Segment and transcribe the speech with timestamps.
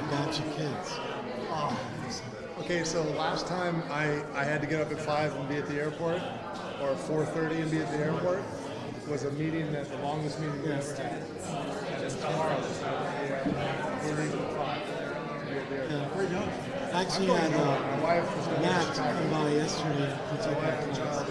[0.00, 0.98] good batch of kids.
[2.60, 5.66] Okay, so last time I, I had to get up at five and be at
[5.66, 6.20] the airport,
[6.80, 8.42] or four thirty and be at the airport,
[9.08, 11.22] was a meeting that the longest meeting we ever had.
[11.92, 12.62] And it's tomorrow.
[14.04, 14.82] We're leaving at five.
[15.48, 16.30] to be at the airport.
[16.30, 16.90] Yeah.
[16.92, 20.68] Actually, had My uh, wife was going Matt come by yesterday to take My my
[20.68, 21.26] wife and class.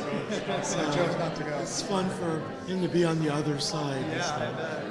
[0.46, 1.58] child, so I chose not to go.
[1.60, 4.04] It's fun for him to be on the other side.
[4.12, 4.56] Yeah, I time.
[4.56, 4.84] bet.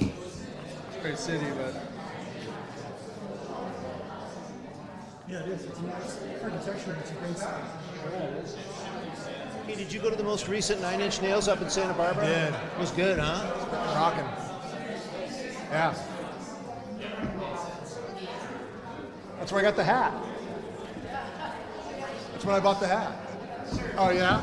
[0.00, 1.74] It's a great city, but
[5.28, 5.64] Yeah, it is.
[5.64, 6.96] It's a nice architecture.
[7.00, 8.62] It's a great city.
[9.66, 12.24] Hey, did you go to the most recent Nine Inch Nails up in Santa Barbara?
[12.24, 12.54] did.
[12.54, 13.44] It was good, huh?
[13.94, 14.24] rocking.
[15.70, 15.94] Yeah.
[19.38, 20.14] That's where I got the hat.
[22.32, 23.12] That's when I bought the hat.
[23.98, 24.42] Oh yeah.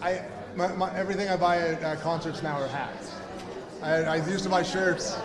[0.00, 0.22] I
[0.56, 3.12] my, my, everything I buy at uh, concerts now are hats.
[3.82, 5.18] I, I used to buy shirts.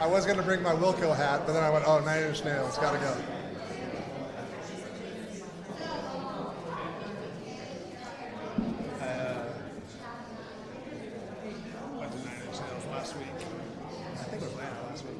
[0.00, 2.78] I was gonna bring my Wilco hat, but then I went, oh, Nine Inch Nails,
[2.78, 3.16] gotta go.
[11.98, 13.26] went to Nine Inch Nails last week.
[13.28, 15.14] I think it was Atlanta last week.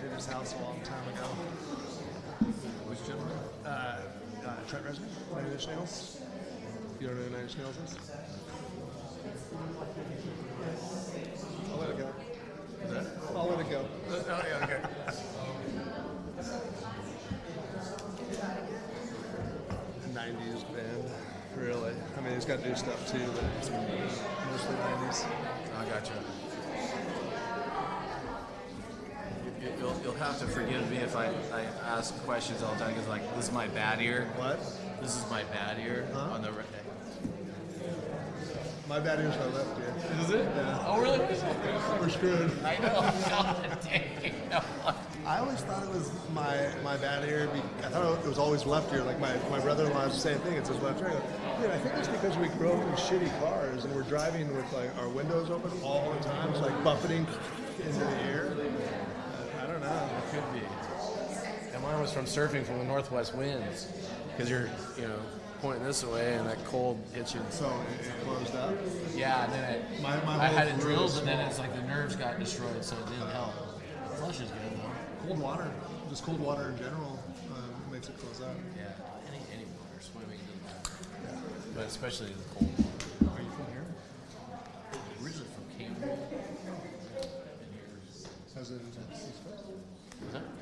[0.00, 1.24] Did his house a long time ago.
[2.88, 3.36] Which gentleman?
[3.64, 3.68] Uh,
[4.46, 5.08] uh, Trent Reznor,
[5.42, 6.20] Nine Inch Nails.
[7.00, 7.96] You don't know who Nine Inch Nails is?
[11.72, 12.08] I'll let it go.
[13.36, 13.84] I'll let it go.
[14.10, 14.80] oh, yeah, okay.
[20.12, 21.04] '90s band,
[21.56, 21.92] really.
[22.16, 23.70] I mean, he's got new stuff too, but it's
[24.50, 25.26] mostly '90s.
[25.78, 26.12] I gotcha.
[29.44, 32.78] You- you- You'll, you'll have to forgive me if I, I ask questions all the
[32.80, 34.28] time because like this is my bad ear.
[34.36, 34.58] What?
[35.00, 36.52] This is my bad ear on the.
[36.52, 36.64] Re-
[38.88, 39.94] My bad ear's my left ear.
[40.20, 40.46] is it?
[40.84, 41.18] Oh really?
[42.00, 42.52] We're screwed.
[42.64, 43.00] I know.
[43.30, 44.34] God dang.
[45.24, 47.48] I always thought it was my my bad ear.
[47.54, 47.88] Be, I
[48.64, 49.02] thought it was always left ear.
[49.02, 50.54] Like my, my brother-in-law is the same thing.
[50.54, 51.08] It's his left ear.
[51.08, 54.02] I go, Dude, I think it's because we grew up in shitty cars and we're
[54.02, 56.50] driving with like our windows open all the time.
[56.50, 57.26] It's like buffeting
[57.84, 58.54] into the ear.
[58.56, 60.08] Uh, I don't know.
[60.18, 60.66] It could be.
[61.74, 63.88] And mine was from surfing from the northwest winds
[64.32, 65.18] because you're you know
[65.60, 67.40] pointing this way and that cold hits you.
[67.50, 67.66] So
[68.00, 68.74] it, it closed up.
[69.14, 71.82] Yeah, and then it, My- my I had it drilled, and then it's like the
[71.82, 73.52] nerves got destroyed, so it didn't help.
[74.16, 75.26] Flush is good though.
[75.28, 75.70] Cold water,
[76.10, 77.18] just cold water in general,
[77.54, 78.54] um, makes it close up.
[78.76, 78.86] Yeah,
[79.28, 81.61] any any water, swimming doesn't matter.
[81.74, 82.72] But especially the cold.
[83.32, 83.86] Are you from here?
[85.22, 86.18] Originally from Cambridge.
[88.56, 88.80] As an
[89.12, 89.64] East Coast?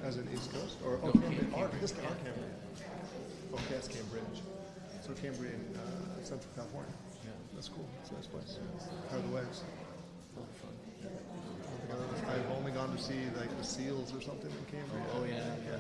[0.05, 0.77] As in East Coast?
[0.85, 1.39] Or oh, No, Cambridge.
[1.41, 2.09] Cam- Our, Cambridge, this our yeah.
[2.25, 2.57] Cambridge.
[3.55, 4.39] Okay, that's Cambridge.
[5.05, 6.93] So Cambridge in uh, Central California.
[7.25, 7.31] Yeah.
[7.55, 7.89] That's cool.
[8.01, 8.59] It's a nice place.
[9.11, 9.63] How are the waves?
[10.37, 10.75] Fun.
[11.03, 15.05] Think I've I've only gone to see like the seals or something in Cambridge.
[15.15, 15.77] Oh yeah, yeah.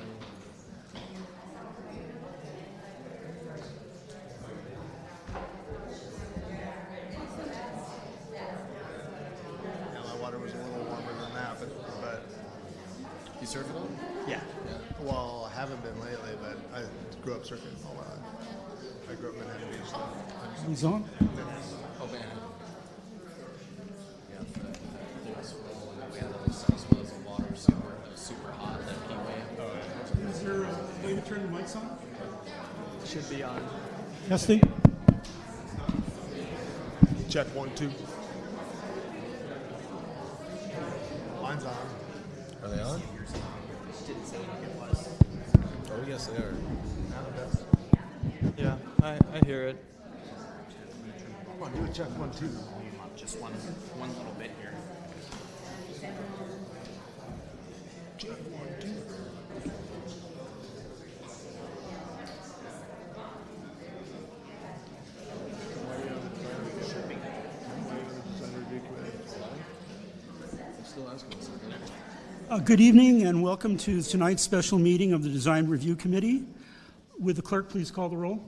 [8.34, 12.22] Yeah, my water was a little warmer than that, but, but
[13.40, 13.88] You surf a lot?
[14.28, 14.41] yeah.
[15.00, 16.84] Well, I haven't been lately, but I
[17.21, 18.21] grew up surfing all my life.
[19.11, 19.91] I grew up in Manhattan Beach.
[19.91, 19.99] So.
[20.69, 21.05] He's on.
[22.00, 22.22] Oh man.
[24.31, 24.78] Yeah, but
[25.25, 25.55] there's
[26.12, 29.43] we had those South Wales the water was super super hot that heat wave.
[29.59, 31.99] Oh, Is there uh, a way to turn the mics on?
[33.05, 33.60] Should be on.
[34.28, 34.60] Testing.
[37.28, 37.91] Check one, two.
[41.43, 42.00] Mine's on.
[42.62, 43.03] Are they on?
[45.93, 46.54] Oh yes they are.
[48.56, 49.82] Yeah, I, I hear it.
[51.53, 52.50] Come on, do a check one, two.
[53.16, 54.72] Just one, one little bit here.
[58.19, 58.59] Check one,
[72.50, 76.42] Uh, good evening and welcome to tonight's special meeting of the Design Review Committee.
[77.21, 78.42] Would the clerk please call the roll?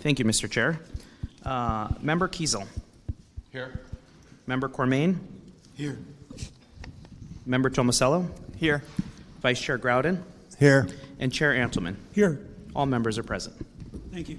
[0.00, 0.50] Thank you, Mr.
[0.50, 0.80] Chair.
[1.44, 2.66] Uh, Member Kiesel,
[3.52, 3.80] Here.
[4.48, 5.18] Member Cormain,
[5.74, 5.98] Here.
[7.44, 8.82] Member Tomasello, Here.
[9.40, 10.20] Vice Chair Groudon,
[10.58, 10.88] Here.
[11.20, 11.96] and Chair Antleman.
[12.12, 12.40] Here.
[12.74, 13.54] All members are present.
[14.12, 14.38] Thank you.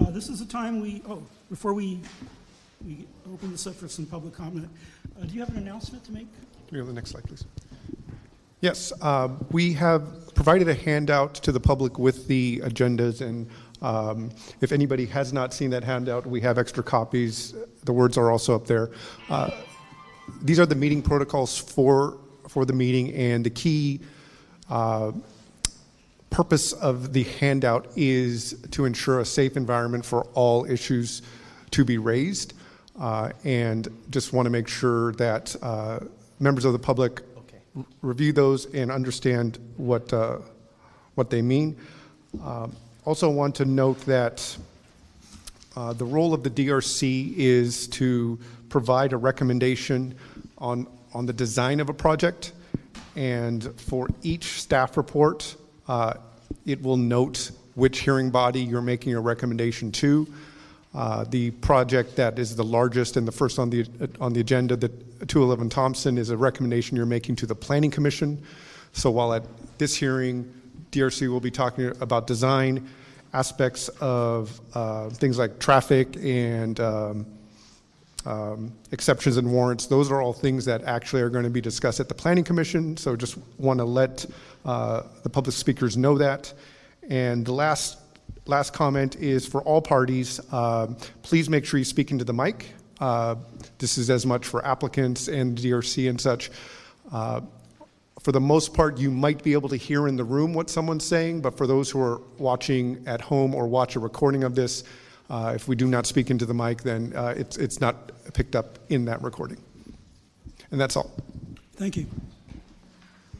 [0.00, 1.22] Uh, this is the time we, oh,
[1.52, 2.00] before we,
[2.82, 4.66] we open this up for some public comment,
[5.20, 6.26] uh, do you have an announcement to make?
[6.66, 7.44] Can we go to the next slide, please?
[8.62, 13.50] Yes, uh, we have provided a handout to the public with the agendas and
[13.82, 17.52] Um, If anybody has not seen that handout, we have extra copies.
[17.84, 18.90] The words are also up there.
[19.28, 19.50] Uh,
[20.40, 22.16] These are the meeting protocols for,
[22.48, 24.00] for the meeting, and the key
[24.70, 25.10] uh,
[26.30, 31.22] purpose of the handout is to ensure a safe environment for all issues
[31.72, 32.54] to be raised.
[32.98, 35.98] Uh, and just want to make sure that uh,
[36.38, 37.22] members of the public
[37.76, 40.38] r- review those and understand what, uh,
[41.14, 41.76] what they mean.
[42.42, 44.56] Um, also, want to note that
[45.74, 48.38] uh, the role of the DRC is to
[48.68, 50.14] provide a recommendation
[50.58, 52.52] on, on the design of a project.
[53.16, 55.56] And for each staff report,
[55.88, 56.14] uh,
[56.64, 60.26] it will note which hearing body you're making a recommendation to.
[60.94, 63.86] Uh, the project that is the largest and the first on the,
[64.20, 68.42] on the agenda, the 211 Thompson, is a recommendation you're making to the Planning Commission.
[68.92, 69.44] So while at
[69.78, 70.52] this hearing,
[70.90, 72.88] DRC will be talking about design,
[73.32, 77.26] aspects of uh, things like traffic and um,
[78.26, 79.86] um, exceptions and warrants.
[79.86, 82.96] Those are all things that actually are going to be discussed at the Planning Commission.
[82.98, 84.26] So just want to let
[84.66, 86.52] uh, the public speakers know that.
[87.08, 87.98] And the last
[88.46, 90.40] last comment is for all parties.
[90.52, 92.72] um please make sure you speak into the mic.
[93.00, 93.34] Uh,
[93.78, 96.50] this is as much for applicants and DRC and such.
[97.10, 97.40] Uh,
[98.20, 101.04] for the most part, you might be able to hear in the room what someone's
[101.04, 104.84] saying, but for those who are watching at home or watch a recording of this,
[105.28, 108.54] uh, if we do not speak into the mic, then uh, it's, it's not picked
[108.54, 109.58] up in that recording.
[110.70, 111.10] And that's all.
[111.74, 112.06] Thank you.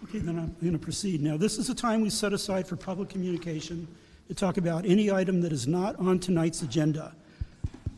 [0.05, 1.23] Okay, then I'm going to proceed.
[1.23, 3.87] Now, this is a time we set aside for public communication
[4.33, 7.13] to talk about any item that is not on tonight's agenda.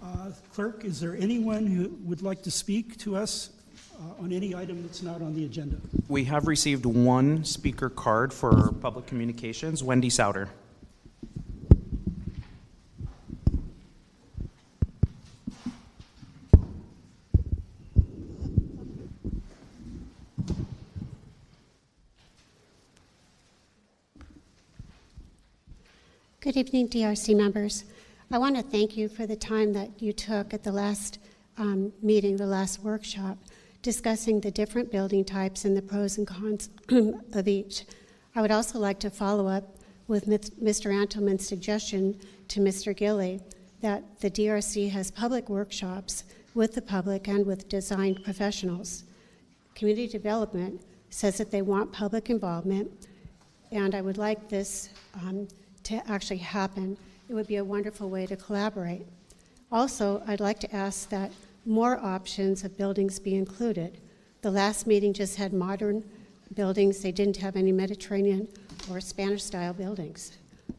[0.03, 3.51] Uh, Clerk, is there anyone who would like to speak to us
[3.95, 5.77] uh, on any item that's not on the agenda?
[6.09, 9.85] We have received one speaker card for public communications.
[9.85, 10.49] Wendy Souter.
[26.45, 27.85] Good evening, DRC members.
[28.31, 31.19] I want to thank you for the time that you took at the last
[31.57, 33.39] um, meeting, the last workshop,
[33.81, 36.69] discussing the different building types and the pros and cons
[37.33, 37.87] of each.
[38.37, 40.93] I would also like to follow up with Mr.
[40.93, 42.95] Antelman's suggestion to Mr.
[42.95, 43.41] Gilli
[43.81, 49.05] that the DRC has public workshops with the public and with design professionals.
[49.75, 52.91] Community development says that they want public involvement,
[53.73, 55.49] and I would like this um,
[55.85, 56.97] to actually happen.
[57.29, 59.07] It would be a wonderful way to collaborate.
[59.73, 61.33] Also, I'd like to ask that
[61.67, 63.99] more options of buildings be included.
[64.43, 66.05] The last meeting just had modern
[66.55, 68.49] buildings, they didn't have any Mediterranean
[68.91, 70.37] or Spanish style buildings.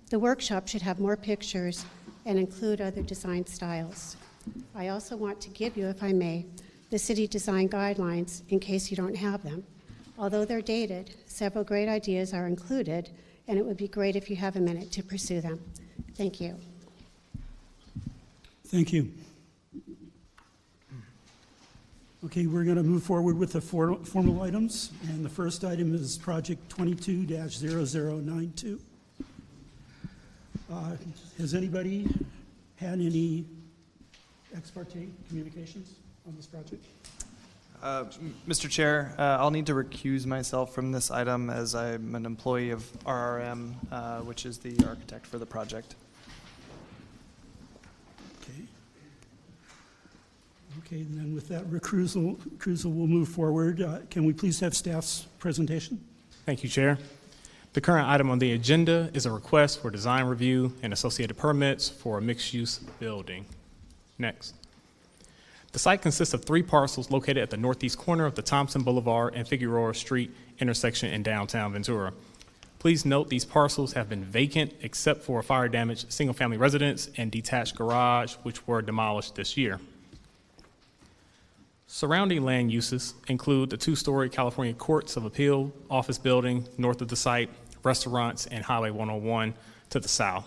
[0.09, 1.85] The workshop should have more pictures
[2.25, 4.17] and include other design styles.
[4.75, 6.45] I also want to give you, if I may,
[6.91, 9.63] the city design guidelines in case you don't have them.
[10.17, 13.09] Although they're dated, several great ideas are included,
[13.47, 15.59] and it would be great if you have a minute to pursue them.
[16.15, 16.55] Thank you.
[18.67, 19.11] Thank you.
[22.25, 25.93] Okay, we're going to move forward with the for- formal items, and the first item
[25.93, 28.79] is Project 22-0092.
[30.71, 30.95] Uh,
[31.37, 32.07] Has anybody
[32.77, 33.45] had any
[34.55, 35.93] ex parte communications
[36.27, 36.83] on this project?
[37.81, 38.05] Uh,
[38.47, 38.69] Mr.
[38.69, 42.81] Chair, uh, I'll need to recuse myself from this item as I'm an employee of
[43.03, 45.95] RRM, uh, which is the architect for the project.
[48.41, 48.63] Okay.
[50.79, 53.81] Okay, and then with that recusal, recusal, we'll move forward.
[53.81, 56.03] Uh, Can we please have staff's presentation?
[56.45, 56.97] Thank you, Chair.
[57.73, 61.89] The current item on the agenda is a request for design review and associated permits
[61.89, 63.45] for a mixed-use building.
[64.17, 64.53] Next.
[65.75, 69.35] The site consists of three parcels located at the northeast corner of the Thompson Boulevard
[69.35, 72.13] and Figueroa Street intersection in downtown Ventura.
[72.79, 77.75] Please note these parcels have been vacant except for a fire-damaged single-family residence and detached
[77.75, 79.81] garage, which were demolished this year.
[81.87, 87.17] Surrounding land uses include the two-story California Courts of Appeal office building north of the
[87.17, 87.49] site,
[87.83, 89.53] restaurants, and Highway 101
[89.89, 90.45] to the south,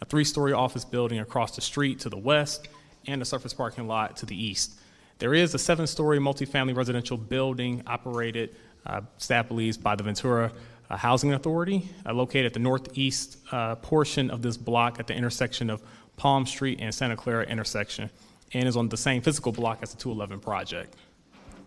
[0.00, 2.68] a three-story office building across the street to the west,
[3.06, 4.78] and a surface parking lot to the east.
[5.18, 10.50] There is a seven-story multifamily residential building operated, uh, staff believes, by the Ventura
[10.88, 15.14] uh, Housing Authority, uh, located at the northeast uh, portion of this block at the
[15.14, 15.82] intersection of
[16.16, 18.10] Palm Street and Santa Clara intersection,
[18.52, 20.96] and is on the same physical block as the 211 project.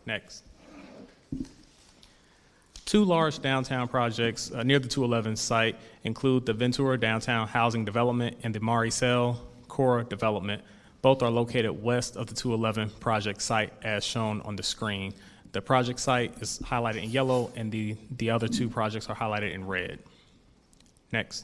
[0.06, 0.44] Next.
[2.86, 8.38] Two large downtown projects uh, near the 211 site include the Ventura Downtown Housing Development
[8.44, 9.38] and the Maricel
[9.68, 10.62] Cora Development.
[11.04, 15.14] Both are located west of the 211 project site as shown on the screen.
[15.52, 19.54] The project site is highlighted in yellow and the, the other two projects are highlighted
[19.54, 20.00] in red.
[21.12, 21.44] Next.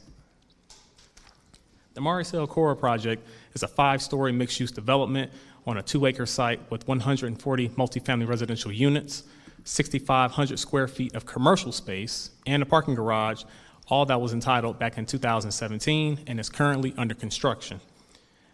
[1.93, 5.29] The Maricel Cora project is a five-story mixed-use development
[5.67, 9.23] on a two-acre site with 140 multifamily residential units,
[9.65, 13.43] 6,500 square feet of commercial space, and a parking garage,
[13.89, 17.81] all that was entitled back in 2017 and is currently under construction.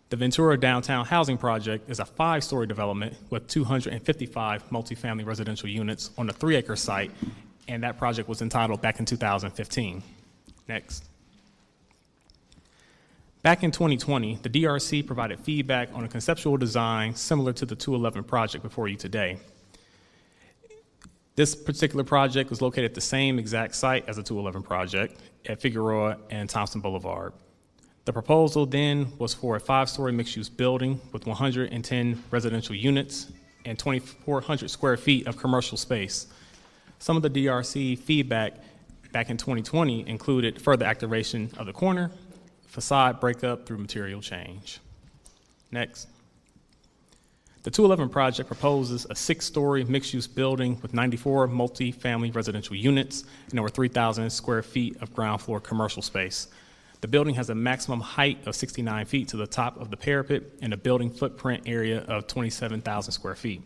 [0.09, 6.29] The Ventura Downtown Housing Project is a five-story development with 255 multifamily residential units on
[6.29, 7.11] a three-acre site,
[7.67, 10.03] and that project was entitled back in 2015.
[10.67, 11.05] Next.
[13.41, 18.25] Back in 2020, the DRC provided feedback on a conceptual design similar to the 211
[18.25, 19.37] project before you today.
[21.35, 25.59] This particular project was located at the same exact site as the 211 project at
[25.59, 27.33] Figueroa and Thompson Boulevard.
[28.05, 33.31] The proposal then was for a five-story mixed-use building with 110 residential units
[33.65, 36.27] and 2,400 square feet of commercial space.
[36.99, 38.53] Some of the DRC feedback
[39.11, 42.11] back in 2020 included further activation of the corner,
[42.67, 44.79] facade breakup through material change.
[45.71, 46.07] Next.
[47.63, 53.69] The 211 project proposes a six-story mixed-use building with 94 multi-family residential units and over
[53.69, 56.49] 3,000 square feet of ground floor commercial space.
[57.05, 60.41] The building has a maximum height of 69 feet to the top of the parapet
[60.63, 63.61] and a building footprint area of 27,000 square feet.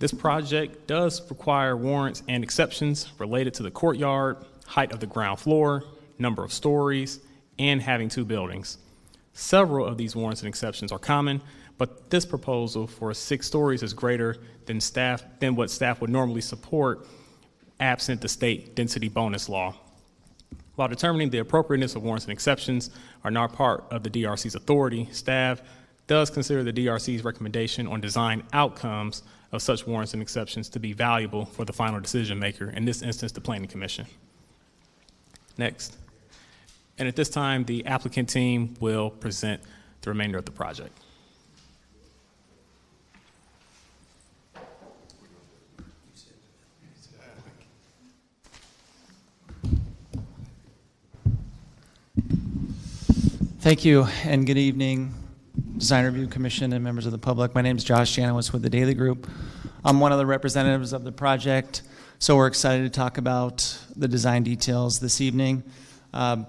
[0.00, 5.38] This project does require warrants and exceptions related to the courtyard, height of the ground
[5.38, 5.84] floor,
[6.18, 7.20] number of stories,
[7.56, 8.78] and having two buildings.
[9.34, 11.40] Several of these warrants and exceptions are common,
[11.78, 16.40] but this proposal for six stories is greater than staff than what staff would normally
[16.40, 17.06] support
[17.78, 19.76] absent the state density bonus law.
[20.76, 22.90] While determining the appropriateness of warrants and exceptions
[23.22, 25.62] are not part of the DRC's authority, staff
[26.06, 30.92] does consider the DRC's recommendation on design outcomes of such warrants and exceptions to be
[30.92, 34.06] valuable for the final decision maker, in this instance, the Planning Commission.
[35.56, 35.96] Next.
[36.98, 39.62] And at this time, the applicant team will present
[40.02, 40.98] the remainder of the project.
[53.64, 55.14] Thank you, and good evening,
[55.78, 57.54] Design Review Commission and members of the public.
[57.54, 59.26] My name is Josh Janowitz with the Daly Group.
[59.82, 61.80] I'm one of the representatives of the project,
[62.18, 65.62] so we're excited to talk about the design details this evening.
[66.12, 66.46] Um,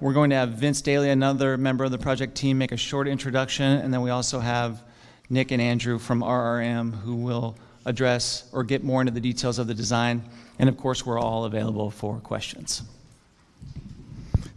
[0.00, 3.06] we're going to have Vince Daly, another member of the project team, make a short
[3.06, 4.82] introduction, and then we also have
[5.30, 9.68] Nick and Andrew from RRM who will address or get more into the details of
[9.68, 10.24] the design.
[10.58, 12.82] And of course, we're all available for questions.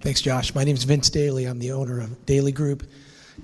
[0.08, 0.56] Thanks, Josh.
[0.56, 1.44] My name is Vince Daly.
[1.44, 2.88] I'm the owner of Daly Group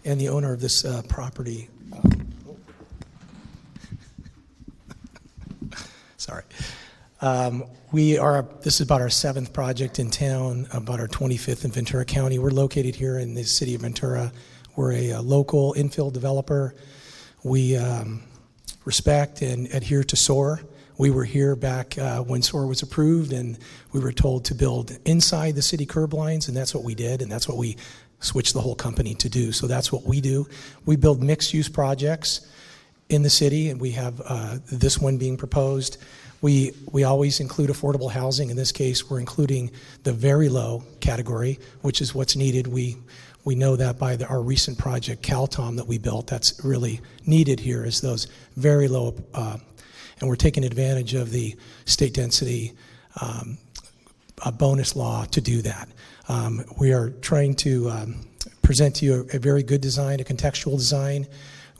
[0.06, 1.68] and the owner of this uh, property.
[6.16, 6.46] Sorry.
[7.20, 11.72] Um, we are, this is about our seventh project in town, about our 25th in
[11.72, 12.40] Ventura County.
[12.40, 14.32] We're located here in the city of Ventura.
[14.78, 16.76] We're a, a local infill developer.
[17.44, 18.24] We um,
[18.86, 20.62] respect and adhere to SOAR.
[20.98, 23.58] We were here back uh, when SOAR was approved, and
[23.92, 27.22] we were told to build inside the city curb lines, and that's what we did,
[27.22, 27.78] and that's what we
[28.20, 29.52] switched the whole company to do.
[29.52, 30.48] So that's what we do.
[30.86, 32.48] We build mixed use projects
[33.10, 35.98] in the city, and we have uh, this one being proposed.
[36.42, 38.50] We, we always include affordable housing.
[38.50, 39.72] In this case, we're including
[40.04, 42.68] the very low category, which is what's needed.
[42.68, 42.98] We,
[43.46, 47.60] we know that by the, our recent project, CalTom, that we built, that's really needed
[47.60, 49.58] here is those very low uh,
[50.24, 51.54] and we're taking advantage of the
[51.84, 52.72] state density
[53.20, 53.58] um,
[54.54, 55.90] bonus law to do that.
[56.30, 58.26] Um, we are trying to um,
[58.62, 61.28] present to you a, a, very good design, a contextual design.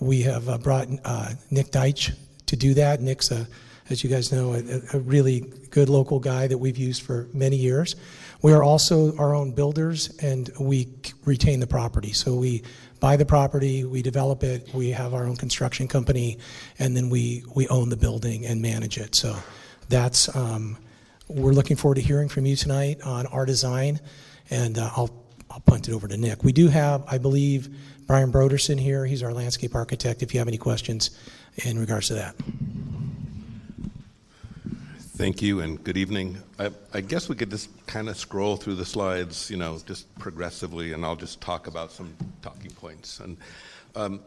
[0.02, 2.14] We have uh, brought uh, Nick Deitch
[2.48, 3.00] to do that.
[3.00, 3.48] Nick's, a,
[3.90, 7.56] as you guys know, a, a really good local guy that we've used for many
[7.56, 7.96] years.
[8.42, 10.90] We are also our own builders, and we
[11.24, 12.12] retain the property.
[12.12, 12.64] So we
[13.04, 16.38] buy the property, we develop it, we have our own construction company,
[16.80, 19.14] and then we, we own the building and manage it.
[19.14, 19.36] So
[19.90, 20.78] that's, um,
[21.28, 24.00] we're looking forward to hearing from you tonight on our design,
[24.50, 25.10] and uh, I'll,
[25.52, 26.46] I'll punt it over to Nick.
[26.46, 27.68] We do have, I believe,
[28.08, 29.06] Brian Broderson here.
[29.06, 31.12] He's our landscape architect if you have any questions
[31.66, 32.36] in regards to that.
[35.16, 36.40] Thank you and good evening.
[36.58, 40.12] I, I, guess we could just kind of scroll through the slides, you know, just
[40.18, 43.20] progressively, and I'll just talk about some talking points.
[43.20, 43.38] And
[43.96, 44.22] um,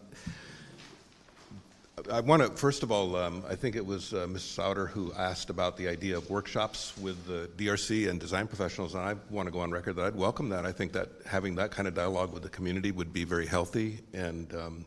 [2.08, 4.44] I want to, first of all, um, I think it was uh, Ms.
[4.44, 9.02] Souter who asked about the idea of workshops with the DRC and design professionals, and
[9.02, 10.64] I want to go on record that I'd welcome that.
[10.64, 13.98] I think that having that kind of dialogue with the community would be very healthy,
[14.12, 14.86] and um,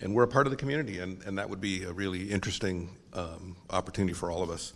[0.00, 2.90] and we're a part of the community, and, and that would be a really interesting
[3.14, 4.74] um, opportunity for all of us.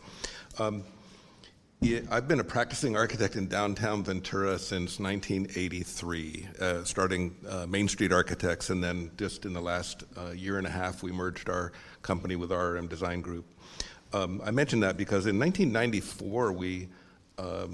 [0.58, 0.82] Um,
[1.80, 7.86] yeah, I've been a practicing architect in downtown Ventura since 1983, uh, starting uh, Main
[7.86, 11.48] Street Architects, and then just in the last uh, year and a half, we merged
[11.48, 11.70] our
[12.02, 13.44] company with RRM Design Group.
[14.12, 16.88] Um, I mention that because in 1994, we
[17.38, 17.72] um,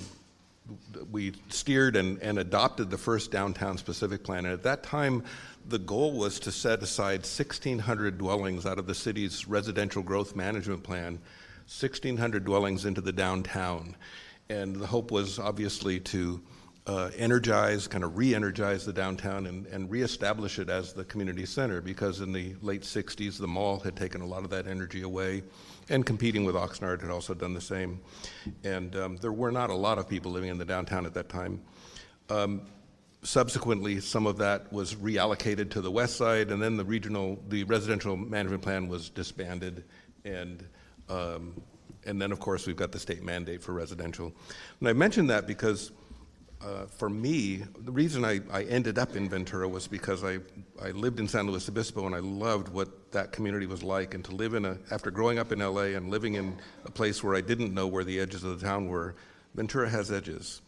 [1.11, 4.45] we steered and, and adopted the first downtown specific plan.
[4.45, 5.25] And at that time,
[5.69, 10.83] the goal was to set aside 1,600 dwellings out of the city's residential growth management
[10.83, 11.19] plan
[11.67, 13.97] 1,600 dwellings into the downtown.
[14.51, 16.43] And the hope was obviously to
[16.87, 21.47] uh, energize, kind of re energize the downtown and, and reestablish it as the community
[21.47, 25.03] center because in the late 60s, the mall had taken a lot of that energy
[25.03, 25.43] away.
[25.89, 28.01] And competing with Oxnard had also done the same.
[28.65, 31.29] And um, there were not a lot of people living in the downtown at that
[31.29, 31.63] time.
[32.29, 32.63] Um,
[33.23, 37.65] subsequently, some of that was reallocated to the west side, and then the regional, the
[37.65, 39.85] residential management plan was disbanded,
[40.25, 40.67] and
[41.09, 41.61] um,
[42.07, 44.33] and then, of course, we've got the state mandate for residential.
[44.81, 45.93] And I mention that because
[46.63, 50.39] uh, for me, the reason I, I ended up in Ventura was because I,
[50.83, 54.15] I lived in San Luis Obispo and I loved what that community was like.
[54.15, 57.23] And to live in a, after growing up in LA and living in a place
[57.23, 59.15] where I didn't know where the edges of the town were,
[59.55, 60.63] Ventura has edges.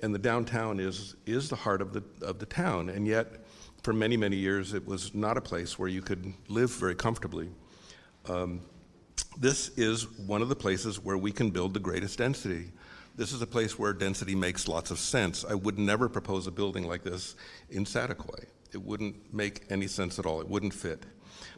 [0.00, 2.88] And the downtown is, is the heart of the, of the town.
[2.88, 3.44] And yet,
[3.82, 7.50] for many, many years, it was not a place where you could live very comfortably.
[8.28, 8.60] Um,
[9.38, 12.72] this is one of the places where we can build the greatest density.
[13.14, 15.44] This is a place where density makes lots of sense.
[15.44, 17.34] I would never propose a building like this
[17.70, 18.46] in Saticoy.
[18.72, 20.40] It wouldn't make any sense at all.
[20.40, 21.04] It wouldn't fit.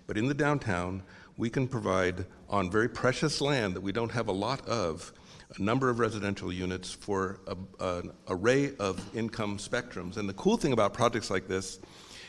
[0.07, 1.03] But in the downtown,
[1.37, 5.13] we can provide on very precious land that we don't have a lot of
[5.57, 10.17] a number of residential units for a, an array of income spectrums.
[10.17, 11.79] And the cool thing about projects like this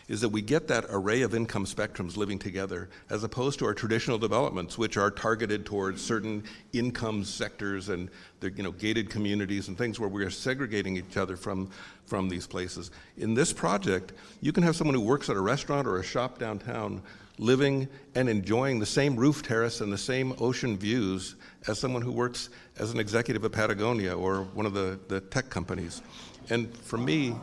[0.07, 3.73] is that we get that array of income spectrums living together as opposed to our
[3.73, 9.67] traditional developments which are targeted towards certain income sectors and the you know gated communities
[9.67, 11.69] and things where we are segregating each other from
[12.05, 12.91] from these places.
[13.17, 16.37] In this project you can have someone who works at a restaurant or a shop
[16.37, 17.01] downtown
[17.37, 21.35] living and enjoying the same roof terrace and the same ocean views
[21.67, 25.49] as someone who works as an executive at Patagonia or one of the, the tech
[25.49, 26.01] companies.
[26.49, 27.35] And for me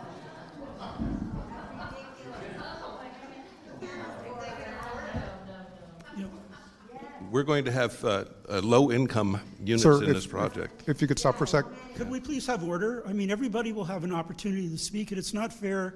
[7.33, 10.85] we're going to have uh, uh, low-income units Sir, in if- this project.
[10.87, 11.65] If you could stop for a sec.
[11.97, 13.03] Could we please have order?
[13.07, 15.95] I mean, everybody will have an opportunity to speak, and it's not fair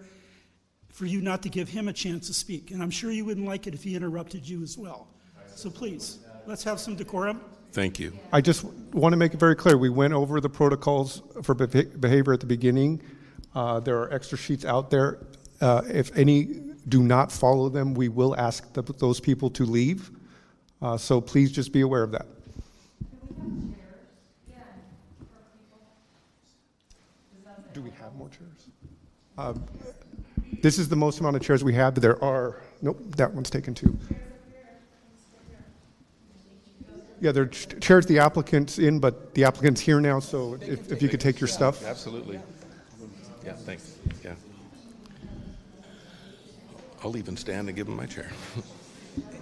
[0.89, 2.71] for you not to give him a chance to speak.
[2.71, 5.09] And I'm sure you wouldn't like it if he interrupted you as well.
[5.55, 7.43] So please, let's have some decorum.
[7.73, 8.19] Thank you.
[8.33, 12.33] I just want to make it very clear, we went over the protocols for behavior
[12.33, 13.03] at the beginning.
[13.55, 15.19] Uh, There are extra sheets out there.
[15.61, 16.45] Uh, If any
[16.89, 20.11] do not follow them, we will ask th- those people to leave.
[20.83, 22.27] Uh, So please just be aware of that.
[27.73, 28.69] Do we have more chairs?
[29.37, 29.55] Uh,
[30.63, 33.51] This is the most amount of chairs we have, but there are, nope, that one's
[33.51, 33.97] taken too.
[37.21, 40.91] Yeah, there are ch- chairs the applicant's in, but the applicant's here now, so if,
[40.93, 41.85] if you could take your stuff.
[41.85, 42.39] Absolutely.
[43.45, 43.97] Yeah, thanks.
[44.25, 44.35] Yeah.
[47.03, 48.31] I'll even stand and give him my chair.
[49.17, 49.39] The me-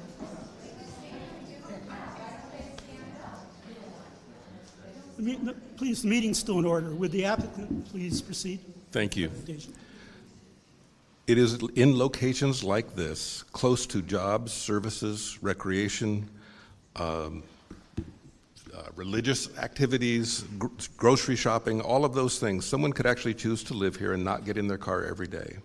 [4.96, 5.03] no,
[5.76, 6.90] Please, the meeting's still in order.
[6.90, 8.60] Would the applicant please proceed?
[8.92, 9.30] Thank you.
[11.26, 16.28] It is in locations like this, close to jobs, services, recreation,
[16.96, 17.42] um,
[18.76, 22.66] uh, religious activities, gr- grocery shopping, all of those things.
[22.66, 25.56] Someone could actually choose to live here and not get in their car every day.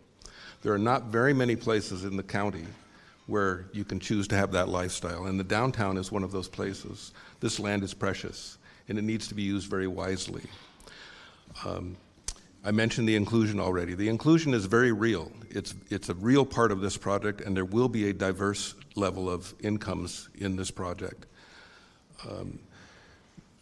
[0.61, 2.65] There are not very many places in the county
[3.27, 6.47] where you can choose to have that lifestyle, and the downtown is one of those
[6.47, 7.11] places.
[7.39, 8.57] This land is precious,
[8.89, 10.43] and it needs to be used very wisely.
[11.65, 11.95] Um,
[12.63, 13.93] I mentioned the inclusion already.
[13.93, 15.31] The inclusion is very real.
[15.49, 19.29] It's, it's a real part of this project, and there will be a diverse level
[19.29, 21.25] of incomes in this project.
[22.29, 22.59] Um,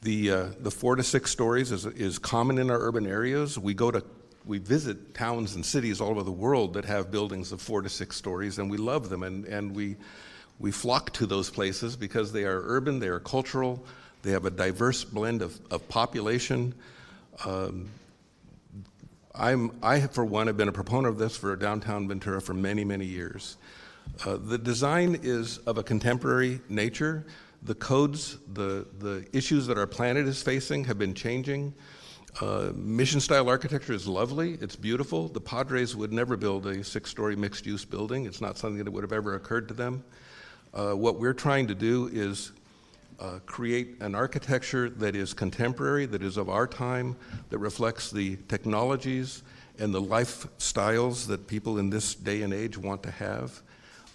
[0.01, 3.59] the, uh, the four to six stories is, is common in our urban areas.
[3.59, 4.03] We go to,
[4.45, 7.89] we visit towns and cities all over the world that have buildings of four to
[7.89, 9.95] six stories, and we love them, and, and we,
[10.59, 13.85] we flock to those places because they are urban, they are cultural,
[14.23, 16.73] they have a diverse blend of, of population.
[17.45, 17.89] Um,
[19.33, 22.83] I'm, I, for one, have been a proponent of this for downtown Ventura for many,
[22.83, 23.57] many years.
[24.25, 27.25] Uh, the design is of a contemporary nature.
[27.63, 31.73] The codes, the, the issues that our planet is facing have been changing.
[32.41, 35.27] Uh, mission style architecture is lovely, it's beautiful.
[35.27, 38.91] The Padres would never build a six story mixed use building, it's not something that
[38.91, 40.03] would have ever occurred to them.
[40.73, 42.51] Uh, what we're trying to do is
[43.19, 47.15] uh, create an architecture that is contemporary, that is of our time,
[47.49, 49.43] that reflects the technologies
[49.79, 53.61] and the lifestyles that people in this day and age want to have.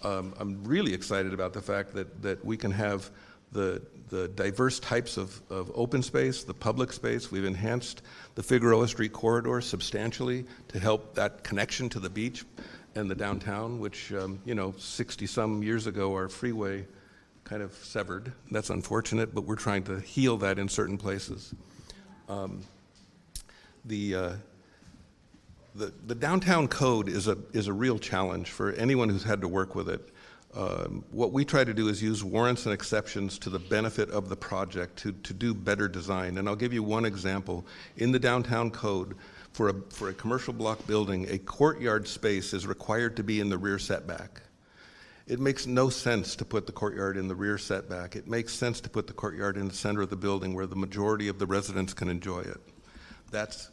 [0.03, 3.09] Um, I'm really excited about the fact that, that we can have
[3.51, 7.31] the, the diverse types of, of open space, the public space.
[7.31, 8.01] We've enhanced
[8.35, 12.43] the Figueroa Street corridor substantially to help that connection to the beach
[12.95, 16.85] and the downtown, which, um, you know, 60 some years ago, our freeway
[17.43, 18.31] kind of severed.
[18.51, 21.53] That's unfortunate, but we're trying to heal that in certain places.
[22.29, 22.61] Um,
[23.85, 24.31] the, uh,
[25.75, 29.47] the, the downtown code is a, is a real challenge for anyone who's had to
[29.47, 30.09] work with it.
[30.55, 34.29] Um, what we try to do is use warrants and exceptions to the benefit of
[34.29, 36.37] the project to, to do better design.
[36.37, 37.65] And I'll give you one example.
[37.97, 39.15] In the downtown code,
[39.53, 43.49] for a, for a commercial block building, a courtyard space is required to be in
[43.49, 44.42] the rear setback.
[45.25, 48.15] It makes no sense to put the courtyard in the rear setback.
[48.15, 50.75] It makes sense to put the courtyard in the center of the building where the
[50.75, 52.59] majority of the residents can enjoy it.
[53.31, 53.69] That's,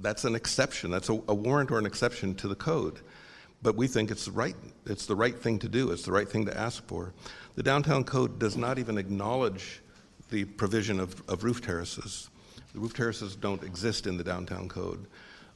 [0.00, 0.90] that's an exception.
[0.90, 3.00] That's a, a warrant or an exception to the code.
[3.62, 4.56] But we think it's right.
[4.86, 5.90] It's the right thing to do.
[5.90, 7.12] It's the right thing to ask for.
[7.54, 9.82] The downtown code does not even acknowledge
[10.30, 12.30] the provision of, of roof terraces.
[12.72, 15.06] The roof terraces don't exist in the downtown code.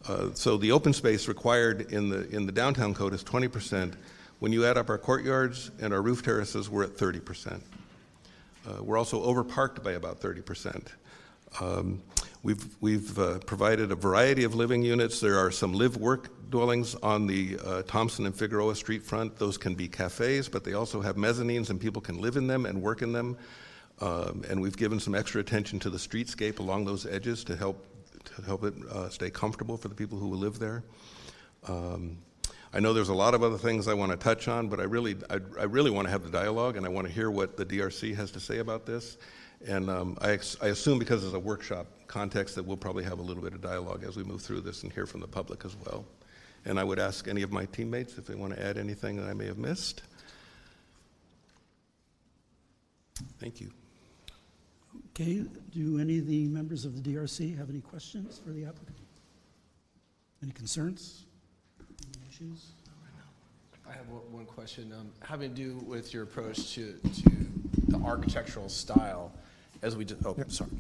[0.06, 3.96] Uh, so the open space required in the in the downtown code is 20 percent.
[4.40, 7.62] When you add up our courtyards and our roof terraces, we're at 30 percent.
[8.66, 10.92] Uh, we're also overparked by about 30 percent.
[11.60, 12.00] Um,
[12.44, 15.20] we've we've uh, provided a variety of living units.
[15.20, 19.36] There are some live-work dwellings on the uh, Thompson and Figueroa Street front.
[19.36, 22.64] Those can be cafes, but they also have mezzanines, and people can live in them
[22.64, 23.36] and work in them.
[24.00, 27.84] Um, and we've given some extra attention to the streetscape along those edges to help
[28.36, 30.84] to help it uh, stay comfortable for the people who live there.
[31.66, 32.18] Um,
[32.72, 34.82] I know there's a lot of other things I want to touch on, but I
[34.82, 37.56] really, I, I, really want to have the dialogue, and I want to hear what
[37.56, 39.16] the DRC has to say about this.
[39.66, 43.22] And um, I, I assume because it's a workshop context that we'll probably have a
[43.22, 45.76] little bit of dialogue as we move through this and hear from the public as
[45.76, 46.04] well.
[46.64, 49.28] And I would ask any of my teammates if they want to add anything that
[49.28, 50.02] I may have missed.
[53.40, 53.70] Thank you.
[55.10, 58.96] Okay, do any of the members of the DRC have any questions for the applicant?
[60.42, 61.24] Any concerns?
[62.40, 62.66] Any issues?
[63.88, 67.30] I have one one question, um, having to do with your approach to, to
[67.88, 69.32] the architectural style.
[69.80, 70.70] As we, did, oh, sorry.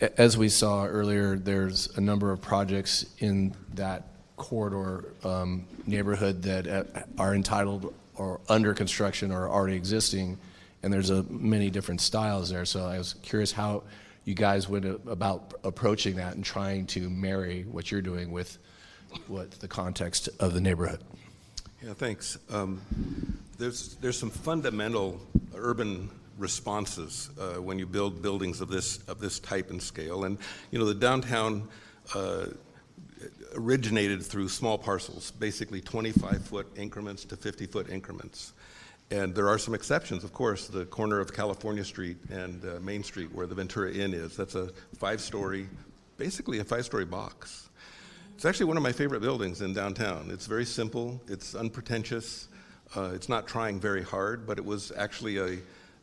[0.00, 4.04] A- As we saw earlier, there's a number of projects in that
[4.36, 6.84] corridor um, neighborhood that uh,
[7.18, 10.38] are entitled or under construction or already existing,
[10.82, 12.64] and there's a many different styles there.
[12.64, 13.82] So I was curious how
[14.24, 18.58] you guys went a- about approaching that and trying to marry what you're doing with
[19.28, 21.00] what the context of the neighborhood.
[21.82, 22.38] Yeah, thanks.
[22.50, 22.80] Um,
[23.58, 25.20] there's there's some fundamental
[25.54, 30.38] urban responses uh, when you build buildings of this of this type and scale, and
[30.70, 31.68] you know the downtown.
[32.14, 32.46] Uh,
[33.54, 38.52] originated through small parcels, basically 25 foot increments to 50 foot increments.
[39.10, 43.02] And there are some exceptions, of course, the corner of California Street and uh, Main
[43.02, 44.36] Street where the Ventura Inn is.
[44.36, 45.68] That's a five story,
[46.16, 47.63] basically a five story box.
[48.34, 50.28] It's actually one of my favorite buildings in downtown.
[50.30, 52.48] It's very simple, it's unpretentious,
[52.96, 55.58] uh, it's not trying very hard, but it was actually a,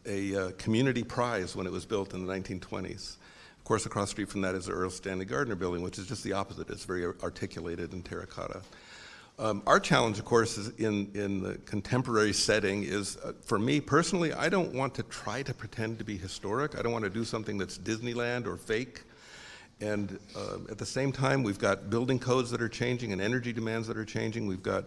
[0.06, 3.17] a uh, community prize when it was built in the 1920s.
[3.58, 6.08] Of course, across the street from that is the Erle Stanley Gardner building, which is
[6.08, 6.70] just the opposite.
[6.70, 8.62] It's very articulated in terracotta.
[9.38, 13.82] Um, our challenge, of course, is in, in the contemporary setting is, uh, for me
[13.82, 16.80] personally, I don't want to try to pretend to be historic.
[16.80, 19.04] I don't want to do something that's Disneyland or fake.
[19.82, 23.52] And uh, at the same time, we've got building codes that are changing and energy
[23.52, 24.46] demands that are changing.
[24.46, 24.86] We've got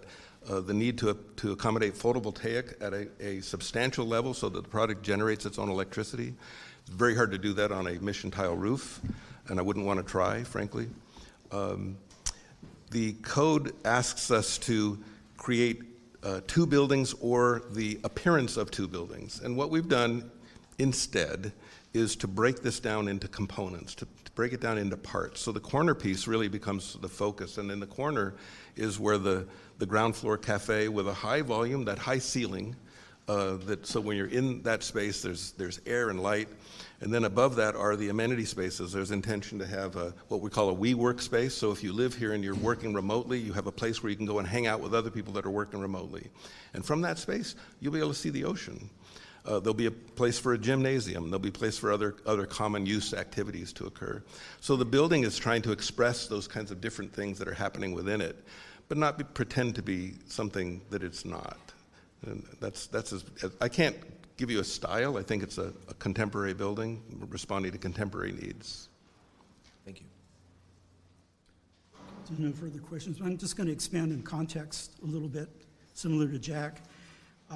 [0.48, 4.68] uh, the need to, to accommodate photovoltaic at a, a, substantial level so that the
[4.68, 6.34] product generates its own electricity.
[6.82, 9.00] It's very hard to do that on a mission tile roof,
[9.48, 10.88] and I wouldn't want to try, frankly.
[11.50, 11.96] Um,
[12.90, 15.02] the code asks us to
[15.36, 15.82] create
[16.22, 19.40] uh, two buildings or the appearance of two buildings.
[19.42, 20.30] And what we've done
[20.78, 21.52] instead
[21.92, 25.40] is to break this down into components, to, break it down into parts.
[25.40, 27.58] So the corner piece really becomes the focus.
[27.58, 28.34] And in the corner
[28.76, 29.46] is where the,
[29.78, 32.76] the ground floor cafe with a high volume, that high ceiling,
[33.26, 36.48] Uh, that so when you're in that space, there's there's air and light,
[37.00, 38.92] and then above that are the amenity spaces.
[38.92, 41.54] There's intention to have a, what we call a WeWork space.
[41.54, 44.16] So if you live here and you're working remotely, you have a place where you
[44.18, 46.28] can go and hang out with other people that are working remotely,
[46.74, 48.90] and from that space, you'll be able to see the ocean.
[49.46, 51.24] Uh, there'll be a place for a gymnasium.
[51.24, 54.22] There'll be a place for other, other common use activities to occur.
[54.60, 57.92] So the building is trying to express those kinds of different things that are happening
[57.92, 58.42] within it,
[58.88, 61.58] but not be, pretend to be something that it's not.
[62.24, 63.24] And that's, that's as,
[63.60, 63.96] I can't
[64.38, 65.18] give you a style.
[65.18, 68.88] I think it's a, a contemporary building responding to contemporary needs.
[69.84, 70.06] Thank you.
[72.28, 73.18] There's no further questions.
[73.22, 75.50] I'm just going to expand in context a little bit,
[75.92, 76.80] similar to Jack,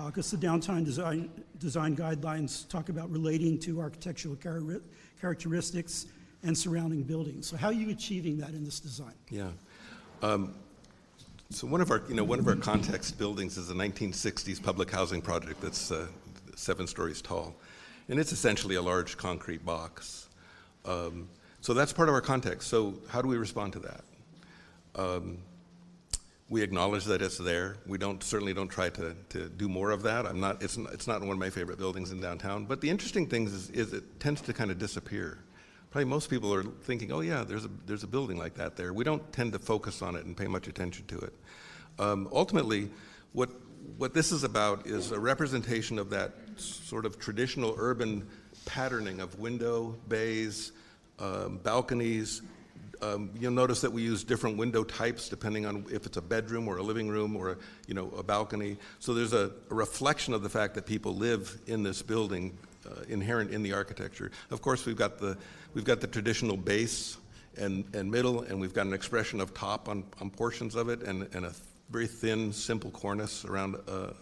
[0.06, 4.80] because the downtown design, design guidelines talk about relating to architectural char-
[5.20, 6.06] characteristics
[6.42, 7.46] and surrounding buildings.
[7.46, 9.14] So how are you achieving that in this design?
[9.30, 9.50] Yeah.
[10.22, 10.54] Um,
[11.50, 14.90] so one of our, you know, one of our context buildings is a 1960s public
[14.90, 16.06] housing project that's uh,
[16.54, 17.54] seven stories tall,
[18.08, 20.28] and it's essentially a large concrete box.
[20.84, 21.28] Um,
[21.60, 22.68] so that's part of our context.
[22.68, 24.04] So how do we respond to that?
[24.94, 25.38] Um,
[26.50, 27.76] we acknowledge that it's there.
[27.86, 30.26] We don't certainly don't try to, to do more of that.
[30.26, 30.62] I'm not.
[30.62, 32.64] It's not, it's not one of my favorite buildings in downtown.
[32.64, 35.38] But the interesting thing is, is it tends to kind of disappear.
[35.90, 38.92] Probably most people are thinking, oh yeah, there's a there's a building like that there.
[38.92, 41.32] We don't tend to focus on it and pay much attention to it.
[41.98, 42.90] Um, ultimately,
[43.32, 43.50] what
[43.96, 48.26] what this is about is a representation of that sort of traditional urban
[48.64, 50.72] patterning of window bays,
[51.18, 52.42] um, balconies,
[53.02, 56.68] um, you'll notice that we use different window types depending on if it's a bedroom
[56.68, 57.56] or a living room or a,
[57.86, 58.76] you know a balcony.
[58.98, 62.56] So there's a, a reflection of the fact that people live in this building,
[62.86, 64.30] uh, inherent in the architecture.
[64.50, 65.36] Of course, we've got the
[65.74, 67.18] we've got the traditional base
[67.56, 71.02] and, and middle, and we've got an expression of top on, on portions of it,
[71.02, 71.52] and, and a
[71.90, 74.14] very thin, simple cornice around a,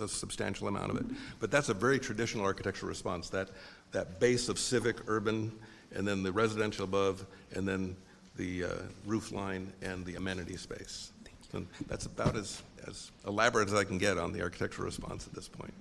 [0.00, 1.06] a, a substantial amount of it.
[1.40, 3.30] But that's a very traditional architectural response.
[3.30, 3.48] That
[3.92, 5.52] that base of civic, urban,
[5.94, 7.96] and then the residential above, and then
[8.36, 8.68] the uh,
[9.06, 11.12] roof line and the amenity space.
[11.52, 15.34] And that's about as, as elaborate as I can get on the architectural response at
[15.34, 15.72] this point.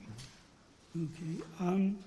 [0.95, 1.43] Okay.
[1.59, 1.97] Um,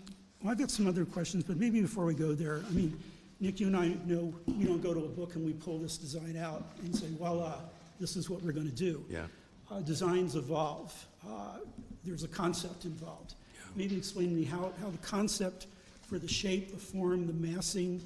[0.40, 2.96] well, I've got some other questions, but maybe before we go there, I mean,
[3.40, 5.98] Nick, you and I know we don't go to a book and we pull this
[5.98, 7.56] design out and say, voila,
[7.98, 9.04] this is what we're going to do.
[9.10, 9.26] Yeah.
[9.70, 10.94] Uh, designs evolve.
[11.28, 11.58] Uh,
[12.04, 13.34] there's a concept involved.
[13.74, 15.66] Maybe explain to me how, how the concept
[16.02, 18.00] for the shape, the form, the massing,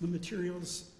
[0.00, 0.90] the materials,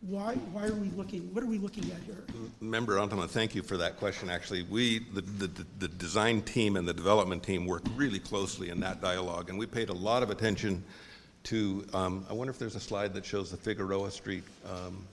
[0.00, 2.22] why, why are we looking, what are we looking at here?
[2.60, 4.30] Member Antama, thank you for that question.
[4.30, 8.80] Actually, we, the, the, the design team and the development team worked really closely in
[8.80, 10.84] that dialogue, and we paid a lot of attention
[11.44, 15.04] to, um, I wonder if there's a slide that shows the Figueroa Street um,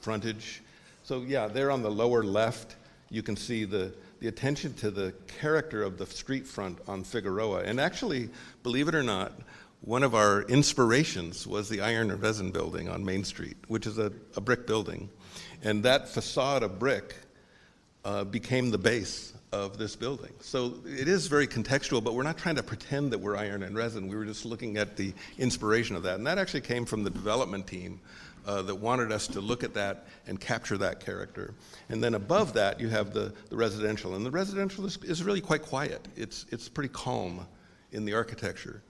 [0.00, 0.62] frontage.
[1.02, 2.76] So yeah, there on the lower left,
[3.10, 7.62] you can see the, the attention to the character of the street front on Figueroa.
[7.64, 8.30] And actually,
[8.62, 9.32] believe it or not,
[9.80, 13.98] one of our inspirations was the Iron and Resin building on Main Street, which is
[13.98, 15.08] a, a brick building.
[15.62, 17.14] And that facade of brick
[18.04, 20.32] uh, became the base of this building.
[20.40, 23.76] So it is very contextual, but we're not trying to pretend that we're iron and
[23.76, 24.08] resin.
[24.08, 26.16] We were just looking at the inspiration of that.
[26.16, 28.00] And that actually came from the development team
[28.46, 31.54] uh, that wanted us to look at that and capture that character.
[31.88, 34.14] And then above that, you have the, the residential.
[34.14, 37.46] And the residential is, is really quite quiet, it's, it's pretty calm
[37.92, 38.82] in the architecture.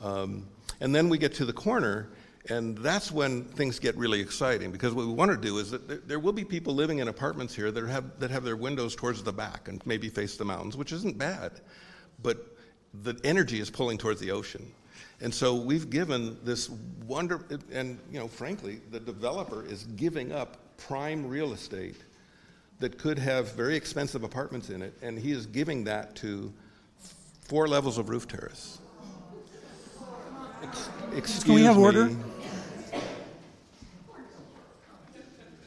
[0.00, 0.46] Um,
[0.80, 2.08] and then we get to the corner,
[2.48, 6.06] and that's when things get really exciting because what we want to do is that
[6.08, 9.22] there, will be people living in apartments here that have, that have their windows towards
[9.22, 11.52] the back and maybe face the mountains, which isn't bad.
[12.22, 12.56] But
[13.02, 14.70] the energy is pulling towards the ocean.
[15.20, 16.68] And so we've given this
[17.06, 17.40] wonder,
[17.72, 21.96] and you know, frankly, the developer is giving up prime real estate
[22.80, 26.52] that could have very expensive apartments in it, and he is giving that to
[27.40, 28.78] four levels of roof terrace.
[30.64, 31.82] Ex- excuse Can we have me.
[31.82, 32.10] order?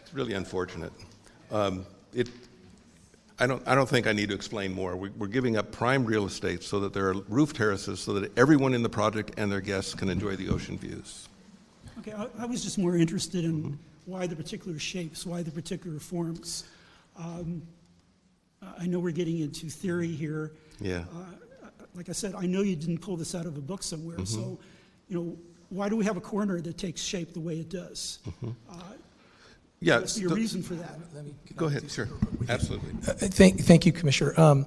[0.01, 0.91] It's really unfortunate.
[1.51, 2.29] Um, it,
[3.39, 4.95] I don't, I don't think I need to explain more.
[4.95, 8.35] We, we're giving up prime real estate so that there are roof terraces so that
[8.37, 11.27] everyone in the project and their guests can enjoy the ocean views.
[11.99, 15.99] Okay, I, I was just more interested in why the particular shapes, why the particular
[15.99, 16.63] forms.
[17.17, 17.61] Um,
[18.79, 20.53] I know we're getting into theory here.
[20.81, 21.03] Yeah.
[21.15, 21.25] Uh,
[21.93, 24.27] like I said, I know you didn't pull this out of a book somewhere, Mhm.
[24.27, 24.57] so,
[25.09, 25.37] you know,
[25.69, 28.19] why do we have a corner that takes shape the way it does?
[28.43, 28.55] Mhm.
[28.69, 28.73] Uh,
[29.79, 30.97] Yeah, What's your the- reason for that?
[31.55, 32.09] Go ahead, sure,
[32.49, 32.93] absolutely.
[33.07, 34.33] Uh, Thank, thank you, Commissioner.
[34.39, 34.65] Um,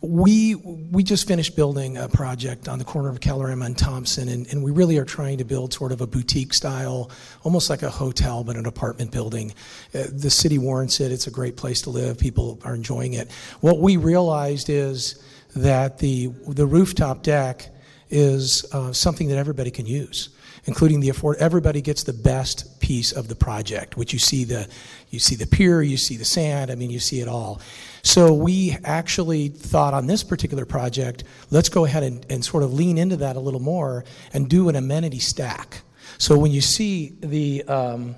[0.00, 4.46] we we just finished building a project on the corner of Kalorama and Thompson, and,
[4.52, 7.10] and we really are trying to build sort of a boutique style,
[7.42, 9.52] almost like a hotel, but an apartment building.
[9.94, 11.10] Uh, the city warrants it.
[11.10, 12.16] It's a great place to live.
[12.18, 13.32] People are enjoying it.
[13.62, 15.20] What we realized is
[15.56, 17.68] that the, the rooftop deck
[18.12, 20.28] is uh, something that everybody can use,
[20.66, 21.38] including the afford.
[21.38, 24.68] Everybody gets the best piece of the project, which you see the,
[25.10, 26.70] you see the pier, you see the sand.
[26.70, 27.60] I mean, you see it all.
[28.02, 32.74] So we actually thought on this particular project, let's go ahead and, and sort of
[32.74, 35.80] lean into that a little more and do an amenity stack.
[36.18, 38.14] So when you see the, um,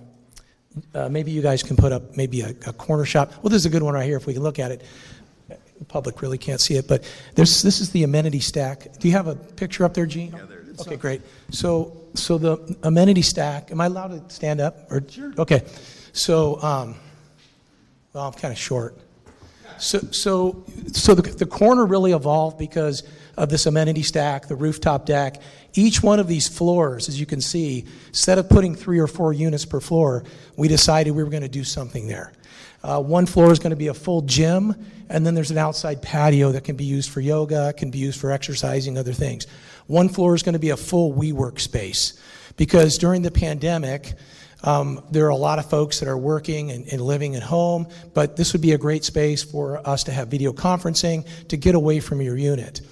[0.94, 3.32] uh, maybe you guys can put up maybe a, a corner shop.
[3.42, 4.82] Well, this is a good one right here if we can look at it.
[5.78, 7.02] The public really can't see it, but
[7.34, 8.98] there's, this is the amenity stack.
[8.98, 10.32] Do you have a picture up there, Gene?
[10.32, 10.80] Yeah, there it is.
[10.80, 11.22] Okay, great.
[11.50, 14.90] So, so the amenity stack, am I allowed to stand up?
[14.90, 15.32] Or, sure.
[15.36, 15.62] Okay.
[16.12, 16.94] So, um,
[18.12, 18.96] well, I'm kind of short.
[19.78, 23.02] So, so, so the, the corner really evolved because
[23.36, 25.42] of this amenity stack, the rooftop deck.
[25.74, 29.32] Each one of these floors, as you can see, instead of putting three or four
[29.32, 30.22] units per floor,
[30.56, 32.32] we decided we were going to do something there.
[32.84, 34.74] Uh, one floor is going to be a full gym,
[35.08, 38.20] and then there's an outside patio that can be used for yoga, can be used
[38.20, 39.46] for exercising, other things.
[39.86, 42.20] One floor is going to be a full WeWork space
[42.58, 44.12] because during the pandemic,
[44.62, 47.86] um, there are a lot of folks that are working and, and, living at home,
[48.12, 51.74] but this would be a great space for us to have video conferencing to get
[51.74, 52.82] away from your unit.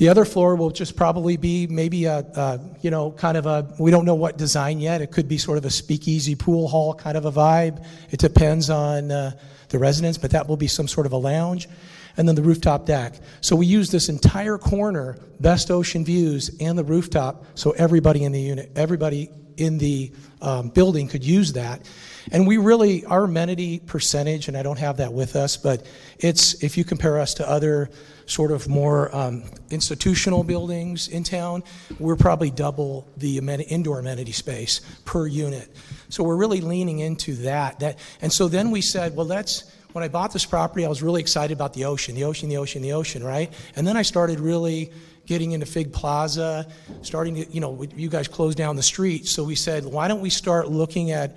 [0.00, 3.74] The other floor will just probably be maybe a, a, you know, kind of a,
[3.78, 5.02] we don't know what design yet.
[5.02, 7.84] It could be sort of a speakeasy pool hall kind of a vibe.
[8.10, 9.32] It depends on uh,
[9.68, 11.68] the residents, but that will be some sort of a lounge.
[12.16, 13.16] And then the rooftop deck.
[13.42, 18.32] So we use this entire corner, best ocean views, and the rooftop, so everybody in
[18.32, 21.82] the unit, everybody in the um, building could use that.
[22.30, 25.84] And we really, our amenity percentage, and I don't have that with us, but
[26.18, 27.90] it's, if you compare us to other
[28.26, 31.64] sort of more um, institutional buildings in town,
[31.98, 35.68] we're probably double the amen- indoor amenity space per unit.
[36.08, 37.80] So we're really leaning into that.
[37.80, 37.98] that.
[38.22, 41.20] And so then we said, well, let's, when I bought this property, I was really
[41.20, 43.52] excited about the ocean, the ocean, the ocean, the ocean, right?
[43.74, 44.92] And then I started really
[45.26, 46.70] getting into Fig Plaza,
[47.02, 49.26] starting to, you know, you guys closed down the street.
[49.26, 51.36] So we said, why don't we start looking at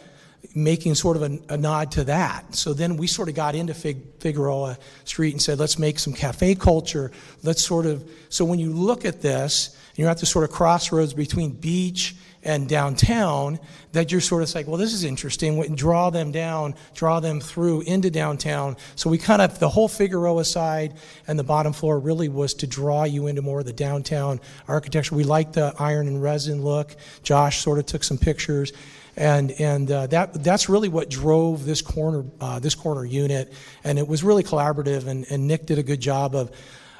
[0.56, 2.56] making sort of a, a, nod to that.
[2.56, 6.14] So then we sort of got into Fig, Figueroa Street and said, let's make some
[6.14, 7.12] cafe culture.
[7.44, 11.14] Let's sort of, so when you look at this, you're at the sort of crossroads
[11.14, 13.58] between beach and downtown,
[13.94, 15.76] that you're sort of like, well, this is interesting.
[15.76, 18.76] Draw them down, draw them through into downtown.
[18.96, 22.68] So we kind of, the whole Figueroa side and the bottom floor really was to
[22.68, 25.16] draw you into more of the downtown architecture.
[25.16, 26.96] We liked the iron and resin look.
[27.24, 28.74] Josh sort of took some pictures
[29.16, 34.00] and and uh, that that's really what drove this corner uh, this corner unit, and
[34.00, 35.08] it was really collaborative.
[35.08, 36.52] And, and Nick did a good job of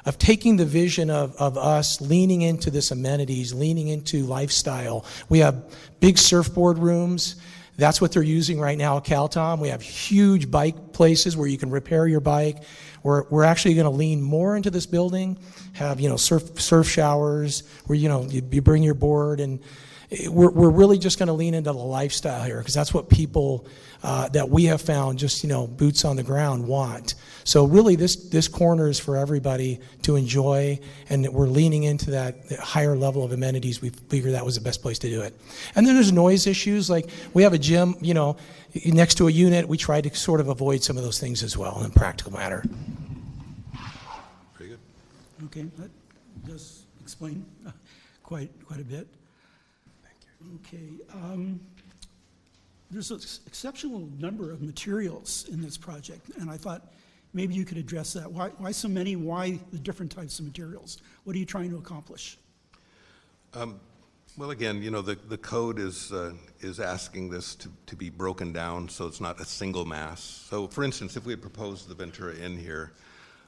[0.04, 5.04] of taking the vision of, of us leaning into this amenities, leaning into lifestyle.
[5.28, 5.64] We have
[6.00, 7.36] big surfboard rooms.
[7.76, 9.60] That's what they're using right now at CalTom.
[9.60, 12.62] We have huge bike places where you can repair your bike.
[13.02, 15.38] We're, we're actually going to lean more into this building,
[15.72, 19.58] have, you know, surf, surf showers where, you know, you, you bring your board and
[20.28, 23.66] we're, we're really just going to lean into the lifestyle here because that's what people
[24.02, 27.14] uh, that we have found just you know boots on the ground want.
[27.44, 32.36] So really this this corner is for everybody to enjoy and we're leaning into that
[32.60, 33.80] higher level of amenities.
[33.80, 35.34] We figured that was the best place to do it.
[35.74, 38.36] And then there's noise issues like we have a gym you know
[38.84, 39.66] next to a unit.
[39.66, 42.32] We try to sort of avoid some of those things as well in a practical
[42.32, 42.62] matter.
[44.52, 44.78] Pretty good.
[45.46, 45.90] okay that
[46.46, 47.46] does explain
[48.22, 49.08] quite quite a bit
[50.74, 50.84] Okay.
[51.12, 51.60] Um,
[52.90, 56.92] there's an exceptional number of materials in this project, and I thought
[57.32, 58.30] maybe you could address that.
[58.30, 59.16] Why, why so many?
[59.16, 60.98] Why the different types of materials?
[61.24, 62.38] What are you trying to accomplish?
[63.52, 63.80] Um,
[64.36, 68.10] well, again, you know, the, the code is, uh, is asking this to, to be
[68.10, 70.20] broken down so it's not a single mass.
[70.22, 72.92] So, for instance, if we had proposed the Ventura Inn here,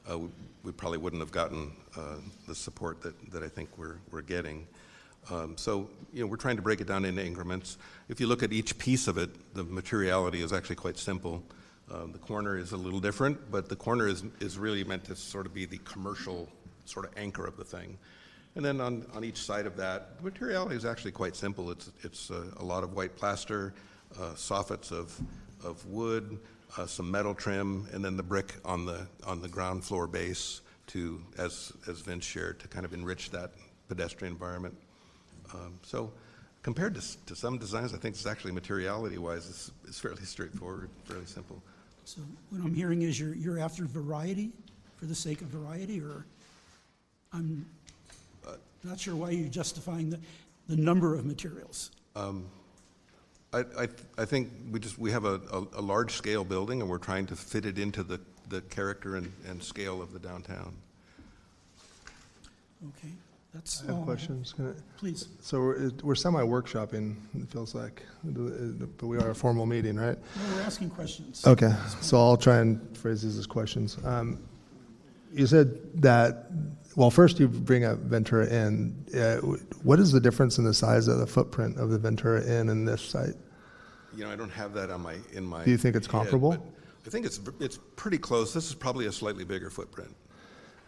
[0.09, 0.19] uh,
[0.63, 2.15] we, probably wouldn't have gotten uh,
[2.47, 4.65] the support that, that I think we're, we're getting.
[5.29, 7.77] Um, so, you know, we're trying to break it down into increments.
[8.07, 11.43] If you look at each piece of it, the materiality is actually quite simple.
[11.91, 15.15] Um, the corner is a little different, but the corner is, is really meant to
[15.15, 16.49] sort of be the commercial
[16.85, 17.97] sort of anchor of the thing.
[18.55, 21.71] And then on, on each side of that, the materiality is actually quite simple.
[21.71, 23.73] It's, it's uh, a lot of white plaster,
[24.17, 25.17] uh, soffits of,
[25.63, 26.39] of wood,
[26.77, 30.61] uh, some metal trim, and then the brick on the, on the ground floor base
[30.87, 33.51] to, as, as Vince shared, to kind of enrich that
[33.87, 34.75] pedestrian environment.
[35.53, 36.11] Um, so
[36.63, 41.25] compared to, to some designs, I think it's actually materiality-wise, it's, it's fairly straightforward, fairly
[41.25, 41.61] simple.
[42.05, 44.51] So what I'm hearing is you're, you're after variety
[44.97, 46.25] for the sake of variety, or
[47.33, 47.65] I'm
[48.83, 50.19] not sure why you're justifying the,
[50.67, 51.91] the number of materials.
[52.15, 52.45] Um,
[53.53, 56.89] I, I, I think we just we have a, a, a large scale building and
[56.89, 58.19] we're trying to fit it into the,
[58.49, 60.73] the character and, and scale of the downtown.
[62.89, 63.13] Okay,
[63.53, 64.03] that's I have all.
[64.03, 64.53] questions.
[64.53, 65.27] Can I- Please.
[65.41, 70.17] So we're, we're semi-workshopping, it feels like, but we are a formal meeting, right?
[70.17, 71.45] No, We're asking questions.
[71.45, 71.71] Okay,
[72.01, 73.97] so I'll try and phrase these as questions.
[74.03, 74.39] Um,
[75.33, 76.47] You said that,
[76.95, 78.95] well, first you bring up Ventura Inn.
[79.15, 79.37] Uh,
[79.83, 82.87] What is the difference in the size of the footprint of the Ventura Inn and
[82.87, 83.35] this site?
[84.15, 85.63] You know, I don't have that on my, in my.
[85.63, 86.51] Do you think it's head, comparable?
[86.51, 86.61] but
[87.05, 88.53] I think it's, it's pretty close.
[88.53, 90.15] This is probably a slightly bigger footprint.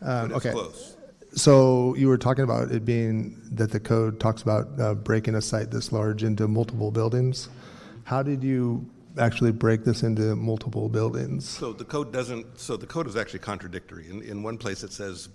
[0.02, 0.52] Um, But it's okay.
[0.54, 0.96] close.
[1.34, 5.42] So you were talking about it being that the code talks about uh, breaking a
[5.42, 7.50] site this large into multiple buildings.
[8.04, 11.48] How did you actually break this into multiple buildings?
[11.48, 14.10] So the code doesn't, so the code is actually contradictory.
[14.10, 15.30] In, in one place it says.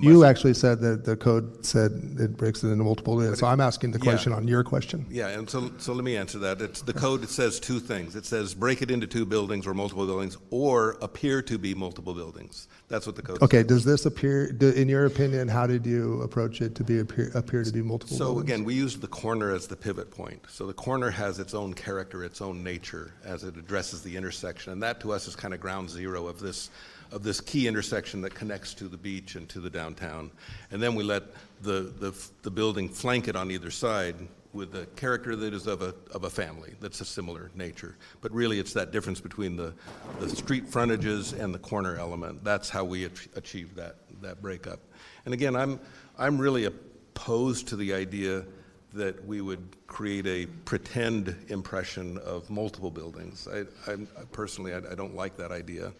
[0.00, 3.40] You actually said that the code said it breaks it into multiple buildings.
[3.40, 5.04] So I'm asking the question on your question.
[5.10, 6.60] Yeah, and so, so let me answer that.
[6.62, 8.14] It's, the code it says two things.
[8.14, 12.14] It says break it into two buildings or multiple buildings, or appear to be multiple
[12.14, 12.68] buildings.
[12.88, 13.42] That's what the code says.
[13.42, 17.00] Okay, does this appear, do- in your opinion, how did you approach it to be,
[17.00, 18.44] appear appear to be multiple So buildings?
[18.44, 20.44] again, we used the corner as the pivot point.
[20.48, 24.72] So the corner has its own character, its own nature as it addresses the intersection.
[24.72, 26.70] And that to us is kind of ground zero of this,
[27.12, 30.30] of this key intersection that connects to the beach and to the downtown.
[30.70, 31.22] And then we let
[31.62, 34.16] the, the, the building flank it on either side
[34.52, 37.96] with the character that is of a, of a family that's a similar nature.
[38.20, 39.74] But really, it's that difference between the,
[40.20, 42.44] the street frontages and the corner element.
[42.44, 44.80] That's how we ach- achieved that, that breakup.
[45.24, 45.78] And again, I'm,
[46.18, 48.44] I'm really opposed to the idea
[48.94, 53.46] that we would create a pretend impression of multiple buildings.
[53.46, 53.96] I, I
[54.32, 55.92] personally, I, I don't like that idea.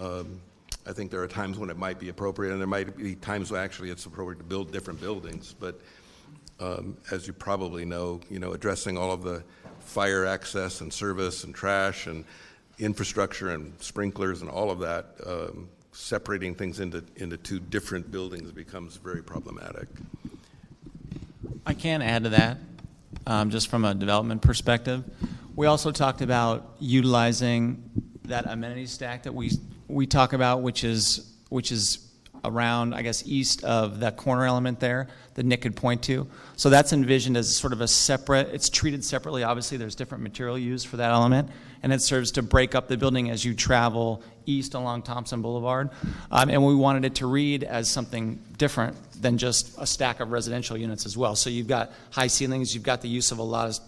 [0.00, 0.40] Um,
[0.86, 3.50] I think there are times when it might be appropriate, and there might be times
[3.50, 5.54] when actually it's appropriate to build different buildings.
[5.58, 5.80] But
[6.58, 9.44] um, as you probably know, you know, addressing all of the
[9.80, 12.24] fire access and service and trash and
[12.78, 18.52] infrastructure and sprinklers and all of that, um, separating things into, into two different buildings
[18.52, 19.88] becomes very problematic.
[21.66, 22.58] I can add to that,
[23.26, 25.04] um, just from a development perspective.
[25.56, 27.90] We also talked about utilizing
[28.24, 29.50] that amenity stack that we,
[29.90, 32.10] we talk about, which is, which is
[32.44, 36.26] around, I guess, east of that corner element there that Nick could point to.
[36.56, 39.42] So that's envisioned as sort of a separate, it's treated separately.
[39.42, 41.48] Obviously, there's different material used for that element,
[41.82, 45.90] and it serves to break up the building as you travel east along Thompson Boulevard.
[46.30, 50.32] Um, and we wanted it to read as something different than just a stack of
[50.32, 51.36] residential units as well.
[51.36, 53.80] So you've got high ceilings, you've got the use of a lot of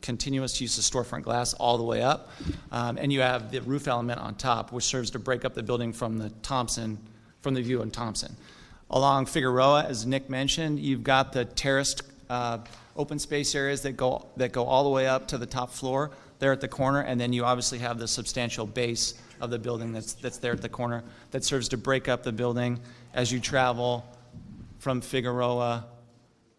[0.00, 2.30] continuous use of storefront glass all the way up,
[2.72, 5.62] um, and you have the roof element on top, which serves to break up the
[5.62, 6.98] building from the Thompson,
[7.40, 8.36] from the view on Thompson.
[8.90, 12.58] Along Figueroa, as Nick mentioned, you've got the terraced uh,
[12.96, 16.10] open space areas that go that go all the way up to the top floor
[16.38, 19.92] there at the corner, and then you obviously have the substantial base of the building
[19.92, 22.80] that's that's there at the corner that serves to break up the building
[23.14, 24.04] as you travel
[24.78, 25.84] from Figueroa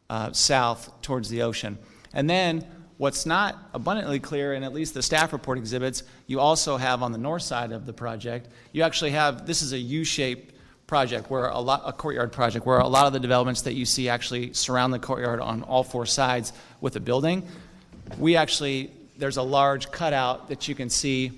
[0.09, 1.77] uh, south towards the ocean.
[2.13, 2.65] And then
[3.01, 7.11] what's not abundantly clear, and at least the staff report exhibits, you also have on
[7.11, 10.53] the north side of the project, you actually have this is a U-shaped
[10.85, 13.85] project where a lot a courtyard project where a lot of the developments that you
[13.85, 17.41] see actually surround the courtyard on all four sides with a building.
[18.19, 21.31] We actually there's a large cutout that you can see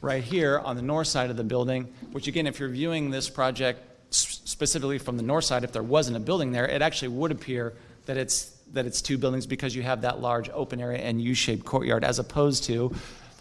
[0.00, 3.28] right here on the north side of the building, which again, if you're viewing this
[3.28, 3.80] project
[4.10, 7.72] specifically from the north side, if there wasn't a building there, it actually would appear
[8.06, 11.64] that it's that it's two buildings because you have that large open area and U-shaped
[11.64, 12.94] courtyard, as opposed to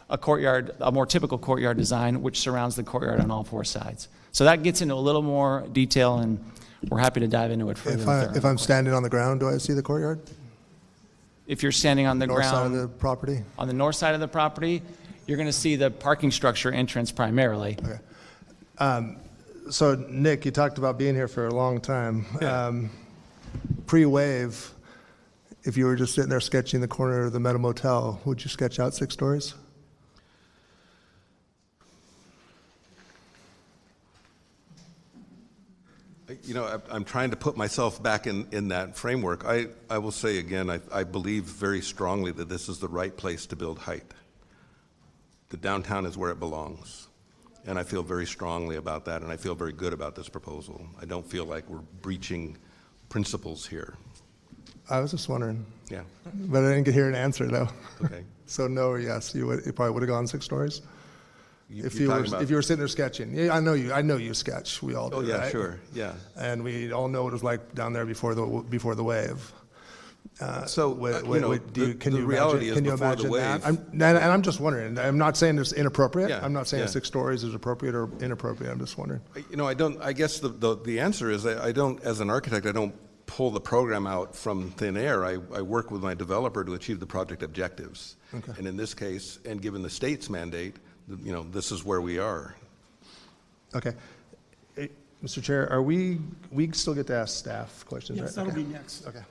[0.10, 4.08] a courtyard, a more typical courtyard design, which surrounds the courtyard on all four sides.
[4.32, 6.44] So that gets into a little more detail, and
[6.88, 8.02] we're happy to dive into it further.
[8.02, 10.20] If, I, if I'm standing on the ground, do I see the courtyard?
[11.50, 13.44] if you're standing on the ground North side of the property?
[13.58, 14.84] on the north side of the property,
[15.26, 17.76] you're going to see the parking structure entrance primarily.
[18.78, 19.18] Um,
[19.72, 22.26] so, Nick, you talked about being here for a long time.
[22.42, 22.90] Um,
[23.88, 24.72] Pre-wave,
[25.64, 28.49] if you were just sitting there sketching the corner of the Meta Motel, would you
[28.49, 29.53] sketch out six stories?
[36.43, 39.45] You know, I'm trying to put myself back in, in that framework.
[39.45, 43.16] I, I will say again, I, I believe very strongly that this is the right
[43.16, 44.14] place to build height.
[45.49, 47.07] The downtown is where it belongs.
[47.66, 50.88] And I feel very strongly about that, and I feel very good about this proposal.
[51.01, 52.57] I don't feel like we're breaching
[53.10, 53.95] principles here.
[54.90, 55.66] I was just wondering.
[55.90, 56.02] Yeah.
[56.34, 57.70] But I didn't get hear an answer, though.
[58.04, 58.24] Okay.
[58.50, 60.82] So, no or yes, you, would, you probably would have gone six stories?
[61.70, 63.94] You- if you were, about- if you were sitting there sketching, yeah, I know you.
[63.94, 64.82] I know you sketch.
[64.82, 65.18] We all do.
[65.18, 65.52] Oh, yeah, right?
[65.52, 66.14] sure, yeah.
[66.36, 69.54] And we all know what it was like down there before the before the wave.
[70.42, 72.70] Uh, So, what- uh, you what- know, what- do the- can the you reality imagine,
[72.70, 73.62] is can you before the imagine that?
[73.62, 74.98] wave- I'm, and, and I'm just wondering.
[74.98, 76.30] I'm not saying it's inappropriate.
[76.32, 76.90] Yeah, I'm not saying yeah.
[76.90, 78.74] six stories is appropriate or inappropriate.
[78.74, 79.22] I'm just wondering.
[79.52, 82.20] You know, I don't, I guess the, the, the answer is I, I don't, as
[82.20, 82.96] an architect, I don't
[83.30, 85.24] pull the program out from thin air.
[85.24, 88.16] I, I work with my developer to achieve the project objectives.
[88.34, 88.54] Okay.
[88.58, 90.78] And in this case, and given the state's mandate,
[91.24, 92.56] you know, this is where we are.
[93.76, 93.94] Okay.
[94.78, 94.88] Eh,
[95.24, 95.44] Mr.
[95.44, 96.18] Chair, are we,
[96.52, 98.26] we still get to ask staff questions, right?
[98.26, 98.64] Yes, that'll Okay.
[98.64, 99.06] be next.
[99.08, 99.22] Okay.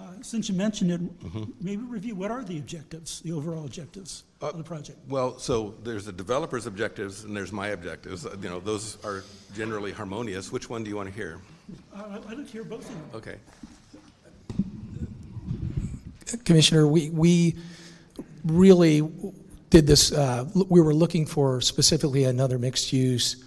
[0.00, 1.44] Uh, Since you mentioned it, Mm-hmm.
[1.60, 4.98] maybe review, what are the objectives, the overall objectives of the project?
[5.08, 8.26] Well, so there's the developer's objectives and there's my objectives.
[8.26, 9.24] Uh, You know, those are
[9.54, 10.52] generally harmonious.
[10.52, 11.40] Which one do you want to hear?
[11.94, 13.10] Uh, I- I'd like to hear both of them.
[13.14, 13.36] Okay.
[16.44, 17.54] Commissioner, we, we
[18.44, 19.08] really
[19.70, 23.44] did this, uh, we were looking for specifically another mixed-use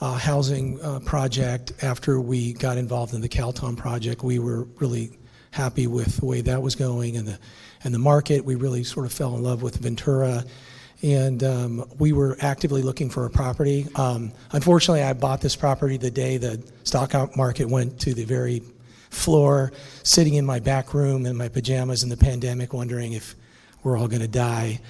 [0.00, 1.72] uh, housing uh, project.
[1.82, 5.18] After we got involved in the Calton project, we were really
[5.52, 7.38] happy with the way that was going and the,
[7.84, 8.44] and the market.
[8.44, 10.44] We really sort of fell in love with Ventura.
[11.04, 13.86] And um, we were actively looking for a property.
[13.94, 18.62] Um, Unfortunately, I bought this property the day the stock market went to the very
[19.10, 19.70] floor,
[20.02, 23.34] sitting in my back room in my pajamas in the pandemic, wondering if
[23.82, 24.80] we're all going to die.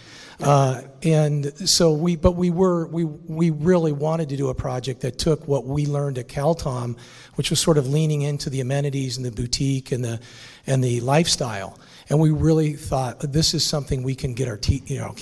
[0.40, 5.00] Uh, and so we, but we were, we, we really wanted to do a project
[5.00, 6.96] that took what we learned at CalTom,
[7.34, 10.20] which was sort of leaning into the amenities and the boutique and the,
[10.64, 11.76] and the lifestyle.
[12.08, 15.14] And we really thought this is something we can get our teeth, you know,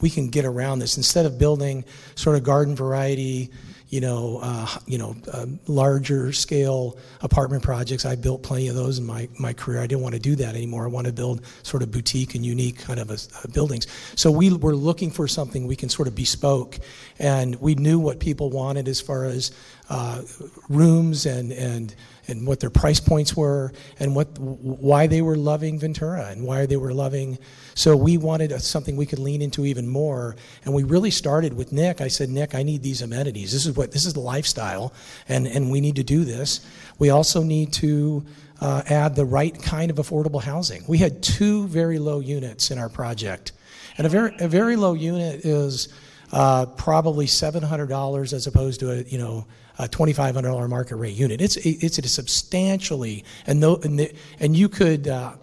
[0.00, 1.84] we can get around this instead of building
[2.14, 3.50] sort of garden variety,
[3.88, 8.04] you know, uh, you know, uh, larger scale apartment projects.
[8.04, 9.80] I built plenty of those in my, my career.
[9.80, 10.84] I didn't want to do that anymore.
[10.84, 13.86] I want to build sort of boutique and unique kind of a, uh, buildings.
[14.14, 16.78] So we were looking for something we can sort of bespoke,
[17.18, 19.52] and we knew what people wanted as far as
[19.88, 20.22] uh,
[20.68, 21.94] rooms and and
[22.28, 26.66] and what their price points were and what why they were loving Ventura and why
[26.66, 27.38] they were loving.
[27.74, 31.72] So we wanted something we could lean into even more, and we really started with
[31.72, 32.00] Nick.
[32.00, 33.52] I said, Nick, I need these amenities.
[33.52, 34.92] This is what this is the lifestyle,
[35.28, 36.60] and and we need to do this.
[36.98, 38.24] We also need to.
[38.60, 40.82] Uh, add the right kind of affordable housing.
[40.88, 43.52] We had two very low units in our project,
[43.96, 45.90] and a very a very low unit is
[46.32, 49.46] uh, probably seven hundred dollars as opposed to a you know
[49.78, 51.40] a twenty five hundred dollar market rate unit.
[51.40, 55.08] It's it's a substantially and no and, the, and you could.
[55.08, 55.34] Uh,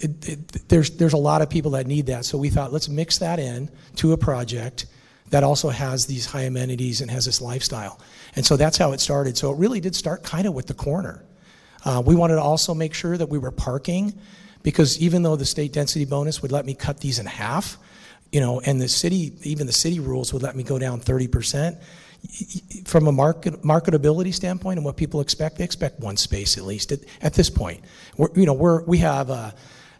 [0.00, 2.88] it, it, there's there's a lot of people that need that, so we thought let's
[2.88, 4.86] mix that in to a project
[5.28, 8.00] that also has these high amenities and has this lifestyle,
[8.34, 9.36] and so that's how it started.
[9.36, 11.24] So it really did start kind of with the corner.
[11.84, 14.18] Uh, we wanted to also make sure that we were parking,
[14.62, 17.76] because even though the state density bonus would let me cut these in half,
[18.30, 21.80] you know, and the city, even the city rules would let me go down 30%.
[22.84, 26.92] From a market, marketability standpoint and what people expect, they expect one space at least
[26.92, 27.84] at, at this point.
[28.16, 29.54] We're, you know, we're, we have, a,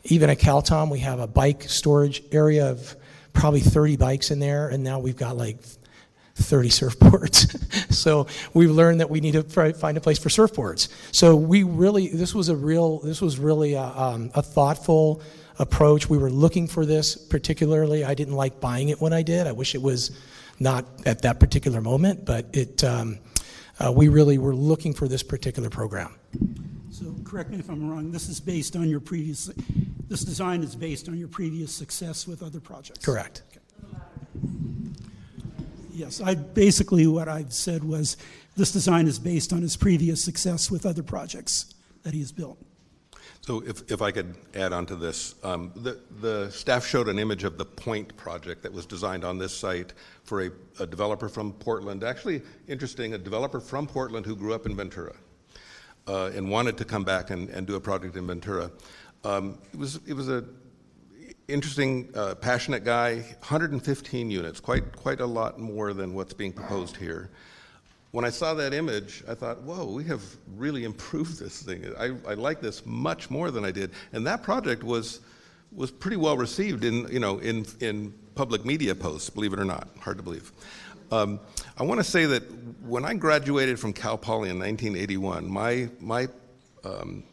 [0.05, 2.97] even at Caltom, we have a bike storage area of
[3.33, 5.59] probably 30 bikes in there, and now we've got like
[6.37, 7.93] 30 surfboards.
[7.93, 10.89] so we've learned that we need to find a place for surfboards.
[11.14, 15.23] So we really, this was a real, this was really a, um, a thoughtful
[15.59, 16.09] approach.
[16.09, 18.05] We were looking for this particularly.
[18.05, 19.47] I didn't like buying it when I did.
[19.47, 20.11] I wish it was
[20.63, 23.19] not at that particular moment, but it, um,
[23.79, 26.15] uh, we really were looking for this particular program.
[26.91, 29.51] So correct me if I'm wrong, this is based on your previous,
[30.09, 33.05] this design is based on your previous success with other projects?
[33.05, 33.43] Correct.
[35.93, 38.17] Yes, I, basically what I've said was,
[38.57, 42.59] this design is based on his previous success with other projects that he has built.
[43.43, 47.18] So if, if I could add on to this, um, the, the staff showed an
[47.18, 51.28] image of the Point project that was designed on this site for a, a developer
[51.28, 52.05] from Portland.
[52.05, 55.16] Actually, interesting, a developer from Portland who grew up in Ventura
[56.07, 58.70] uh, and wanted to come back and, and do a project in Ventura.
[59.24, 60.45] Um, it was it was a
[61.49, 63.14] interesting, uh, passionate guy.
[63.40, 67.28] 115 units, quite quite a lot more than what's being proposed here
[68.13, 70.23] when I saw that image, I thought, whoa, we have
[70.57, 71.93] really improved this thing.
[71.99, 73.91] I, I like this much more than I did.
[74.13, 75.21] And that project was,
[75.73, 79.65] was pretty well received in, you know, in, in public media posts, believe it or
[79.65, 79.89] not.
[79.99, 80.53] Hard to believe.
[81.11, 81.41] Um,
[81.79, 82.43] I want to say that
[82.83, 86.29] when I graduated from Cal Poly in 1981, my, my
[86.85, 87.25] um,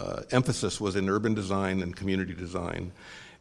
[0.00, 2.90] uh, emphasis was in urban design and community design.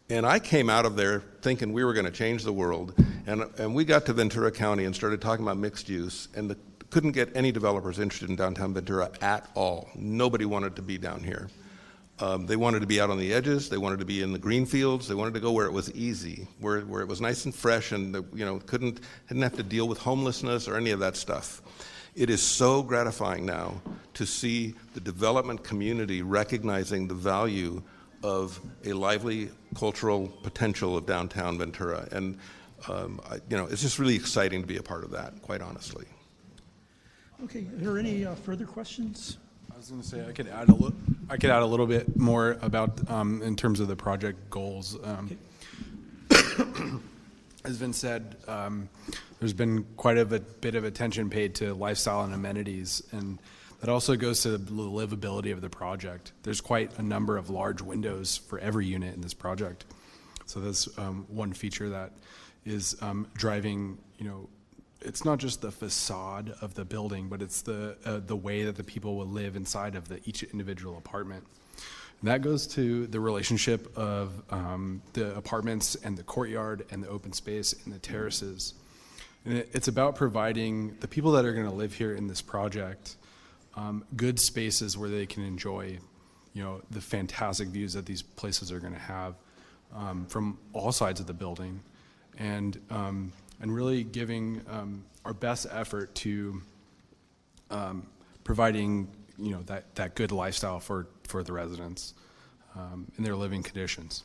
[0.09, 2.93] And I came out of there thinking we were going to change the world.
[3.25, 6.57] And, and we got to Ventura County and started talking about mixed use and the,
[6.91, 9.89] couldn't get any developers interested in downtown Ventura at all.
[9.95, 11.49] Nobody wanted to be down here.
[12.19, 13.67] Um, they wanted to be out on the edges.
[13.67, 15.07] They wanted to be in the green fields.
[15.07, 17.91] They wanted to go where it was easy, where, where it was nice and fresh
[17.91, 21.61] and, you know, couldn't, didn't have to deal with homelessness or any of that stuff.
[22.13, 23.81] It is so gratifying now
[24.13, 27.81] to see the development community recognizing the value
[28.25, 32.07] of a lively cultural potential of downtown Ventura.
[32.11, 32.39] And,
[32.89, 35.61] um, I, you know, it's just really exciting to be a part of that, quite
[35.61, 36.05] honestly.
[37.43, 39.37] Okay, are there any uh, further questions?
[39.71, 40.93] I was going to say I could add a little.
[41.29, 44.97] I could add a little bit more about um, in terms of the project goals.
[45.03, 45.37] Um,
[47.65, 48.89] as Vince said, um,
[49.39, 53.37] there's been quite a bit, bit of attention paid to lifestyle and amenities, and
[53.81, 56.31] that also goes to the livability of the project.
[56.43, 59.85] There's quite a number of large windows for every unit in this project,
[60.45, 62.11] so that's um, one feature that
[62.65, 63.97] is um, driving.
[64.17, 64.49] You know,
[65.01, 68.75] it's not just the facade of the building, but it's the uh, the way that
[68.75, 71.43] the people will live inside of the each individual apartment.
[72.21, 77.09] And that goes to the relationship of um, the apartments and the courtyard and the
[77.09, 78.73] open space and the terraces.
[79.45, 82.41] And it, it's about providing the people that are going to live here in this
[82.41, 83.17] project
[83.75, 85.99] um, good spaces where they can enjoy,
[86.53, 89.35] you know, the fantastic views that these places are going to have
[89.93, 91.81] um, from all sides of the building,
[92.37, 96.61] and um, and really giving um, our best effort to
[97.71, 98.07] um,
[98.43, 99.07] providing
[99.37, 102.13] you know that, that good lifestyle for, for the residents
[102.75, 104.23] um, in their living conditions.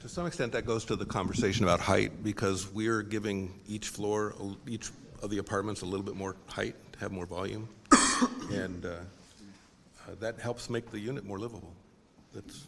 [0.00, 4.34] To some extent, that goes to the conversation about height, because we're giving each floor,
[4.66, 4.90] each
[5.22, 7.68] of the apartments a little bit more height, to have more volume,
[8.52, 11.72] and uh, uh, that helps make the unit more livable.
[12.34, 12.66] That's,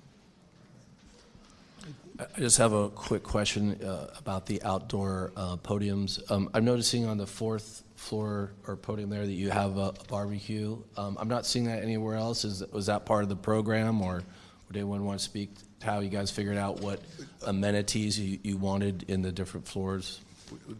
[2.18, 6.30] I just have a quick question uh, about the outdoor uh, podiums.
[6.30, 10.04] Um, I'm noticing on the fourth floor or podium there that you have a a
[10.08, 10.78] barbecue.
[10.96, 12.44] Um, I'm not seeing that anywhere else.
[12.44, 14.22] Is, was that part of the program, or
[14.68, 15.50] would anyone want to speak
[15.80, 17.00] to how you guys figured out what
[17.46, 20.20] amenities you, you wanted in the different floors?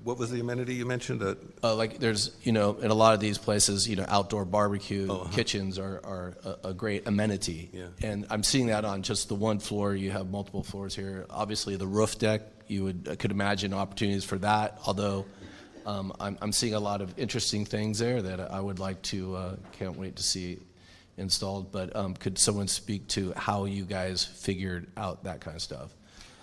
[0.03, 1.23] What was the amenity you mentioned?
[1.23, 4.45] Uh, Uh, like there's, you know, in a lot of these places, you know, outdoor
[4.45, 5.31] barbecue Oh, uh-huh.
[5.33, 7.71] kitchens are, are a, a great amenity.
[7.73, 7.87] Yeah.
[8.03, 9.95] And I'm seeing that on just the one floor.
[9.95, 11.27] You have multiple floors here.
[11.31, 14.79] Obviously, the roof deck, you would I could imagine opportunities for that.
[14.87, 15.27] Although,
[15.87, 19.37] um, I'm, I'm seeing a lot of interesting things there that I would like to.
[19.37, 20.59] Uh, can't wait to see
[21.17, 21.71] installed.
[21.73, 25.95] But um, could someone speak to how you guys figured out that kind of stuff?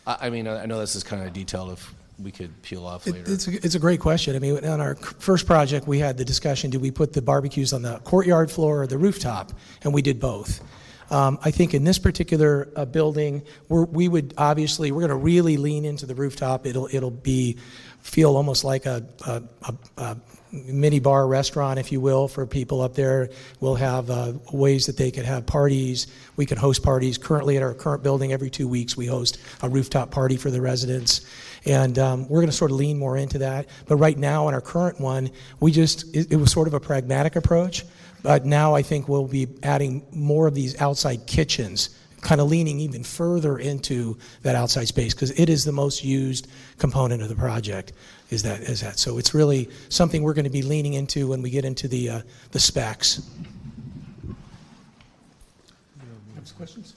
[0.06, 1.72] I, I mean, I know this is kind of detailed.
[1.74, 1.94] If
[2.24, 3.32] we could peel off It- later.
[3.34, 4.36] It's a, it's a great question.
[4.36, 7.74] I mean, on our first project, we had the discussion, do we put the barbecues
[7.74, 9.54] on the courtyard floor or the rooftop?
[9.84, 10.62] And we did both.
[11.10, 15.16] Um, I think in this particular uh, building, we're, we would obviously, we're going to
[15.16, 16.66] really lean into the rooftop.
[16.66, 17.58] It'll, it'll be,
[18.00, 20.18] feel almost like a, a, a, a
[20.52, 23.30] mini bar restaurant, if you will, for people up there.
[23.60, 26.08] We'll have uh, ways that they could have parties.
[26.38, 27.18] We can host parties.
[27.18, 30.62] Currently, at our current building, every two weeks, we host a rooftop party for the
[30.62, 31.26] residents.
[31.66, 33.68] And um, we're going to sort of lean more into that.
[33.86, 36.80] But right now, in our current one, we just, it, it was sort of a
[36.80, 37.86] pragmatic approach.
[38.24, 41.90] But now I think we'll be adding more of these outside kitchens,
[42.22, 46.48] kind of leaning even further into that outside space because it is the most used
[46.78, 47.94] component of the project.
[48.30, 49.00] Is that is that?
[49.00, 52.10] So it's really something we're going to be leaning into when we get into the
[52.10, 53.22] uh, the specs.
[56.58, 56.94] Questions?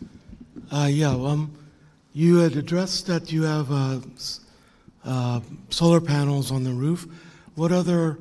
[0.70, 1.50] Uh, yeah, um,
[2.12, 4.40] you had addressed that you have uh, s-
[5.04, 5.40] uh,
[5.70, 7.06] solar panels on the roof.
[7.54, 8.18] What other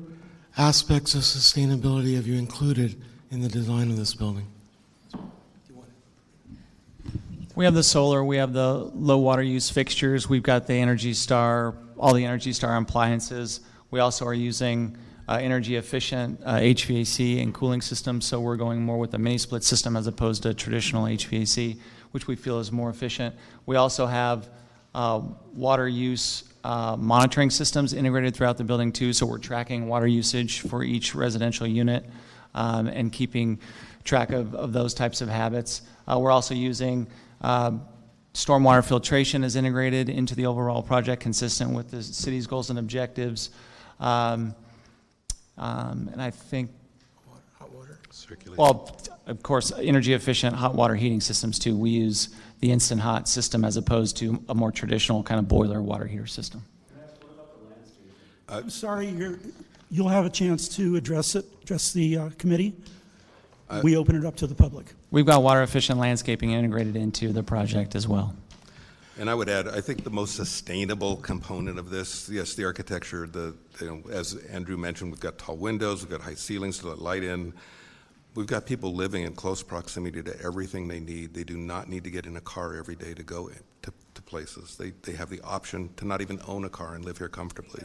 [0.56, 4.46] aspects of sustainability have you included in the design of this building?
[7.56, 11.14] We have the solar, we have the low water use fixtures, we've got the Energy
[11.14, 13.60] Star, all the Energy Star appliances.
[13.92, 14.96] We also are using
[15.28, 19.38] uh, energy efficient uh, HVAC and cooling systems, so we're going more with a mini
[19.38, 21.78] split system as opposed to traditional HVAC,
[22.10, 23.34] which we feel is more efficient.
[23.66, 24.48] We also have
[24.94, 25.22] uh,
[25.54, 30.60] water use uh, monitoring systems integrated throughout the building too, so we're tracking water usage
[30.60, 32.04] for each residential unit
[32.54, 33.60] um, and keeping
[34.02, 35.82] track of, of those types of habits.
[36.08, 37.06] Uh, we're also using
[37.42, 37.72] uh,
[38.32, 43.50] stormwater filtration is integrated into the overall project, consistent with the city's goals and objectives.
[44.00, 44.54] Um,
[45.56, 46.70] um, and I think,
[47.58, 47.70] hot
[48.10, 48.56] circulation.
[48.56, 48.96] well,
[49.26, 51.76] of course, energy efficient hot water heating systems too.
[51.76, 52.34] We use
[52.64, 56.26] the instant hot system as opposed to a more traditional kind of boiler water heater
[56.26, 56.64] system.
[58.48, 59.38] I'm sorry, you're,
[59.90, 62.74] you'll have a chance to address it, address the uh, committee.
[63.82, 64.86] We open it up to the public.
[65.10, 68.34] We've got water efficient landscaping integrated into the project as well.
[69.18, 73.26] And I would add, I think the most sustainable component of this, yes, the architecture,
[73.26, 76.88] the, you know, as Andrew mentioned, we've got tall windows, we've got high ceilings to
[76.88, 77.52] let light in.
[78.34, 81.34] We've got people living in close proximity to everything they need.
[81.34, 83.92] They do not need to get in a car every day to go in- to,
[84.14, 84.76] to places.
[84.76, 87.84] They, they have the option to not even own a car and live here comfortably.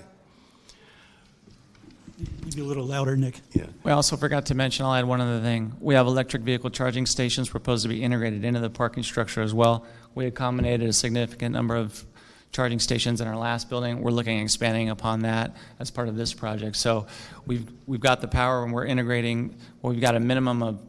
[2.44, 3.40] Maybe a little louder, Nick.
[3.54, 3.68] Yeah.
[3.84, 5.74] We also forgot to mention, I'll add one other thing.
[5.80, 9.54] We have electric vehicle charging stations proposed to be integrated into the parking structure as
[9.54, 9.86] well.
[10.16, 12.04] We accommodated a significant number of
[12.52, 14.02] charging stations in our last building.
[14.02, 16.76] We're looking at expanding upon that as part of this project.
[16.76, 17.08] So
[17.46, 20.82] we've, we've got the power and we're integrating, well, we've got a minimum of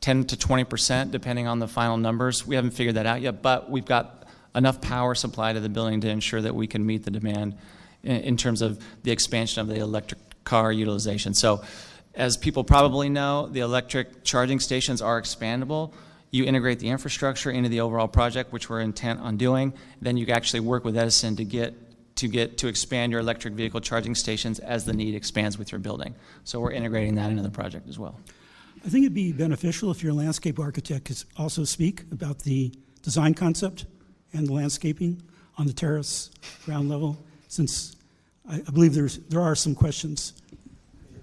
[0.00, 2.46] 10 to 20% depending on the final numbers.
[2.46, 6.00] We haven't figured that out yet, but we've got enough power supply to the building
[6.00, 7.56] to ensure that we can meet the demand
[8.02, 11.34] in, in terms of the expansion of the electric car utilization.
[11.34, 11.62] So
[12.14, 15.92] as people probably know, the electric charging stations are expandable.
[16.30, 19.72] You integrate the infrastructure into the overall project, which we're intent on doing.
[20.00, 21.74] Then you actually work with Edison to get
[22.16, 25.78] to get to expand your electric vehicle charging stations as the need expands with your
[25.78, 26.14] building.
[26.44, 28.18] So we're integrating that into the project as well.
[28.84, 32.72] I think it'd be beneficial if your landscape architect could also speak about the
[33.02, 33.84] design concept
[34.32, 35.22] and the landscaping
[35.58, 36.30] on the terrace
[36.64, 37.18] ground level,
[37.48, 37.96] since
[38.48, 40.34] I, I believe there's, there are some questions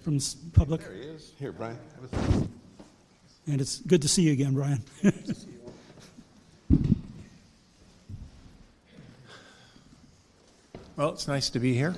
[0.04, 0.82] from the public.
[0.82, 1.32] There he is.
[1.40, 1.78] Here, Brian.
[3.48, 4.84] And it's good to see you again, Brian.
[10.96, 11.96] Well, it's nice to be here.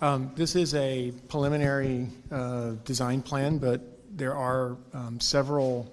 [0.00, 3.80] Um, This is a preliminary uh, design plan, but
[4.16, 5.92] there are um, several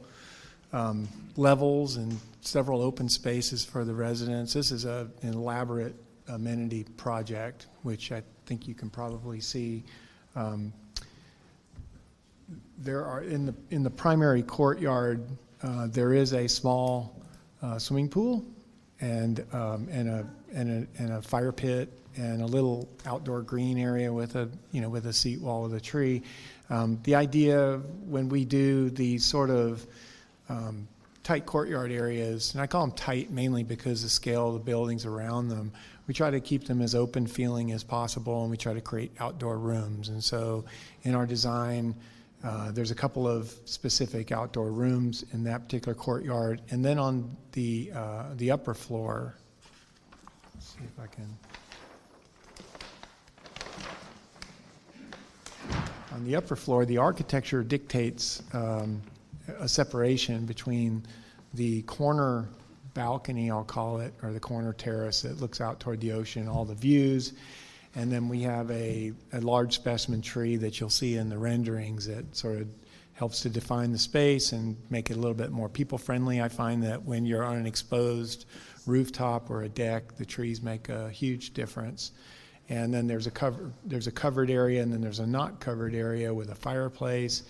[0.72, 4.54] um, levels and several open spaces for the residents.
[4.54, 5.96] This is a- an elaborate
[6.28, 9.84] amenity project, which I think you can probably see.
[10.36, 10.72] Um,
[12.80, 15.22] There are, in the, in the primary courtyard,
[15.64, 17.16] uh, there is a small
[17.62, 18.44] uh, swimming pool
[19.00, 23.78] and, um, and a, and a, and a fire pit and a little outdoor green
[23.78, 26.22] area with a, you know, with a seat wall with a tree.
[26.70, 29.86] Um, The idea when we do these sort of
[30.50, 30.88] um,
[31.24, 35.06] tight courtyard areas, and I call them tight mainly because the scale of the buildings
[35.06, 35.72] around them,
[36.08, 39.12] we try to keep them as open feeling as possible and we try to create
[39.20, 40.10] outdoor rooms.
[40.10, 40.66] And so
[41.04, 41.96] in our design,
[42.46, 46.62] uh, there's a couple of specific outdoor rooms in that particular courtyard.
[46.70, 49.36] And then on the, uh, the upper floor,
[50.54, 51.38] let's see if I can.
[56.14, 59.02] On the upper floor, the architecture dictates um,
[59.60, 61.04] a separation between
[61.56, 62.48] the corner
[62.94, 66.64] balcony, I'll call it, or the corner terrace that looks out toward the ocean, all
[66.64, 67.34] the views.
[67.96, 72.06] And then we have a, a large specimen tree that you'll see in the renderings
[72.08, 72.68] that sort of
[73.14, 76.42] helps to define the space and make it a little bit more people friendly.
[76.42, 78.46] I find that when you're on an exposed
[78.86, 82.12] rooftop or a deck, the trees make a huge difference.
[82.68, 85.96] And then there's a cover, there's a covered area, and then there's a not covered
[85.96, 87.44] area with a fireplace.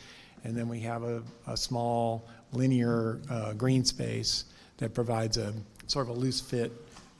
[0.43, 4.46] And then we have a, a small linear uh, green space
[4.78, 5.54] that provides a
[5.88, 6.72] sort of a loose fit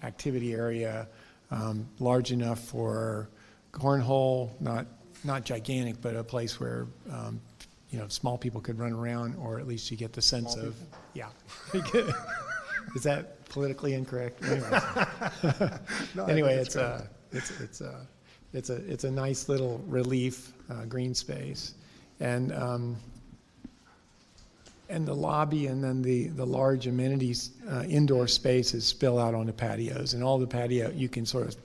[0.04, 1.08] activity area,
[1.56, 3.30] um, large enough for
[3.72, 4.86] cornhole, not
[5.24, 7.40] not gigantic, but a place where um,
[7.90, 10.68] you know small people could run around, or at least you get the sense Small
[10.68, 10.76] of
[11.14, 11.30] yeah.
[12.96, 14.44] Is that politically incorrect?
[16.16, 18.08] No, anyway, it's it's a it's it's a
[18.54, 21.74] it's a it's a nice little relief uh, green space,
[22.20, 22.98] and um,
[24.90, 29.52] and the lobby and then the, the large amenities uh, indoor spaces spill out onto
[29.52, 30.14] patios.
[30.14, 31.56] And all the patio you can sort of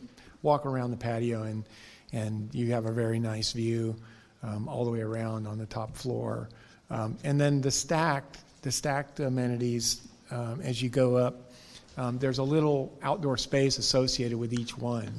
[0.42, 1.64] walk around the patio and
[2.12, 3.94] and you have a very nice view
[4.42, 6.48] um, all the way around on the top floor.
[6.90, 11.50] Um, and then the stacked the stacked amenities um, as you go up
[11.96, 15.10] um, there's a little outdoor space associated with each one.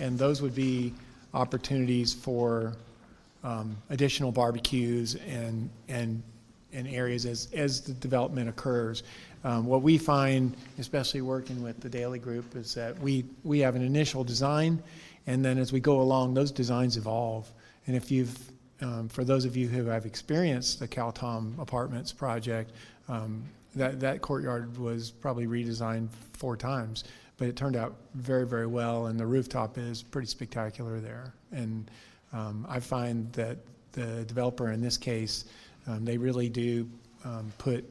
[0.00, 0.94] And those would be
[1.34, 2.74] opportunities for
[3.42, 6.22] um, additional barbecues and and
[6.74, 9.02] and areas as as the development occurs.
[9.44, 13.76] Um, what we find, especially working with the Daly Group, is that we we have
[13.76, 14.82] an initial design,
[15.26, 17.50] and then as we go along, those designs evolve.
[17.86, 18.38] And if you've
[18.80, 22.72] um, for those of you who have experienced the Caltom Apartments project,
[23.08, 23.42] um,
[23.74, 27.04] that that courtyard was probably redesigned four times,
[27.36, 31.34] but it turned out very very well, and the rooftop is pretty spectacular there.
[31.52, 31.90] And
[32.32, 33.58] um, I find that
[33.92, 35.44] the developer in this case,
[35.86, 36.88] um, they really do
[37.24, 37.84] um, put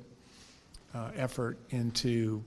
[0.93, 2.43] uh, effort into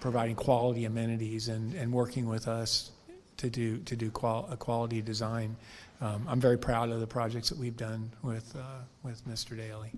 [0.00, 2.90] providing quality amenities and, and working with us
[3.36, 5.56] to do to do qual- a quality design.
[6.00, 8.60] Um, I'm very proud of the projects that we've done with uh,
[9.02, 9.56] with Mr.
[9.56, 9.90] Daly.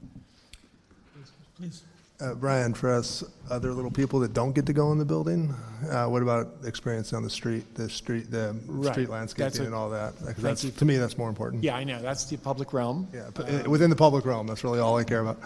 [1.57, 1.83] Please.
[2.21, 5.55] Uh, Brian, for us other little people that don't get to go in the building,
[5.89, 8.91] uh, what about experience on the street, the street, the Right.
[8.93, 10.19] street That's landscaping a- and all that?
[10.37, 10.73] That's, you.
[10.73, 11.63] to me, that's more important.
[11.63, 13.07] Yeah, I know that's the public realm.
[13.15, 15.39] Yeah, but, uh, within the public realm, that's really all I care about.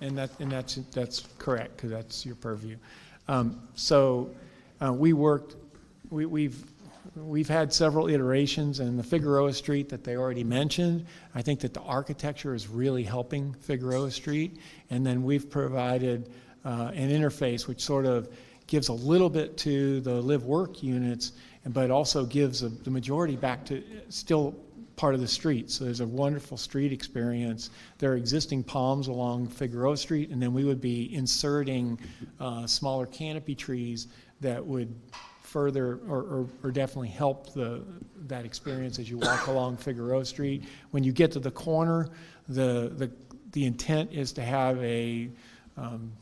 [0.00, 2.76] And that, and that's, that's correct, because that's your purview.
[3.28, 4.30] Um, So
[4.84, 5.54] uh, we worked,
[6.10, 6.64] we, we've,
[7.16, 11.74] we've had several iterations, and the Figueroa Street that they already mentioned, I think that
[11.74, 14.58] the architecture is really helping Figueroa Street.
[14.90, 16.30] And then we've provided
[16.64, 18.28] uh, an interface which sort of
[18.66, 21.32] gives a little bit to the live-work units,
[21.66, 24.54] but also gives a, the majority back to still
[24.94, 25.70] part of the street.
[25.70, 27.70] So there's a wonderful street experience.
[27.98, 31.98] There are existing palms along Figueroa Street, and then we would be inserting
[32.38, 34.08] uh, smaller canopy trees
[34.40, 34.94] that would
[35.50, 37.82] further or, or, or definitely help the,
[38.28, 40.62] that experience as you walk along Figueroa Street.
[40.92, 42.08] When you get to the corner,
[42.48, 43.10] the, the,
[43.50, 45.28] the intent is to have a,
[45.76, 46.12] um,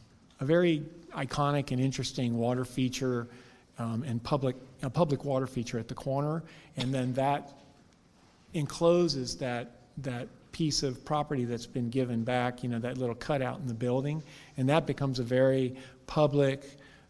[0.40, 0.82] a very
[1.14, 3.28] iconic and interesting water feature
[3.78, 6.42] um, and public, a public water feature at the corner.
[6.78, 7.52] And then that
[8.54, 13.60] encloses that, that piece of property that's been given back, you know, that little cutout
[13.60, 14.22] in the building.
[14.56, 15.76] And that becomes a very
[16.06, 16.64] public,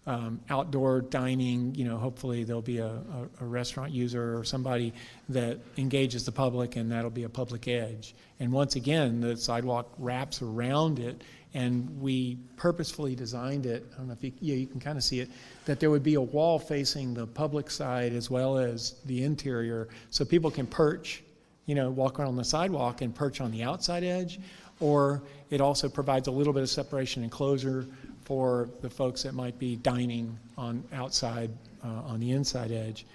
[0.09, 4.95] um, outdoor dining, you know, hopefully there'll be a, a, a, restaurant user or somebody
[5.29, 8.15] that engages the public and that'll be a public edge.
[8.41, 14.07] And once again, the sidewalk wraps around it and we purposefully designed it, I don't
[14.07, 15.29] know if you, yeah, you can kind of see it,
[15.67, 19.89] that there would be a wall facing the public side as well as the interior
[20.09, 21.23] so people can perch,
[21.67, 24.41] you know, walk around the sidewalk and perch on the outside edge
[24.81, 27.87] or it also provides a little bit of separation and closure
[28.29, 31.51] for the folks that might be dining on outside
[31.83, 33.07] uh, on the inside edge.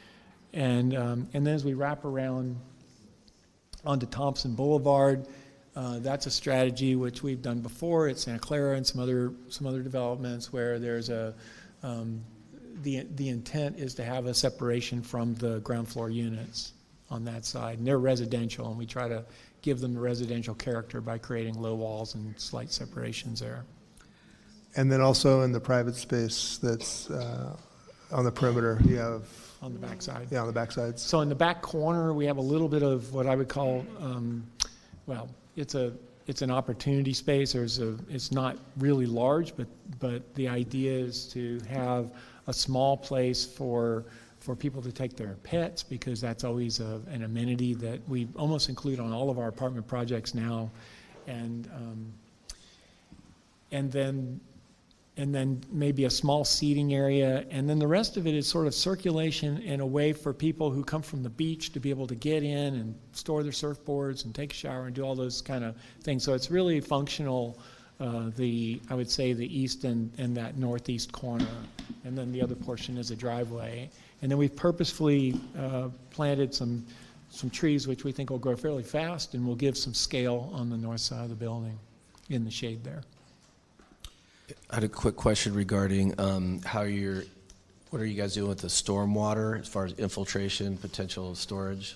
[0.54, 2.58] And, um, and then as we wrap around
[3.86, 5.28] onto Thompson Boulevard,
[5.76, 9.68] uh, that's a strategy which we've done before at Santa Clara and some other, some
[9.68, 11.36] other developments where there's a,
[11.84, 12.20] um,
[12.82, 16.74] the, the intent is to have a separation from the ground floor units
[17.12, 17.78] on that side.
[17.78, 19.24] And they're residential, and we try to
[19.62, 23.64] give them the residential character by creating low walls and slight separations there.
[24.76, 27.56] And then also in the private space that's uh,
[28.12, 29.24] on the perimeter, you have.
[29.62, 30.28] On the backside.
[30.32, 31.00] Yeah, on the backsides.
[31.00, 33.86] So in the back corner, we have a little bit of what I would call,
[34.00, 34.46] um,
[35.06, 35.94] well, it's a,
[36.28, 37.54] it's an opportunity space.
[37.54, 39.68] There's a, it's not really large, but,
[40.00, 42.12] but the idea is to have
[42.48, 44.06] a small place for,
[44.40, 48.70] for people to take their pets because that's always a, an amenity that we almost
[48.70, 50.70] include on all of our apartment projects now.
[51.28, 52.14] And, um,
[53.72, 54.42] and then
[55.16, 58.66] and then maybe a small seating area, and then the rest of it is sort
[58.66, 62.08] of circulation and a way for people who come from the beach to be able
[62.08, 65.40] to get in and store their surfboards and take a shower and do all those
[65.42, 66.24] kind of things.
[66.24, 67.60] So it's really functional.
[68.00, 71.48] Uh, the I would say the east and, and that northeast corner,
[72.04, 73.90] and then the other portion is a driveway.
[74.24, 76.86] And then we've purposefully uh, planted some
[77.30, 80.70] some trees which we think will grow fairly fast and will give some scale on
[80.70, 81.78] the north side of the building
[82.30, 83.04] in the shade there.
[84.70, 87.24] I had a quick question regarding um, how you're,
[87.90, 91.96] what are you guys doing with the stormwater as far as infiltration, potential of storage?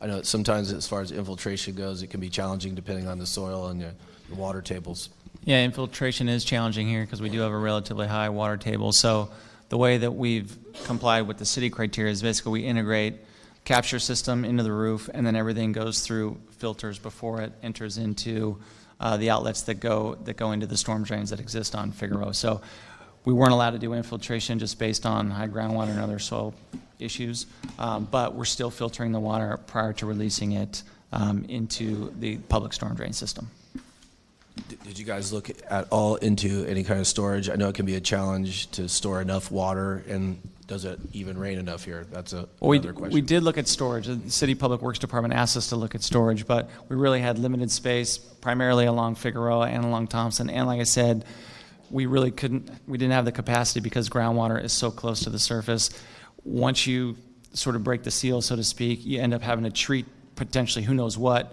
[0.00, 3.18] I know that sometimes as far as infiltration goes, it can be challenging depending on
[3.18, 3.94] the soil and the,
[4.30, 5.10] the water tables.
[5.44, 8.92] Yeah, infiltration is challenging here because we do have a relatively high water table.
[8.92, 9.30] So
[9.68, 13.16] the way that we've complied with the city criteria is basically we integrate
[13.64, 18.58] capture system into the roof and then everything goes through filters before it enters into
[19.00, 22.34] uh, the outlets that go that go into the storm drains that exist on Figueroa.
[22.34, 22.60] So
[23.24, 26.54] we weren't allowed to do infiltration just based on high groundwater and other soil
[26.98, 27.46] issues,
[27.78, 30.82] um, but we're still filtering the water prior to releasing it
[31.12, 33.50] um, into the public storm drain system.
[34.84, 37.48] Did you guys look at all into any kind of storage?
[37.48, 40.40] I know it can be a challenge to store enough water, and
[40.70, 42.06] does it even rain enough here?
[42.12, 43.14] That's a, well, another we, question.
[43.14, 44.06] We did look at storage.
[44.06, 47.40] The City Public Works Department asked us to look at storage, but we really had
[47.40, 50.48] limited space, primarily along Figueroa and along Thompson.
[50.48, 51.24] And like I said,
[51.90, 55.40] we really couldn't, we didn't have the capacity because groundwater is so close to the
[55.40, 55.90] surface.
[56.44, 57.16] Once you
[57.52, 60.06] sort of break the seal, so to speak, you end up having to treat
[60.36, 61.52] potentially who knows what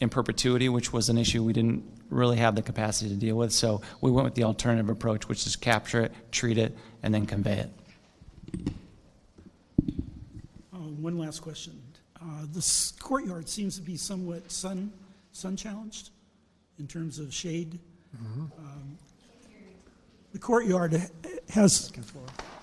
[0.00, 3.52] in perpetuity, which was an issue we didn't really have the capacity to deal with.
[3.52, 7.26] So we went with the alternative approach, which is capture it, treat it, and then
[7.26, 7.70] convey it.
[10.72, 11.80] Uh, one last question.
[12.20, 14.92] Uh, this courtyard seems to be somewhat sun
[15.32, 16.10] sun challenged
[16.78, 17.78] in terms of shade.
[18.16, 18.42] Mm-hmm.
[18.58, 18.98] Um,
[20.32, 21.00] the courtyard
[21.50, 21.92] has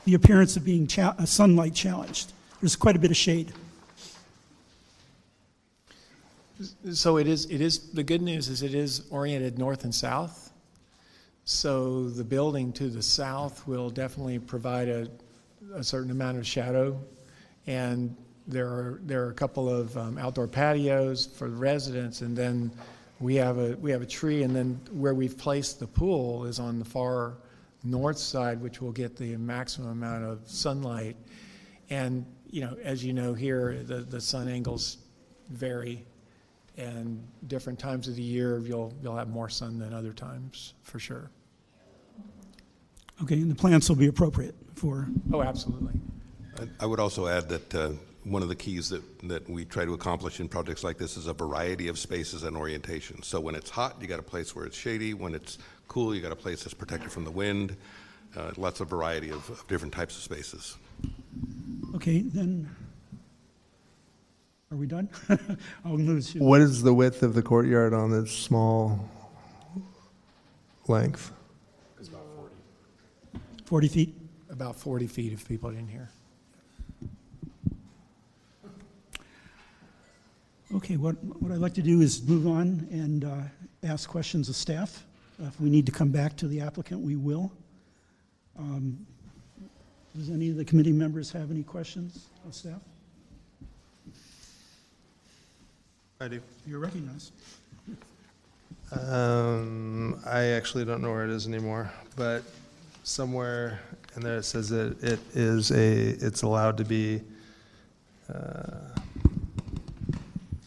[0.06, 2.34] the appearance of being cha- sunlight challenged.
[2.60, 3.54] There's quite a bit of shade.
[6.94, 10.52] So it is, it is, the good news is it is oriented north and south.
[11.46, 15.08] So the building to the south will definitely provide a,
[15.74, 17.00] a certain amount of shadow.
[17.68, 18.16] And
[18.48, 22.22] there are, there are a couple of um, outdoor patios for the residents.
[22.22, 22.72] And then
[23.20, 24.44] we have a, we have a tree.
[24.44, 27.38] And then where we've placed the pool is on the far
[27.84, 31.16] north side, which will get the maximum amount of sunlight.
[31.90, 34.98] And you know, as you know here, the, the sun angles
[35.50, 36.06] vary.
[36.78, 41.00] And different times of the year, you'll, you'll have more sun than other times, for
[41.00, 41.30] sure.
[43.22, 45.94] Okay, and the plants will be appropriate for, Oh, absolutely.
[46.60, 47.92] I- I would also add that uh,
[48.24, 51.28] one of the keys that, that we try to accomplish in projects like this is
[51.28, 53.26] a variety of spaces and orientations.
[53.26, 55.14] So when it's hot, you got a place where it's shady.
[55.14, 57.76] When it's cool, you got a place that's protected from the wind.
[58.36, 60.78] Uh, Lots of variety of of different types of spaces.
[61.96, 62.68] okay, then,
[64.72, 65.10] are we done?
[65.86, 66.42] I'll lose you.
[66.42, 69.08] What is the width of the courtyard on this small
[70.88, 71.32] length?
[72.00, 73.44] It's about 40.
[73.66, 74.16] 40 feet?
[74.62, 76.08] About 40 feet if people didn't hear.
[80.76, 83.38] Okay, what, what I'd like to do is move on and uh,
[83.82, 85.04] ask questions of staff.
[85.42, 87.52] Uh, If we need to come back to the applicant, we will.
[88.56, 89.04] Um,
[90.16, 92.82] Does any of the committee members have any questions of staff?
[96.20, 96.40] I do.
[96.68, 97.32] You're recognized.
[98.92, 102.44] Um, I actually don't know where it is anymore, but
[103.04, 103.80] somewhere
[104.16, 107.22] in there it says that it is a, it's allowed to be
[108.34, 108.80] uh,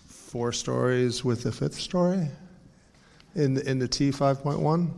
[0.07, 2.29] four stories with a fifth story
[3.35, 4.91] in, in the T 5.1?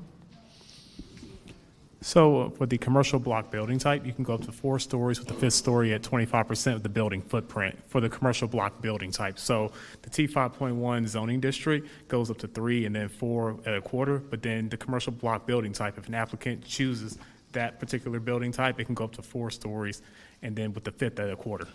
[2.06, 5.18] So uh, for the commercial block building type, you can go up to four stories
[5.18, 9.10] with the fifth story at 25% of the building footprint for the commercial block building
[9.10, 9.40] type.
[9.40, 9.72] So
[10.02, 14.40] the T5.1 zoning district goes up to three and then four at a quarter, but
[14.40, 17.18] then the commercial block building type, if an applicant chooses
[17.52, 20.02] that particular building type, it can go up to four stories
[20.42, 21.66] and then with the fifth at a quarter.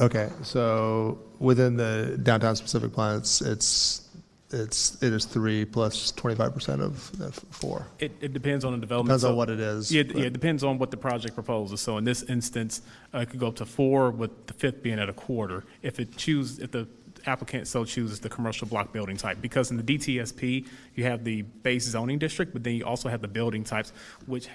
[0.00, 4.08] Okay, so within the downtown specific plan, it's, it's,
[4.50, 7.86] it's, it is three plus 25% of the f- four.
[7.98, 9.08] It, it depends on the development.
[9.10, 11.34] Depends on So- what it is, Yeah, but- yeah, it depends on what the project
[11.34, 11.80] proposes.
[11.80, 12.80] So in this instance,
[13.14, 15.64] uh, it could go up to four with the fifth being at a quarter.
[15.82, 16.88] If it choose, if the
[17.26, 19.38] applicant so chooses the commercial block building type.
[19.40, 23.22] Because in the DTSP, you have the base zoning district, but then you also have
[23.22, 23.92] the building types,
[24.26, 24.48] which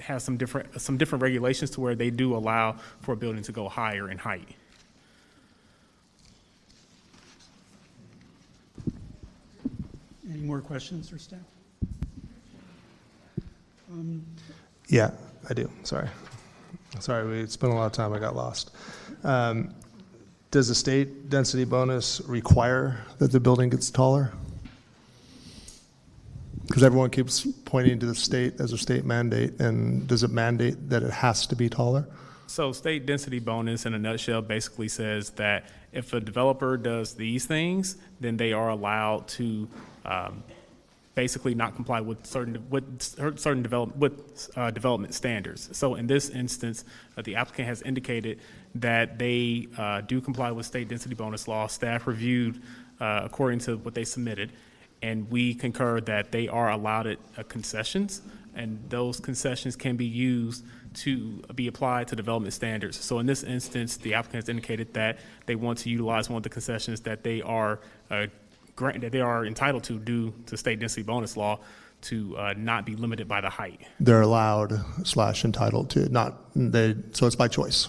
[0.00, 3.52] has some different, some different regulations to where they do allow for a building to
[3.52, 4.48] go higher in height.
[10.30, 11.40] Any more questions for staff?
[13.92, 14.24] Um,
[14.88, 15.10] Yeah,
[15.50, 15.70] I do.
[15.82, 16.08] Sorry.
[17.00, 18.12] Sorry, we spent a lot of time.
[18.12, 18.70] I got lost.
[19.24, 19.74] Um,
[20.52, 24.32] does the state density bonus require that the building gets taller?
[26.66, 30.90] Because everyone keeps pointing to the state as a state mandate, and does it mandate
[30.90, 32.06] that it has to be taller?
[32.46, 37.46] So state density bonus in a nutshell basically says that if a developer does these
[37.46, 39.66] things, then they are allowed to
[40.04, 40.44] um,
[41.14, 45.74] basically not comply with certain, with certain develop, with uh, development standards.
[45.76, 46.84] So in this instance,
[47.16, 48.40] uh, the applicant has indicated
[48.74, 51.66] that they uh, do comply with state density bonus law.
[51.66, 52.62] Staff reviewed
[53.00, 54.52] uh, according to what they submitted,
[55.02, 58.22] and we concur that they are allowed uh, concessions,
[58.54, 60.64] and those concessions can be used
[60.94, 63.00] to be applied to development standards.
[63.00, 66.42] So in this instance, the applicant has indicated that they want to utilize one of
[66.42, 68.26] the concessions that they are uh,
[68.76, 71.58] grant, that they are entitled to due to state density bonus law
[72.02, 73.80] to uh, not be limited by the height.
[74.00, 74.72] They're allowed
[75.06, 77.88] slash entitled to, not, they, so it's by choice.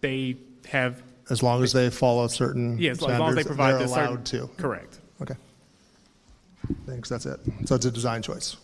[0.00, 0.36] They
[0.68, 3.78] have, As long as they follow certain yeah, as long as they standards, provide they're
[3.82, 4.50] the certain- allowed to.
[4.56, 4.98] Correct.
[5.22, 5.34] Okay.
[6.86, 7.40] Thanks, that's it.
[7.66, 8.56] So it's a design choice.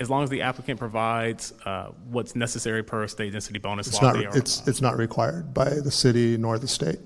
[0.00, 4.12] As long as the applicant provides uh, what's necessary per state density bonus It's law,
[4.12, 7.00] not, they are it's, it's not required by the city nor the state.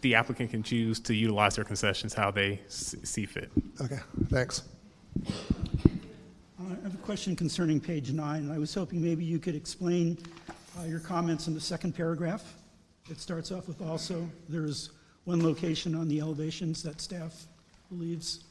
[0.00, 3.50] the applicant can choose to utilize their concessions how they s- see fit.
[3.80, 3.98] Okay,
[4.30, 4.62] thanks.
[5.26, 5.32] Uh,
[6.60, 8.50] I have a question concerning page nine.
[8.50, 10.16] I was hoping maybe you could explain
[10.78, 12.54] uh, your comments in the second paragraph.
[13.10, 14.90] It starts off with also, there's
[15.24, 17.46] one location on the elevations that staff
[17.90, 18.44] believes.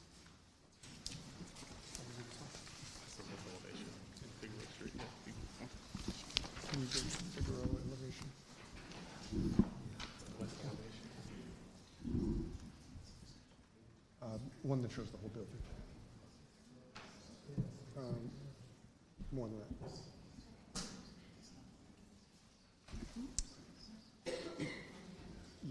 [14.21, 15.49] Uh, One that shows the whole building.
[17.97, 18.29] Um,
[19.31, 19.70] More than that.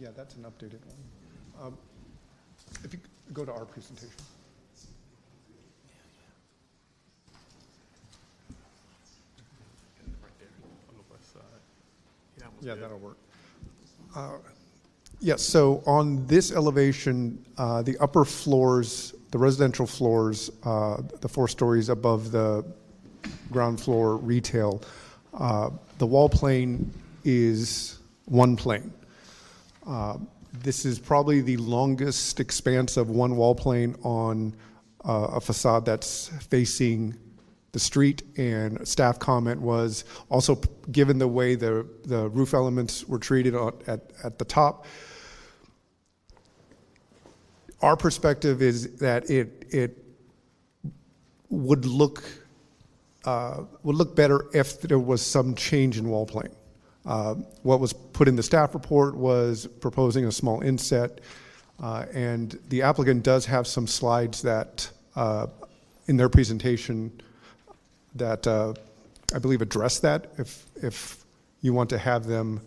[0.00, 1.66] Yeah, that's an updated one.
[1.66, 1.78] Um,
[2.84, 3.00] If you
[3.34, 4.10] go to our presentation.
[12.62, 13.16] Yeah, that'll work.
[14.14, 14.38] Uh,
[15.22, 21.46] Yes, so on this elevation, uh, the upper floors, the residential floors, uh, the four
[21.46, 22.64] stories above the
[23.52, 24.80] ground floor retail,
[25.34, 26.90] Uh, The wall plane
[27.24, 28.90] is one plane.
[29.86, 30.18] Uh,
[30.64, 34.52] This is probably the longest expanse of one wall plane on
[35.04, 37.14] uh, a facade that's facing
[37.72, 40.56] the street, and staff comment was also,
[40.90, 44.86] given the way the, the roof elements were treated on- at, at the top,
[47.80, 50.04] our perspective is that it, it
[51.48, 52.24] would look,
[53.24, 56.54] uh, would look better if there was some change in wall plane.
[57.06, 61.22] Uh, What was put in the staff report was proposing a small inset,
[61.82, 65.46] uh, and the applicant does have some slides that, uh,
[66.06, 67.10] in their presentation,
[68.14, 68.74] that uh,
[69.34, 71.24] I believe address that, if, if
[71.62, 72.60] you want to have them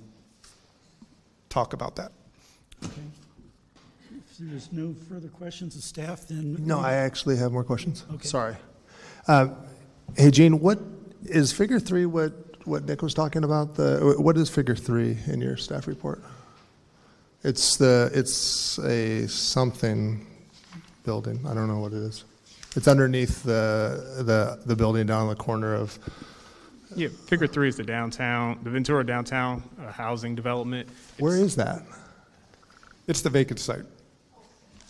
[1.49, 2.11] talk about that.
[2.83, 2.93] Okay.
[4.11, 6.65] If there's no further questions of staff, then.
[6.65, 8.05] No, I actually have more questions.
[8.11, 8.27] Okay.
[8.27, 8.55] Sorry.
[9.27, 9.49] Uh,
[10.17, 10.79] Hey, Gene, what,
[11.25, 12.33] is figure three what,
[12.65, 13.75] what Nick was talking about?
[13.75, 16.23] The, what is figure three in your staff report?
[17.43, 20.25] It's the, it's a something
[21.03, 21.39] building.
[21.47, 22.23] I don't know what it is.
[22.75, 25.97] It's underneath the, the, the building down the corner of,
[26.95, 30.87] Yeah, figure three is the downtown, the Ventura downtown uh, housing development.
[31.19, 31.83] where is that?
[33.07, 33.83] It's the vacant site.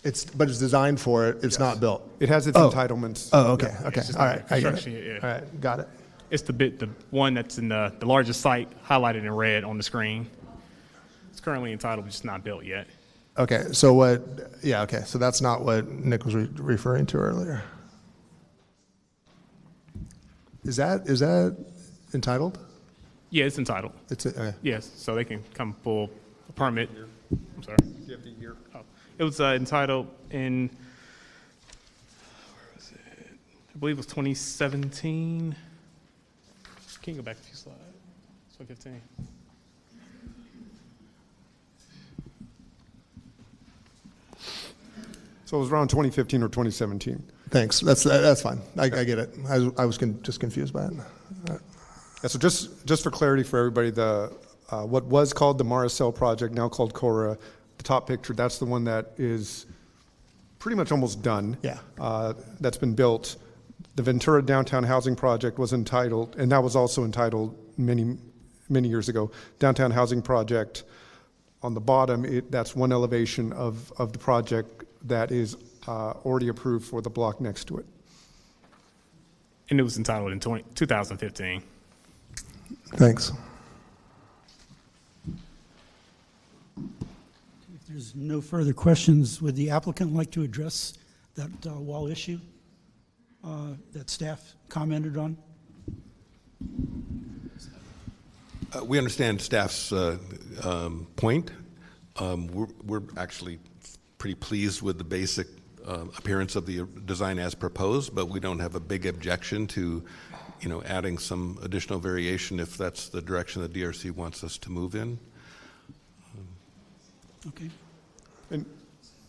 [0.04, 2.08] It's, but it's designed for it, it's not built.
[2.20, 2.70] It has its Oh.
[2.70, 3.30] entitlements.
[3.32, 5.06] Oh, okay, Yeah, okay, it's just all under right, I get it.
[5.06, 5.14] yeah.
[5.14, 5.88] All right, got it.
[6.30, 9.76] It's the bit, the one that's in the, the largest site highlighted in red on
[9.76, 10.28] the screen.
[11.30, 12.86] It's currently entitled, just not built yet.
[13.36, 14.22] Okay, so what,
[14.62, 17.62] yeah, okay, so that's not what Nick was re- referring to earlier.
[20.64, 21.56] Is that, is that
[22.14, 22.58] entitled?
[23.30, 23.92] Yeah, it's entitled.
[24.10, 24.54] It's, a- okay.
[24.62, 26.10] Yes, so they can come pull
[26.48, 26.88] a permit.
[27.56, 27.76] I'm sorry.
[28.06, 28.56] you have the year?
[28.74, 28.80] Oh,
[29.18, 33.26] It was uh, entitled in, where was it?
[33.74, 35.56] I believe it was 2017.
[37.04, 37.78] Can you go back a few slides?
[38.56, 38.98] 2015.
[45.44, 47.22] So it was around 2015 or 2017.
[47.50, 49.34] Thanks, that's, that's fine, I, I get it.
[49.46, 50.92] I was, I was con- just confused by it.
[50.92, 51.04] All
[51.50, 51.60] right.
[52.22, 54.34] Yeah, so just, just for clarity for everybody, the,
[54.70, 57.36] uh, what was called the Maricel project, now called Cora,
[57.76, 59.66] the top picture, that's the one that is
[60.58, 61.58] pretty much almost done.
[61.60, 61.80] Yeah.
[62.00, 63.36] Uh, That's been built.
[63.96, 68.16] The Ventura Downtown Housing Project was entitled, and that was also entitled many,
[68.68, 70.84] many years ago, Downtown Housing Project.
[71.62, 76.48] On the bottom, it, that's one elevation of, of the project that is uh, already
[76.48, 77.86] approved for the block next to it.
[79.70, 81.62] And it was entitled in 20 2015.
[82.96, 83.32] Thanks.
[86.76, 90.98] If there's no further questions, would the applicant like to address
[91.36, 92.40] that uh, wall issue
[93.44, 95.36] uh, that staff commented on?
[98.74, 100.18] Uh, We understand staff's uh,
[100.62, 101.50] um, point.
[102.16, 103.58] Um, We're we're actually
[104.18, 105.46] pretty pleased with the basic
[105.86, 110.02] uh, appearance of the design as proposed, but we don't have a big objection to,
[110.60, 114.70] you know, adding some additional variation if that's the direction the DRC wants us to
[114.70, 115.18] move in.
[117.48, 117.68] Okay.
[118.50, 118.64] And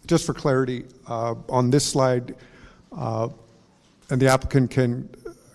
[0.05, 2.35] just for clarity, uh, on this slide,
[2.95, 3.27] uh,
[4.09, 5.09] and the applicant can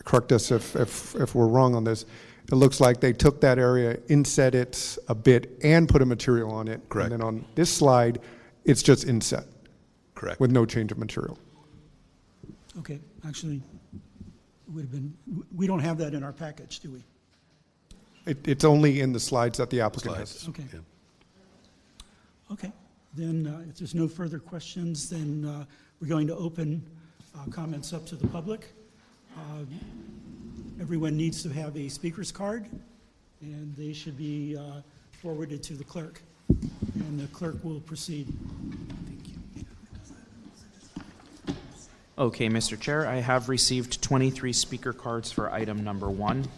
[0.05, 2.05] correct us if, if, if we're wrong on this,
[2.51, 6.51] it looks like they took that area, inset it a bit, and put a material
[6.51, 6.81] on it.
[6.89, 7.13] Correct.
[7.13, 8.21] And then on this slide,
[8.65, 9.45] it's just inset.
[10.15, 10.41] Correct.
[10.41, 11.39] With no change of material.
[12.79, 15.15] Okay, actually, it would have been,
[15.55, 17.05] we don't have that in our package, do we?
[18.27, 20.41] It, it's only in the slides that the applicant Slides.
[20.41, 20.49] has.
[20.49, 20.65] Okay.
[22.53, 22.73] Okay,
[23.15, 25.65] then uh, if there's no further questions, then uh,
[26.01, 26.85] we're going to open
[27.35, 28.69] uh, comments up to the public.
[29.37, 29.65] Uh,
[30.81, 32.65] Everyone needs to have a speaker's card,
[33.43, 34.81] and they should be uh,
[35.21, 38.33] forwarded to the clerk, and the clerk will proceed.
[42.17, 42.81] Okay, Mr.
[42.81, 46.49] Chair, I have received 23 speaker cards for item number one.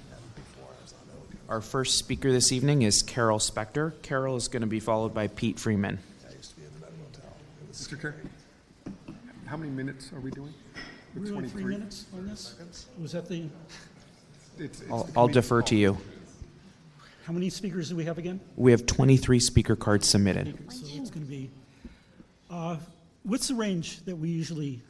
[1.48, 3.92] Our first speaker this evening is Carol Spector.
[4.02, 5.98] Carol is going to be followed by Pete Freeman.
[7.72, 8.01] Mr.
[8.01, 8.14] Chair,
[9.47, 10.55] how many minutes are we doing?
[11.14, 11.64] With We're on three 23?
[11.74, 12.55] minutes on this?
[13.01, 13.43] Was that the,
[14.59, 15.68] It's- it's I'll, the I'll committee defer call.
[15.68, 15.98] to you.
[17.24, 18.40] how many speakers do we have again?
[18.56, 20.56] We have 23 speaker cards submitted.
[20.70, 21.51] So it's going to be,
[22.51, 22.76] uh,
[23.24, 24.80] what's the range that we usually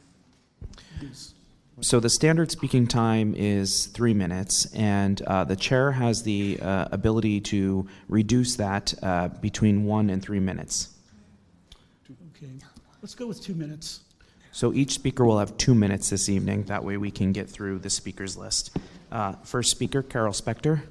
[1.01, 1.33] use?
[1.81, 6.87] So the standard speaking time is three minutes, and uh, the chair has the uh,
[6.91, 10.89] ability to reduce that uh, between one and three minutes.
[12.37, 12.51] Okay,
[13.01, 14.01] let's go with two minutes.
[14.53, 16.65] So each speaker will have two minutes this evening.
[16.65, 18.77] That way we can get through the speakers list.
[19.11, 20.83] Uh, first speaker, Carol Spector.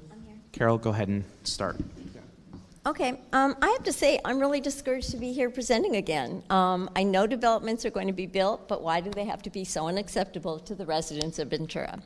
[0.51, 1.77] Carol, go ahead and start.
[2.85, 6.43] Okay, um, I have to say, I'm really discouraged to be here presenting again.
[6.49, 9.49] Um, I know developments are going to be built, but why do they have to
[9.49, 12.03] be so unacceptable to the residents of Ventura?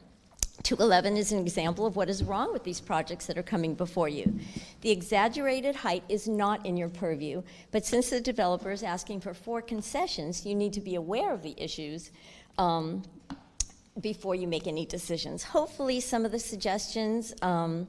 [0.64, 4.10] 211 is an example of what is wrong with these projects that are coming before
[4.10, 4.40] you.
[4.82, 9.34] The exaggerated height is not in your purview, but since the developer is asking for
[9.34, 12.12] four concessions, you need to be aware of the issues
[12.58, 13.04] um,
[14.02, 15.44] before you make any decisions.
[15.44, 17.34] Hopefully, some of the suggestions.
[17.42, 17.88] Um,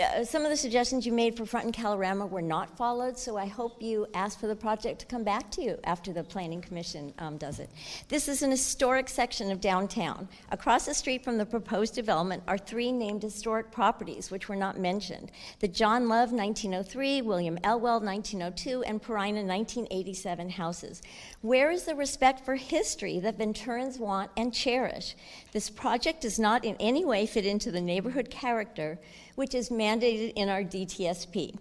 [0.00, 3.36] uh, some of the suggestions you made for Front and Kalorama were not followed, so
[3.36, 6.60] I hope you ask for the project to come back to you after the Planning
[6.60, 7.70] Commission um, does it.
[8.08, 10.28] This is an historic section of downtown.
[10.50, 14.78] Across the street from the proposed development are three named historic properties which were not
[14.78, 15.30] mentioned
[15.60, 21.02] the John Love 1903, William Elwell 1902, and Perina 1987 houses.
[21.40, 25.16] Where is the respect for history that Venturans want and cherish?
[25.52, 28.98] This project does not in any way fit into the neighborhood character
[29.34, 31.56] which is mandated in our DTSP.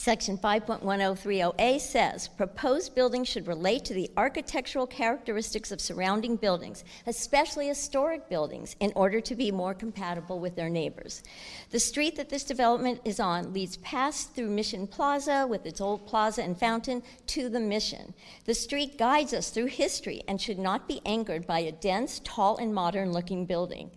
[0.00, 7.68] Section 5.1030A says proposed buildings should relate to the architectural characteristics of surrounding buildings, especially
[7.68, 11.22] historic buildings, in order to be more compatible with their neighbors.
[11.68, 16.06] The street that this development is on leads past through Mission Plaza with its old
[16.06, 18.14] plaza and fountain to the Mission.
[18.46, 22.56] The street guides us through history and should not be anchored by a dense, tall,
[22.56, 23.90] and modern looking building.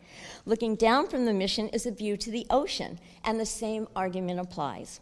[0.46, 4.42] Looking down from the Mission is a view to the ocean, and the same argument
[4.42, 5.00] applies.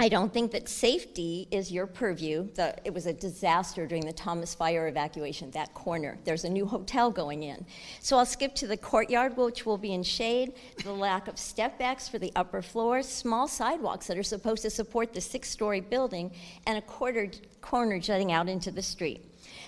[0.00, 2.48] I don't think that safety is your purview.
[2.54, 6.18] The, it was a disaster during the Thomas Fire evacuation, that corner.
[6.22, 7.66] There's a new hotel going in.
[8.00, 10.52] So I'll skip to the courtyard, which will be in shade,
[10.84, 14.70] the lack of step backs for the upper floors, small sidewalks that are supposed to
[14.70, 16.30] support the six story building,
[16.64, 17.28] and a quarter,
[17.60, 19.24] corner jutting out into the street.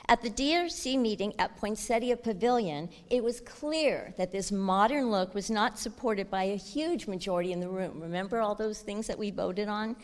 [0.09, 5.51] At the DRC meeting at Poinsettia Pavilion, it was clear that this modern look was
[5.51, 8.01] not supported by a huge majority in the room.
[8.01, 9.97] Remember all those things that we voted on?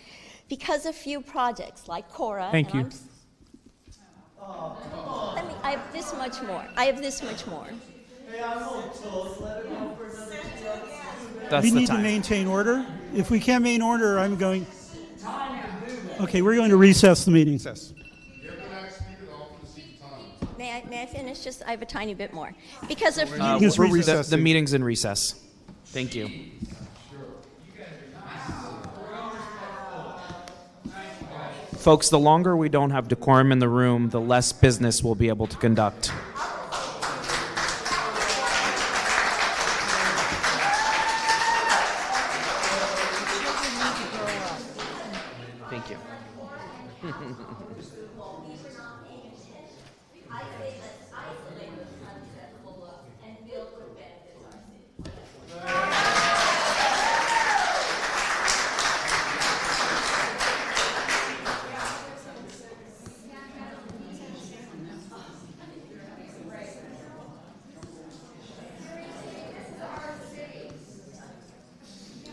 [0.48, 2.48] Because a few projects like Cora.
[2.52, 2.89] Thank you.
[5.35, 6.64] Let me, I have this much more.
[6.77, 7.66] I have this much more.
[11.51, 11.97] That's we need time.
[11.97, 12.86] to maintain order.
[13.14, 14.66] If we can't maintain order, I'm going.
[16.20, 17.59] Okay, we're going to recess the meeting.
[20.59, 21.41] May I, may I finish?
[21.45, 22.53] Just I have a tiny bit more.
[22.89, 25.35] Because of Uh, Because we're- we're the, the meeting's in recess.
[25.87, 26.31] Thank you.
[31.77, 35.28] Folks, the longer we don't have decorum in the room, the less business we'll be
[35.28, 36.11] able to conduct.
[45.70, 45.97] Thank you.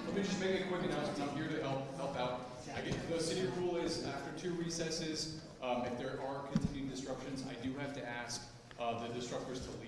[0.05, 1.29] Let me just make a quick announcement.
[1.31, 2.49] I'm here to help, help out.
[2.75, 7.43] I get, the city rule is after two recesses, um, if there are continued disruptions,
[7.49, 8.41] I do have to ask,
[8.79, 9.13] uh, the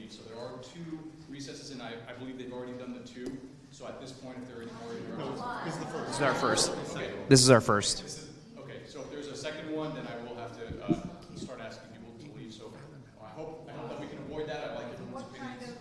[0.07, 0.11] disruptors.
[0.18, 0.99] So there are two
[1.30, 3.38] recesses and I, I believe they've already done the two.
[3.72, 5.65] So at this point, if there are any more interruptions.
[5.65, 6.07] this is the first.
[6.07, 6.72] This is our first.
[6.95, 7.11] Okay.
[7.27, 8.03] This is our first.
[8.03, 8.30] This is-
[8.60, 10.95] Okay, so if there's a second one, then I will have to, uh,
[11.36, 12.53] start asking people to leave.
[12.53, 12.72] So
[13.22, 14.64] I hope, I hope that we can avoid that.
[14.64, 15.73] I like everyone's opinions.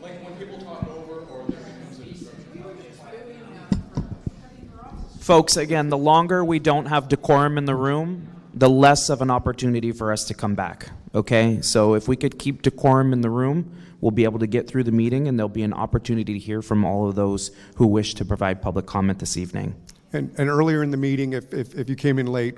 [0.00, 2.64] Like when people talk over or there becomes a disruption.
[5.20, 9.30] Folks, again, the longer we don't have decorum in the room, the less of an
[9.30, 10.90] opportunity for us to come back.
[11.14, 11.60] Okay?
[11.60, 14.84] So if we could keep decorum in the room, we'll be able to get through
[14.84, 18.14] the meeting and there'll be an opportunity to hear from all of those who wish
[18.14, 19.74] to provide public comment this evening.
[20.12, 22.56] And, and earlier in the meeting, if, if, if you came in late,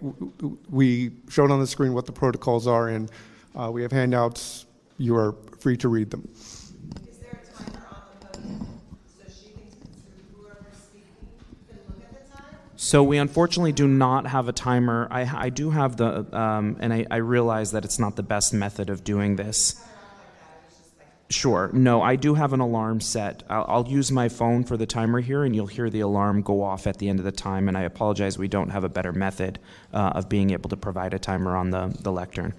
[0.70, 3.10] we showed on the screen what the protocols are, and
[3.54, 4.66] uh, we have handouts.
[4.98, 6.28] You are free to read them.
[12.84, 15.08] So we unfortunately do not have a timer.
[15.10, 18.52] I, I do have the, um, and I, I realize that it's not the best
[18.52, 19.82] method of doing this.
[21.30, 21.70] Sure.
[21.72, 23.42] No, I do have an alarm set.
[23.48, 26.62] I'll, I'll use my phone for the timer here, and you'll hear the alarm go
[26.62, 27.68] off at the end of the time.
[27.68, 29.60] And I apologize, we don't have a better method
[29.94, 32.52] uh, of being able to provide a timer on the, the lectern.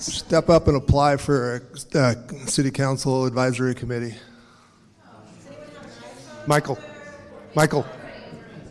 [0.00, 1.62] Step up and apply for
[1.94, 2.14] a uh,
[2.46, 4.14] city council advisory committee.
[6.46, 6.78] Michael,
[7.54, 7.86] Michael,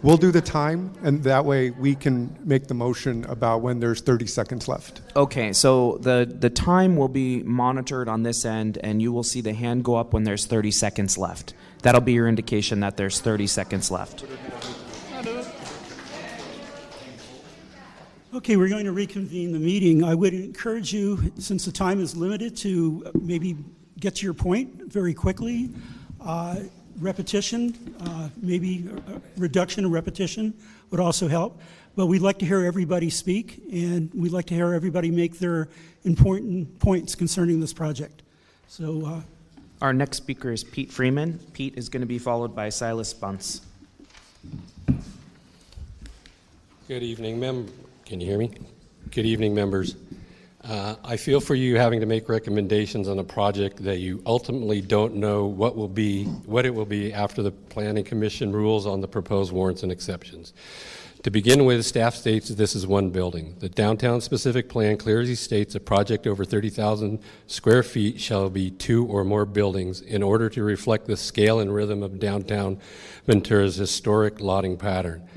[0.01, 3.99] We'll do the time, and that way we can make the motion about when there's
[3.99, 5.01] 30 seconds left.
[5.14, 9.41] Okay, so the, the time will be monitored on this end, and you will see
[9.41, 11.53] the hand go up when there's 30 seconds left.
[11.81, 14.23] That'll be your indication that there's 30 seconds left.
[18.31, 20.03] Okay, we're going to reconvene the meeting.
[20.03, 23.57] I would encourage you, since the time is limited, to uh, maybe
[23.99, 25.72] get to your point very quickly.
[26.22, 26.57] Uh,
[26.99, 30.53] repetition, uh, maybe a reduction of repetition
[30.91, 31.60] would also help.
[31.95, 35.68] But we'd like to hear everybody speak, and we'd like to hear everybody make their
[36.03, 38.22] important points concerning this project.
[38.68, 39.22] So, uh,
[39.81, 41.39] Our next speaker is Pete Freeman.
[41.53, 43.61] Pete is going to be followed by Silas Bunce.
[46.88, 47.68] Good evening, mem.
[48.10, 48.49] Can you hear me?
[49.11, 49.95] Good evening, members.
[50.64, 54.81] Uh, I feel for you having to make recommendations on a project that you ultimately
[54.81, 59.02] don't know what will be, what it will be after the Planning Commission rules on
[59.02, 60.53] the proposed warrants and exceptions.
[61.24, 63.56] To begin with, staff states that this is one building.
[63.60, 69.06] The downtown specific plan clearly states a project over 30,000 square feet shall be two
[69.06, 72.80] or more buildings in order to reflect the scale and rhythm of downtown
[73.28, 75.28] Ventura's historic lotting pattern.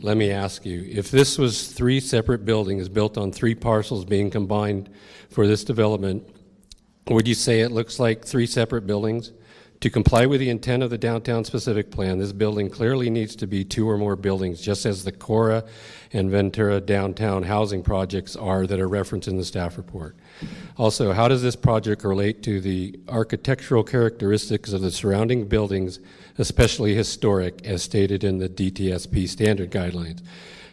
[0.00, 4.30] Let me ask you, if this was three separate buildings built on three parcels being
[4.30, 4.88] combined
[5.28, 6.26] for this development,
[7.08, 9.32] would you say it looks like three separate buildings?
[9.80, 13.46] To comply with the intent of the downtown specific plan, this building clearly needs to
[13.46, 15.64] be two or more buildings, just as the Cora
[16.14, 20.16] and Ventura downtown housing projects are that are referenced in the staff report.
[20.78, 26.00] Also, how does this project relate to the architectural characteristics of the surrounding buildings,
[26.38, 30.22] especially historic, as stated in the DTSP standard guidelines?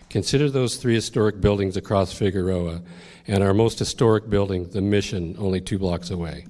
[0.09, 2.81] Consider those three historic buildings across Figueroa
[3.27, 6.45] and our most historic building, the Mission, only two blocks away.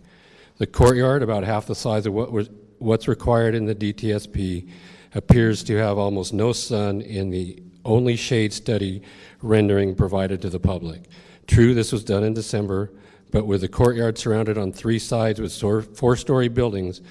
[0.58, 4.70] The courtyard, about half the size of what was, what's required in the DTSP,
[5.16, 9.02] appears to have almost no sun in the only shade study
[9.42, 11.04] rendering provided to the public.
[11.48, 12.92] True, this was done in December,
[13.32, 17.02] but with the courtyard surrounded on three sides with four story buildings,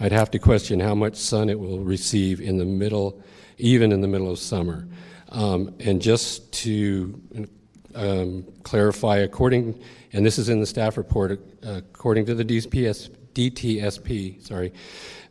[0.00, 3.20] I'd have to question how much sun it will receive in the middle,
[3.58, 4.88] even in the middle of summer.
[5.28, 7.48] Um, and just to
[7.94, 9.80] um, clarify, according
[10.12, 14.72] and this is in the staff report, according to the DPS, DTSP, sorry,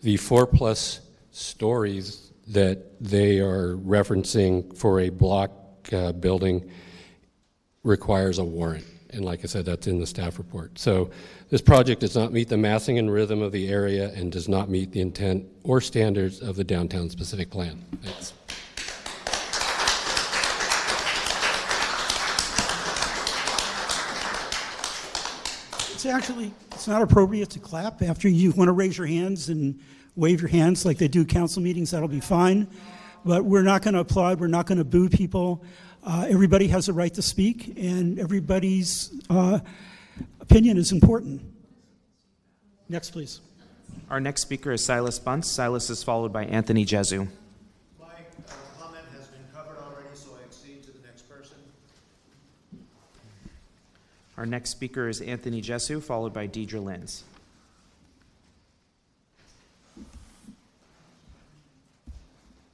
[0.02, 1.02] the four plus
[1.32, 5.52] stories that they are referencing for a block
[5.94, 6.70] uh, building
[7.84, 8.86] requires a warrant.
[9.12, 10.80] And like I said, that's in the staff report.
[10.80, 11.12] So
[11.50, 14.70] this project does not meet the massing and rhythm of the area and does not
[14.70, 17.84] meet the intent or standards of the downtown specific plan.
[18.02, 18.34] Thanks.
[26.04, 29.80] It's actually, it's not appropriate to clap after you want to raise your hands and
[30.16, 31.92] wave your hands like they do council meetings.
[31.92, 32.68] That'll be fine.
[33.24, 34.40] But we're not going to applaud.
[34.40, 35.64] We're not going to boo people.
[36.04, 39.60] Uh, everybody has a right to speak, and everybody's uh,
[40.40, 41.40] opinion is important.
[42.90, 43.40] Next, please.
[44.10, 45.48] Our next speaker is Silas Bunce.
[45.48, 47.28] Silas is followed by Anthony Jesu.
[54.42, 57.24] Our next speaker is Anthony Jesu, followed by Deidre Lenz.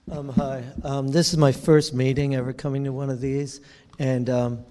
[0.10, 0.64] Um, hi.
[0.86, 3.60] Um, this is my first meeting ever coming to one of these,
[4.00, 4.66] and um,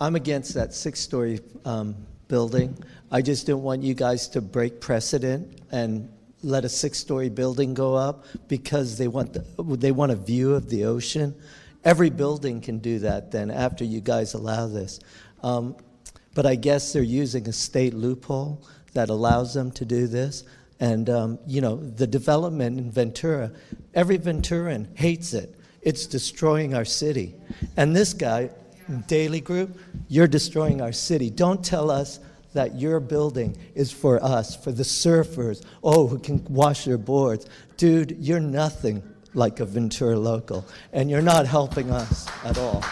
[0.00, 1.94] I'm against that six story um,
[2.26, 2.76] building.
[3.12, 6.12] I just don't want you guys to break precedent and
[6.42, 9.44] let a six story building go up because they want, the,
[9.76, 11.32] they want a view of the ocean.
[11.84, 14.98] Every building can do that then after you guys allow this.
[15.40, 15.76] Um,
[16.34, 18.62] but I guess they're using a state loophole
[18.92, 20.44] that allows them to do this.
[20.80, 23.52] And, um, you know, the development in Ventura,
[23.94, 25.54] every Venturan hates it.
[25.82, 27.34] It's destroying our city.
[27.76, 28.50] And this guy,
[29.06, 29.78] Daly Group,
[30.08, 31.30] you're destroying our city.
[31.30, 32.18] Don't tell us
[32.54, 37.46] that your building is for us, for the surfers, oh, who can wash their boards.
[37.76, 39.02] Dude, you're nothing
[39.34, 42.82] like a Ventura local, and you're not helping us at all.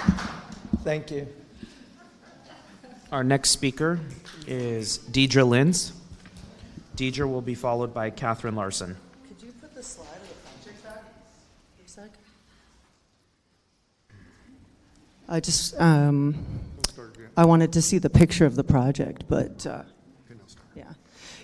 [0.83, 1.42] Thank you.
[3.13, 4.01] Our next speaker
[4.47, 5.93] is Deidre Lenz.
[6.97, 8.97] Deidre will be followed by Catherine Larson.
[9.29, 10.35] Could you put the slide of the
[10.73, 11.05] project back
[11.77, 12.11] for a sec?
[15.29, 16.43] I just, um,
[17.37, 19.83] I wanted to see the picture of the project, but, uh,
[20.75, 20.85] yeah.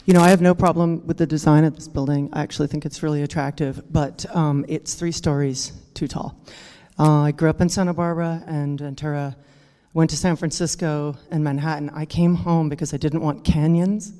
[0.07, 2.31] You know, I have no problem with the design of this building.
[2.32, 6.35] I actually think it's really attractive, but um, it's three stories too tall.
[6.99, 9.36] Uh, I grew up in Santa Barbara and Ventura
[9.94, 11.90] went to San Francisco and Manhattan.
[11.90, 14.12] I came home because I didn't want canyons.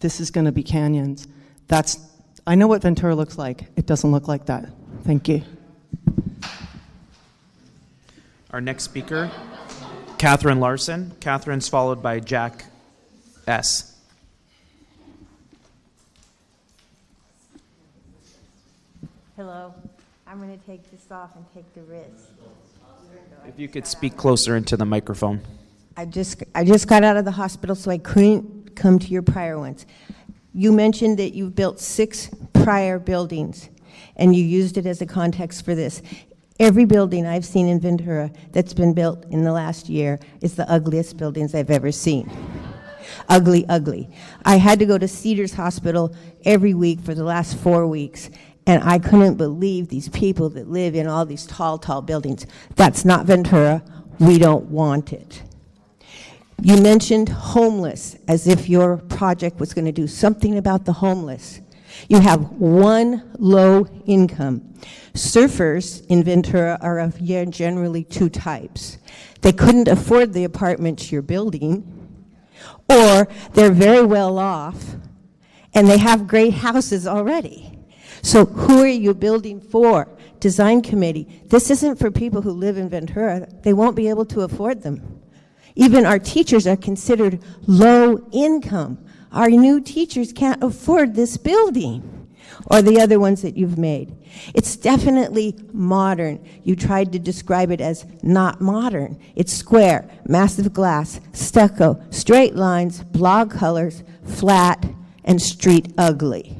[0.00, 1.28] This is going to be canyons.
[1.68, 1.98] That's
[2.46, 3.64] I know what Ventura looks like.
[3.76, 4.68] It doesn't look like that.
[5.04, 5.42] Thank you.
[8.50, 9.30] Our next speaker,
[10.18, 11.12] Catherine Larson.
[11.20, 12.66] Catherine's followed by Jack
[13.46, 13.98] S.
[19.36, 19.74] Hello.
[20.26, 22.32] I'm going to take this off and take the risk.
[23.46, 25.42] If you could speak closer into the microphone.
[25.96, 29.22] I just I just got out of the hospital, so I couldn't come to your
[29.22, 29.86] prior ones.
[30.52, 33.68] You mentioned that you've built six prior buildings,
[34.16, 36.02] and you used it as a context for this.
[36.58, 40.68] Every building I've seen in Ventura that's been built in the last year is the
[40.68, 42.28] ugliest buildings I've ever seen.
[43.28, 44.10] Ugly, ugly.
[44.44, 46.14] I had to go to Cedars Hospital
[46.44, 48.30] every week for the last four weeks,
[48.66, 52.46] and I couldn't believe these people that live in all these tall, tall buildings.
[52.76, 53.82] That's not Ventura.
[54.18, 55.42] We don't want it.
[56.62, 61.60] You mentioned homeless as if your project was going to do something about the homeless.
[62.08, 64.74] You have one low income.
[65.12, 68.98] Surfers in Ventura are of generally two types.
[69.42, 71.86] They couldn't afford the apartments you're building,
[72.88, 74.96] or they're very well off
[75.74, 77.73] and they have great houses already.
[78.24, 80.08] So who are you building for?
[80.40, 81.42] Design committee.
[81.48, 83.46] This isn't for people who live in Ventura.
[83.62, 85.20] They won't be able to afford them.
[85.74, 89.04] Even our teachers are considered low income.
[89.30, 92.30] Our new teachers can't afford this building
[92.70, 94.16] or the other ones that you've made.
[94.54, 96.42] It's definitely modern.
[96.62, 99.20] You tried to describe it as not modern.
[99.36, 104.82] It's square, massive glass, stucco, straight lines, block colors, flat,
[105.24, 106.56] and street ugly.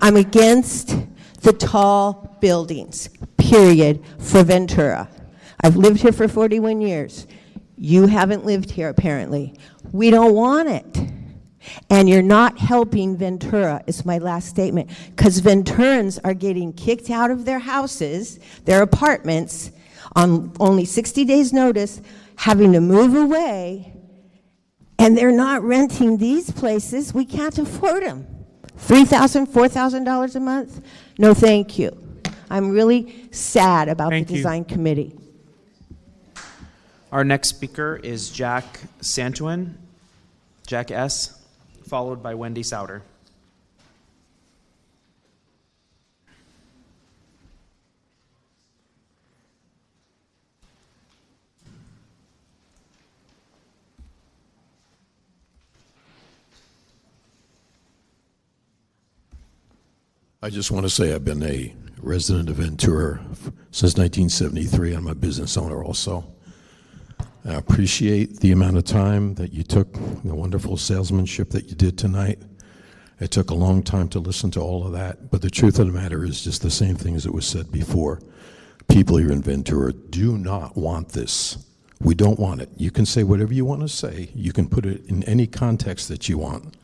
[0.00, 0.96] I'm against
[1.42, 5.08] the tall buildings, period, for Ventura.
[5.60, 7.26] I've lived here for 41 years.
[7.76, 9.58] You haven't lived here, apparently.
[9.92, 11.10] We don't want it.
[11.88, 17.30] And you're not helping Ventura, is my last statement, because Venturans are getting kicked out
[17.30, 19.70] of their houses, their apartments,
[20.14, 22.00] on only 60 days' notice,
[22.36, 23.92] having to move away,
[24.98, 27.14] and they're not renting these places.
[27.14, 28.26] We can't afford them.
[28.78, 30.84] $3,000, $4,000 a month?
[31.18, 31.96] No, thank you.
[32.50, 34.38] I'm really sad about Thank the you.
[34.38, 35.18] design committee.
[37.10, 39.74] Our next speaker is Jack Santuin,
[40.66, 41.40] Jack S.,
[41.86, 43.02] followed by Wendy Souter.
[60.44, 63.18] I just want to say I've been a resident of Ventura
[63.70, 64.92] since 1973.
[64.92, 66.22] I'm a business owner also.
[67.46, 71.96] I appreciate the amount of time that you took, the wonderful salesmanship that you did
[71.96, 72.40] tonight.
[73.20, 75.86] It took a long time to listen to all of that, but the truth of
[75.86, 78.20] the matter is just the same thing as it was said before.
[78.86, 81.56] People here in Ventura do not want this.
[82.02, 82.68] We don't want it.
[82.76, 86.08] You can say whatever you want to say, you can put it in any context
[86.08, 86.76] that you want.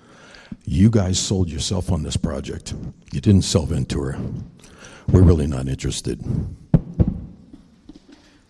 [0.64, 2.74] You guys sold yourself on this project.
[3.12, 4.20] You didn't sell Ventura.
[5.09, 6.24] We're really not interested.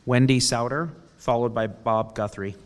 [0.06, 2.56] Wendy Souter, followed by Bob Guthrie.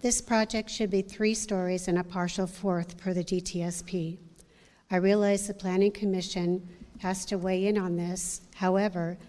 [0.00, 4.16] This project should be three stories and a partial fourth per the DTSP.
[4.90, 6.66] I realize the Planning Commission
[7.00, 8.40] has to weigh in on this.
[8.54, 9.27] However, the,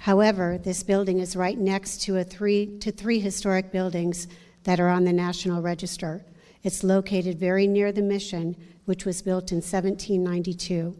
[0.00, 4.28] however, this building is right next to a three to three historic buildings
[4.64, 6.24] that are on the National Register.
[6.62, 10.96] It's located very near the mission, which was built in 1792.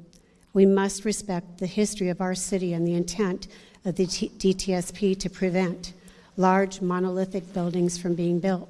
[0.52, 3.48] We must respect the history of our city and the intent
[3.84, 5.92] of the T- DTSP to prevent
[6.36, 8.68] large monolithic buildings from being built.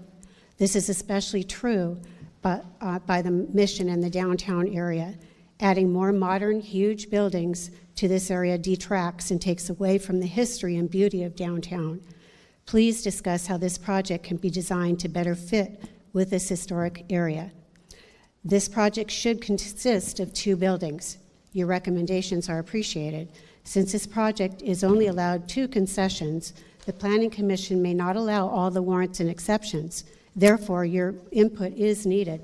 [0.58, 1.98] This is especially true
[2.42, 5.14] by, uh, by the mission in the downtown area.
[5.60, 10.76] Adding more modern, huge buildings to this area detracts and takes away from the history
[10.76, 12.00] and beauty of downtown.
[12.66, 17.52] Please discuss how this project can be designed to better fit with this historic area.
[18.44, 21.18] This project should consist of two buildings.
[21.52, 23.28] Your recommendations are appreciated.
[23.64, 26.54] Since this project is only allowed two concessions,
[26.84, 30.04] the Planning Commission may not allow all the warrants and exceptions.
[30.36, 32.42] Therefore, your input is needed.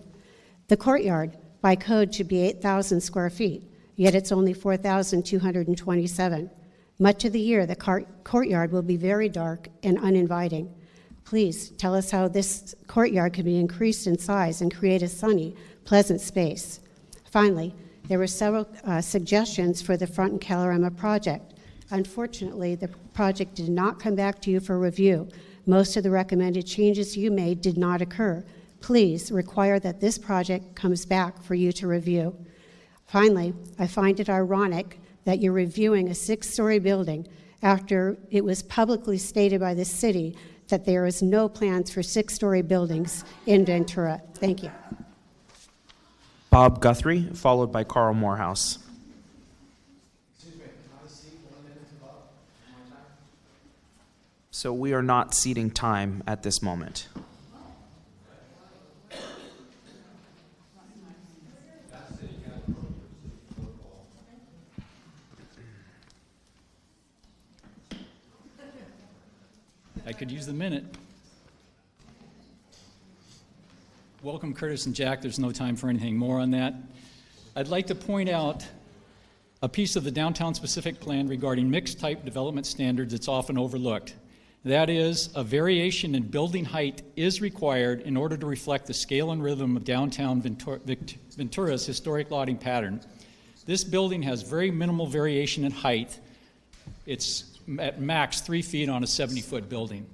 [0.69, 3.63] The courtyard, by code, should be 8,000 square feet,
[3.97, 6.51] yet it's only 4,227.
[6.99, 10.73] Much of the year, the car- courtyard will be very dark and uninviting.
[11.25, 15.57] Please tell us how this courtyard can be increased in size and create a sunny,
[15.85, 16.81] pleasant space.
[17.31, 17.75] Finally,
[18.09, 21.55] there were several uh, suggestions for the Front and Kalorama project.
[21.91, 25.29] Unfortunately, the project did not come back to you for review.
[25.67, 28.45] Most of the recommended changes you made did not occur.
[28.81, 32.37] Please require that this project comes back for you to review.
[33.13, 37.29] Finally, I find it ironic that you're reviewing a six story building
[37.63, 40.35] after it was publicly stated by the city
[40.69, 44.23] that there is no plans for six story buildings in Ventura.
[44.37, 44.71] Thank you.
[46.49, 48.79] Bob Guthrie, followed by Carl Morehouse.
[54.51, 57.09] So we are not ceding time at this moment.
[70.13, 70.85] I could use the minute.
[74.23, 75.23] Welcome, Curtis and Jack.
[75.23, 76.75] There's no time for anything more on that.
[77.57, 78.63] I'd like to point out
[79.63, 84.15] a piece of the downtown specific plan regarding mixed type development standards that's often overlooked.
[84.67, 89.31] That is, a variation in building height is required in order to reflect the scale
[89.31, 90.79] and rhythm of downtown Ventura,
[91.39, 93.01] Ventura's historic lotting pattern.
[93.65, 96.21] This building has very minimal variation in height.
[97.07, 100.07] It's at max three feet on a 70 foot building.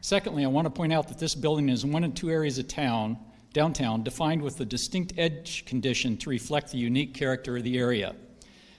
[0.00, 2.68] Secondly, I want to point out that this building is one and two areas of
[2.68, 3.18] town,
[3.52, 8.14] downtown, defined with a distinct edge condition to reflect the unique character of the area.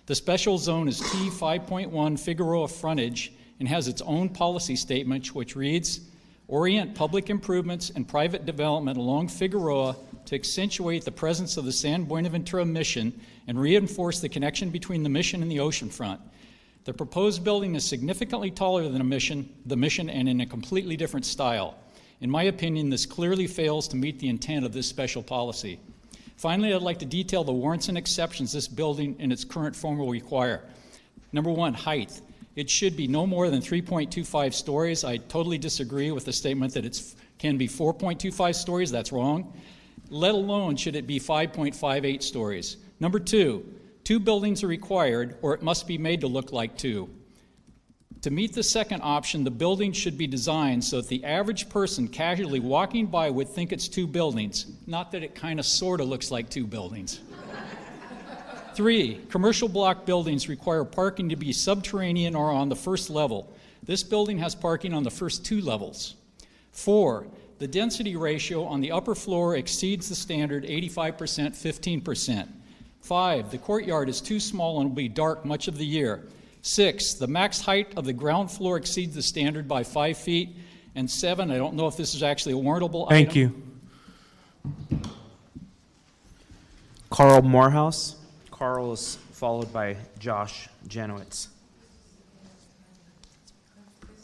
[0.06, 5.56] The special zone is T 5.1 Figueroa frontage and has its own policy statement, which
[5.56, 6.02] reads
[6.48, 12.04] Orient public improvements and private development along Figueroa to accentuate the presence of the San
[12.04, 16.20] Buenaventura mission and reinforce the connection between the mission and the oceanfront.
[16.86, 21.26] The proposed building is significantly taller than mission, the mission and in a completely different
[21.26, 21.76] style.
[22.22, 25.80] In my opinion, this clearly fails to meet the intent of this special policy.
[26.38, 29.98] Finally, I'd like to detail the warrants and exceptions this building in its current form
[29.98, 30.62] will require.
[31.34, 32.22] Number one, height.
[32.56, 35.04] It should be no more than 3.25 stories.
[35.04, 37.02] I totally disagree with the statement that it
[37.40, 38.92] can be 4.25 stories.
[38.92, 39.54] That's wrong.
[40.10, 42.78] Let alone should it be 5.58 stories.
[43.00, 43.66] Number two,
[44.06, 47.10] Two buildings are required, or it must be made to look like two.
[48.22, 52.08] To meet the second option, the building should be designed so that the average person
[52.08, 56.08] casually walking by would think it's two buildings, not that it kind of sort of
[56.08, 57.22] looks like two buildings.
[58.76, 63.56] Three, commercial block buildings require parking to be subterranean or on the first level.
[63.82, 66.14] This building has parking on the first two levels.
[66.72, 67.26] Four,
[67.58, 72.50] the density ratio on the upper floor exceeds the standard 85% 15%.
[73.06, 76.24] Five, the courtyard is too small and will be dark much of the year.
[76.64, 80.58] Six, the max height of the ground floor exceeds the standard by five feet.
[80.96, 83.64] And seven, I don't know if this is actually a warrantable Thank item.
[84.90, 85.08] you.
[87.12, 88.16] Carl Morehouse.
[88.50, 91.50] Carl is followed by Josh Janowitz.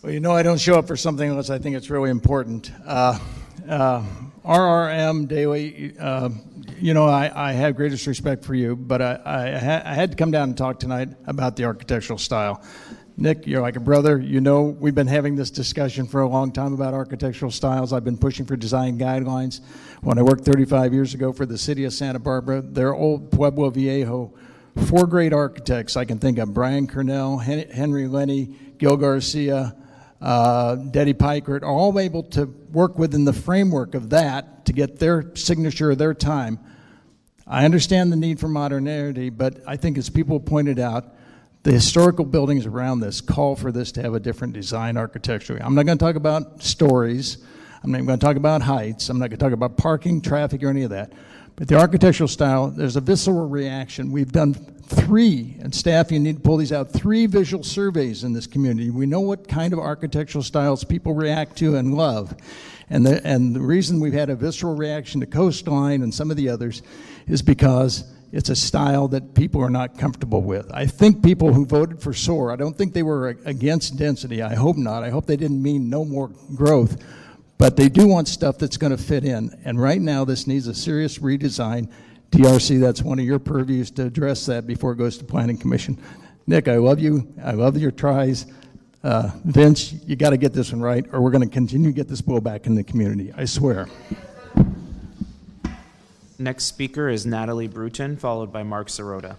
[0.02, 2.72] Well, you know, I don't show up for something unless I think it's really important.
[2.84, 3.20] Uh,
[3.70, 4.04] uh,
[4.44, 6.30] RRM Daly, uh,
[6.82, 10.12] you know, I, I have greatest respect for you, but I, I, ha- I, had
[10.12, 12.64] to come down and talk tonight about the architectural style.
[13.18, 14.18] Nick, you're like a brother.
[14.18, 17.94] You know, we've been having this discussion for a long time about architectural styles.
[17.94, 19.62] I've been pushing for design guidelines.
[20.02, 23.70] When I worked 35 years ago for the city of Santa Barbara, their old Pueblo
[23.70, 24.34] Viejo,
[24.88, 29.76] four great architects I can think of Brian Cearnal, Henry Lenny, Gil Garcia,
[30.20, 35.36] uh, Detty Peikert, all able to work within the framework of that to get their
[35.36, 36.60] signature of their time.
[37.52, 41.14] I understand the need for modernity, but I think as people pointed out,
[41.64, 45.60] the historical buildings around this call for this to have a different design architecture.
[45.62, 47.40] I'm not going to talk about stories.
[47.84, 49.10] I'm not going to talk about heights.
[49.10, 51.12] I'm not going to talk about parking, traffic, or any of that.
[51.58, 54.14] But the architectural style, there's a visceral reaction.
[54.14, 58.32] We've done three, and staff, you need to pull these out, three visual surveys in
[58.32, 58.90] this community.
[58.92, 62.34] We know what kind of architectural styles people react to and love.
[62.90, 66.38] And the, and the reason we've had a visceral reaction to Coastline and some of
[66.38, 66.82] the others
[67.28, 70.72] is because it's a style that people are not comfortable with.
[70.74, 74.42] I think people who voted for SOAR, I don't think they were against density.
[74.42, 75.04] I hope not.
[75.04, 77.04] I hope they didn't mean no more growth.
[77.58, 79.56] But they do want stuff that's going to fit in.
[79.66, 81.92] And right now, this needs a serious redesign.
[82.32, 85.98] DRC, that's one of your purviews to address that before it goes to Planning Commission.
[86.48, 87.32] Nick, I love you.
[87.44, 88.46] I love your tries.
[89.04, 91.96] Uh, Vince, you got to get this one right, or we're going to continue to
[91.96, 93.34] get this blowback in the community.
[93.36, 93.88] I swear.
[96.42, 99.36] Next speaker is Natalie Bruton, followed by Mark Sirota.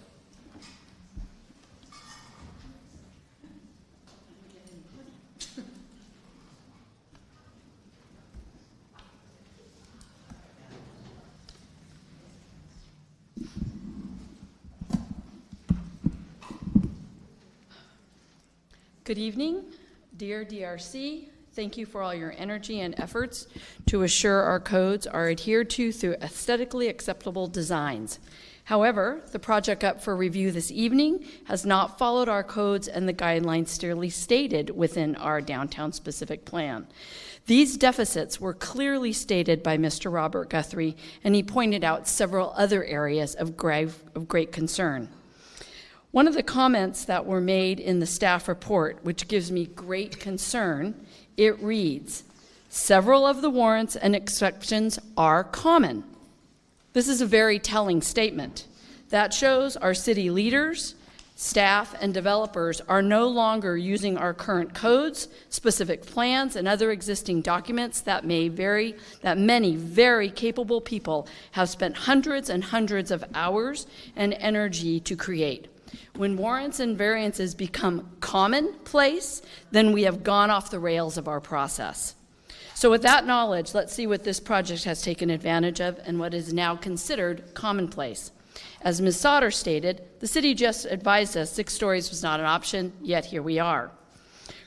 [19.02, 19.64] Good evening,
[20.16, 23.46] dear DRC, Thank you for all your energy and efforts
[23.84, 28.20] to assure our codes are adhered to through aesthetically acceptable designs.
[28.64, 33.12] However, the project up for review this evening has not followed our codes and the
[33.12, 36.86] guidelines clearly stated within our downtown specific plan.
[37.44, 40.10] These deficits were clearly stated by Mr.
[40.10, 45.10] Robert Guthrie, and he pointed out several other areas of, grave, of great concern.
[46.12, 50.18] One of the comments that were made in the staff report, which gives me great
[50.18, 51.01] concern,
[51.36, 52.24] it reads
[52.68, 56.04] Several of the warrants and exceptions are common.
[56.94, 58.66] This is a very telling statement.
[59.10, 60.94] That shows our city leaders,
[61.36, 67.42] staff, and developers are no longer using our current codes, specific plans, and other existing
[67.42, 73.22] documents that may very that many very capable people have spent hundreds and hundreds of
[73.34, 73.86] hours
[74.16, 75.68] and energy to create.
[76.16, 81.40] When warrants and variances become commonplace, then we have gone off the rails of our
[81.40, 82.14] process.
[82.74, 86.34] So, with that knowledge, let's see what this project has taken advantage of and what
[86.34, 88.32] is now considered commonplace.
[88.82, 89.20] As Ms.
[89.20, 93.42] Sauter stated, the city just advised us six stories was not an option, yet here
[93.42, 93.90] we are.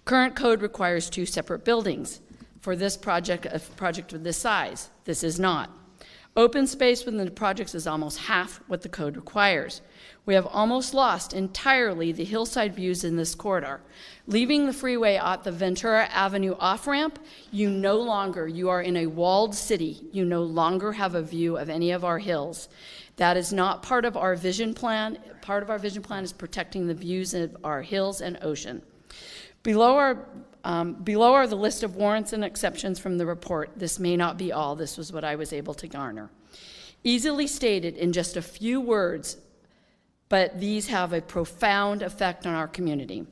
[0.06, 2.22] Current code requires two separate buildings.
[2.62, 5.70] For this project, a project of this size, this is not.
[6.38, 9.82] Open space within the projects is almost half what the code requires.
[10.26, 13.82] We have almost lost entirely the hillside views in this corridor.
[14.26, 17.20] Leaving the freeway at the Ventura Avenue off ramp,
[17.52, 20.08] you no longer, you are in a walled city.
[20.12, 22.70] You no longer have a view of any of our hills.
[23.18, 25.20] That is not part of our vision plan.
[25.42, 28.82] Part of our vision plan is protecting the views of our hills and ocean.
[29.62, 30.28] Below are,
[30.64, 33.72] um, below are the list of warrants and exceptions from the report.
[33.76, 34.76] This may not be all.
[34.76, 36.32] This was what I was able to garner.
[37.04, 39.38] Easily stated in just a few words,
[40.36, 43.26] but these have a profound effect on our community.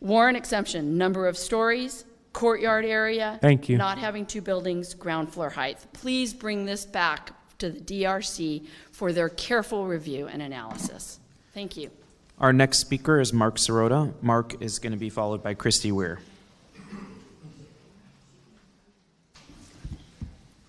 [0.00, 3.38] Warrant exemption, number of stories, courtyard area.
[3.42, 3.76] Thank you.
[3.76, 5.84] Not having two buildings, ground floor height.
[5.92, 11.20] Please bring this back to the DRC for their careful review and analysis.
[11.52, 11.90] Thank you.
[12.38, 14.14] Our next speaker is Mark Sirota.
[14.22, 16.18] Mark is going to be followed by Christy Weir.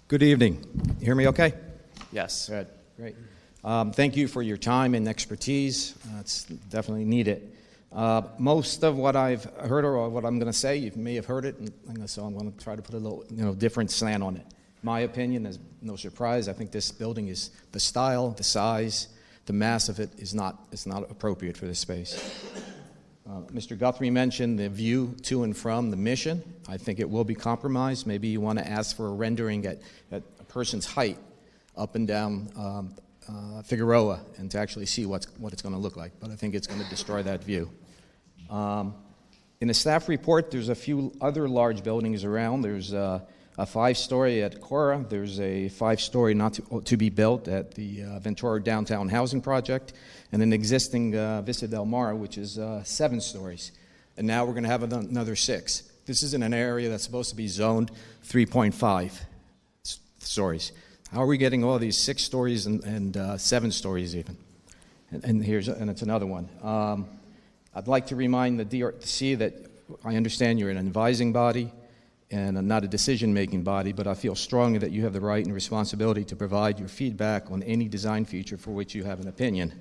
[0.09, 0.61] Good evening.
[0.99, 1.53] You hear me okay?
[2.11, 2.49] Yes.
[2.49, 2.67] Good.
[2.97, 3.15] Great.
[3.63, 5.95] Um, thank you for your time and expertise.
[6.07, 7.49] Uh, it's definitely needed.
[7.93, 11.25] Uh, most of what I've heard or what I'm going to say, you may have
[11.25, 11.55] heard it,
[11.87, 14.35] and so I'm going to try to put a little you know, different slant on
[14.35, 14.45] it.
[14.81, 16.49] My opinion is no surprise.
[16.49, 19.07] I think this building is the style, the size,
[19.45, 22.51] the mass of it is not, is not appropriate for this space.
[23.25, 23.79] Uh, Mr.
[23.79, 26.43] Guthrie mentioned the view to and from the mission.
[26.67, 28.05] I think it will be compromised.
[28.05, 29.81] Maybe you want to ask for a rendering at,
[30.11, 31.17] at a person's height
[31.77, 32.95] up and down um,
[33.29, 36.11] uh, Figueroa and to actually see what's, what it's going to look like.
[36.19, 37.71] But I think it's going to destroy that view.
[38.49, 38.95] Um,
[39.61, 42.61] in the staff report, there's a few other large buildings around.
[42.61, 43.25] There's a
[43.65, 48.03] five story at Cora, there's a five story not to, to, be built at the
[48.03, 49.93] uh, Ventura Downtown Housing Project,
[50.31, 53.71] and an existing uh, Vista Del Mar, which is uh, seven stories.
[54.17, 55.83] And now we're going to have another six.
[56.05, 57.91] This is in an area that's supposed to be zoned
[58.25, 59.21] 3.5
[60.19, 60.71] stories.
[61.13, 64.35] How are we getting all these six stories and, and uh, seven stories even?
[65.11, 66.49] And, and, here's and it's another one.
[66.63, 67.07] Um,
[67.75, 69.53] I'd like to remind the DRC that
[70.03, 71.71] I understand you're an advising body
[72.31, 75.45] and not a decision making body, but I feel strongly that you have the right
[75.45, 79.27] and responsibility to provide your feedback on any design feature for which you have an
[79.27, 79.71] opinion.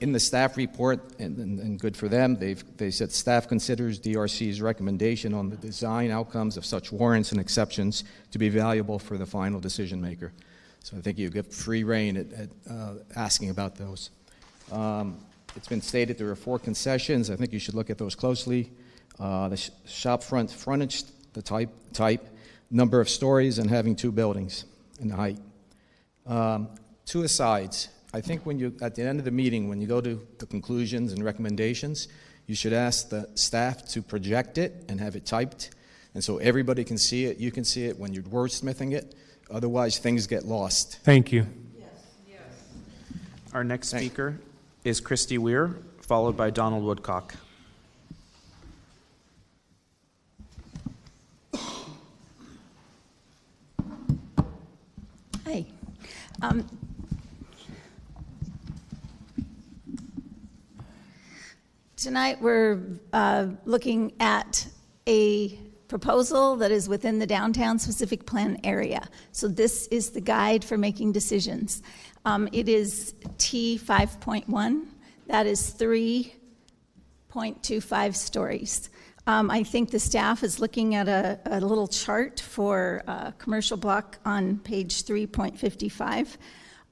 [0.00, 4.00] In the staff report, and, and, and good for them, they've, they said staff considers
[4.00, 9.16] DRC's recommendation on the design outcomes of such warrants and exceptions to be valuable for
[9.16, 10.32] the final decision maker.
[10.80, 14.10] So I think you get free rein at, at uh, asking about those.
[14.70, 15.18] Um,
[15.56, 17.30] it's been stated there are four concessions.
[17.30, 18.70] I think you should look at those closely.
[19.18, 21.04] Uh, the sh- shop front frontage
[21.34, 22.28] the type, type,
[22.70, 24.64] number of stories, and having two buildings
[25.00, 25.38] in the height.
[26.26, 26.68] Um,
[27.04, 27.88] two asides.
[28.14, 30.46] I think when you, at the end of the meeting, when you go to the
[30.46, 32.06] conclusions and recommendations,
[32.46, 35.70] you should ask the staff to project it and have it typed,
[36.14, 37.38] and so everybody can see it.
[37.38, 39.16] You can see it when you're wordsmithing it.
[39.50, 41.00] Otherwise, things get lost.
[41.02, 41.44] Thank you.
[43.52, 44.38] Our next speaker
[44.84, 47.34] is Christy Weir, followed by Donald Woodcock.
[55.44, 55.66] Hi.
[56.42, 56.64] Um,
[62.04, 64.66] tonight we're uh, looking at
[65.08, 65.58] a
[65.88, 69.08] proposal that is within the downtown specific plan area.
[69.32, 71.82] So this is the guide for making decisions.
[72.26, 74.84] Um, it is T 5.1.
[75.28, 78.90] That is 3.25 stories.
[79.26, 83.78] Um, I think the staff is looking at a, a little chart for a commercial
[83.78, 86.36] block on page 3.55,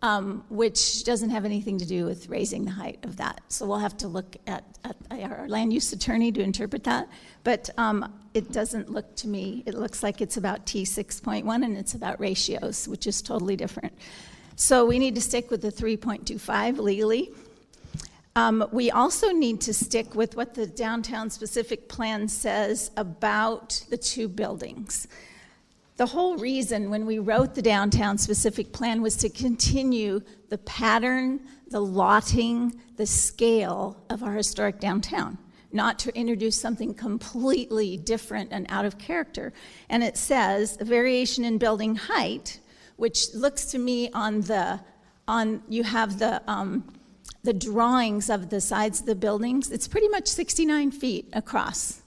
[0.03, 3.41] um, which doesn't have anything to do with raising the height of that.
[3.49, 7.09] So we'll have to look at, at our land use attorney to interpret that.
[7.45, 11.95] But um, it doesn't look to me, it looks like it's about T6.1 and it's
[11.95, 13.93] about ratios, which is totally different.
[14.57, 17.31] So we need to stick with the 3.25 legally.
[18.35, 23.97] Um, we also need to stick with what the downtown specific plan says about the
[23.97, 25.07] two buildings.
[25.97, 31.41] The whole reason when we wrote the downtown specific plan was to continue the pattern,
[31.69, 35.37] the lotting, the scale of our historic downtown,
[35.71, 39.53] not to introduce something completely different and out of character.
[39.91, 42.61] And it says a variation in building height,
[42.97, 44.81] which looks to me on the
[45.29, 46.85] on you have the um,
[47.45, 52.02] the drawings of the sides of the buildings, it's pretty much 69 feet across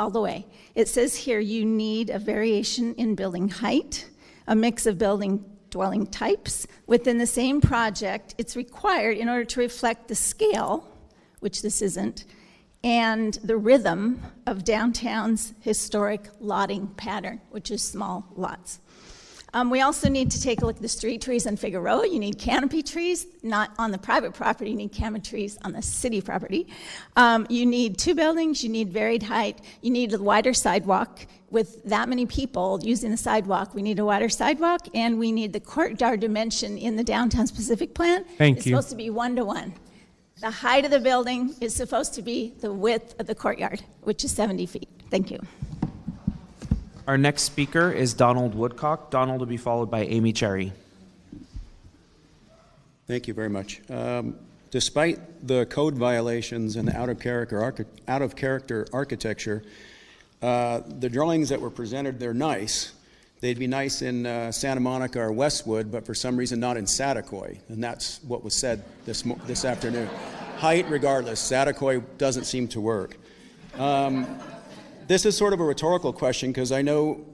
[0.00, 0.46] all the way.
[0.74, 4.08] It says here you need a variation in building height,
[4.46, 6.66] a mix of building dwelling types.
[6.86, 10.88] Within the same project, it's required in order to reflect the scale,
[11.40, 12.24] which this isn't,
[12.82, 18.80] and the rhythm of downtown's historic lotting pattern, which is small lots.
[19.52, 22.06] Um, we also need to take a look at the street trees in Figueroa.
[22.06, 24.70] You need canopy trees, not on the private property.
[24.70, 26.68] You need canopy trees on the city property.
[27.16, 28.62] Um, you need two buildings.
[28.62, 29.60] You need varied height.
[29.82, 31.26] You need a wider sidewalk.
[31.50, 35.52] With that many people using the sidewalk, we need a wider sidewalk, and we need
[35.52, 38.24] the courtyard dimension in the downtown specific plan.
[38.38, 38.70] Thank it's you.
[38.70, 39.74] supposed to be one to one.
[40.40, 44.24] The height of the building is supposed to be the width of the courtyard, which
[44.24, 44.88] is 70 feet.
[45.10, 45.40] Thank you.
[47.10, 49.10] Our next speaker is Donald Woodcock.
[49.10, 50.72] Donald will be followed by Amy Cherry.
[53.08, 53.80] Thank you very much.
[53.90, 54.36] Um,
[54.70, 59.64] despite the code violations and the out of character, archi- out of character architecture,
[60.40, 62.92] uh, the drawings that were presented, they're nice.
[63.40, 66.84] They'd be nice in uh, Santa Monica or Westwood, but for some reason not in
[66.84, 67.58] Saticoy.
[67.70, 70.08] And that's what was said this, mo- this afternoon.
[70.58, 73.16] Height, regardless, Saticoy doesn't seem to work.
[73.76, 74.38] Um,
[75.10, 77.26] this is sort of a rhetorical question because I know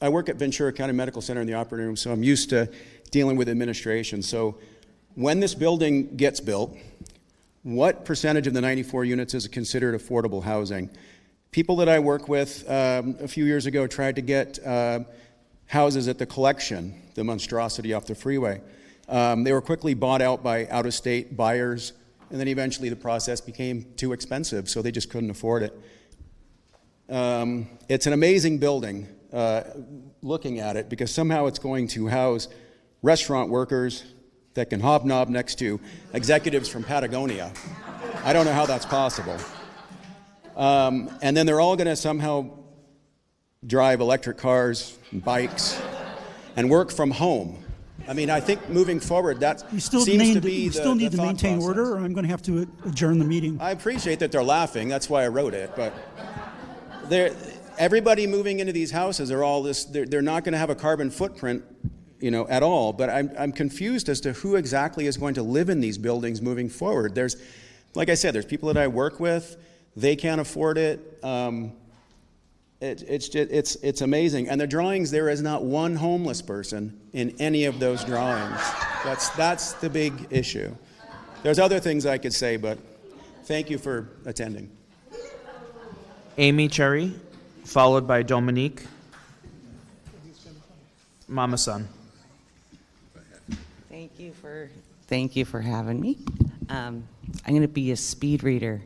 [0.00, 2.68] I work at Ventura County Medical Center in the operating room, so I'm used to
[3.12, 4.20] dealing with administration.
[4.20, 4.58] So
[5.14, 6.76] when this building gets built,
[7.62, 10.90] what percentage of the 94 units is considered affordable housing?
[11.52, 15.04] People that I work with um, a few years ago tried to get uh,
[15.66, 18.60] houses at the collection, the monstrosity off the freeway.
[19.08, 21.92] Um, they were quickly bought out by out of state buyers,
[22.30, 25.80] and then eventually the process became too expensive, so they just couldn't afford it.
[27.08, 29.62] Um, it's an amazing building uh,
[30.22, 32.48] looking at it because somehow it's going to house
[33.02, 34.04] restaurant workers
[34.54, 35.80] that can hobnob next to
[36.14, 37.52] executives from Patagonia.
[38.24, 39.36] I don't know how that's possible.
[40.56, 42.48] Um, and then they're all going to somehow
[43.66, 45.80] drive electric cars and bikes
[46.56, 47.58] and work from home.
[48.06, 50.74] I mean, I think moving forward, that You still, seems main- to be you the,
[50.76, 51.68] still the need to maintain process.
[51.68, 53.58] order, or I'm going to have to adjourn the meeting.
[53.60, 54.88] I appreciate that they're laughing.
[54.88, 55.70] That's why I wrote it.
[55.74, 55.92] But
[57.08, 57.34] they're,
[57.78, 59.84] everybody moving into these houses are all this.
[59.84, 61.64] They're, they're not going to have a carbon footprint,
[62.20, 62.92] you know, at all.
[62.92, 66.40] But I'm, I'm confused as to who exactly is going to live in these buildings
[66.40, 67.14] moving forward.
[67.14, 67.36] There's,
[67.94, 69.56] like I said, there's people that I work with.
[69.96, 71.18] They can't afford it.
[71.22, 71.72] Um,
[72.80, 74.48] it, it's, just, it's, it's amazing.
[74.48, 78.60] And the drawings, there is not one homeless person in any of those drawings.
[79.04, 80.74] That's, that's the big issue.
[81.42, 82.78] There's other things I could say, but
[83.44, 84.70] thank you for attending.
[86.36, 87.12] Amy Cherry,
[87.64, 88.82] followed by Dominique.
[91.28, 91.88] Mama Son.
[93.88, 94.68] Thank you for
[95.06, 96.18] thank you for having me.
[96.68, 97.06] Um,
[97.46, 98.82] I'm going to be a speed reader.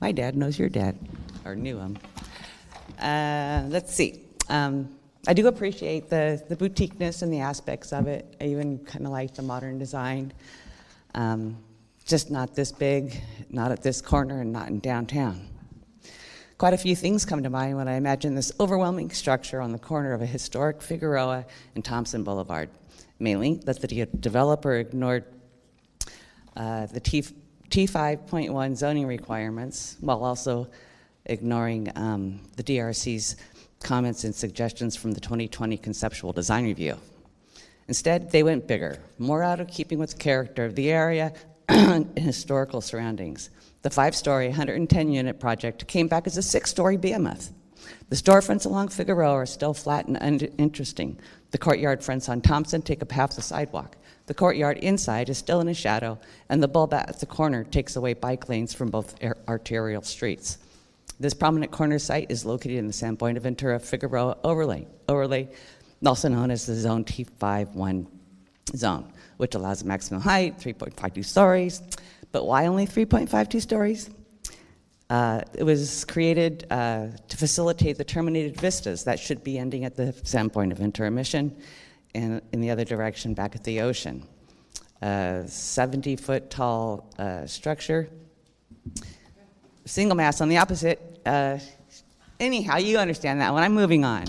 [0.00, 0.96] My dad knows your dad,
[1.44, 1.98] or knew him.
[3.00, 4.20] Uh, let's see.
[4.48, 4.94] Um,
[5.26, 8.36] I do appreciate the the boutiqueness and the aspects of it.
[8.40, 10.32] I even kind of like the modern design.
[11.16, 11.56] Um,
[12.06, 13.20] just not this big,
[13.50, 15.48] not at this corner, and not in downtown.
[16.56, 19.78] Quite a few things come to mind when I imagine this overwhelming structure on the
[19.78, 22.70] corner of a historic Figueroa and Thompson Boulevard.
[23.18, 25.24] Mainly that the developer ignored
[26.56, 27.24] uh, the T,
[27.70, 30.68] T5.1 zoning requirements while also
[31.26, 33.34] ignoring um, the DRC's
[33.82, 36.96] comments and suggestions from the 2020 conceptual design review.
[37.88, 41.32] Instead, they went bigger, more out of keeping with the character of the area
[41.68, 43.50] and historical surroundings.
[43.84, 47.52] The five story, 110 unit project came back as a six story behemoth.
[48.08, 51.18] The storefronts along Figueroa are still flat and uninteresting.
[51.50, 53.98] The courtyard fronts on Thompson take up half the sidewalk.
[54.24, 57.94] The courtyard inside is still in a shadow, and the bulb at the corner takes
[57.94, 60.56] away bike lanes from both ar- arterial streets.
[61.20, 65.50] This prominent corner site is located in the San Buenaventura Figueroa overlay, overlay,
[66.06, 68.06] also known as the Zone T51
[68.74, 71.82] zone, which allows a maximum height 3.52 stories.
[72.34, 74.10] But why only 3.52 stories?
[75.08, 79.94] Uh, it was created uh, to facilitate the terminated vistas that should be ending at
[79.94, 81.56] the San of intermission
[82.12, 84.26] and in the other direction back at the ocean.
[85.00, 88.08] 70 foot tall uh, structure,
[89.84, 91.20] single mast on the opposite.
[91.24, 91.58] Uh,
[92.40, 93.62] anyhow, you understand that one.
[93.62, 94.24] I'm moving on.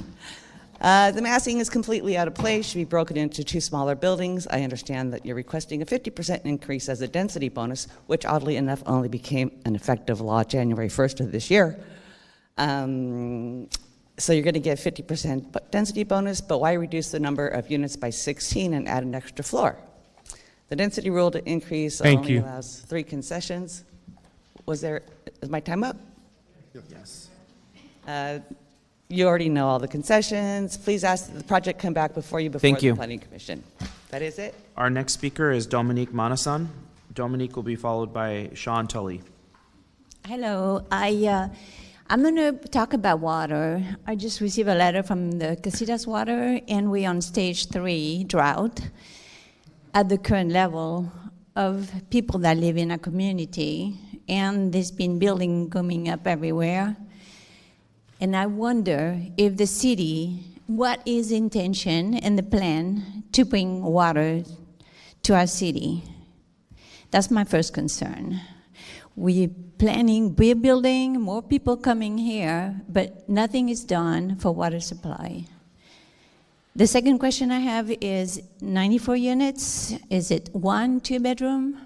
[0.86, 4.46] Uh, the massing is completely out of place, should be broken into two smaller buildings.
[4.46, 8.84] I understand that you're requesting a 50% increase as a density bonus, which oddly enough
[8.86, 11.84] only became an effective law January 1st of this year.
[12.60, 13.68] Um,
[14.20, 17.96] so you're going to get 50% density bonus, but why reduce the number of units
[17.96, 19.80] by 16 and add an extra floor?
[20.70, 22.42] The density rule to increase Thank only you.
[22.42, 23.86] allows three concessions.
[24.68, 25.02] Was there,
[25.42, 25.98] is my time up?
[26.92, 27.30] Yes.
[28.08, 28.38] Uh,
[29.08, 30.78] You already know all the concessions.
[30.78, 32.96] Please ask that the project come back before you before Thank the you.
[32.96, 33.64] planning commission.
[34.10, 34.56] That is it?
[34.78, 36.70] Our next speaker is Dominique Manasan.
[37.14, 39.22] Dominique will be followed by Sean Tully.
[40.26, 41.50] Hello, I, uh,
[42.10, 43.84] I'm going to talk about water.
[44.08, 48.82] I just received a letter from the Casitas Water, and we're on stage three drought
[49.94, 51.12] at the current level
[51.56, 53.96] of people that live in a community,
[54.28, 56.98] and there's been building coming up everywhere.
[58.20, 64.44] And I wonder if the city, what is intention and the plan to bring water
[65.24, 66.04] to our city?
[67.12, 68.40] That's my first concern.
[69.16, 75.46] We're planning, we're building, more people coming here, but nothing is done for water supply.
[76.76, 81.85] The second question I have is 94 units, is it one, two bedroom?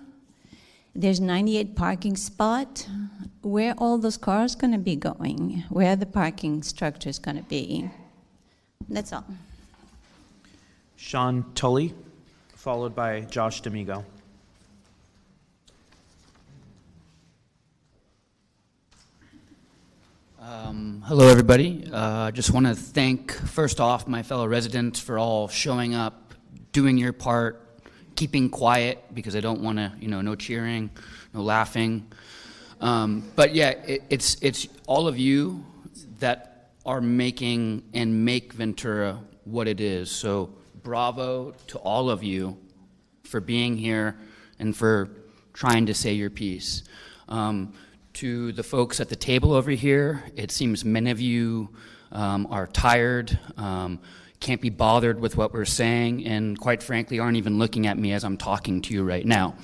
[0.96, 2.88] There's 98 parking spot.
[3.42, 5.64] Where all those cars going to be going?
[5.70, 7.90] Where are the parking structures going to be?
[8.90, 9.26] That's all.
[10.96, 11.94] Sean Tully,
[12.56, 14.04] followed by Josh D'Amigo.
[20.42, 21.88] Um, hello, everybody.
[21.92, 26.34] Uh, I just want to thank, first off, my fellow residents for all showing up,
[26.72, 27.69] doing your part,
[28.20, 30.90] keeping quiet because I don't want to, you know, no cheering,
[31.34, 32.06] no laughing.
[32.82, 35.66] Um, but yeah, it, it's it's all of you
[36.20, 40.12] that are making and make Ventura what it is.
[40.12, 40.50] So
[40.84, 42.58] bravo to all of you
[43.24, 44.18] for being here
[44.60, 45.10] and for
[45.54, 46.84] trying to say your piece.
[47.30, 47.74] Um,
[48.16, 51.70] to the folks at the table over here, it seems many of you
[52.12, 54.00] um, are tired, um,
[54.40, 58.14] can't be bothered with what we're saying, and quite frankly, aren't even looking at me
[58.14, 59.56] as I'm talking to you right now.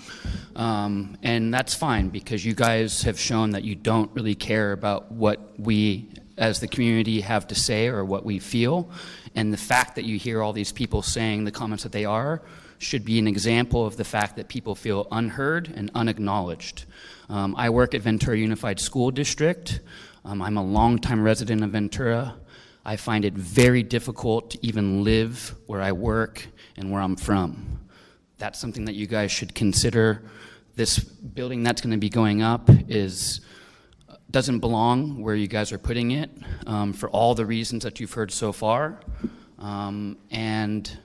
[0.56, 5.12] Um, and that's fine because you guys have shown that you don't really care about
[5.12, 8.90] what we as the community have to say or what we feel.
[9.36, 12.42] And the fact that you hear all these people saying the comments that they are
[12.78, 16.86] should be an example of the fact that people feel unheard and unacknowledged.
[17.30, 19.80] Um, I work at Ventura Unified School District.
[20.26, 22.36] Um, I'm a longtime resident of Ventura.
[22.86, 26.48] I find it very difficult to even live where I work
[26.78, 27.80] and where I'm from.
[28.38, 30.24] That's something that you guys should consider.
[30.76, 33.42] This building that's going to be going up is
[34.30, 36.30] doesn't belong where you guys are putting it
[36.68, 39.00] um, for all the reasons that you've heard so far.
[39.60, 41.00] Um, and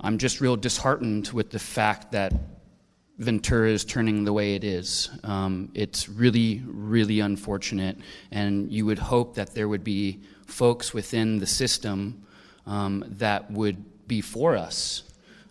[0.00, 2.34] I'm just real disheartened with the fact that
[3.18, 5.08] Ventura is turning the way it is.
[5.24, 7.96] Um, it's really, really unfortunate,
[8.30, 12.26] and you would hope that there would be folks within the system
[12.66, 15.02] um, that would be for us.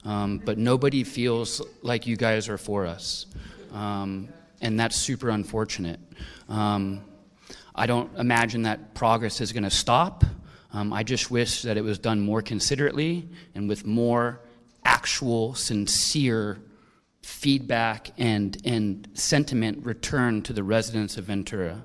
[0.04, 3.26] Um, but nobody feels like you guys are for us.
[3.74, 4.30] Um,
[4.62, 6.00] and that's super unfortunate.
[6.48, 7.02] Um,
[7.74, 10.24] I don't imagine that progress is going to stop.
[10.72, 14.42] Um, I just wish that it was done more considerately and with more
[14.84, 16.60] actual, sincere
[17.22, 21.84] feedback and, and sentiment returned to the residents of Ventura.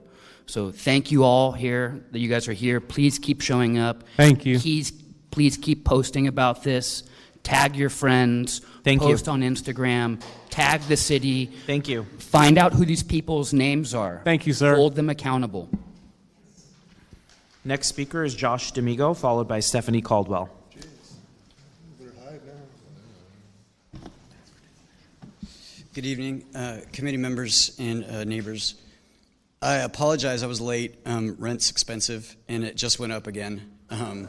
[0.50, 2.80] So thank you all here that you guys are here.
[2.80, 4.02] Please keep showing up.
[4.16, 4.58] Thank you.
[4.58, 4.90] Please,
[5.30, 7.04] please keep posting about this.
[7.44, 8.60] Tag your friends.
[8.82, 9.08] Thank you.
[9.08, 10.20] post on Instagram.
[10.50, 11.46] Tag the city.
[11.66, 12.02] Thank you.
[12.18, 14.22] Find out who these people's names are.
[14.24, 14.74] Thank you, sir.
[14.74, 15.68] Hold them accountable.
[17.64, 20.50] Next speaker is Josh D'Amigo, followed by Stephanie Caldwell.
[25.94, 28.74] Good evening, uh, committee members and uh, neighbors.
[29.62, 31.00] I apologize, I was late.
[31.04, 33.70] Um, rent's expensive, and it just went up again.
[33.90, 34.26] Um,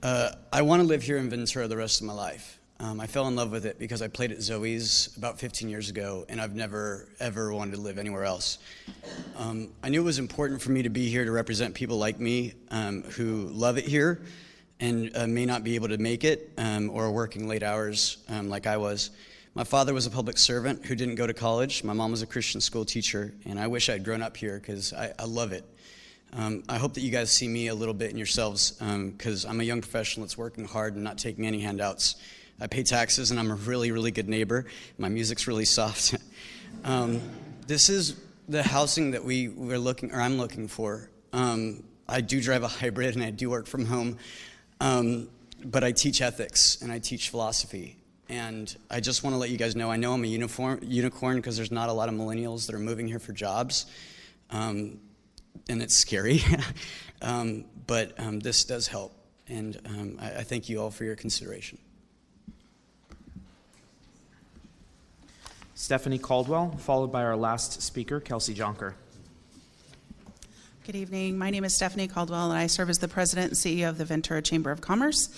[0.00, 2.60] uh, I want to live here in Ventura the rest of my life.
[2.78, 5.90] Um, I fell in love with it because I played at Zoey's about 15 years
[5.90, 8.58] ago, and I've never, ever wanted to live anywhere else.
[9.36, 12.20] Um, I knew it was important for me to be here to represent people like
[12.20, 14.22] me um, who love it here
[14.78, 18.18] and uh, may not be able to make it um, or are working late hours
[18.28, 19.10] um, like I was.
[19.58, 21.82] My father was a public servant who didn't go to college.
[21.82, 24.92] My mom was a Christian school teacher, and I wish I'd grown up here because
[24.92, 25.64] I, I love it.
[26.32, 29.60] Um, I hope that you guys see me a little bit in yourselves because I'm
[29.60, 32.14] a young professional that's working hard and not taking any handouts.
[32.60, 34.64] I pay taxes and I'm a really, really good neighbor.
[34.96, 36.14] My music's really soft.
[36.84, 37.20] um,
[37.66, 38.14] this is
[38.48, 41.10] the housing that we were looking, or I'm looking for.
[41.32, 44.18] Um, I do drive a hybrid and I do work from home,
[44.80, 45.28] um,
[45.64, 47.97] but I teach ethics and I teach philosophy.
[48.28, 51.36] And I just want to let you guys know I know I'm a uniform, unicorn
[51.36, 53.86] because there's not a lot of millennials that are moving here for jobs.
[54.50, 55.00] Um,
[55.68, 56.42] and it's scary.
[57.20, 59.12] Um, but um, this does help.
[59.48, 61.78] And um, I, I thank you all for your consideration.
[65.74, 68.94] Stephanie Caldwell, followed by our last speaker, Kelsey Jonker.
[70.84, 71.38] Good evening.
[71.38, 74.04] My name is Stephanie Caldwell, and I serve as the president and CEO of the
[74.04, 75.28] Ventura Chamber of Commerce,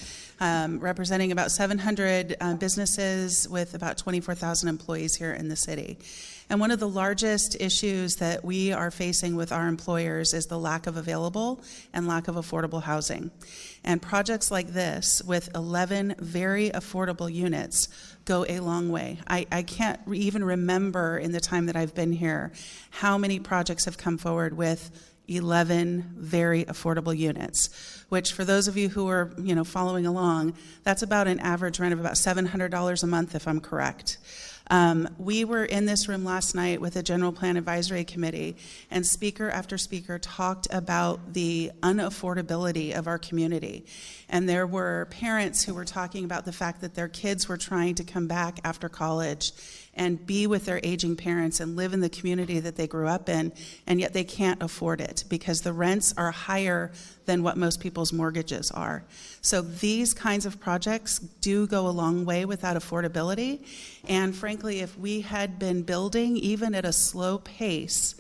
[0.41, 5.99] um, representing about 700 uh, businesses with about 24,000 employees here in the city.
[6.51, 10.59] And one of the largest issues that we are facing with our employers is the
[10.59, 11.61] lack of available
[11.93, 13.31] and lack of affordable housing.
[13.85, 17.87] And projects like this, with 11 very affordable units,
[18.25, 19.19] go a long way.
[19.29, 22.51] I, I can't even remember in the time that I've been here
[22.91, 24.91] how many projects have come forward with
[25.31, 30.55] 11 very affordable units which for those of you who are you know following along
[30.83, 34.19] that's about an average rent of about $700 a month if i'm correct
[34.71, 38.57] um, we were in this room last night with the General Plan Advisory Committee,
[38.89, 43.85] and speaker after speaker talked about the unaffordability of our community.
[44.29, 47.97] And there were parents who were talking about the fact that their kids were trying
[47.97, 49.53] to come back after college
[49.95, 53.29] and be with their aging parents and live in the community that they grew up
[53.29, 53.53] in,
[53.87, 56.93] and yet they can't afford it because the rents are higher
[57.27, 59.05] than what most people's mortgages are.
[59.43, 63.67] So these kinds of projects do go a long way with that affordability.
[64.09, 68.15] And frankly, if we had been building even at a slow pace,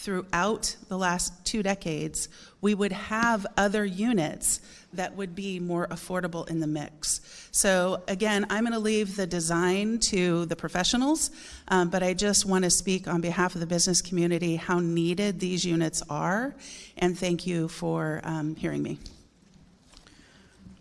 [0.00, 2.26] throughout the last two decades,
[2.62, 4.60] we would have other units
[4.92, 7.20] that would be more affordable in the mix.
[7.52, 11.30] So, again, I'm going to leave the design to the professionals,
[11.68, 15.40] um, but I just want to speak on behalf of the business community how needed
[15.40, 16.54] these units are,
[16.96, 18.98] and thank you for um, hearing me.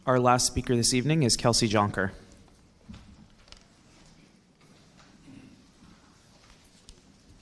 [0.06, 2.12] Our last speaker this evening is Kelsey Jonker.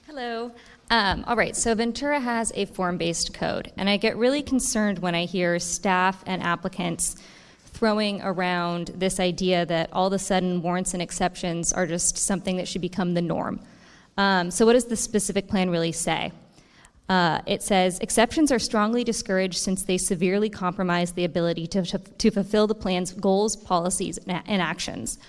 [0.06, 0.52] Hello.
[0.89, 4.99] Um, all right, so Ventura has a form based code, and I get really concerned
[4.99, 7.18] when I hear staff and applicants
[7.65, 12.55] throwing around this idea that all of a sudden warrants and exceptions are just something
[12.57, 13.59] that should become the norm.
[14.18, 16.31] Um, so, what does the specific plan really say?
[17.09, 21.97] Uh, it says exceptions are strongly discouraged since they severely compromise the ability to, to,
[21.99, 25.19] to fulfill the plan's goals, policies, and actions.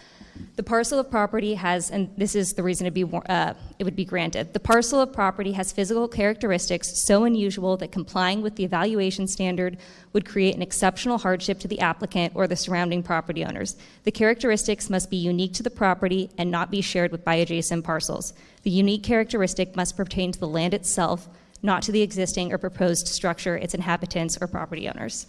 [0.56, 4.04] The parcel of property has, and this is the reason be, uh, it would be
[4.04, 4.52] granted.
[4.52, 9.78] The parcel of property has physical characteristics so unusual that complying with the evaluation standard
[10.12, 13.76] would create an exceptional hardship to the applicant or the surrounding property owners.
[14.04, 17.84] The characteristics must be unique to the property and not be shared with by adjacent
[17.84, 18.32] parcels.
[18.62, 21.28] The unique characteristic must pertain to the land itself,
[21.62, 25.26] not to the existing or proposed structure, its inhabitants, or property owners.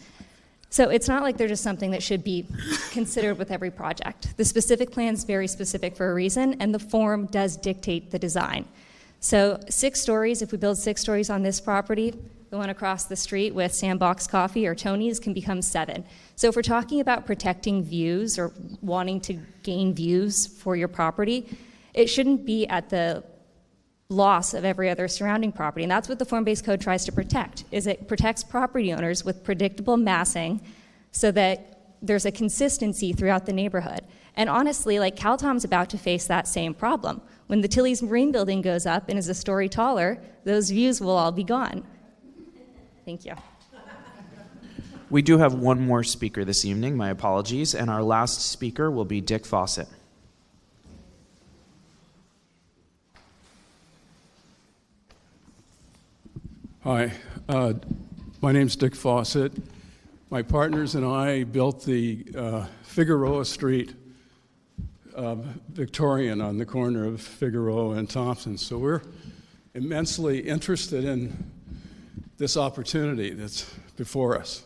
[0.72, 2.46] So it's not like they're just something that should be
[2.91, 4.38] considered with every project.
[4.38, 8.20] The specific plan is very specific for a reason, and the form does dictate the
[8.20, 8.66] design.
[9.20, 12.14] So six stories, if we build six stories on this property,
[12.52, 16.06] the one across the street with Sandbox Coffee or Tony's can become seven.
[16.36, 21.58] So if we're talking about protecting views or wanting to gain views for your property,
[21.94, 23.24] it shouldn't be at the
[24.11, 25.84] loss of every other surrounding property.
[25.84, 29.44] And that's what the form-based code tries to protect, is it protects property owners with
[29.44, 30.61] predictable massing
[31.11, 34.02] so that there's a consistency throughout the neighborhood.
[34.36, 37.22] And honestly, like CalTOM's about to face that same problem.
[37.45, 41.11] When the Tilly's Marine building goes up and is a story taller, those views will
[41.11, 41.84] all be gone.
[43.06, 43.36] Thank you.
[45.11, 49.06] We do have one more speaker this evening, my apologies, and our last speaker will
[49.06, 49.88] be Dick Fawcett.
[56.85, 57.11] Hi,
[57.49, 57.73] uh,
[58.41, 59.51] my name's Dick Fawcett.
[60.30, 63.93] My partners and I built the uh, Figueroa Street
[65.14, 65.35] uh,
[65.73, 68.57] Victorian on the corner of Figueroa and Thompson.
[68.57, 69.01] So we're
[69.73, 71.51] immensely interested in
[72.38, 74.64] this opportunity that's before us.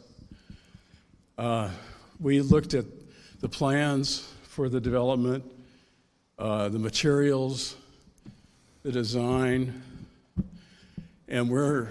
[1.35, 1.71] Uh,
[2.19, 2.85] we looked at
[3.39, 5.43] the plans for the development,
[6.37, 7.75] uh, the materials,
[8.83, 9.81] the design,
[11.27, 11.89] and we're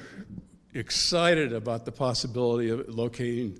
[0.74, 3.58] excited about the possibility of locating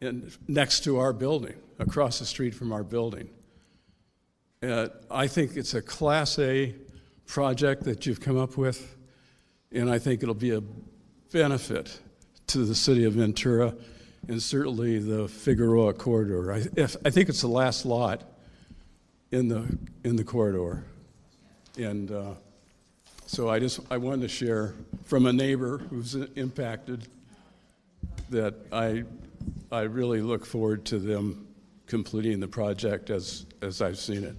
[0.00, 3.28] in, next to our building, across the street from our building.
[4.62, 6.74] Uh, I think it's a Class A
[7.26, 8.96] project that you've come up with,
[9.72, 10.62] and I think it'll be a
[11.32, 12.00] benefit
[12.48, 13.74] to the city of Ventura
[14.28, 16.52] and certainly the Figueroa corridor.
[16.52, 18.24] I, if, I think it's the last lot
[19.30, 20.84] in the, in the corridor.
[21.78, 22.34] And uh,
[23.26, 24.74] so I just I wanted to share
[25.04, 27.08] from a neighbor who's impacted
[28.30, 29.04] that I,
[29.70, 31.46] I really look forward to them
[31.86, 34.34] completing the project as, as I've seen it.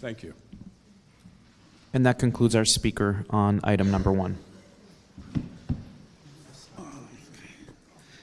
[0.00, 0.34] Thank you.
[1.94, 4.38] And that concludes our speaker on item number one.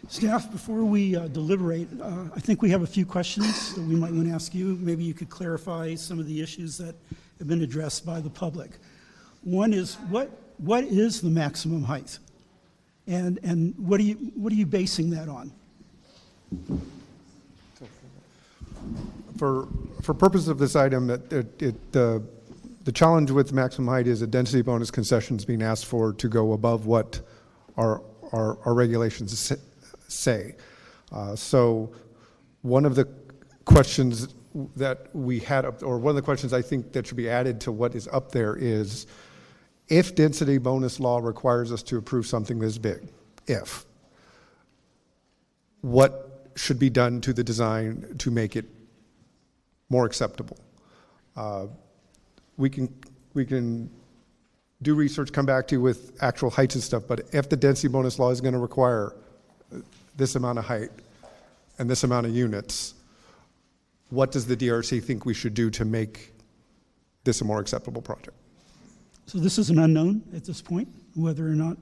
[0.09, 3.95] Staff, before we uh, deliberate, uh, I think we have a few questions that we
[3.95, 4.75] might want to ask you.
[4.81, 6.95] Maybe you could clarify some of the issues that
[7.39, 8.71] have been addressed by the public.
[9.43, 12.19] One is what, what is the maximum height?
[13.07, 15.51] And, and what, are you, what are you basing that on?
[19.37, 19.67] For,
[20.03, 22.19] for purpose of this item, it, it, it, uh,
[22.83, 26.53] the challenge with maximum height is a density bonus concessions being asked for to go
[26.53, 27.21] above what
[27.77, 28.01] our,
[28.33, 29.53] our, our regulations
[30.07, 30.55] say.
[31.11, 31.89] Uh, so
[32.61, 33.07] one of the
[33.65, 34.33] questions
[34.75, 37.71] that we had or one of the questions I think that should be added to
[37.71, 39.05] what is up there is
[39.87, 43.07] if density bonus law requires us to approve something this big,
[43.47, 43.85] if,
[45.81, 48.65] what should be done to the design to make it
[49.89, 50.57] more acceptable?
[51.35, 51.67] Uh,
[52.57, 52.93] we can
[53.33, 53.89] we can
[54.81, 57.03] do research, come back to you with actual heights and stuff.
[57.07, 59.13] But if the density bonus law is going to require
[60.15, 60.89] this amount of height
[61.77, 62.93] and this amount of units,
[64.09, 66.33] what does the DRC think we should do to make
[67.23, 68.35] this a more acceptable project?
[69.25, 71.77] So this is an unknown at this point, whether or not.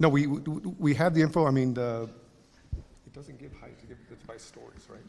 [0.00, 1.46] No, we we, have the info.
[1.46, 2.08] I mean, the
[3.06, 5.00] it doesn't give height; it gives it's by stories, right?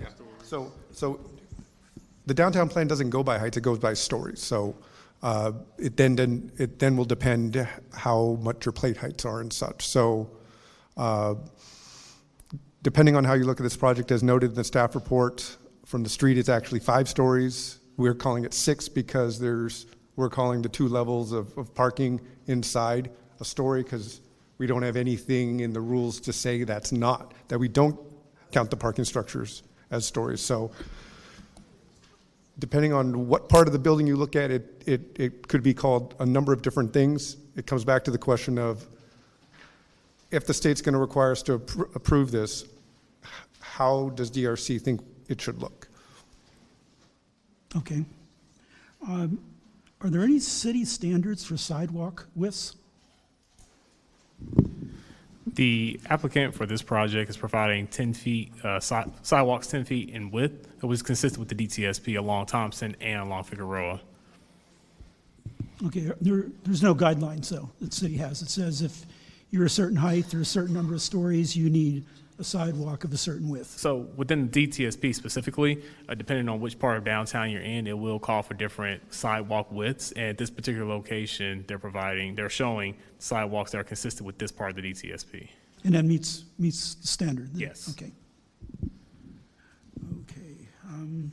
[0.00, 0.08] Yeah.
[0.42, 1.20] So so
[2.26, 4.42] the downtown plan doesn't go by heights; it goes by stories.
[4.42, 4.76] So
[5.22, 9.52] uh, it then then it then will depend how much your plate heights are and
[9.52, 9.86] such.
[9.86, 10.30] So.
[10.98, 11.34] Uh,
[12.86, 16.04] depending on how you look at this project, as noted in the staff report, from
[16.04, 17.80] the street it's actually five stories.
[17.96, 23.10] We're calling it six because there's we're calling the two levels of, of parking inside
[23.40, 24.20] a story because
[24.58, 27.98] we don't have anything in the rules to say that's not that we don't
[28.52, 30.40] count the parking structures as stories.
[30.40, 30.70] So
[32.60, 35.74] depending on what part of the building you look at, it, it, it could be
[35.74, 37.36] called a number of different things.
[37.56, 38.86] It comes back to the question of
[40.30, 42.64] if the state's going to require us to appro- approve this,
[43.76, 45.88] how does DRC think it should look?
[47.76, 48.06] Okay.
[49.06, 49.38] Um,
[50.00, 52.76] are there any city standards for sidewalk widths?
[55.46, 60.30] The applicant for this project is providing 10 feet, uh, si- sidewalks 10 feet in
[60.30, 60.68] width.
[60.82, 64.00] It was consistent with the DTSP along Thompson and along Figueroa.
[65.86, 68.40] Okay, there, there's no guidelines, though, that the city has.
[68.40, 69.04] It says if
[69.50, 72.04] you're a certain height or a certain number of stories, you need
[72.38, 73.78] a sidewalk of a certain width.
[73.78, 77.98] So within the DTSP specifically, uh, depending on which part of downtown you're in, it
[77.98, 80.12] will call for different sidewalk widths.
[80.12, 84.52] And at this particular location, they're providing, they're showing sidewalks that are consistent with this
[84.52, 85.48] part of the DTSP.
[85.84, 87.52] And that meets, meets the standard?
[87.54, 87.60] then?
[87.60, 87.88] Yes.
[87.90, 88.12] Okay.
[90.22, 90.68] Okay.
[90.88, 91.32] um,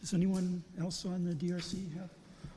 [0.00, 2.08] Does anyone else on the DRC have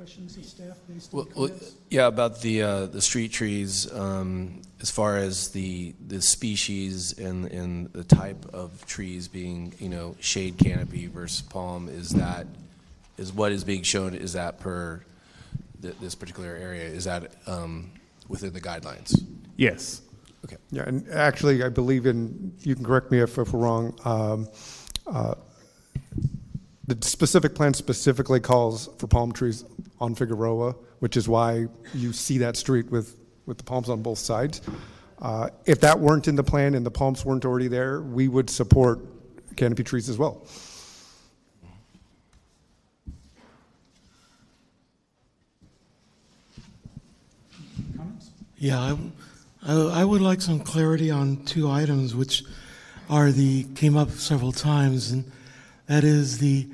[0.02, 1.76] questions of staff based on Well, well, comments?
[1.92, 7.46] yeah, about the uh, the street trees, um, as far as the the species and
[7.52, 12.48] and the type of trees being, you know, shade canopy versus palm, is that
[13.20, 14.16] is what is being shown?
[14.16, 15.04] Is that per
[15.84, 16.86] th- this particular area?
[16.86, 17.92] Is that um,
[18.28, 19.14] within the guidelines?
[19.56, 20.02] Yes.
[20.46, 20.58] Okay.
[20.72, 24.50] Yeah, and actually, I believe in, you can correct me if, if we're wrong, um,
[25.06, 25.36] uh,
[26.88, 29.66] the specific plan specifically calls for palm trees
[30.00, 34.18] on Figueroa, which is why you see that street with, with the palms on both
[34.18, 34.62] sides.
[35.22, 38.50] Uh, if that weren't in the plan and the palms weren't already there, we would
[38.50, 39.00] support
[39.56, 40.46] canopy trees as well.
[48.58, 48.98] Yeah, I,
[49.64, 52.44] I, I would like some clarity on two items which
[53.10, 55.32] are the, came up several times, and
[55.92, 56.70] that is the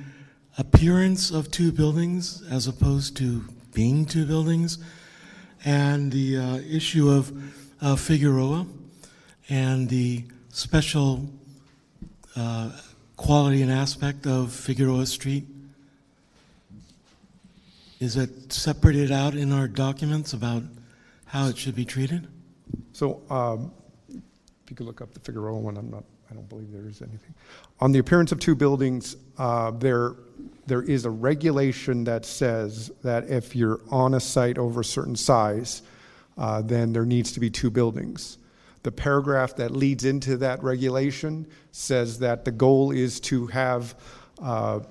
[0.60, 4.78] appearance of two buildings as opposed to being two buildings,
[5.66, 7.32] and the uh, issue of
[7.82, 8.68] of Figueroa
[9.50, 11.28] and the special
[12.36, 12.70] uh,
[13.16, 15.48] quality and aspect of Figueroa Street?
[18.00, 20.62] Is it separated out in our documents about
[21.26, 22.28] how it should be treated?
[22.94, 23.72] So, um,
[24.10, 27.02] if you could look up the Figueroa one, I'm not, I don't believe there is
[27.02, 27.34] anything.
[27.80, 30.16] On the appearance of two buildings, uh, there,
[30.66, 35.16] there is a regulation that says that if you're on a site over a certain
[35.16, 35.84] size,
[36.38, 38.38] uh, then there needs to be two buildings.
[38.84, 43.96] The paragraph that leads into that regulation says that the goal is to have
[44.42, 44.82] uh,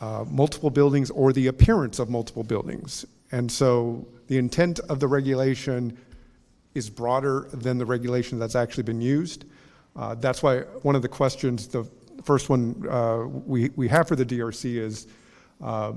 [0.00, 3.04] uh, multiple buildings or the appearance of multiple buildings.
[3.32, 5.98] And so the intent of the regulation
[6.74, 9.44] is broader than the regulation that's actually been used.
[9.96, 11.88] Uh, that's why one of the questions, the
[12.24, 15.06] first one uh, we, we have for the DRC is
[15.62, 15.92] uh,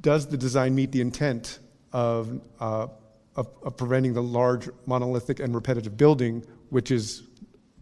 [0.00, 1.58] Does the design meet the intent
[1.92, 2.86] of, uh,
[3.36, 7.22] of, of preventing the large monolithic and repetitive building, which is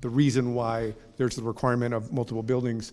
[0.00, 2.92] the reason why there's the requirement of multiple buildings?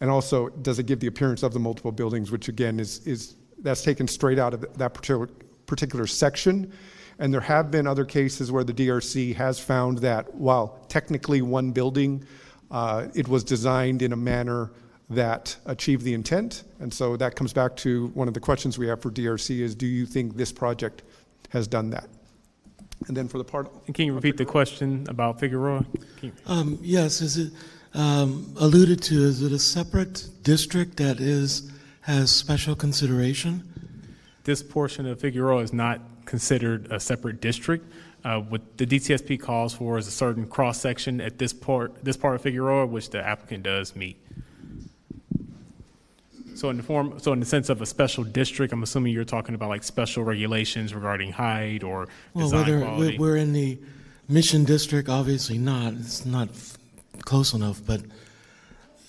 [0.00, 3.34] And also, does it give the appearance of the multiple buildings, which again is, is
[3.60, 5.28] that's taken straight out of that particular,
[5.66, 6.72] particular section.
[7.18, 11.72] And there have been other cases where the DRC has found that while technically one
[11.72, 12.24] building,
[12.70, 14.70] uh, it was designed in a manner
[15.10, 16.64] that achieved the intent.
[16.80, 19.74] And so that comes back to one of the questions we have for DRC is
[19.74, 21.02] do you think this project
[21.48, 22.06] has done that?
[23.08, 23.72] And then for the part.
[23.86, 25.84] And can you repeat the question about Figueroa?
[26.18, 27.52] Can you- Um, yes, is it
[27.94, 29.14] um, alluded to?
[29.24, 31.70] Is it a separate district that is
[32.02, 33.62] has special consideration?
[34.44, 36.00] This portion of Figueroa is not
[36.38, 37.90] considered a separate district.
[38.24, 42.34] Uh, What the DTSP calls for is a certain cross-section at this part, this part
[42.36, 44.16] of Figueroa, which the applicant does meet.
[46.54, 49.24] So in the form, so in the sense of a special district, I'm assuming you're
[49.24, 53.18] talking about like special regulations regarding height or Well, design whether quality?
[53.18, 53.78] we're, we're in the
[54.28, 55.94] mission district, obviously not.
[55.94, 56.76] It's not f-
[57.20, 57.80] close enough.
[57.86, 58.02] But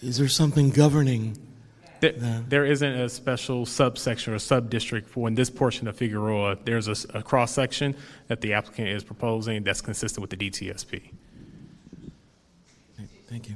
[0.03, 1.37] is there something governing?
[1.99, 6.57] There, there isn't a special subsection or sub-district for in this portion of Figueroa.
[6.63, 7.95] There's a cross-section
[8.27, 11.11] that the applicant is proposing that's consistent with the DTSP.
[13.27, 13.55] Thank you.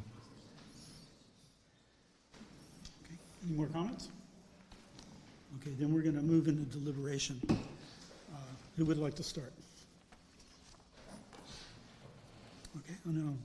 [3.03, 3.15] Okay,
[3.47, 4.09] Any more comments?
[5.59, 7.41] Okay, then we're going to move into deliberation.
[7.49, 8.35] Uh,
[8.77, 9.51] Who would like to start?
[12.77, 13.35] Okay, I know.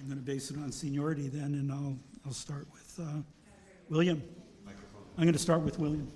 [0.00, 1.96] I'm going to base it on seniority then, and I'll,
[2.26, 3.20] I'll start with uh,
[3.92, 4.22] William.
[5.18, 6.10] I'm going to start with William.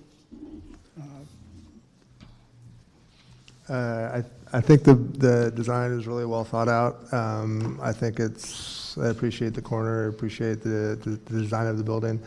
[3.69, 4.23] Uh, I,
[4.57, 7.13] I think the, the design is really well thought out.
[7.13, 11.77] Um, I think it's, I appreciate the corner, I appreciate the, the, the design of
[11.77, 12.19] the building.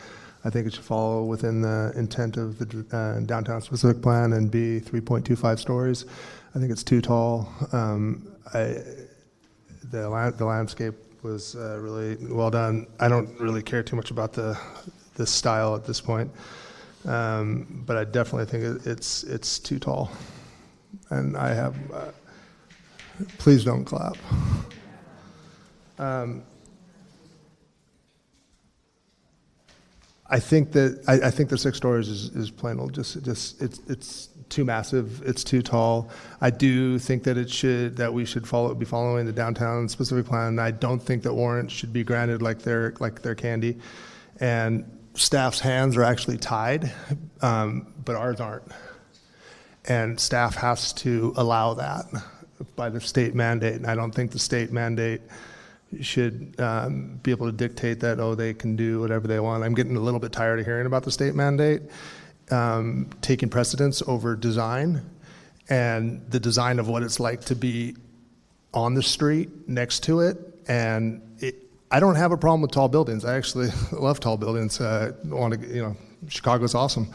[0.45, 4.53] I think it should follow within the intent of the uh, downtown specific plan and
[4.53, 6.05] be 3.25 stories.
[6.55, 7.53] I think it's too tall.
[7.73, 8.85] Um, I,
[9.91, 10.95] the, the landscape
[11.25, 12.87] was uh, really well done.
[13.01, 14.57] I don't really care too much about the,
[15.15, 16.31] the style at this point,
[17.07, 20.11] um, but I definitely think it's, it's too tall
[21.11, 22.11] and I have, uh,
[23.39, 24.17] please don't clap.
[25.99, 26.43] Um,
[30.29, 33.61] I think that, I, I think the six stories is, is plain old, just, just,
[33.61, 36.09] it's, it's too massive, it's too tall.
[36.41, 40.27] I do think that it should, that we should follow, be following the downtown specific
[40.27, 40.59] plan.
[40.59, 43.79] I don't think that warrants should be granted like their, like they're candy.
[44.39, 44.85] And
[45.15, 46.93] staff's hands are actually tied,
[47.43, 48.65] um, but ours aren't
[49.87, 52.05] and staff has to allow that
[52.77, 53.75] by the state mandate.
[53.75, 55.23] And I don't think the state mandate
[56.01, 59.65] should um, be able to dictate that, oh, they can do whatever they want.
[59.65, 61.83] I'm getting a little bit tired of hearing about the state mandate
[62.51, 65.03] um, taking precedence over design
[65.69, 67.97] and the design of what it's like to be
[68.75, 70.37] on the street next to it.
[70.69, 71.23] And
[71.91, 73.25] I don't have a problem with tall buildings.
[73.25, 74.81] I actually love tall buildings.
[74.81, 75.97] Uh, want to, you know,
[76.29, 77.13] Chicago's awesome.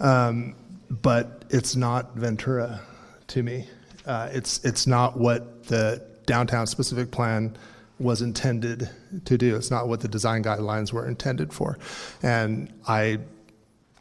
[0.00, 0.54] Um,
[0.90, 2.80] but it's not Ventura
[3.28, 3.66] to me.
[4.06, 7.56] Uh, it's it's not what the downtown specific plan
[7.98, 8.90] was intended
[9.24, 9.56] to do.
[9.56, 11.78] It's not what the design guidelines were intended for,
[12.22, 13.18] and I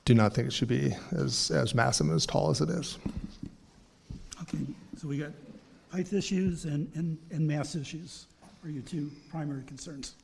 [0.05, 2.97] do not think it should be as as massive and as tall as it is.
[4.41, 4.65] Okay,
[4.97, 5.31] so we got
[5.91, 8.25] height issues and, and, and mass issues
[8.63, 10.15] are your two primary concerns.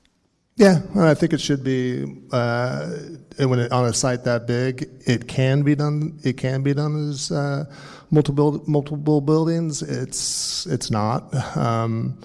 [0.58, 2.90] Yeah, well, I think it should be uh,
[3.38, 4.90] when it, on a site that big.
[5.06, 6.20] It can be done.
[6.24, 7.66] It can be done as uh,
[8.10, 9.84] multiple multiple buildings.
[9.84, 11.32] It's it's not.
[11.56, 12.20] Um,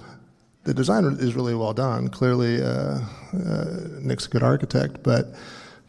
[0.63, 2.07] the design is really well done.
[2.07, 3.01] Clearly, uh,
[3.33, 3.65] uh,
[4.01, 5.35] Nick's a good architect, but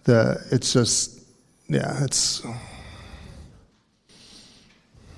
[0.05, 1.25] the it's just
[1.69, 2.45] yeah, it's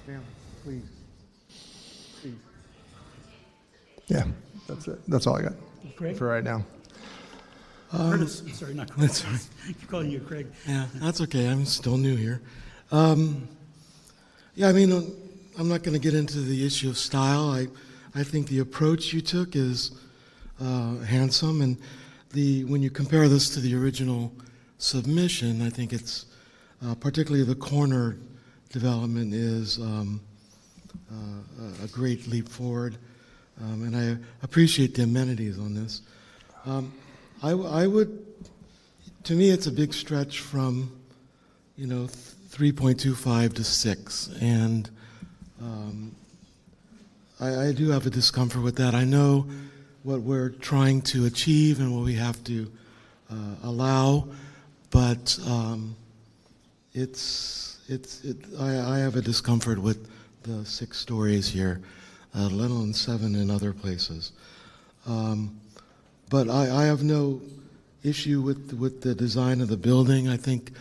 [0.07, 0.23] Ma'am,
[0.62, 0.85] please.
[2.20, 2.35] Please.
[4.07, 4.27] Yeah,
[4.66, 4.98] that's it.
[5.09, 5.52] That's all I got
[5.97, 6.16] Craig?
[6.16, 6.64] for right now.
[7.93, 9.22] Uh, Curtis, sorry, not Curtis.
[9.22, 9.48] That's all right.
[9.80, 10.47] Keep calling you Craig.
[10.66, 11.48] Yeah, that's okay.
[11.48, 12.43] I'm still new here.
[12.93, 13.48] Um,
[14.55, 14.93] yeah, I mean,
[15.59, 17.51] I'm not going to get into the issue of style.
[17.51, 17.68] I,
[18.14, 19.93] I think the approach you took is
[20.60, 21.76] uh, handsome, and
[22.32, 24.32] the when you compare this to the original
[24.78, 26.26] submission, I think it's
[26.84, 28.16] uh, particularly the corner
[28.70, 30.20] development is um,
[31.12, 31.14] uh,
[31.80, 32.97] a- a great leap forward,
[33.61, 36.03] um, and I appreciate the amenities on this.
[36.65, 36.93] Um,
[37.43, 37.55] I,
[37.87, 38.24] would,
[39.24, 40.91] to me, it's a big stretch from,
[41.77, 44.31] you know, th- 3.25 to 6.
[44.41, 44.91] And
[45.61, 46.16] um,
[47.39, 48.95] I, I do have a discomfort with that.
[48.95, 49.47] I know
[50.03, 52.70] what we're trying to achieve and what we have to
[53.31, 53.35] uh,
[53.65, 54.28] allow,
[54.91, 55.95] but um,
[56.95, 60.09] it's, it's, it, I, I have a discomfort with
[60.43, 61.83] the six stories here,
[62.37, 64.33] uh, let alone seven in other places.
[65.07, 65.61] Um,
[66.29, 67.41] but I, I have no
[68.03, 70.29] issue with, with the design of the building.
[70.29, 70.73] I think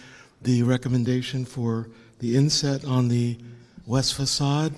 [0.42, 3.38] the recommendation for the inset on the
[3.86, 4.74] west facade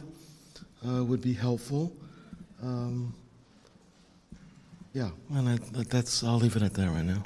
[0.87, 1.91] uh, would be helpful.
[2.61, 3.13] Um,
[4.93, 7.23] yeah, and I, that's, I'll leave it at that right now.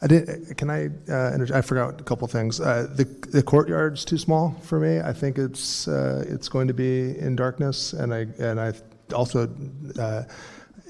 [0.00, 0.56] I did.
[0.56, 0.86] Can I?
[1.10, 2.60] Uh, inter- I forgot a couple things.
[2.60, 5.00] Uh, the the courtyard's too small for me.
[5.00, 8.72] I think it's uh, it's going to be in darkness, and I and I
[9.12, 9.48] also
[9.98, 10.22] uh,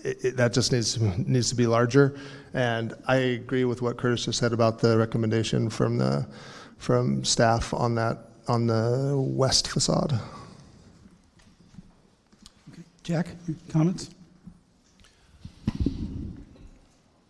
[0.04, 2.18] it, it- that just needs to, needs to be larger.
[2.52, 6.26] And I agree with what Curtis just said about the recommendation from the
[6.76, 10.18] from staff on that on the west facade.
[13.04, 13.28] Jack,
[13.70, 14.10] comments?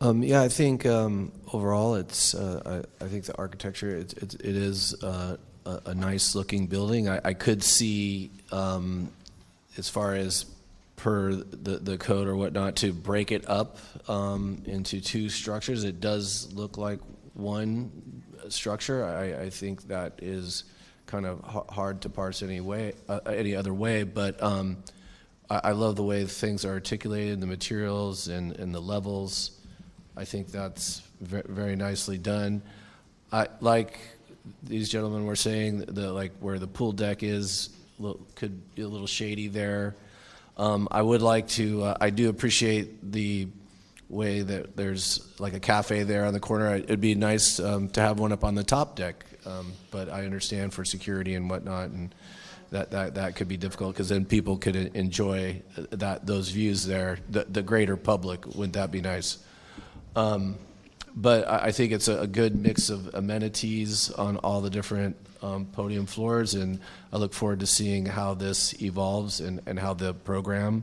[0.00, 2.34] Um, yeah, I think um, overall, it's.
[2.34, 7.08] Uh, I, I think the architecture it, it, is uh, a, a nice looking building.
[7.08, 9.10] I, I could see, um,
[9.76, 10.46] as far as
[10.96, 15.84] per the, the code or whatnot, to break it up um, into two structures.
[15.84, 17.00] It does look like
[17.34, 19.04] one structure.
[19.04, 20.64] I, I think that is
[21.06, 24.02] kind of hard to parse any way, uh, any other way.
[24.02, 24.82] But um,
[25.48, 29.57] I, I love the way things are articulated, the materials and, and the levels.
[30.18, 32.60] I think that's very nicely done.
[33.30, 34.00] I like
[34.64, 37.70] these gentlemen were saying the like where the pool deck is
[38.34, 39.94] could be a little shady there.
[40.56, 41.84] Um, I would like to.
[41.84, 43.46] Uh, I do appreciate the
[44.08, 46.74] way that there's like a cafe there on the corner.
[46.74, 50.24] It'd be nice um, to have one up on the top deck, um, but I
[50.24, 52.12] understand for security and whatnot, and
[52.70, 56.84] that that, that could be difficult because then people could enjoy uh, that those views
[56.84, 57.18] there.
[57.30, 59.38] The, the greater public, wouldn't that be nice?
[60.18, 60.56] Um,
[61.14, 65.16] but I, I think it's a, a good mix of amenities on all the different
[65.42, 66.80] um, podium floors, and
[67.12, 70.82] I look forward to seeing how this evolves and, and how the program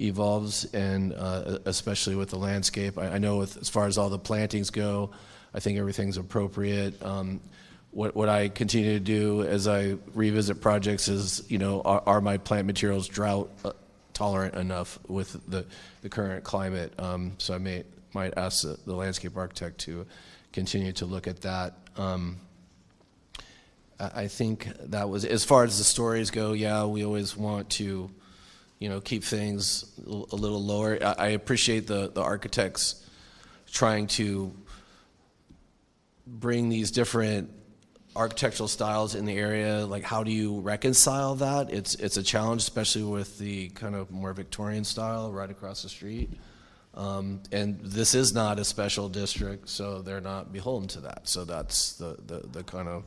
[0.00, 2.98] evolves, and uh, especially with the landscape.
[2.98, 5.12] I, I know with, as far as all the plantings go,
[5.54, 7.00] I think everything's appropriate.
[7.02, 7.40] Um,
[7.92, 12.20] what, what I continue to do as I revisit projects is, you know, are, are
[12.20, 13.72] my plant materials drought uh,
[14.12, 15.64] tolerant enough with the,
[16.02, 16.92] the current climate?
[16.98, 17.84] Um, so I may,
[18.16, 20.06] might ask the, the landscape architect to
[20.52, 21.74] continue to look at that.
[21.96, 22.38] Um,
[23.98, 28.10] I think that was, as far as the stories go, yeah, we always want to,
[28.78, 30.98] you know, keep things a little lower.
[31.02, 33.02] I, I appreciate the, the architects
[33.72, 34.52] trying to
[36.26, 37.50] bring these different
[38.14, 39.86] architectural styles in the area.
[39.86, 41.72] Like, how do you reconcile that?
[41.72, 45.88] It's, it's a challenge, especially with the kind of more Victorian style right across the
[45.88, 46.30] street.
[46.96, 51.28] Um, and this is not a special district, so they're not beholden to that.
[51.28, 53.04] So that's the, the, the kind of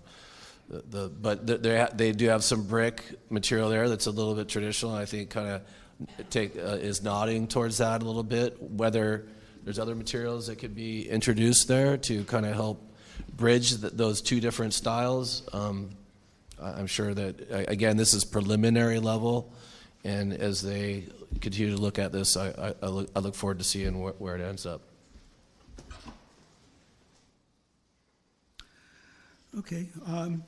[0.69, 4.47] the, the but they they do have some brick material there that's a little bit
[4.47, 4.93] traditional.
[4.93, 8.61] I think kind of take uh, is nodding towards that a little bit.
[8.61, 9.27] Whether
[9.63, 12.93] there's other materials that could be introduced there to kind of help
[13.35, 15.43] bridge th- those two different styles.
[15.51, 15.89] Um,
[16.61, 19.51] I'm sure that again this is preliminary level,
[20.03, 21.05] and as they
[21.41, 24.19] continue to look at this, I, I, I, look, I look forward to seeing wh-
[24.21, 24.81] where it ends up.
[29.57, 30.43] Okay, um,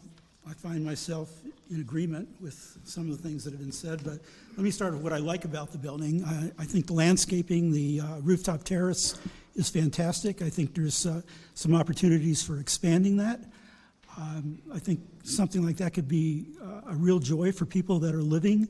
[0.47, 1.29] I find myself
[1.69, 4.19] in agreement with some of the things that have been said, but
[4.51, 6.23] let me start with what I like about the building.
[6.23, 9.19] I, I think the landscaping, the uh, rooftop terrace
[9.55, 10.41] is fantastic.
[10.41, 11.21] I think there's uh,
[11.55, 13.41] some opportunities for expanding that.
[14.17, 18.13] Um, I think something like that could be uh, a real joy for people that
[18.13, 18.67] are living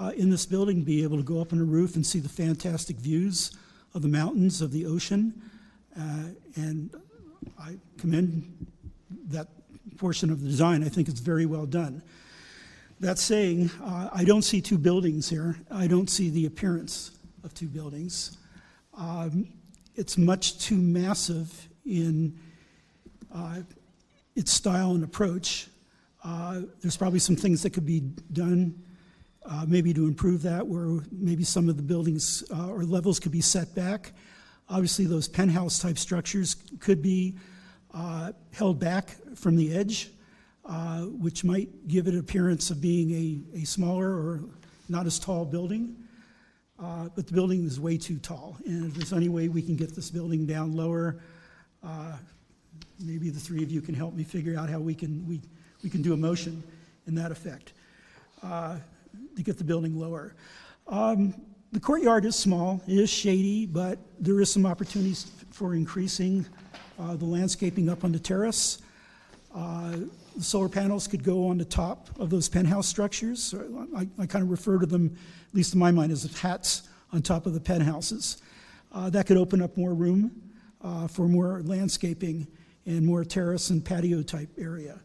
[0.00, 2.28] uh, in this building, be able to go up on a roof and see the
[2.28, 3.52] fantastic views
[3.94, 5.32] of the mountains, of the ocean.
[5.96, 6.90] Uh, and
[7.58, 8.66] I commend
[9.28, 9.48] that
[9.98, 10.82] portion of the design.
[10.82, 12.02] I think it's very well done.
[13.00, 15.56] That saying, uh, I don't see two buildings here.
[15.70, 17.10] I don't see the appearance
[17.44, 18.38] of two buildings.
[18.96, 19.48] Um,
[19.96, 22.38] It's much too massive in
[23.34, 23.62] uh,
[24.34, 25.68] its style and approach.
[26.24, 28.00] Uh, There's probably some things that could be
[28.32, 28.74] done,
[29.44, 33.32] uh, maybe to improve that, where maybe some of the buildings uh, or levels could
[33.32, 34.12] be set back.
[34.68, 37.36] Obviously, those penthouse-type structures could be
[37.94, 40.10] uh, held back from the edge,
[40.64, 43.10] uh, which might give it appearance of being
[43.54, 44.40] a, a smaller or
[44.88, 45.96] not as tall building.
[46.78, 49.76] Uh, But the building is way too tall, and if there's any way we can
[49.76, 51.16] get this building down lower,
[51.82, 52.16] uh,
[52.98, 55.40] maybe the three of you can help me figure out how we can, we,
[55.82, 56.62] we can do a motion
[57.06, 57.72] in that effect
[58.42, 58.76] uh,
[59.36, 60.34] to get the building lower.
[60.86, 61.34] Um,
[61.72, 66.44] The courtyard is small, it is shady, but there is some opportunities for increasing
[66.98, 68.82] uh, the landscaping up on the terrace.
[69.54, 69.96] Uh,
[70.36, 73.54] The solar panels could go on the top of those penthouse structures.
[73.96, 75.16] I, I kind of refer to them,
[75.48, 78.42] at least in my mind, as hats on top of the penthouses.
[78.92, 80.30] Uh, That could open up more room
[80.82, 82.46] uh, for more landscaping
[82.86, 84.98] and more terrace and patio type area.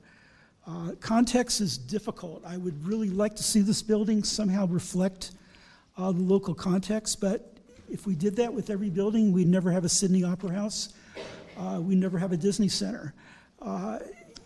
[0.67, 2.43] Uh, Context is difficult.
[2.45, 5.31] I would really like to see this building somehow reflect
[5.97, 7.55] uh, the local context, but
[7.89, 10.93] if we did that with every building, we'd never have a Sydney Opera House.
[11.57, 13.13] Uh, we'd never have a Disney Center.
[13.61, 13.99] Uh,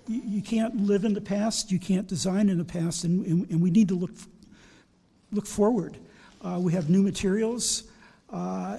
[0.08, 3.50] you, you can't live in the past, you can't design in the past, and, and,
[3.50, 4.12] and we need to look,
[5.32, 5.98] look forward.
[6.42, 7.84] Uh, we have new materials.
[8.32, 8.78] Uh,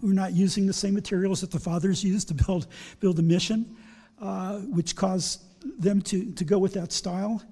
[0.00, 2.66] we're not using the same materials that the fathers used to build,
[3.00, 3.76] build the mission,
[4.20, 5.42] uh, which caused
[5.78, 7.42] them to, to go with that style.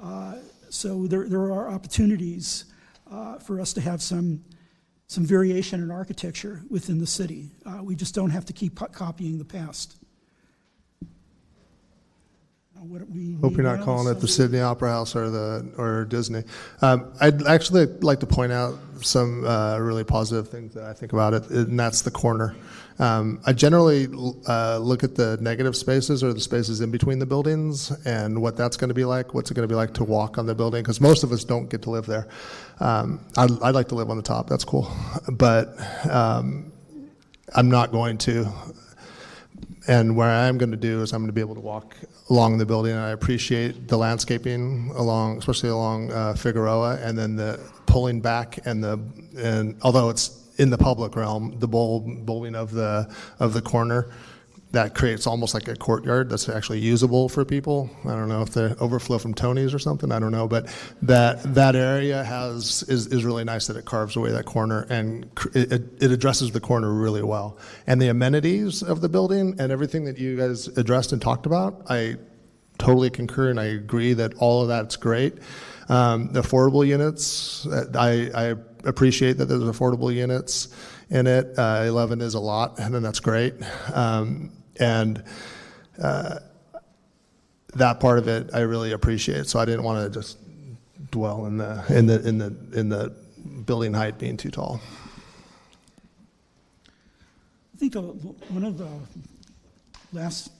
[0.00, 0.36] Uh,
[0.70, 2.66] so there, there are opportunities
[3.10, 4.44] uh, for us to have some,
[5.06, 7.50] some variation in architecture within the city.
[7.64, 9.96] Uh, we just don't have to keep copying the past.
[12.80, 16.44] What we Hope you're not calling it the Sydney Opera House or the or Disney.
[16.80, 21.12] Um, I'd actually like to point out some uh, really positive things that I think
[21.12, 22.54] about it, and that's the corner.
[22.98, 24.08] Um, I generally
[24.48, 28.56] uh, look at the negative spaces or the spaces in between the buildings and what
[28.56, 29.34] that's going to be like.
[29.34, 30.82] What's it going to be like to walk on the building?
[30.82, 32.26] Because most of us don't get to live there.
[32.80, 34.48] Um, I'd, I'd like to live on the top.
[34.48, 34.90] That's cool,
[35.30, 35.76] but
[36.10, 36.72] um,
[37.54, 38.52] I'm not going to.
[39.86, 41.96] And where I am going to do is I'm going to be able to walk
[42.28, 47.36] along the building, and I appreciate the landscaping along, especially along uh, Figueroa, and then
[47.36, 49.00] the pulling back and the
[49.38, 54.10] and although it's in the public realm, the bowl, bowling of the of the corner
[54.72, 57.88] that creates almost like a courtyard that's actually usable for people.
[58.04, 60.12] I don't know if the overflow from Tony's or something.
[60.12, 60.66] I don't know, but
[61.02, 65.30] that that area has is, is really nice that it carves away that corner and
[65.54, 65.72] it,
[66.02, 67.56] it- addresses the corner really well.
[67.86, 71.84] And the amenities of the building and everything that you guys addressed and talked about,
[71.88, 72.16] I
[72.78, 75.34] totally concur and I agree that all of that's great.
[75.88, 78.54] Um, the affordable units, uh, I, I
[78.88, 80.68] appreciate that there's affordable units
[81.10, 81.58] in it.
[81.58, 83.54] Uh, 11 is a lot, and then that's great.
[83.92, 84.50] Um,
[84.80, 85.22] and
[86.02, 86.38] uh,
[87.74, 89.46] that part of it I really appreciate.
[89.46, 90.38] So I didn't want to just
[91.10, 93.14] dwell in the in the in the in the
[93.66, 94.80] building height being too tall.
[97.74, 98.88] I think one of the
[100.12, 100.50] last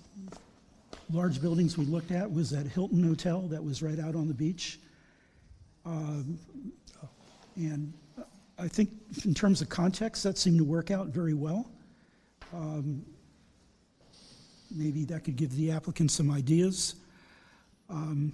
[1.12, 4.34] large buildings we looked at was that Hilton Hotel that was right out on the
[4.34, 4.78] beach.
[5.84, 6.38] Um,
[7.59, 7.92] And
[8.59, 8.90] I think
[9.24, 11.70] in terms of context, that seemed to work out very well.
[12.55, 13.05] Um,
[14.70, 16.97] Maybe that could give the applicant some ideas.
[17.89, 18.32] Um,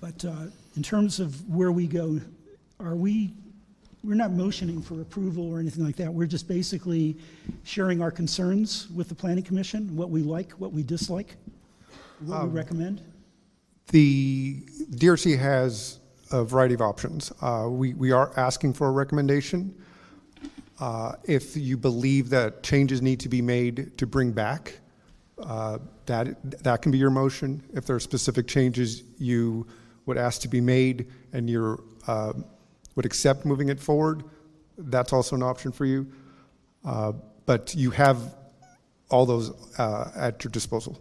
[0.00, 0.46] But uh,
[0.76, 2.20] in terms of where we go,
[2.80, 3.32] are we,
[4.04, 6.12] we're not motioning for approval or anything like that.
[6.12, 7.16] We're just basically
[7.62, 11.36] sharing our concerns with the planning commission, what we like, what we dislike,
[12.20, 13.00] what we Um, recommend.
[13.88, 14.60] The
[14.96, 15.98] DRC has
[16.32, 17.32] a variety of options.
[17.40, 19.74] Uh, We, we are asking for a recommendation.
[20.80, 24.80] Uh, If you believe that changes need to be made to bring back,
[25.38, 27.62] uh, that, that can be your motion.
[27.74, 29.66] If there are specific changes you
[30.06, 32.32] would ask to be made and you're, uh,
[32.96, 34.24] would accept moving it forward,
[34.78, 36.06] that's also an option for you.
[36.84, 37.12] Uh,
[37.46, 38.18] But you have
[39.10, 40.98] all those uh, at your disposal.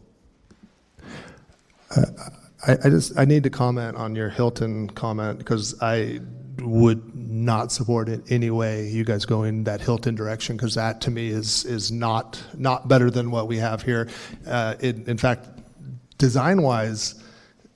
[2.68, 6.20] I, I just I need to comment on your Hilton comment because I
[6.60, 11.12] would not support it any way you guys going that Hilton direction because that to
[11.12, 14.08] me is is not not better than what we have here.
[14.46, 15.48] Uh, it, in fact,
[16.18, 17.16] design wise,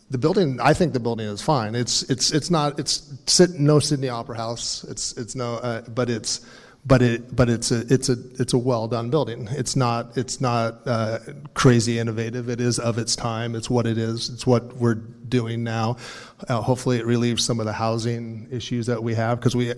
[0.09, 1.73] the building I think the building is fine.
[1.73, 4.83] It's it's it's not it's Syd- no Sydney Opera House.
[4.83, 6.45] It's it's no uh, but it's
[6.85, 9.47] but it but it's a it's a it's a well done building.
[9.51, 11.19] It's not it's not uh,
[11.53, 12.49] crazy innovative.
[12.49, 13.55] It is of its time.
[13.55, 14.29] It's what it is.
[14.29, 15.97] It's what we're doing now.
[16.47, 19.73] Uh, hopefully, it relieves some of the housing issues that we have because we.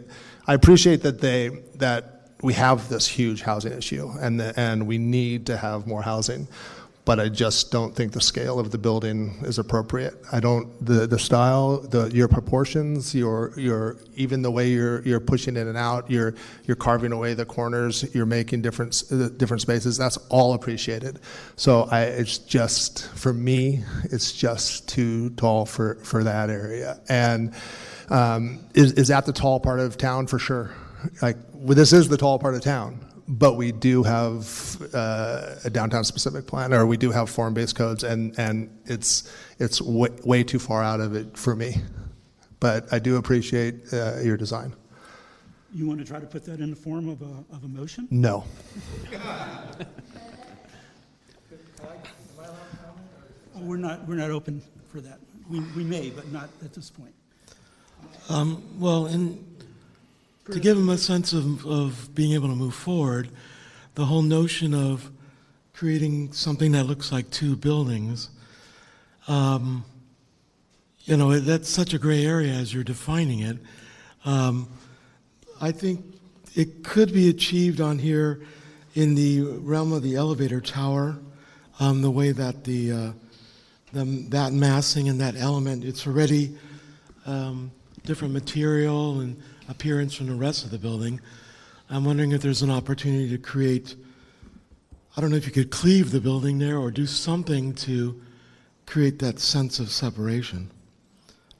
[0.47, 4.97] I appreciate that they that we have this huge housing issue and the, and we
[4.97, 6.47] need to have more housing
[7.07, 10.13] but I just don't think the scale of the building is appropriate.
[10.33, 15.21] I don't the the style, the your proportions, your your even the way you're you're
[15.21, 16.35] pushing in and out, you're
[16.65, 19.97] you're carving away the corners, you're making different uh, different spaces.
[19.97, 21.21] That's all appreciated.
[21.55, 26.99] So I it's just for me, it's just too tall for for that area.
[27.07, 27.53] And
[28.09, 30.75] um, is is that the tall part of town for sure?
[31.21, 35.69] Like well, this is the tall part of town but we do have uh, a
[35.69, 40.43] downtown specific plan, or we do have form-based codes, and, and it's, it's way, way
[40.43, 41.75] too far out of it for me.
[42.59, 44.73] But I do appreciate uh, your design.
[45.73, 48.07] You want to try to put that in the form of a, of a motion?
[48.09, 48.45] No.
[49.13, 49.69] Oh,
[53.59, 55.19] We're not, we're not open for that.
[55.49, 57.13] We, we may, but not at this point.
[58.29, 59.56] Um, well, and
[60.51, 63.29] to give them a sense of, of being able to move forward,
[63.95, 65.11] the whole notion of
[65.73, 68.29] creating something that looks like two buildings,
[69.27, 69.83] um,
[71.03, 73.57] you know, that's such a gray area as you're defining it.
[74.25, 74.69] Um,
[75.61, 76.03] I think
[76.55, 78.41] it could be achieved on here
[78.95, 81.17] in the realm of the elevator tower,
[81.79, 83.11] um, the way that the, uh,
[83.93, 86.57] the that massing and that element, it's already
[87.25, 87.71] um,
[88.05, 91.19] different material and appearance from the rest of the building.
[91.89, 93.95] I'm wondering if there's an opportunity to create,
[95.15, 98.21] I don't know if you could cleave the building there or do something to
[98.85, 100.71] create that sense of separation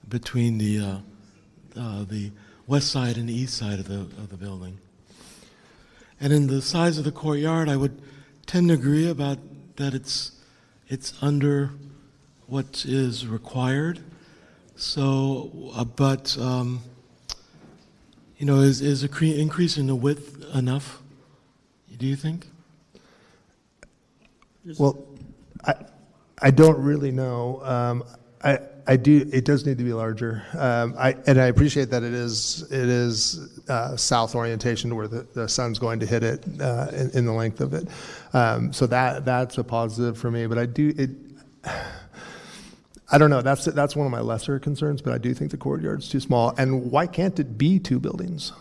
[0.07, 0.97] between the, uh,
[1.79, 2.31] uh, the
[2.65, 4.79] west side and the east side of the, of the building.
[6.19, 8.01] And in the size of the courtyard, I would
[8.45, 9.37] tend to agree about
[9.75, 10.31] that it's,
[10.87, 11.71] it's under
[12.47, 13.99] what is required.
[14.75, 16.81] So, uh, but um,
[18.37, 21.01] you know, is is a cre- increase in the width enough?
[21.97, 22.47] Do you think?
[24.77, 25.03] Well,
[25.65, 25.73] I,
[26.41, 27.61] I don't really know.
[27.63, 28.03] Um,
[28.43, 29.27] I, I do.
[29.33, 30.43] It does need to be larger.
[30.57, 35.27] Um, I and I appreciate that it is it is uh, south orientation where the,
[35.33, 37.87] the sun's going to hit it uh, in, in the length of it.
[38.33, 40.45] Um, so that that's a positive for me.
[40.45, 41.09] But I do it.
[43.09, 43.41] I don't know.
[43.41, 45.01] That's that's one of my lesser concerns.
[45.01, 46.53] But I do think the courtyard's too small.
[46.57, 48.51] And why can't it be two buildings?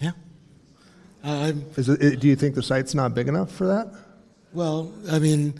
[0.00, 0.12] Yeah.
[1.22, 3.92] I'm, Is it, do you think the site's not big enough for that?
[4.52, 5.54] well, I mean,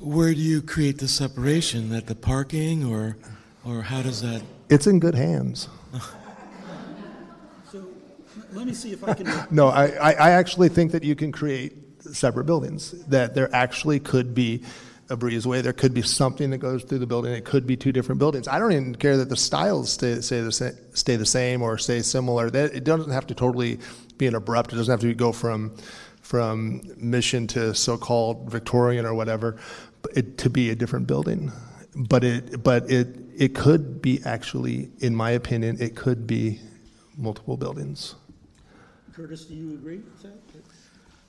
[0.00, 1.92] where do you create the separation?
[1.94, 3.16] At the parking, or
[3.64, 4.42] or how does that?
[4.70, 5.68] It's in good hands.
[7.70, 7.86] So
[8.52, 9.30] let me see if I can.
[9.50, 11.74] No, I, I, I actually think that you can create
[12.12, 14.62] separate buildings, that there actually could be
[15.10, 17.92] a breezeway, there could be something that goes through the building, it could be two
[17.92, 18.46] different buildings.
[18.46, 21.78] I don't even care that the styles stay, stay, the, sa- stay the same or
[21.78, 22.50] stay similar.
[22.50, 23.78] That, it doesn't have to totally
[24.18, 25.74] be an abrupt, it doesn't have to go from,
[26.20, 29.56] from mission to so-called Victorian or whatever,
[30.14, 31.52] it, to be a different building.
[31.96, 36.60] But it, but it, it could be actually, in my opinion, it could be
[37.16, 38.14] multiple buildings.
[39.14, 40.52] Curtis, do you agree with that?
[40.52, 40.64] That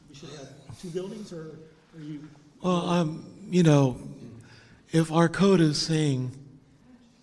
[0.09, 0.49] we should have
[0.79, 1.57] two buildings, or
[1.97, 2.27] are you?
[2.61, 3.97] Well, um, you know,
[4.91, 6.31] if our code is saying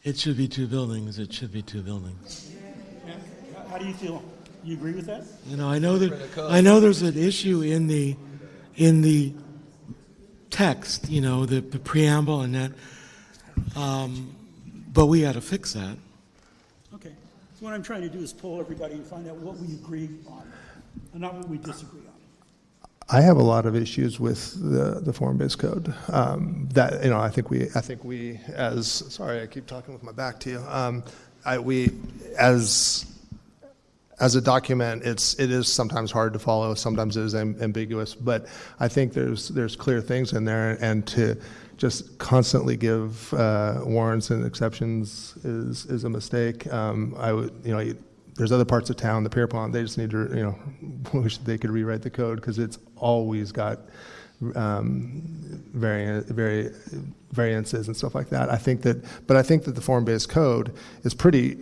[0.02, 2.52] it should be two buildings, it should be two buildings.
[3.54, 4.22] How- How do you feel?
[4.64, 5.24] You agree with that?
[5.46, 8.16] You know, I know that I know there's an issue in the
[8.76, 9.32] in the
[10.50, 12.72] text, you know, the, the preamble and that,
[13.76, 14.34] um,
[14.92, 15.96] but we got to fix that.
[16.94, 17.12] Okay.
[17.58, 20.10] So what I'm trying to do is pull everybody and find out what we agree
[20.28, 20.42] on,
[21.12, 22.12] and not what we disagree on.
[23.08, 25.94] I have a lot of issues with the, the form-based code.
[26.08, 29.94] Um, that you know, I think we, I think we, as sorry, I keep talking
[29.94, 30.58] with my back to you.
[30.68, 31.04] Um,
[31.44, 31.92] I, we,
[32.36, 33.06] as
[34.18, 36.74] as a document, it's it is sometimes hard to follow.
[36.74, 38.14] Sometimes it is am- ambiguous.
[38.14, 38.46] But
[38.80, 41.40] I think there's there's clear things in there, and to
[41.76, 46.72] just constantly give uh, warrants and exceptions is is a mistake.
[46.72, 47.94] Um, I would you know.
[48.36, 50.58] There's other parts of town, the Pierpont, they just need to, you know,
[51.20, 53.80] wish they could rewrite the code because it's always got
[54.54, 55.22] um,
[55.72, 56.70] variant, vari,
[57.32, 58.50] variances and stuff like that.
[58.50, 61.56] I think that, but I think that the form-based code is pretty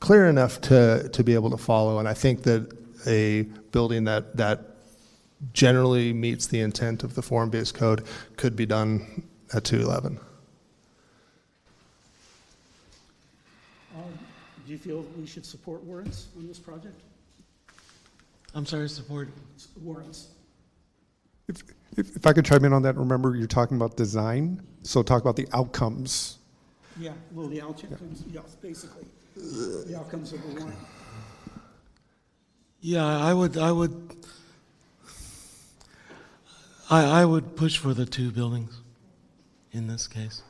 [0.00, 1.98] clear enough to, to be able to follow.
[1.98, 2.70] And I think that
[3.06, 3.42] a
[3.72, 4.60] building that, that
[5.52, 8.04] generally meets the intent of the form-based code
[8.36, 9.22] could be done
[9.54, 10.18] at 211.
[13.94, 14.18] Um,
[14.66, 17.00] Do you feel we should support warrants on this project?
[18.52, 19.28] I'm sorry, support.
[19.56, 20.28] S- Warrants.
[21.46, 21.62] If,
[21.96, 25.36] if I could chime in on that, remember you're talking about design, so talk about
[25.36, 26.38] the outcomes.
[26.98, 29.04] Yeah, well, the outcomes, yeah, basically,
[29.36, 30.78] the outcomes of the warrant.
[32.80, 34.16] Yeah, I would, I would,
[36.90, 38.80] I, I would push for the two buildings
[39.72, 40.42] in this case.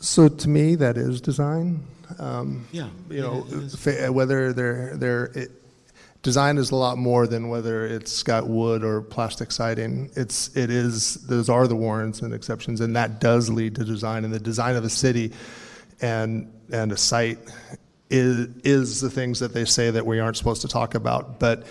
[0.00, 1.82] So to me, that is design.
[2.18, 3.42] Um, Yeah, You know,
[3.76, 5.50] fa- whether they're, they're, it,
[6.22, 10.10] design is a lot more than whether it's got wood or plastic siding.
[10.16, 14.24] It's, it is, those are the warrants and exceptions, and that does lead to design.
[14.24, 15.32] And the design of a city
[16.00, 17.38] and, and a site
[18.08, 21.38] is, is the things that they say that we aren't supposed to talk about.
[21.38, 21.66] But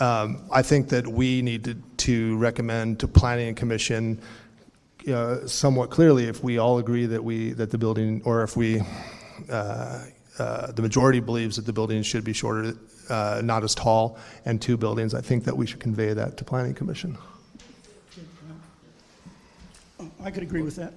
[0.00, 4.20] um, I think that we need to, to recommend to planning commission
[5.10, 8.82] uh, somewhat clearly if we all agree that we, that the building, or if we,
[9.50, 10.04] uh,
[10.38, 12.74] uh, the majority believes that the building should be shorter,
[13.08, 16.44] uh, not as tall, and two buildings, I think that we should convey that to
[16.44, 17.16] planning commission.
[20.00, 20.94] Oh, I could agree with that.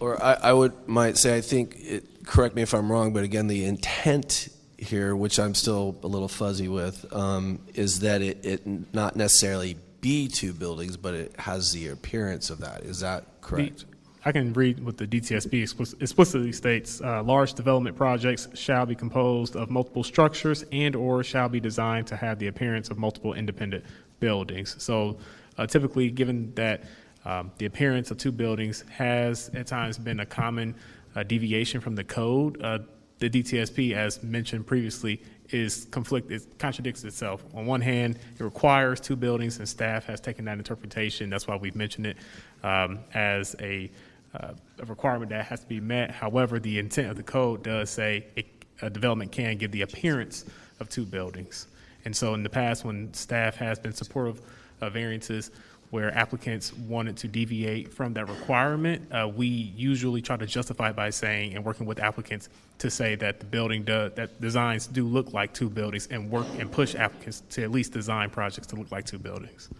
[0.00, 3.24] Or I, I would might say I think it, correct me if I'm wrong, but
[3.24, 8.44] again the intent here, which I'm still a little fuzzy with, um, is that it,
[8.44, 12.82] it not necessarily be two buildings, but it has the appearance of that.
[12.82, 13.80] Is that correct?
[13.80, 15.62] The- I can read what the DTSP
[16.00, 21.60] explicitly states, uh, large development projects shall be composed of multiple structures and/or shall be
[21.60, 23.84] designed to have the appearance of multiple independent
[24.20, 24.74] buildings.
[24.78, 25.18] So
[25.56, 26.84] uh, typically, given that
[27.24, 30.74] um, the appearance of two buildings has at times been a common
[31.14, 32.80] uh, deviation from the code, uh,
[33.18, 37.44] the DTSP, as mentioned previously, is conflict, it contradicts itself.
[37.54, 41.30] On one hand, it requires two buildings, and staff has taken that interpretation.
[41.30, 42.16] That's why we've mentioned it
[42.62, 43.90] um, as a,
[44.34, 46.10] uh, a requirement that has to be met.
[46.10, 48.44] However, the intent of the code does say a,
[48.82, 50.44] a development can give the appearance
[50.80, 51.68] of two buildings.
[52.04, 54.40] And so, in the past, when staff has been supportive
[54.80, 55.50] of variances
[55.90, 61.10] where applicants wanted to deviate from that requirement, uh, we usually try to justify by
[61.10, 62.48] saying and working with applicants
[62.78, 66.70] to say that the building that designs do look like two buildings and work and
[66.70, 69.70] push applicants to at least design projects to look like two buildings.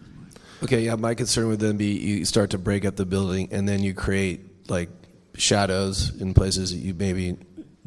[0.63, 3.67] Okay, yeah, my concern would then be you start to break up the building and
[3.67, 4.89] then you create like
[5.35, 7.37] shadows in places that you maybe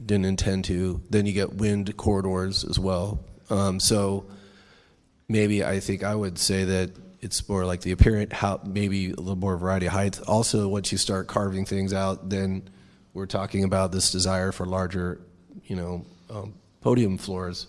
[0.05, 1.03] didn't intend to.
[1.11, 3.21] Then you get wind corridors as well.
[3.51, 4.27] Um, so
[5.29, 6.91] maybe I think I would say that
[7.23, 10.21] it's more like the apparent how maybe a little more variety of height.
[10.27, 12.69] Also, once you start carving things out, then
[13.15, 15.21] we're talking about this desire for larger,
[15.65, 17.69] you know, um, podium floors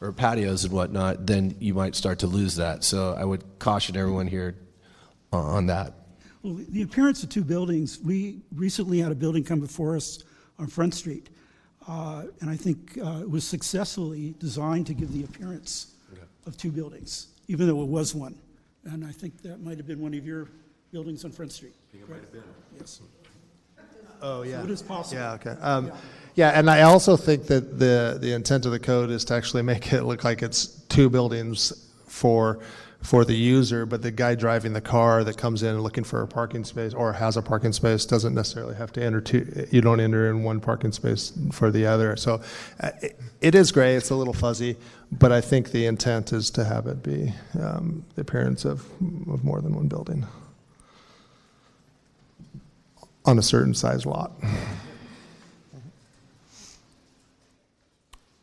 [0.00, 1.24] or patios and whatnot.
[1.24, 2.82] Then you might start to lose that.
[2.82, 4.56] So I would caution everyone here
[5.32, 5.94] on that.
[6.42, 10.24] Well, the appearance of two buildings, we recently had a building come before us
[10.58, 11.28] on Front Street.
[11.86, 15.94] uh, And I think uh, it was successfully designed to give the appearance
[16.46, 18.34] of two buildings, even though it was one.
[18.84, 20.48] And I think that might have been one of your
[20.92, 21.74] buildings on Front Street.
[21.88, 22.42] I think it might have been.
[22.78, 23.00] Yes.
[24.22, 24.58] Oh, yeah.
[24.58, 25.20] So it is possible.
[25.20, 25.56] Yeah, okay.
[25.60, 25.92] Um,
[26.34, 29.62] yeah, and I also think that the, the intent of the code is to actually
[29.62, 32.60] make it look like it's two buildings for,
[33.02, 36.26] for the user, but the guy driving the car that comes in looking for a
[36.28, 40.00] parking space or has a parking space doesn't necessarily have to enter two, you don't
[40.00, 42.14] enter in one parking space for the other.
[42.16, 42.42] So
[42.80, 44.76] uh, it, it is gray, it's a little fuzzy,
[45.10, 48.84] but I think the intent is to have it be um, the appearance of,
[49.30, 50.26] of more than one building
[53.24, 54.32] on a certain size lot.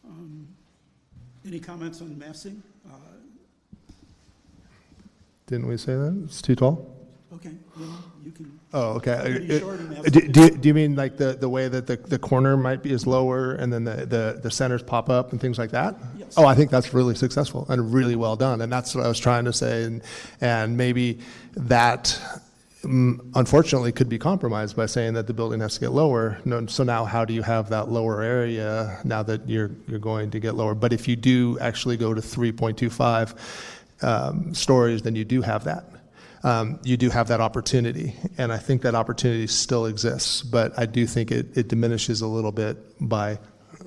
[0.03, 0.48] Um,
[1.45, 2.64] Any comments on massing?
[2.90, 2.95] Uh,
[5.48, 6.22] Didn't we say that?
[6.26, 6.93] It's too tall?
[7.34, 8.59] Okay, well, you can.
[8.74, 9.19] Oh, okay.
[9.22, 10.03] Pretty short and.
[10.11, 12.92] Do, do, do you mean like the, the way that the, the corner might be
[12.92, 15.95] is lower and then the, the, the centers pop up and things like that?
[16.17, 16.34] Yes.
[16.35, 18.59] Oh, I think that's really successful and really well done.
[18.59, 19.84] And that's what I was trying to say.
[19.84, 20.01] And,
[20.42, 21.19] and maybe
[21.56, 22.19] that
[22.82, 26.40] mm, unfortunately could be compromised by saying that the building has to get lower.
[26.43, 30.30] No, so now how do you have that lower area now that you're, you're going
[30.32, 30.76] to get lower?
[30.76, 35.85] But if you do actually go to 3.25 um, stories, then you do have that
[36.43, 38.14] um, you do have that opportunity.
[38.38, 42.27] And I think that opportunity still exists, but I do think it, it diminishes a
[42.27, 43.40] little bit by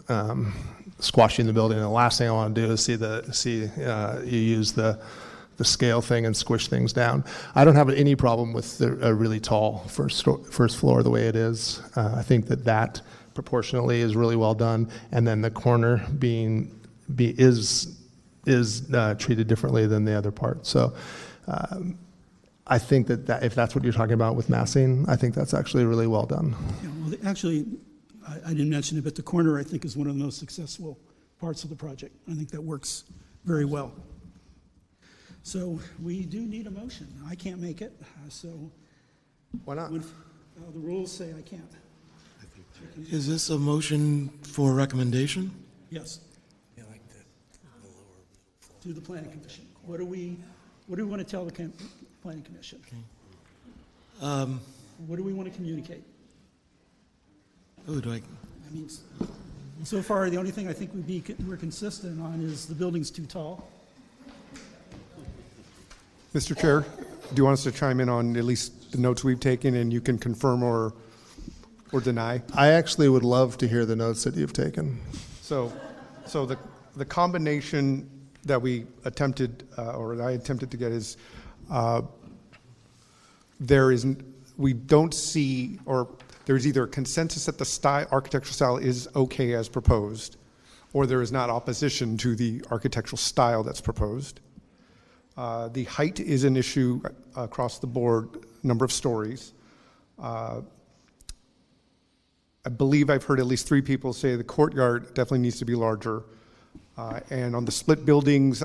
[0.08, 0.52] um,
[0.98, 1.78] squashing the building.
[1.78, 4.72] And the last thing I want to do is see the see uh, you use
[4.72, 5.00] the
[5.56, 7.22] the scale thing and squish things down.
[7.54, 11.28] I don't have any problem with the, a really tall first first floor the way
[11.28, 11.82] it is.
[11.96, 13.00] Uh, I think that that
[13.34, 16.78] proportionally is really well done, and then the corner being
[17.14, 17.99] be is
[18.46, 20.66] is uh, treated differently than the other part.
[20.66, 20.94] So.
[21.46, 21.98] Um,
[22.66, 25.54] I think that, that if that's what you're talking about with massing, I think that's
[25.54, 26.54] actually really well done.
[26.84, 27.66] Yeah, well, actually,
[28.28, 30.38] I, I didn't mention it, but the corner, I think, is one of the most
[30.38, 30.96] successful
[31.40, 32.14] parts of the project.
[32.30, 33.04] I think that works
[33.44, 33.92] very well.
[35.42, 37.08] So we do need a motion.
[37.28, 38.70] I can't make it, uh, so.
[39.64, 39.90] Why not?
[39.90, 41.72] When- uh, The rules say I can't.
[43.10, 45.50] Is this a motion for recommendation?
[45.90, 46.20] Yes.
[48.82, 49.66] To the planning commission.
[49.84, 50.38] What do we,
[50.86, 51.72] what do we want to tell the cam-
[52.22, 52.80] planning commission?
[54.22, 54.60] Um,
[55.06, 56.02] What do we want to communicate?
[57.88, 59.00] oh, do I, I mean, s-
[59.84, 63.10] so far, the only thing I think we'd be, we're consistent on is the building's
[63.10, 63.68] too tall.
[66.34, 66.58] Mr.
[66.58, 69.74] Chair, do you want us to chime in on at least the notes we've taken
[69.74, 70.94] and you can confirm or,
[71.92, 72.40] or deny?
[72.54, 75.00] I actually would love to hear the notes that you've taken.
[75.42, 75.70] So,
[76.26, 76.56] so the,
[76.96, 78.08] the combination
[78.44, 81.16] that we attempted, uh, or I attempted to get is,
[81.70, 82.02] uh,
[83.58, 84.06] there is,
[84.56, 86.08] we don't see, or
[86.46, 90.36] there's either a consensus that the style, architectural style is okay as proposed,
[90.92, 94.40] or there is not opposition to the architectural style that's proposed.
[95.36, 97.00] Uh, The height is an issue
[97.36, 99.52] across the board, number of stories.
[100.18, 100.62] Uh,
[102.64, 105.74] I believe I've heard at least three people say the courtyard definitely needs to be
[105.74, 106.24] larger.
[107.00, 108.62] Uh, And on the split buildings,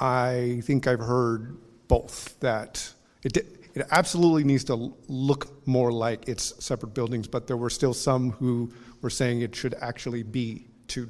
[0.00, 2.92] I think I've heard both, that
[3.22, 7.94] it, it absolutely needs to look more like it's separate buildings, but there were still
[7.94, 11.08] some who were saying it should actually be two,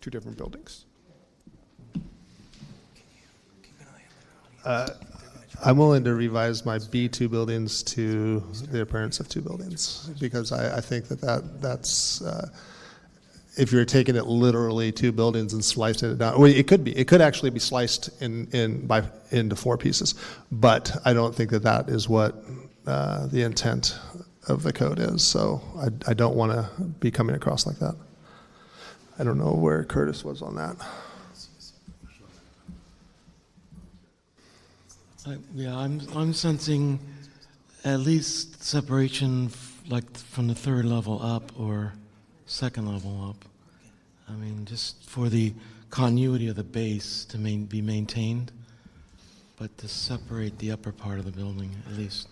[0.00, 0.86] two different buildings.
[4.64, 4.88] Uh,
[5.62, 8.40] I'm willing to revise my B2 buildings to
[8.72, 12.48] the appearance of two buildings, because I, I think that, that that's, uh,
[13.56, 16.96] if you're taking it literally two buildings and slicing it down, well, it could be,
[16.96, 20.14] it could actually be sliced in, in, by, into four pieces,
[20.52, 22.44] but I don't think that that is what
[22.86, 23.98] uh, the intent
[24.48, 27.94] of the code is, so I, I don't want to be coming across like that.
[29.18, 30.76] I don't know where Curtis was on that.
[35.54, 36.98] Yeah, I'm, I'm sensing
[37.84, 39.50] at least separation
[39.88, 41.92] like from the third level up or
[42.50, 43.44] second level up.
[44.28, 45.54] I mean, just for the
[45.90, 48.50] continuity of the base to main, be maintained,
[49.56, 52.28] but to separate the upper part of the building at least.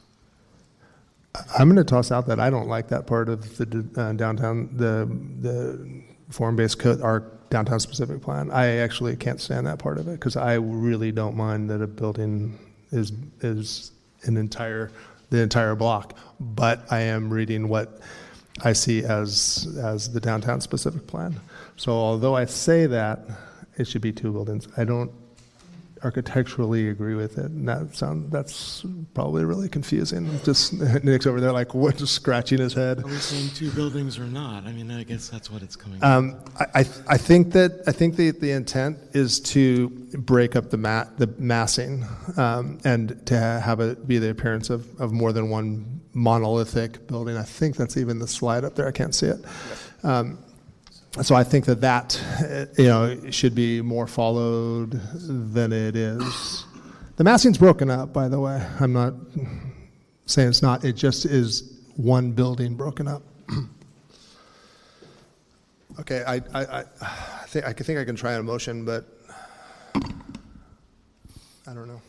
[1.56, 4.70] I'm going to toss out that I don't like that part of the uh, downtown,
[4.76, 5.08] the
[5.40, 8.50] the form-based code, our downtown specific plan.
[8.50, 11.86] I actually can't stand that part of it because I really don't mind that a
[11.86, 12.58] building
[12.90, 13.92] is is
[14.24, 14.90] an entire
[15.30, 16.18] the entire block.
[16.40, 18.00] But I am reading what
[18.62, 21.40] I see as as the downtown specific plan.
[21.76, 23.24] So although I say that
[23.76, 25.12] it should be two buildings, I don't
[26.02, 27.46] architecturally agree with it.
[27.46, 30.28] And that sound that's probably really confusing.
[30.44, 30.72] Just
[31.04, 33.00] Nick's over there like what, just scratching his head.
[33.00, 34.64] Are we saying two buildings or not?
[34.64, 36.02] I mean, I guess that's what it's coming.
[36.02, 40.70] Um, I, I, I think that I think the, the intent is to break up
[40.70, 45.32] the mat the massing um, and to have it be the appearance of, of more
[45.32, 47.36] than one monolithic building.
[47.36, 48.88] I think that's even the slide up there.
[48.88, 49.44] I can't see it.
[50.02, 50.38] Um,
[51.22, 52.20] so I think that that
[52.78, 56.64] you know should be more followed than it is.
[57.16, 58.64] The massing's broken up, by the way.
[58.80, 59.14] I'm not
[60.26, 60.84] saying it's not.
[60.84, 63.22] It just is one building broken up.
[66.00, 69.04] Okay, I, I, I, I think, I think I can try a motion, but
[71.66, 72.00] I don't know.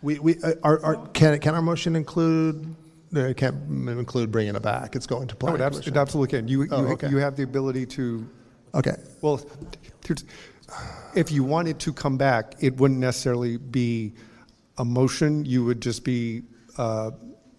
[0.00, 2.74] We, we, uh, our, our, can, can our motion include,
[3.12, 3.56] it can't
[3.88, 5.94] include bringing it back, it's going to No, planning it abs- commission.
[5.94, 6.48] it absolutely can.
[6.48, 7.08] You, you, Oh, okay.
[7.10, 8.28] you have the ability to.
[8.74, 8.96] Okay.
[9.20, 9.40] Well,
[10.06, 10.24] here's-
[11.14, 14.14] if you wanted to come back, it wouldn't necessarily be
[14.78, 15.44] a motion.
[15.44, 16.42] You would just be,
[16.78, 17.10] uh,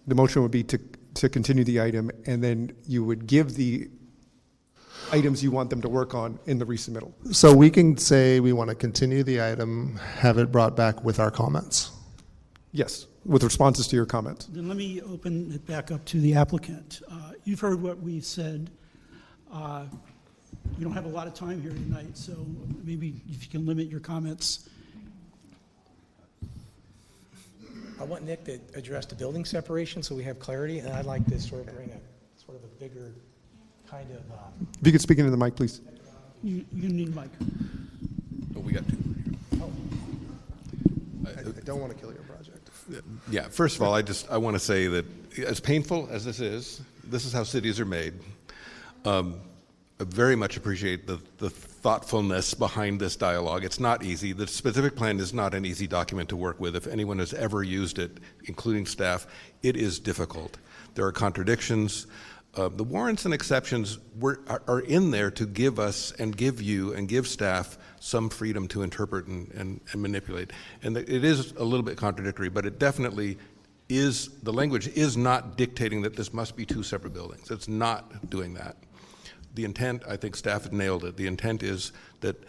[0.06, 0.78] the motion would be to,
[1.14, 3.90] to continue the item, and then you would give the
[5.12, 7.12] items you want them to work on in the resubmittal.
[7.34, 11.20] So we can say we want to continue the item, have it brought back with
[11.20, 11.90] our comments.
[12.72, 14.46] Yes, with responses to your comments.
[14.46, 17.02] Then let me open it back up to the applicant.
[17.10, 18.70] Uh, You've heard what we've said.
[19.52, 19.84] Uh,
[20.78, 22.32] We don't have a lot of time here tonight, so
[22.84, 24.68] maybe if you can limit your comments.
[28.00, 31.24] I want Nick to address the building separation so we have clarity, and I'd like
[31.26, 33.12] to sort of bring a, sort of a bigger
[33.88, 34.36] kind of, uh,
[34.80, 35.80] If you could speak into the mic, please.
[36.42, 37.30] You you need a mic.
[38.56, 38.96] Oh, we got two.
[41.26, 42.31] I don't want to kill your project.
[43.30, 45.04] Yeah, first of all, I just, I want to say that
[45.38, 48.14] as painful as this is, this is how cities are made.
[49.04, 49.40] Um,
[50.00, 53.64] I very much appreciate the, the thoughtfulness behind this dialogue.
[53.64, 54.32] It's not easy.
[54.32, 56.74] The specific plan is not an easy document to work with.
[56.74, 59.26] If anyone has ever used it, including staff,
[59.62, 60.58] it is difficult.
[60.94, 62.06] There are contradictions.
[62.54, 66.60] Uh, the warrants and exceptions were, are, are in there to give us and give
[66.60, 70.52] you and give staff some freedom to interpret and, and, and manipulate.
[70.82, 73.38] And it is a little bit contradictory, but it definitely
[73.88, 77.50] is, the language is not dictating that this must be two separate buildings.
[77.52, 78.76] It's not doing that.
[79.54, 81.16] The intent, I think staff has nailed it.
[81.16, 82.42] The intent is that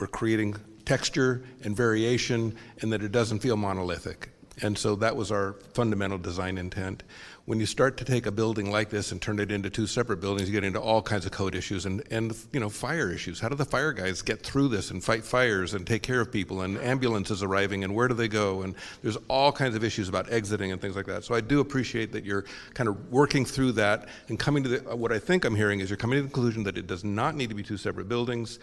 [0.00, 4.30] we're creating texture and variation and that it doesn't feel monolithic.
[4.62, 7.04] And so that was our fundamental design intent.
[7.52, 10.22] When you start to take a building like this and turn it into two separate
[10.22, 13.40] buildings, you get into all kinds of code issues and, and you know fire issues.
[13.40, 16.32] How do the fire guys get through this and fight fires and take care of
[16.32, 18.62] people and ambulances arriving and where do they go?
[18.62, 21.24] And there's all kinds of issues about exiting and things like that.
[21.24, 24.96] So I do appreciate that you're kind of working through that and coming to the,
[24.96, 27.36] what I think I'm hearing is you're coming to the conclusion that it does not
[27.36, 28.60] need to be two separate buildings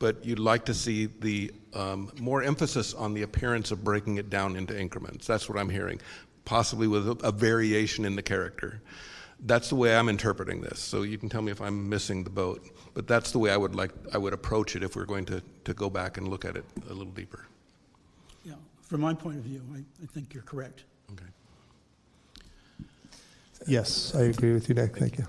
[0.00, 4.28] but you'd like to see the um, more emphasis on the appearance of breaking it
[4.30, 5.28] down into increments.
[5.28, 6.00] That's what I'm hearing,
[6.44, 8.82] possibly with a, a, variation in the character.
[9.40, 10.78] That's the way I'm interpreting this.
[10.78, 12.64] So you can tell me if I'm missing the boat,
[12.94, 15.42] but that's the way I would like I would approach it if we're going to,
[15.64, 17.46] to go back and look at it a little deeper.
[18.44, 20.84] Yeah, from my point of view, I, I think you're correct.
[21.12, 21.24] Okay.
[23.66, 24.96] Yes, I agree with you, Nick.
[24.96, 25.26] Thank you.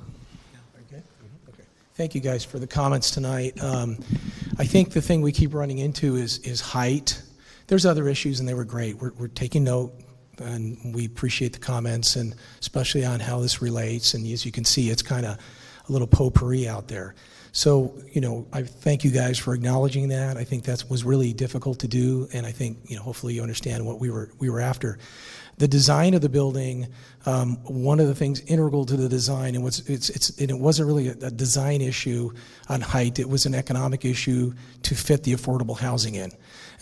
[1.95, 3.61] Thank you guys for the comments tonight.
[3.63, 3.99] Um,
[4.57, 7.21] I think the thing we keep running into is, is height.
[7.67, 8.97] There's other issues, and they were great.
[8.97, 9.93] We're, we're taking note,
[10.39, 14.13] and we appreciate the comments, and especially on how this relates.
[14.13, 15.37] And as you can see, it's kind of
[15.87, 17.15] a little potpourri out there.
[17.55, 20.37] So, you know, I thank you guys for acknowledging that.
[20.37, 23.43] I think that was really difficult to do, and I think, you know, hopefully you
[23.43, 24.97] understand what we were we were after.
[25.59, 26.87] The design of the building,
[27.27, 30.87] um, one of the things integral to the design, and, it's, it's, and it wasn't
[30.87, 32.31] really a, a design issue
[32.69, 36.31] on height, it was an economic issue to fit the affordable housing in.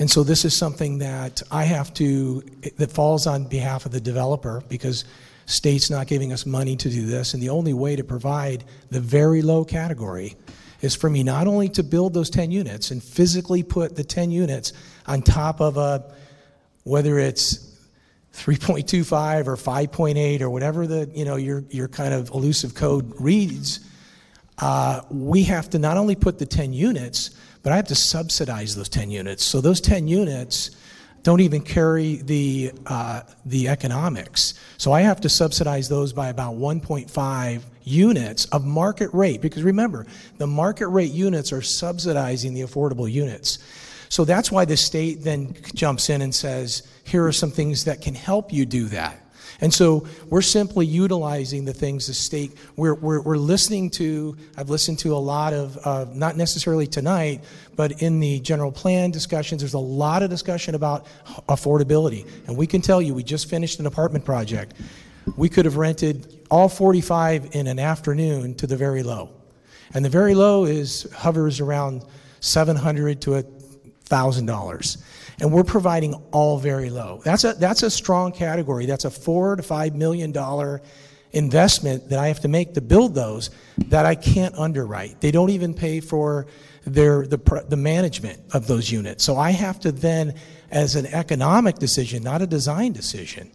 [0.02, 2.42] And so this is something that I have to,
[2.78, 5.06] that falls on behalf of the developer because
[5.46, 7.36] state's not giving us money to do this.
[7.36, 10.38] And the only way to provide the very low category
[10.82, 14.32] is for me not only to build those 10 units and physically put the 10
[14.32, 14.74] units
[15.06, 16.04] on top of a,
[16.84, 17.72] whether it's
[18.34, 23.82] 3.25 or 5.8 or whatever the you know your your kind of elusive code reads,
[24.58, 27.30] uh, we have to not only put the 10 units,
[27.64, 29.44] but I have to subsidize those 10 units.
[29.44, 30.72] So those 10 units
[31.24, 34.56] don't even carry the uh, the economics.
[34.78, 40.06] So I have to subsidize those by about 1.5 units of market rate because remember
[40.38, 43.60] the market rate units are subsidizing the affordable units.
[44.10, 48.02] So that's why the state then jumps in and says, here are some things that
[48.02, 49.21] can help you do that.
[49.62, 54.72] And so we're simply utilizing the things the state, we're, we're, we're listening to, I've
[54.72, 57.44] listened to a lot of, uh, not necessarily tonight,
[57.76, 61.06] but in the general plan discussions, there's a lot of discussion about
[61.48, 62.28] affordability.
[62.48, 64.74] And we can tell you, we just finished an apartment project.
[65.38, 69.30] We could have rented all 45 in an afternoon to the very low.
[69.94, 72.04] And the very low is hovers around
[72.40, 75.04] 700 to a $1,000.
[75.42, 77.20] And we're providing all very low.
[77.26, 78.86] That's a, that's a strong category.
[78.86, 80.82] That's a four to five million dollar
[81.32, 83.50] investment that I have to make to build those
[83.88, 85.20] that I can't underwrite.
[85.20, 86.46] They don't even pay for
[86.86, 89.24] their, the, the management of those units.
[89.24, 90.36] So I have to then,
[90.70, 93.52] as an economic decision, not a design decision,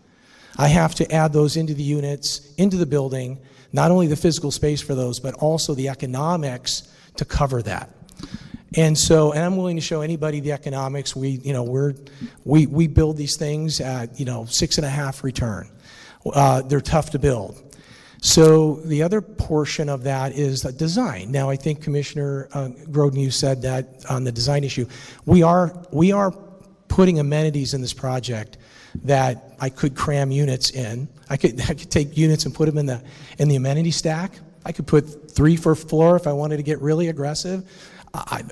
[0.58, 3.38] I have to add those into the units, into the building,
[3.72, 7.95] not only the physical space for those, but also the economics to cover that.
[8.74, 11.14] And so, and I'm willing to show anybody the economics.
[11.14, 11.94] We, you know, we're,
[12.44, 15.70] we, we build these things at, you know, six and a half return.
[16.24, 17.62] Uh, they're tough to build.
[18.20, 21.30] So the other portion of that is the design.
[21.30, 24.86] Now, I think Commissioner uh, Groden, you said that on the design issue.
[25.26, 26.32] We are, we are
[26.88, 28.58] putting amenities in this project
[29.04, 31.08] that I could cram units in.
[31.30, 33.02] I could, I could take units and put them in the,
[33.38, 34.32] in the amenity stack.
[34.64, 37.70] I could put three for floor if I wanted to get really aggressive.
[38.16, 38.42] I,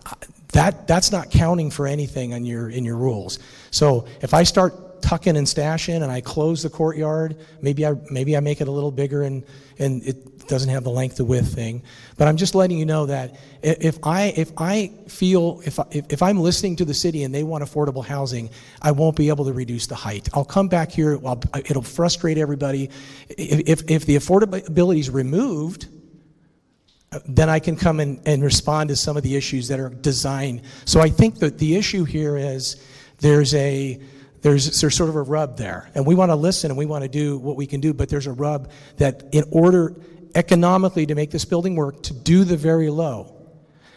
[0.52, 3.38] that, that's not counting for anything in your, in your rules.
[3.70, 8.36] So if I start tucking and stashing and I close the courtyard, maybe I, maybe
[8.36, 9.44] I make it a little bigger and,
[9.78, 11.82] and it doesn't have the length to width thing.
[12.16, 16.22] But I'm just letting you know that if I, if I feel, if, I, if
[16.22, 19.52] I'm listening to the city and they want affordable housing, I won't be able to
[19.52, 20.28] reduce the height.
[20.34, 22.90] I'll come back here, I'll, it'll frustrate everybody.
[23.28, 25.88] If, if the affordability is removed,
[27.26, 30.62] then I can come and, and respond to some of the issues that are designed.
[30.84, 32.76] So I think that the issue here is
[33.20, 34.00] there's a
[34.44, 35.90] there's, there's sort of a rub there.
[35.94, 38.10] And we want to listen and we want to do what we can do, but
[38.10, 39.96] there's a rub that in order
[40.34, 43.34] economically to make this building work, to do the very low,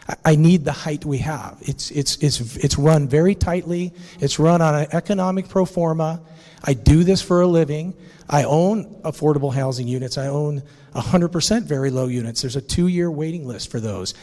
[0.08, 1.58] I, I need the height we have.
[1.60, 3.92] It's, it's, it's, it's run very tightly.
[4.20, 6.22] It's run on an economic pro forma.
[6.64, 7.94] I do this for a living.
[8.28, 10.18] I own affordable housing units.
[10.18, 10.62] I own
[10.94, 12.42] 100% very low units.
[12.42, 14.14] There's a two year waiting list for those.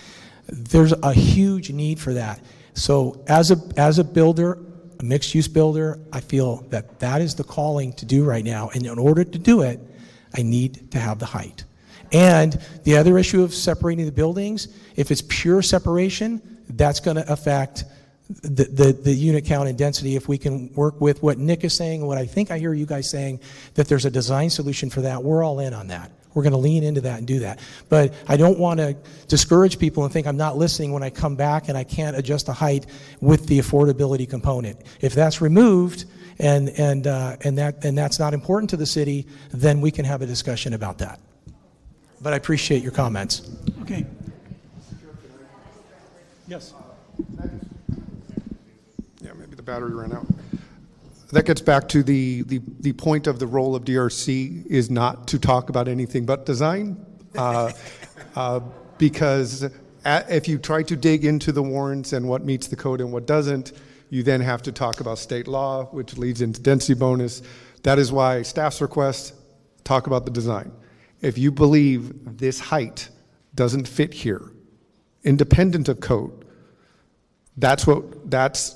[0.47, 2.39] There's a huge need for that.
[2.75, 4.59] So, as a, as a builder,
[4.99, 8.69] a mixed use builder, I feel that that is the calling to do right now.
[8.73, 9.79] And in order to do it,
[10.35, 11.63] I need to have the height.
[12.11, 12.53] And
[12.83, 17.85] the other issue of separating the buildings, if it's pure separation, that's going to affect
[18.29, 20.15] the, the, the unit count and density.
[20.15, 22.85] If we can work with what Nick is saying, what I think I hear you
[22.85, 23.39] guys saying,
[23.75, 26.11] that there's a design solution for that, we're all in on that.
[26.33, 27.59] We're going to lean into that and do that.
[27.87, 28.97] But I don't want to
[29.29, 32.47] discourage people and think I'm not listening when I come back and I can't adjust
[32.47, 32.87] the height
[33.21, 34.81] with the affordability component.
[34.99, 36.05] If that's removed
[36.39, 40.03] and, and, uh, and, that, and that's not important to the city, then we can
[40.03, 41.21] have a discussion about that.
[42.21, 43.49] But I appreciate your comments.
[43.83, 44.05] Okay.
[46.47, 46.73] Yes.
[49.65, 50.27] Battery ran out.
[51.31, 55.27] That gets back to the, the, the point of the role of DRC is not
[55.29, 57.03] to talk about anything but design.
[57.35, 57.71] Uh,
[58.35, 58.59] uh,
[58.97, 59.63] because
[60.05, 63.11] a if you try to dig into the warrants and what meets the code and
[63.11, 63.73] what doesn't,
[64.09, 67.41] you then have to talk about state law, which leads into density bonus.
[67.83, 69.33] That is why staff's request,
[69.83, 70.71] talk about the design.
[71.21, 73.09] If you believe this height
[73.55, 74.51] doesn't fit here,
[75.23, 76.45] independent of code,
[77.57, 78.75] that's what, that's,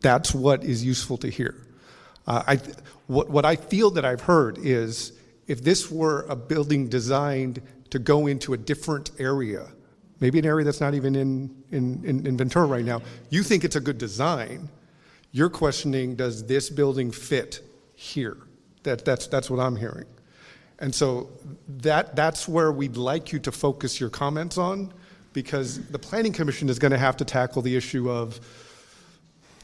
[0.00, 1.66] that's what is useful to hear.
[2.26, 2.60] Uh, I,
[3.06, 5.12] what, what I feel that I've heard is
[5.46, 9.66] if this were a building designed to go into a different area,
[10.20, 13.64] maybe an area that's not even in, in, in, in Ventura right now, you think
[13.64, 14.68] it's a good design.
[15.32, 17.60] You're questioning, does this building fit
[17.94, 18.36] here?
[18.82, 20.06] That, that's, that's what I'm hearing.
[20.78, 21.30] And so
[21.68, 24.92] that, that's where we'd like you to focus your comments on,
[25.32, 28.38] because the Planning Commission is going to have to tackle the issue of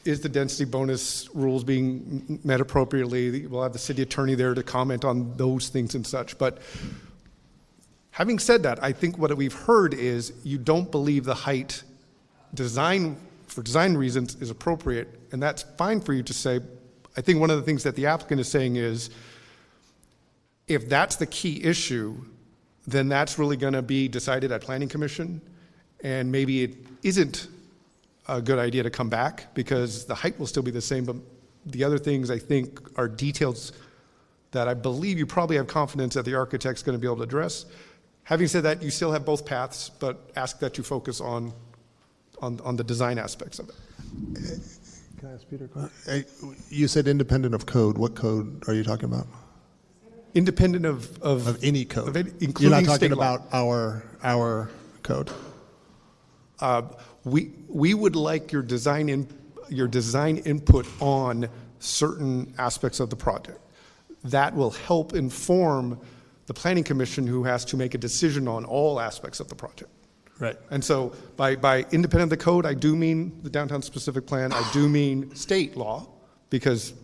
[0.05, 3.47] is the density bonus rules being met appropriately?
[3.47, 6.39] We'll have the city attorney there to comment on those things and such.
[6.39, 6.59] But
[8.11, 11.83] having said that, I think what we've heard is you don't believe the height
[12.53, 13.17] design
[13.47, 16.61] for design reasons is appropriate, and that's fine for you to say.
[17.17, 19.11] I think one of the things that the applicant is saying is
[20.67, 22.17] if that's the key issue,
[22.87, 25.41] then that's really going to be decided at Planning Commission,
[26.03, 27.49] and maybe it isn't
[28.27, 31.17] a good idea to come back because the height will still be the same, but
[31.67, 33.73] the other things I think are details
[34.53, 37.23] that I believe you probably have confidence that the architect's going to be able to
[37.25, 37.67] address.
[38.25, 41.53] Having said that, you still have both paths, but ask that you focus on,
[42.41, 43.75] on, on the design aspects of it.
[45.19, 46.25] Can I ask Peter a question?
[46.71, 47.99] You said independent of code.
[47.99, 49.27] What code are you talking about?
[50.35, 52.09] Independent of, of, Of any code.
[52.09, 53.35] of any- You're not talking state law.
[53.37, 54.71] about our, our
[55.03, 55.31] code.
[56.61, 56.83] Uh,
[57.25, 59.29] we, we would like your design in,
[59.69, 61.49] your design input on
[61.81, 63.59] certain aspects of the project.
[64.23, 66.01] That will help inform
[66.47, 69.91] the planning commission who has to make a decision on all aspects of the project.
[70.39, 70.57] Right.
[70.71, 74.53] And so by, by independent of the code, I do mean the downtown specific plan,
[74.53, 76.07] I do mean state law,
[76.51, 76.95] because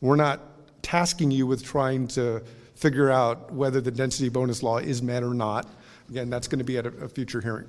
[0.00, 0.40] we're not
[0.82, 2.42] tasking you with trying to
[2.74, 5.66] figure out whether the density bonus law is met or not.
[6.10, 7.68] Again, that's going to be at a, a future hearing.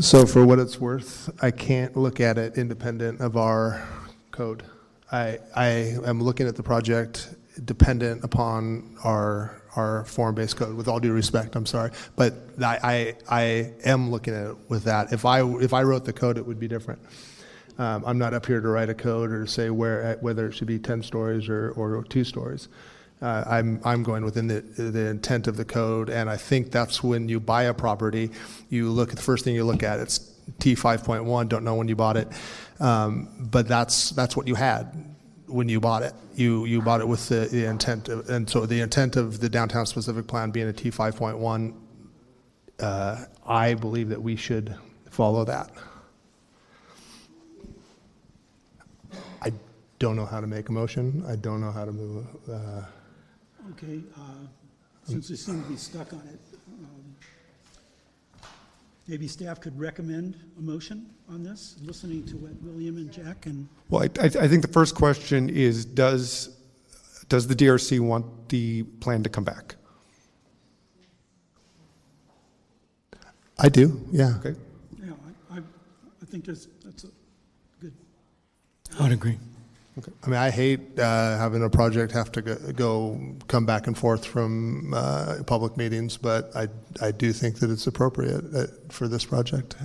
[0.00, 3.86] So for what it's worth, I can't look at it independent of our
[4.30, 4.62] code.
[5.10, 5.66] I, I
[6.06, 7.34] am looking at the project
[7.66, 11.90] dependent upon our, our form-based code, with all due respect, I'm sorry.
[12.16, 13.42] But I, I, I
[13.84, 15.12] am looking at it with that.
[15.12, 17.02] If I, if I wrote the code, it would be different.
[17.76, 20.52] Um, I'm not up here to write a code or to say where, whether it
[20.54, 22.68] should be 10 stories or, or two stories.
[23.22, 27.04] Uh, I'm, I'm going within the, the intent of the code, and I think that's
[27.04, 28.30] when you buy a property,
[28.68, 30.00] you look at the first thing you look at.
[30.00, 30.18] It's
[30.58, 31.48] T 5.1.
[31.48, 32.26] Don't know when you bought it,
[32.80, 35.14] um, but that's that's what you had
[35.46, 36.14] when you bought it.
[36.34, 39.48] You you bought it with the, the intent, of, and so the intent of the
[39.48, 41.74] downtown specific plan being a T 5.1.
[42.80, 44.74] Uh, I believe that we should
[45.10, 45.70] follow that.
[49.40, 49.52] I
[50.00, 51.24] don't know how to make a motion.
[51.28, 52.26] I don't know how to move.
[52.50, 52.82] Uh,
[53.72, 54.20] Okay, uh,
[55.04, 57.14] since we seem to be stuck on it, um,
[59.08, 63.68] maybe staff could recommend a motion on this, listening to what William and Jack and,
[63.88, 66.56] Well, I, I I think the first question is, does,
[67.28, 69.76] does the DRC want the plan to come back?
[73.58, 74.34] I do, yeah.
[74.38, 74.58] Okay.
[75.02, 75.12] yeah,
[75.50, 77.08] I, I I think there's, that's a
[77.80, 77.92] good.
[78.98, 79.38] I would agree.
[79.96, 83.96] I mean, I hate uh, having a project have to go, go come back and
[83.96, 86.68] forth from uh, public meetings, but I,
[87.02, 89.76] I do think that it's appropriate uh, for this project.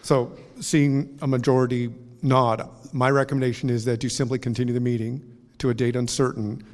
[0.00, 1.92] So seeing a majority
[2.22, 5.20] nod, my recommendation is that you simply continue the meeting
[5.58, 6.64] to a date uncertain,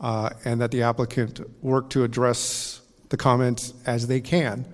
[0.00, 4.66] uh, and that the applicant work to address the comments as they can,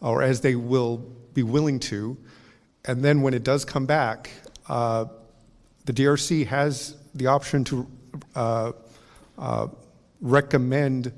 [0.00, 0.98] or as they will
[1.32, 2.16] be willing to.
[2.84, 4.30] And then when it does come back,
[4.68, 5.06] uh,
[5.86, 7.86] the DRC has the option to
[8.34, 8.72] uh,
[9.38, 9.68] uh,
[10.20, 11.12] recommend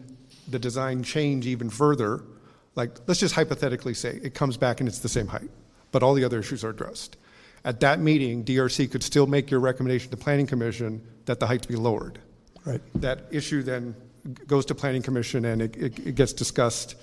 [0.48, 2.22] the design change even further.
[2.74, 5.50] Like, let's just hypothetically say it comes back and it's the same height,
[5.90, 7.16] but all the other issues are addressed.
[7.64, 11.66] At that meeting, DRC could still make your recommendation to Planning Commission that the heights
[11.66, 12.20] be lowered.
[12.64, 12.80] Right.
[12.94, 13.96] That issue then
[14.46, 16.94] goes to Planning Commission and it, it, it gets discussed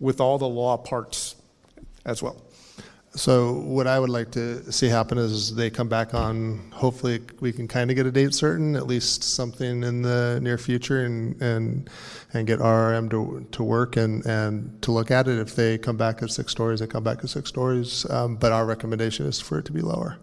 [0.00, 1.36] with all the law parts
[2.04, 2.42] as well.
[3.16, 7.50] So what I would like to see happen is they come back on, hopefully we
[7.50, 11.40] can kind of get a date certain, at least something in the near future and,
[11.40, 11.88] and,
[12.34, 15.38] and get RRM to, to work and, and to look at it.
[15.38, 18.08] If they come back at six stories, they come back at six stories.
[18.10, 20.18] Um, but our recommendation is for it to be lower,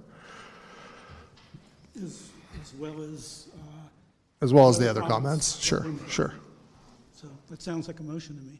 [1.95, 2.29] As,
[2.61, 3.47] as well as.
[3.55, 3.87] uh,
[4.41, 5.59] as well as the other comments.
[5.59, 6.35] Sure, sure.
[7.15, 8.59] So that sounds like a motion to me.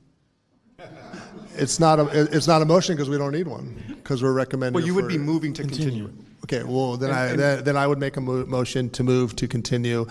[1.56, 4.74] It's not a, it's not a motion because we don't need one, because we're recommending.
[4.74, 6.12] Well, you would be moving to continue it.
[6.46, 9.04] Okay, well, then And- I, and- then then I would make a mo- motion to
[9.04, 10.08] move to continue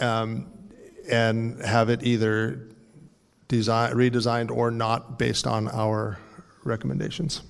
[0.00, 0.46] um,
[1.10, 2.66] and have it either
[3.48, 6.18] design, redesigned or not based on our
[6.64, 7.42] recommendations.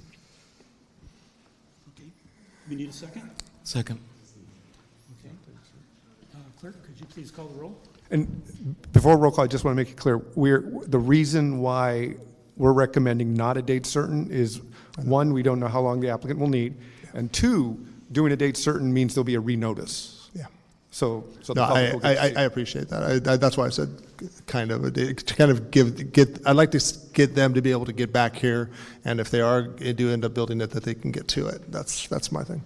[1.97, 2.11] Okay,
[2.69, 3.31] we need a second?
[3.62, 4.01] Second.
[5.20, 5.33] Okay.
[6.35, 7.79] Uh, Clerk, could you please call the roll?
[8.11, 8.27] And
[8.93, 12.17] before roll call, I just want to make it clear, we're, the reason why
[12.61, 14.61] we're recommending not a date certain is,
[15.03, 16.75] one, we don't know how long the applicant will need,
[17.15, 17.79] and two,
[18.13, 20.29] doing a date certain means there'll be a renotice.
[20.35, 20.45] Yeah.
[20.91, 23.03] So, so the No, public I, will I, get to see I I appreciate that.
[23.03, 23.89] I, I, that's why I said
[24.47, 27.55] kind of a, date, to kind of give, get, I'd like to s- get them
[27.55, 28.69] to be able to get back here,
[29.07, 31.47] and if they are, eh, do end up building it, that they can get to
[31.47, 31.73] it.
[31.73, 32.63] That's, that's my thing.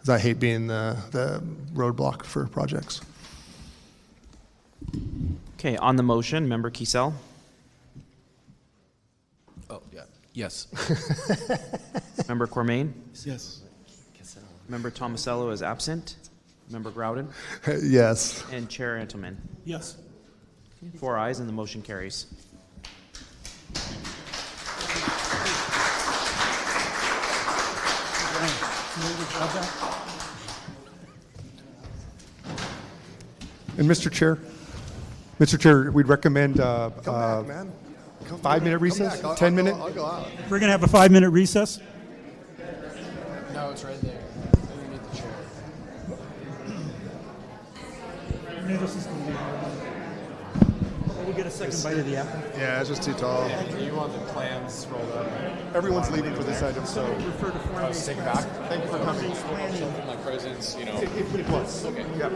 [0.00, 3.00] 'Cause I hate being the, the roadblock for projects.
[5.58, 7.14] Okay, on the motion, Member Kiesel,
[9.70, 10.02] Oh, yeah,
[10.38, 10.68] yes.
[12.28, 12.94] Member Cormain,
[13.24, 13.62] Yes.
[14.68, 16.16] Member Tomasello is absent,
[16.70, 17.28] Member Groudon,
[17.82, 18.44] Yes.
[18.52, 19.36] and Chair Antleman.
[19.64, 19.96] Yes.
[20.98, 22.26] Four ayes and the motion carries.
[33.78, 34.10] And Mr.
[34.12, 34.38] Chair,
[35.40, 35.58] Mr.
[35.58, 37.72] Chair, we'd recommend uh, Come uh, back, man.
[38.28, 39.24] Come- five-minute recess.
[39.24, 39.80] I'll- 10 I'll go- minute?
[39.80, 40.26] I'll go out.
[40.50, 41.80] We're going to have a five-minute recess?
[43.54, 44.18] No, it's right there.
[44.72, 45.32] Underneath the chair.
[51.24, 52.40] We'll get a second bite of the apple.
[52.58, 53.48] Yeah, it's just too tall.
[53.70, 55.26] Do you want the plans rolled up?
[55.74, 57.04] Everyone's leaving for this item, so.
[57.04, 58.44] Oh, so take it back?
[58.68, 59.34] Thank you for coming.
[59.34, 60.96] Something like presents, you know.
[60.96, 61.84] It- it- it was.
[61.84, 62.06] Okay.
[62.18, 62.28] Yeah.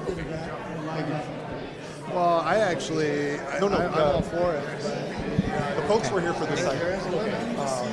[2.13, 4.65] Well, I actually, I- No, no, I- I'm uh, all for it.
[5.77, 6.99] The folks were here for this item.
[7.59, 7.89] Um,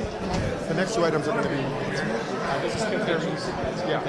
[0.67, 1.55] The next two items are going to be.
[3.89, 4.01] Yeah.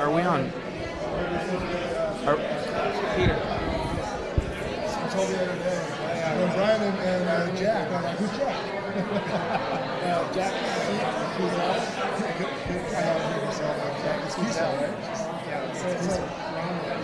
[0.00, 0.52] Are we on?
[2.26, 2.36] Are,
[3.16, 5.80] Peter, I told you the other day,
[6.38, 8.56] when Brian and, and uh, Jack, I'm like, who's Jack?
[10.04, 10.52] uh, Jack,
[11.38, 11.52] he's
[12.94, 14.96] I know himself, Jack, he's Keysell, right?
[15.48, 16.06] Yeah, so it's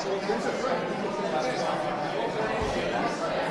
[0.00, 0.28] Thank
[3.42, 3.47] you.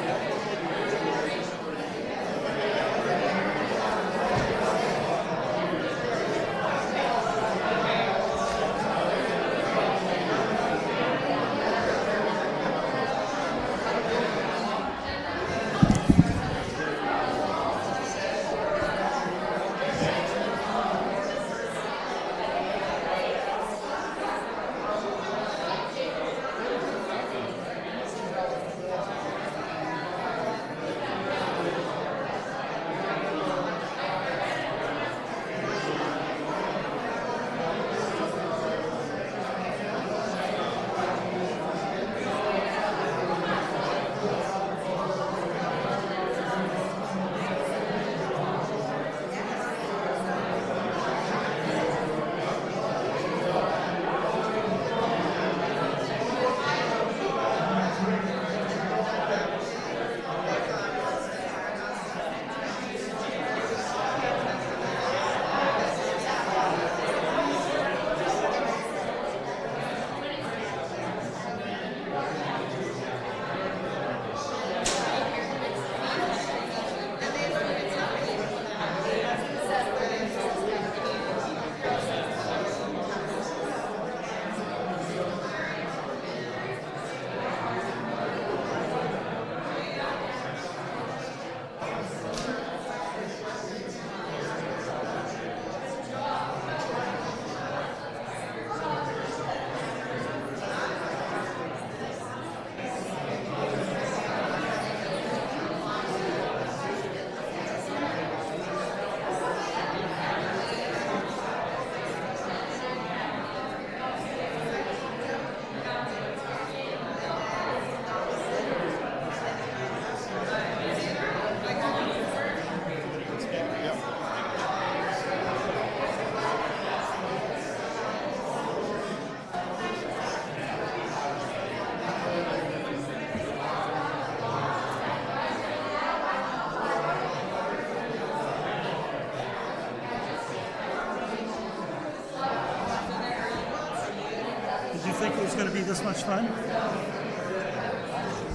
[145.88, 146.46] This much fun?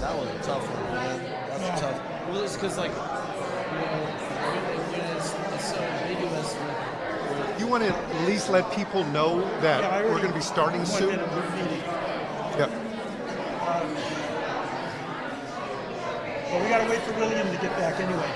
[0.00, 1.20] That was a tough one, man.
[1.48, 1.76] That's Yeah.
[1.88, 2.28] tough.
[2.28, 3.06] Well, it's because like, you know,
[4.92, 6.54] when it's, it's so ambiguous.
[6.54, 10.34] With, You want to at least let people know that Yeah, I we're going to
[10.34, 11.10] be starting one soon?
[11.16, 11.82] minute, we're meeting.
[12.58, 12.70] Yep.
[16.50, 18.30] Well, we gotta wait for William to get back anyway.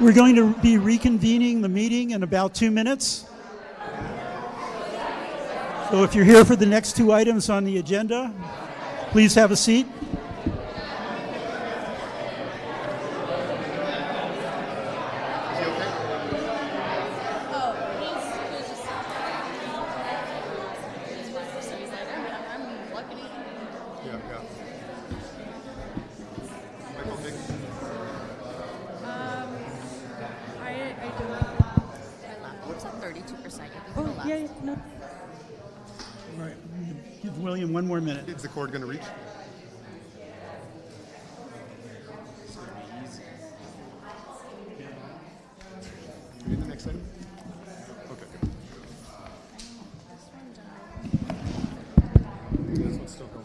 [0.00, 3.24] We're going to be reconvening the meeting in about two minutes.
[5.90, 8.30] So if you're here for the next two items on the agenda,
[9.10, 9.86] please have a seat.
[24.04, 24.42] Yeah, yeah.
[26.96, 27.34] Michael Vick?
[30.60, 31.32] I, I don't.
[32.66, 33.70] What's at thirty-two percent?
[33.96, 34.72] Oh, yeah, no.
[34.72, 36.54] All right,
[37.22, 37.88] give William one
[38.52, 39.00] Cord going to reach?
[46.46, 47.02] Read the next item?
[48.10, 48.26] Okay.
[52.74, 53.44] This one's still going.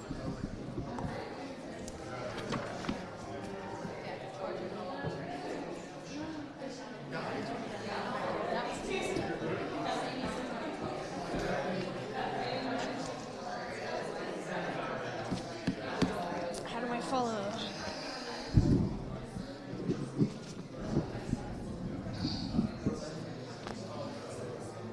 [16.65, 17.37] How do I follow?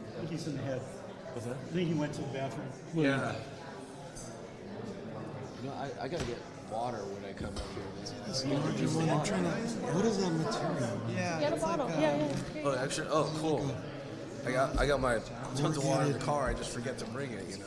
[0.09, 0.81] I think he's in the head.
[1.33, 1.57] What's that?
[1.57, 2.67] I think he went to the bathroom.
[2.95, 3.35] Yeah.
[5.63, 6.39] You know, I, I gotta get
[6.71, 8.29] water when I come up here, man.
[8.29, 9.09] It's I gotta larger drink one.
[9.11, 9.31] I'm water.
[9.31, 9.51] trying to.
[9.51, 11.01] What is that material?
[11.15, 11.89] Yeah, Get a bottle.
[11.91, 12.63] yeah, yeah.
[12.65, 13.77] Oh, actually, oh, cool.
[14.47, 15.19] I got, I got my
[15.57, 16.49] tons of water in the car.
[16.51, 17.67] I just forget to bring it, you know.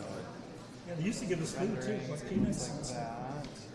[0.88, 2.94] Yeah, they used to give us food too, plus peanuts.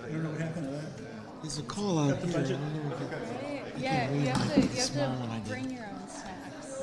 [0.04, 1.42] I don't know what happened to that.
[1.42, 2.36] There's a call out Got the here.
[2.36, 2.58] I budget.
[2.60, 5.38] don't know if it- Yeah, read you have my to, you have smile when I
[5.38, 5.48] to did.
[5.50, 6.82] bring your own snacks.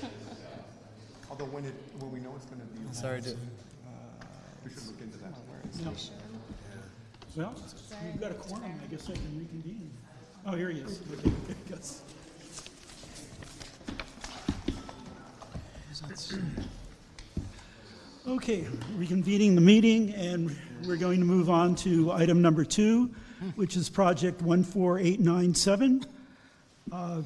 [1.30, 2.94] Although when it, when we know it's going to be.
[2.94, 3.34] Sorry, to, uh,
[4.64, 5.34] We should look into that.
[5.84, 5.92] No.
[7.36, 7.54] Well,
[8.04, 9.90] we've got a quorum, I guess I can reconvene.
[10.46, 11.00] Oh, here he is.
[11.12, 12.02] Okay, okay, Gus.
[18.28, 18.66] Okay,
[18.98, 20.54] reconvening the meeting, and
[20.86, 23.06] we're going to move on to item number two,
[23.56, 26.04] which is project 14897.
[26.92, 27.22] Uh,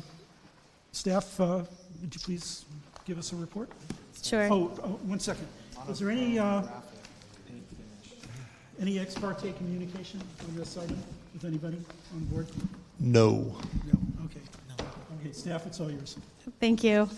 [0.93, 1.65] Staff, uh,
[2.01, 2.67] would you please
[3.05, 3.69] give us a report?
[4.23, 4.45] Sure.
[4.45, 5.49] Oh, oh, one second.
[5.91, 6.63] Is there any, uh,
[8.81, 11.03] any ex parte communication on this item
[11.35, 11.79] with anybody
[12.15, 12.47] on board?
[13.01, 13.57] No.
[13.87, 14.41] No, okay.
[15.21, 16.17] Okay, staff, it's all yours.
[16.61, 17.09] Thank you.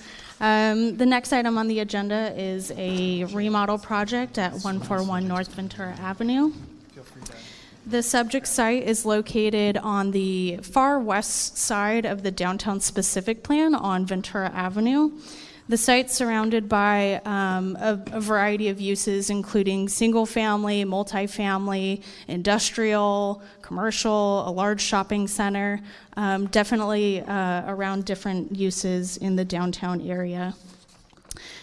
[0.41, 5.95] Um, The next item on the agenda is a remodel project at 141 North Ventura
[6.01, 6.53] Avenue.
[7.87, 13.75] The subject site is located on the far west side of the downtown specific plan
[13.75, 15.11] on Ventura Avenue.
[15.67, 23.43] The site's surrounded by um, a, a variety of uses, including single family, multifamily, industrial,
[23.63, 25.81] commercial, a large shopping center,
[26.19, 30.55] um, definitely uh, around different uses in the downtown area.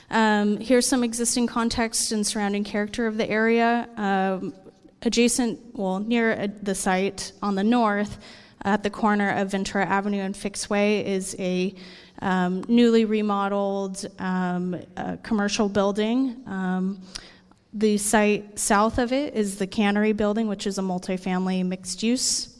[0.09, 3.87] Um, here's some existing context and surrounding character of the area.
[3.97, 4.55] Um,
[5.03, 8.17] adjacent, well, near uh, the site on the north,
[8.63, 11.73] at the corner of Ventura Avenue and Fix Way, is a
[12.21, 16.37] um, newly remodeled um, uh, commercial building.
[16.45, 17.01] Um,
[17.73, 22.57] the site south of it is the Cannery Building, which is a multifamily mixed use.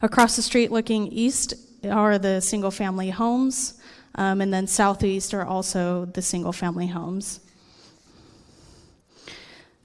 [0.00, 1.54] Across the street, looking east,
[1.90, 3.80] are the single family homes,
[4.14, 7.40] um, and then southeast are also the single family homes.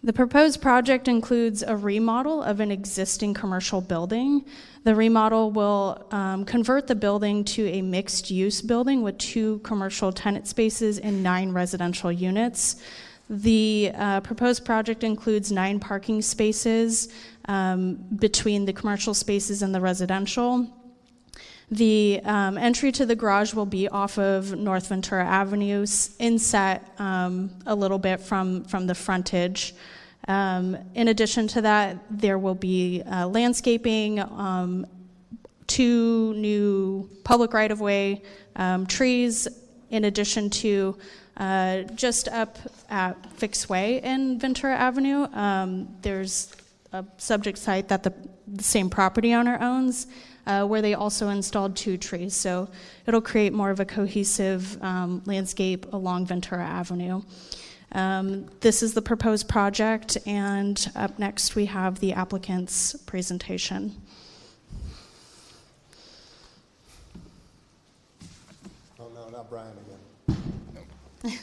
[0.03, 4.45] The proposed project includes a remodel of an existing commercial building.
[4.83, 10.11] The remodel will um, convert the building to a mixed use building with two commercial
[10.11, 12.81] tenant spaces and nine residential units.
[13.29, 17.09] The uh, proposed project includes nine parking spaces
[17.45, 20.67] um, between the commercial spaces and the residential.
[21.71, 25.85] The um, entry to the garage will be off of North Ventura Avenue,
[26.19, 29.73] inset um, a little bit from, from the frontage.
[30.27, 34.85] Um, in addition to that, there will be uh, landscaping, um,
[35.65, 38.21] two new public right of way
[38.57, 39.47] um, trees,
[39.89, 40.97] in addition to
[41.37, 42.57] uh, just up
[42.89, 45.23] at Fix Way in Ventura Avenue.
[45.33, 46.53] Um, there's
[46.91, 48.13] a subject site that the,
[48.45, 50.07] the same property owner owns.
[50.51, 52.35] Uh, where they also installed two trees.
[52.35, 52.67] So
[53.05, 57.21] it'll create more of a cohesive um, landscape along Ventura Avenue.
[57.93, 63.95] Um, this is the proposed project, and up next we have the applicant's presentation.
[68.99, 71.37] Oh, no, not Brian again.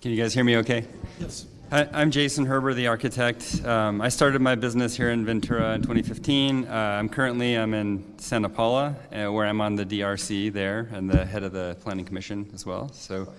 [0.00, 0.86] Can you guys hear me okay?
[1.18, 1.46] Yes.
[1.68, 3.60] Hi, I'm Jason Herber, the architect.
[3.64, 6.64] Um, I started my business here in Ventura in 2015.
[6.64, 11.10] Uh, I'm currently I'm in Santa Paula, uh, where I'm on the DRC there and
[11.10, 12.92] the head of the Planning Commission as well.
[12.92, 13.32] So,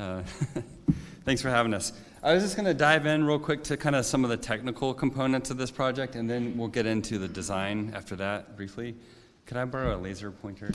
[0.00, 0.22] uh,
[1.24, 1.92] thanks for having us.
[2.24, 4.36] I was just going to dive in real quick to kind of some of the
[4.36, 8.96] technical components of this project, and then we'll get into the design after that briefly.
[9.46, 10.72] Could I borrow a laser pointer?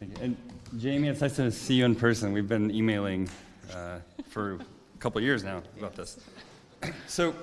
[0.00, 0.36] And
[0.78, 2.32] Jamie, it's nice to see you in person.
[2.32, 3.28] We've been emailing
[3.74, 4.60] uh, for
[4.98, 6.18] couple years now about this.
[7.08, 7.34] So,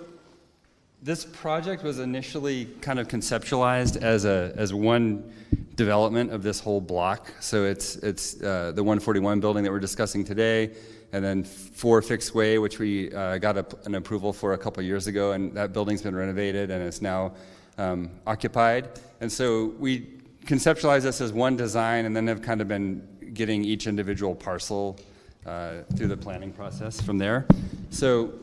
[1.04, 5.30] this project was initially kind of conceptualized as a as one
[5.76, 7.32] development of this whole block.
[7.40, 10.72] So it's it's uh, the 141 building that we're discussing today,
[11.12, 14.82] and then four Fix Way, which we uh, got a, an approval for a couple
[14.84, 17.34] years ago, and that building's been renovated and is now
[17.78, 18.90] um, occupied.
[19.22, 20.08] And so we
[20.46, 24.98] conceptualized this as one design, and then have kind of been getting each individual parcel
[25.46, 27.46] uh, through the planning process from there.
[27.90, 28.34] So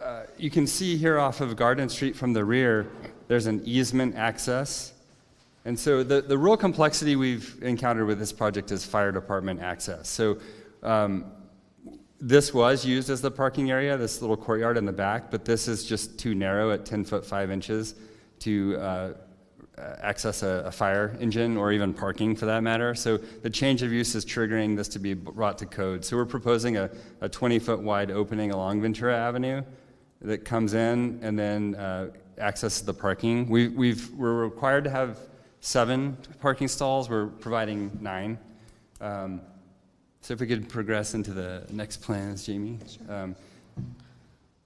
[0.00, 2.90] uh, you can see here off of Garden Street from the rear,
[3.28, 4.92] there's an easement access.
[5.64, 10.08] And so the, the real complexity we've encountered with this project is fire department access.
[10.08, 10.38] So
[10.82, 11.26] um,
[12.20, 15.68] this was used as the parking area, this little courtyard in the back, but this
[15.68, 17.94] is just too narrow at 10 foot 5 inches
[18.40, 19.12] to uh,
[19.78, 22.94] access a, a, fire engine or even parking for that matter.
[22.94, 26.04] So the change of use is triggering this to be brought to code.
[26.04, 29.62] So we're proposing a, a 20 foot wide opening along Ventura Avenue
[30.20, 33.48] that comes in and then uh, accesses the parking.
[33.48, 35.18] We, we've, we're required to have
[35.60, 37.08] seven parking stalls.
[37.08, 38.38] We're providing nine.
[39.00, 39.40] Um,
[40.20, 42.78] so if we could progress into the next plans, Jamie.
[43.08, 43.34] Um,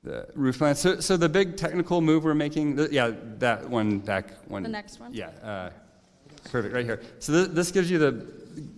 [0.07, 0.75] the roof plan.
[0.75, 4.63] So, so the big technical move we're making, the, yeah, that one back one.
[4.63, 5.13] The next one.
[5.13, 5.71] Yeah, uh,
[6.51, 7.03] perfect, right here.
[7.19, 8.13] So th- this gives you the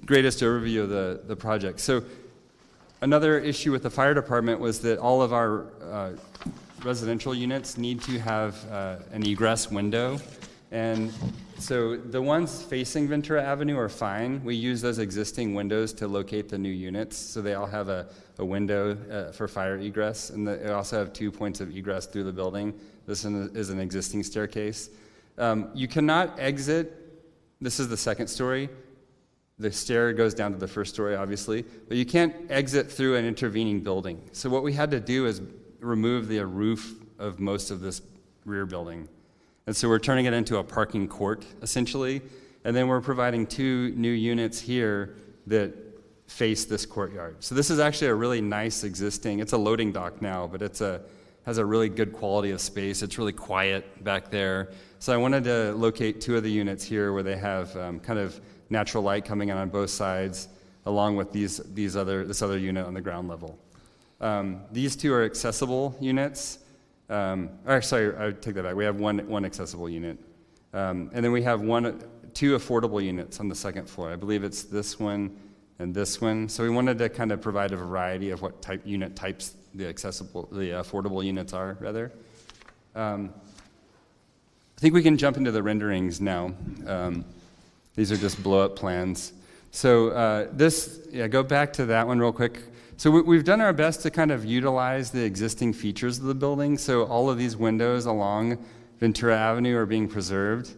[0.06, 1.80] greatest overview of the, the project.
[1.80, 2.02] So
[3.02, 6.12] another issue with the fire department was that all of our uh,
[6.82, 10.18] residential units need to have uh, an egress window.
[10.70, 11.12] And
[11.58, 14.42] so the ones facing Ventura Avenue are fine.
[14.44, 17.16] We use those existing windows to locate the new units.
[17.16, 18.06] So they all have a,
[18.38, 20.30] a window uh, for fire egress.
[20.30, 22.78] And the, they also have two points of egress through the building.
[23.06, 24.90] This is an existing staircase.
[25.36, 26.92] Um, you cannot exit,
[27.60, 28.68] this is the second story.
[29.58, 33.24] The stair goes down to the first story, obviously, but you can't exit through an
[33.24, 34.20] intervening building.
[34.30, 35.42] So, what we had to do is
[35.80, 38.00] remove the roof of most of this
[38.44, 39.08] rear building.
[39.68, 42.22] And so we're turning it into a parking court, essentially.
[42.64, 45.16] And then we're providing two new units here
[45.46, 45.74] that
[46.26, 47.36] face this courtyard.
[47.40, 50.80] So this is actually a really nice existing, it's a loading dock now, but it's
[50.80, 51.02] a
[51.44, 53.02] has a really good quality of space.
[53.02, 54.70] It's really quiet back there.
[55.00, 58.18] So I wanted to locate two of the units here where they have um, kind
[58.18, 58.40] of
[58.70, 60.48] natural light coming in on both sides,
[60.86, 63.58] along with these, these other, this other unit on the ground level.
[64.22, 66.60] Um, these two are accessible units.
[67.08, 68.74] Um, or sorry, I take that back.
[68.74, 70.18] We have one, one accessible unit.
[70.72, 72.02] Um, and then we have one,
[72.34, 74.12] two affordable units on the second floor.
[74.12, 75.36] I believe it's this one
[75.78, 76.48] and this one.
[76.48, 79.86] So we wanted to kind of provide a variety of what type unit types the
[79.86, 82.12] accessible, the affordable units are, rather.
[82.94, 83.32] Um,
[84.76, 86.52] I think we can jump into the renderings now.
[86.86, 87.24] Um,
[87.94, 89.32] these are just blow up plans.
[89.70, 92.62] So uh, this, yeah, go back to that one real quick.
[92.98, 96.34] So we, have done our best to kind of utilize the existing features of the
[96.34, 96.76] building.
[96.76, 98.58] So all of these windows along
[98.98, 100.74] Ventura Avenue are being preserved,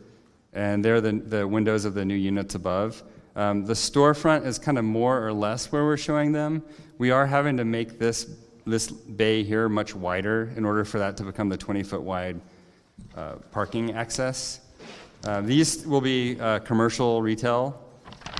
[0.53, 3.03] and they're the, the windows of the new units above.
[3.37, 6.63] Um, the storefront is kind of more or less where we're showing them.
[6.99, 8.29] We are having to make this,
[8.67, 12.39] this bay here much wider in order for that to become the 20 foot wide
[13.17, 14.61] uh, parking access.
[15.25, 17.83] Uh, these will be uh, commercial retail.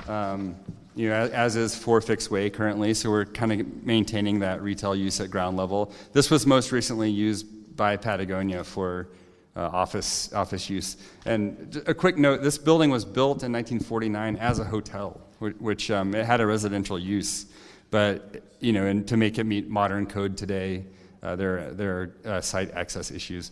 [0.07, 0.55] Um,
[0.95, 4.95] you know, as, is for Fix Way currently, so we're kind of maintaining that retail
[4.95, 5.91] use at ground level.
[6.13, 9.07] This was most recently used by Patagonia for
[9.55, 10.97] uh, office, office use.
[11.25, 16.13] And a quick note, this building was built in 1949 as a hotel, which, um,
[16.13, 17.45] it had a residential use.
[17.89, 20.85] But, you know, and to make it meet modern code today,
[21.23, 23.51] uh, there, there are uh, site access issues.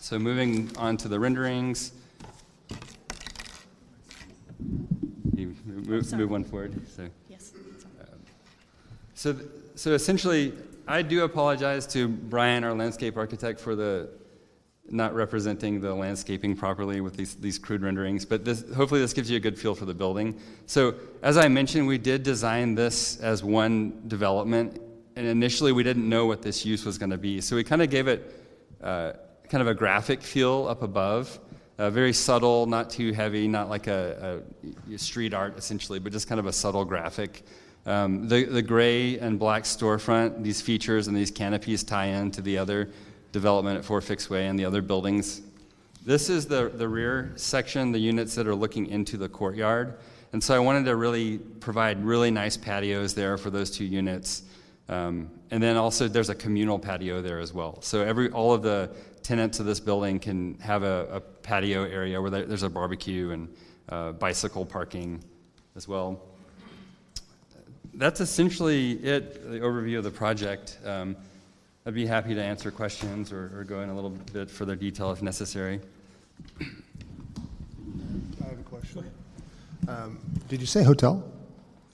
[0.00, 1.92] So moving on to the renderings.
[5.88, 6.86] Move, move one forward.
[6.94, 7.52] So, yes.
[7.98, 8.18] Um,
[9.14, 9.34] so,
[9.74, 10.52] so essentially,
[10.86, 14.10] I do apologize to Brian, our landscape architect, for the
[14.90, 19.30] not representing the landscaping properly with these, these crude renderings, but this, hopefully this gives
[19.30, 20.38] you a good feel for the building.
[20.66, 24.80] So as I mentioned, we did design this as one development,
[25.16, 27.40] and initially we didn't know what this use was going to be.
[27.40, 28.34] So we kind of gave it
[28.82, 29.12] uh,
[29.48, 31.38] kind of a graphic feel up above,
[31.78, 34.42] uh, very subtle, not too heavy, not like a,
[34.92, 37.44] a, street art essentially, but just kind of a subtle graphic.
[37.86, 42.42] Um, the, the gray and black storefront, these features and these canopies tie in to
[42.42, 42.90] the other
[43.32, 45.40] development at Four Fix Way and the other buildings.
[46.04, 49.98] This is the, the rear section, the units that are looking into the courtyard.
[50.32, 54.42] And so I wanted to really provide really nice patios there for those two units.
[54.88, 57.80] Um, and then also there's a communal patio there as well.
[57.82, 58.90] So every all of the
[59.22, 63.48] tenants of this building can have a, a patio area where there's a barbecue and
[63.88, 65.24] uh, bicycle parking
[65.76, 66.20] as well.
[67.94, 70.78] That's essentially it, the overview of the project.
[70.84, 71.16] Um,
[71.86, 75.10] I'd be happy to answer questions or, or go in a little bit further detail
[75.10, 75.80] if necessary.
[76.60, 76.64] I
[78.44, 79.10] have a question.
[79.88, 80.18] Um,
[80.48, 81.32] Did you say hotel?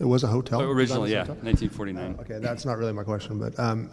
[0.00, 0.62] It was a hotel?
[0.62, 1.36] Oh, originally, yeah, hotel?
[1.36, 2.16] 1949.
[2.18, 3.88] Oh, Okay, that's not really my question, but um,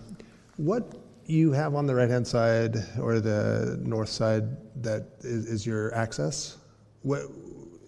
[0.58, 0.92] what
[1.32, 4.44] you have on the right-hand side or the north side
[4.84, 6.58] that is is your access?
[7.02, 7.22] What,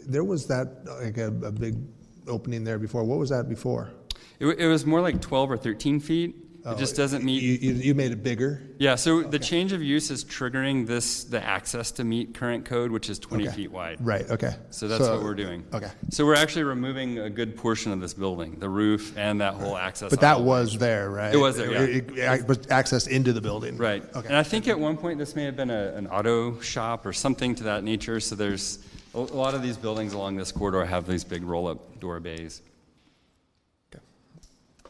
[0.08, 1.76] there was that, like a a big
[2.28, 3.04] opening there before.
[3.04, 3.92] What was that before?
[4.40, 6.36] It, it was more like 12 or 13 feet.
[6.66, 7.40] Oh, it just doesn't meet.
[7.42, 8.61] Oh, You, you you made it bigger?
[8.80, 12.90] Yeah, so the change of use is triggering this, the access to meet current code,
[12.90, 13.56] which is 20 Okay.
[13.56, 13.98] feet wide.
[14.00, 14.56] Right, okay.
[14.69, 15.66] So that's what we're doing.
[15.74, 15.92] okay.
[16.09, 19.75] So we're actually removing a good portion of this building, the roof and that whole
[19.75, 20.09] access.
[20.09, 20.45] But that aisle.
[20.45, 21.33] was there, right?
[21.33, 21.82] It was there, yeah.
[21.82, 23.75] It- it- But access into the building?
[23.77, 24.03] Right.
[24.16, 24.27] Okay.
[24.30, 27.11] And I think at one point this may have been a, an auto shop or
[27.11, 28.22] something to that nature.
[28.22, 28.80] So there's
[29.14, 32.22] a, a lot of these buildings along this corridor have these big roll up door
[32.22, 32.61] bays.
[33.93, 34.03] Okay.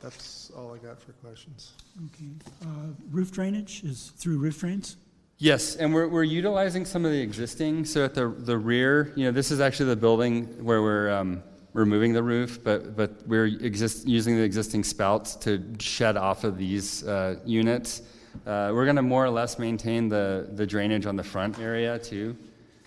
[0.02, 1.74] That's all I got for questions.
[2.06, 2.30] Okay.
[2.64, 4.98] Uh, Roof drainage is through roof drains?
[5.38, 7.86] Yes, and we're, we're utilizing some of the existing.
[7.86, 11.44] So at the, the rear, you know, this is actually the building where we're um,
[11.74, 16.58] removing the roof, but, but we're exist, using the existing spouts to shed off of
[16.58, 18.04] these uh, units.
[18.46, 22.00] Uh, we're going to more or less maintain the, the drainage on the front area
[22.00, 22.38] too.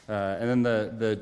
[0.09, 1.21] Uh, and then the, the,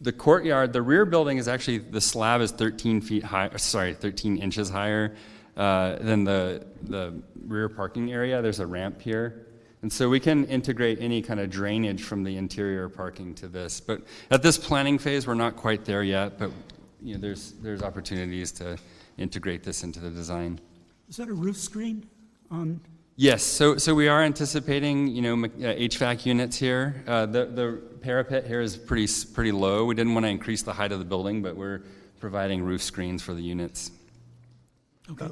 [0.00, 4.38] the courtyard, the rear building is actually, the slab is 13 feet high, sorry, 13
[4.38, 5.14] inches higher
[5.56, 8.40] uh, than the, the rear parking area.
[8.42, 9.46] There's a ramp here.
[9.82, 13.80] And so we can integrate any kind of drainage from the interior parking to this.
[13.80, 16.50] But at this planning phase, we're not quite there yet, but
[17.02, 18.78] you know, there's, there's opportunities to
[19.16, 20.60] integrate this into the design.
[21.08, 22.06] Is that a roof screen
[22.50, 22.80] on,
[23.16, 27.04] Yes, so, so we are anticipating, you know, uh, HVAC units here.
[27.06, 29.84] Uh, the, the parapet here is pretty, pretty low.
[29.84, 31.82] We didn't want to increase the height of the building, but we're
[32.18, 33.90] providing roof screens for the units.
[35.12, 35.28] Okay.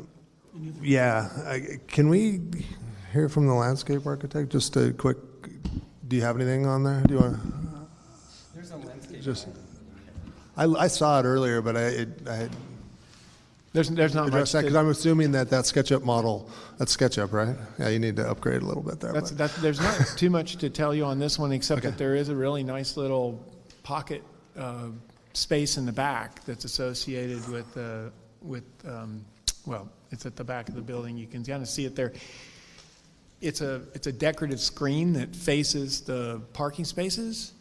[0.82, 2.40] Yeah, I- can we
[3.12, 4.50] hear from the landscape architect?
[4.50, 5.16] Just a quick,
[6.08, 7.02] do you have anything on there?
[7.02, 7.38] Do you want?
[8.54, 9.20] There's a landscape.
[9.22, 9.48] Just,
[10.56, 12.50] I, I saw it earlier, but I, it, I had.
[13.74, 14.28] There's, there's not much.
[14.32, 17.54] addressed that to- because I'm assuming that that SketchUp model, that's SketchUp, right?
[17.78, 19.12] Yeah, you need to upgrade a little bit there.
[19.12, 21.98] That's, but- that's, there's not too much to tell you on this one, except that
[21.98, 23.38] there is a really nice little
[23.82, 24.22] pocket
[24.56, 24.88] uh,
[25.34, 28.08] space in the back that's associated with, uh,
[28.42, 29.24] with, um,
[29.68, 31.18] well, it's at the back of the building.
[31.18, 32.14] You can kind of see it there.
[33.40, 37.52] It's a, it's a decorative screen that faces the parking spaces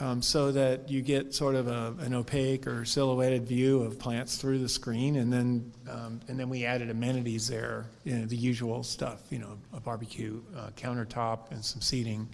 [0.00, 4.36] um, so that you get sort of a, an opaque or silhouetted view of plants
[4.36, 5.16] through the screen.
[5.16, 9.38] And then, um, and then we added amenities there, you know, the usual stuff, you
[9.38, 12.28] know, a barbecue uh, countertop and some seating.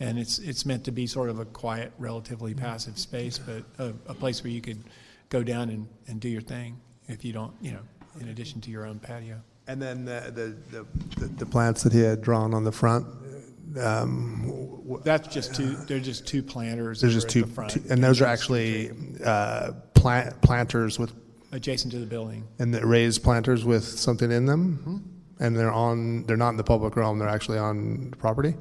[0.00, 3.94] And it's, it's meant to be sort of a quiet, relatively passive space, but a,
[4.10, 4.82] a place where you could
[5.30, 6.76] go down and, and do your thing
[7.08, 7.80] if you don't, you know,
[8.20, 9.40] in addition to your own patio.
[9.66, 10.30] And then the,
[10.70, 10.86] the, the,
[11.20, 13.06] the- the plants that he had drawn on the front,
[13.80, 17.00] um, That's just two, they're just two planters.
[17.00, 18.90] there's that just two, at the front, two- and those are actually,
[19.24, 21.12] uh, plant, planters with,
[21.52, 22.44] Adjacent to the building.
[22.58, 24.84] and the raised planters with something in Mm-hmm.
[24.84, 25.10] them?
[25.40, 28.54] And they're on, they're not in the public realm, they're actually on the property?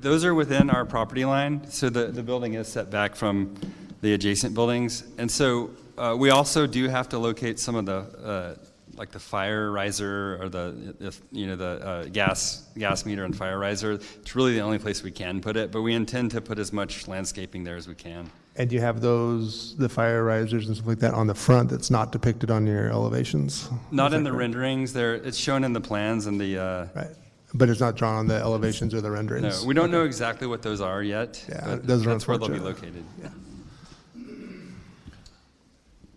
[0.00, 3.54] Those are within our property line, so the, the building is set back from
[4.00, 5.02] the adjacent buildings.
[5.18, 8.54] And so uh, we also do have to locate some of the, uh,
[8.96, 13.36] like the fire riser or the, if, you know, the uh, gas, gas meter and
[13.36, 13.92] fire riser.
[13.92, 16.72] It's really the only place we can put it, but we intend to put as
[16.72, 18.30] much landscaping there as we can.
[18.56, 21.90] And you have those, the fire risers and stuff like that on the front that's
[21.90, 23.68] not depicted on your elevations?
[23.92, 24.40] Not in the correct?
[24.40, 27.14] renderings, there, it's shown in the plans and the, uh, Right.
[27.54, 29.62] But it's not drawn on the elevations or the renderings?
[29.62, 32.48] no, we don't know exactly what those are yet, Yeah, those are that's where they'll
[32.48, 33.04] be located.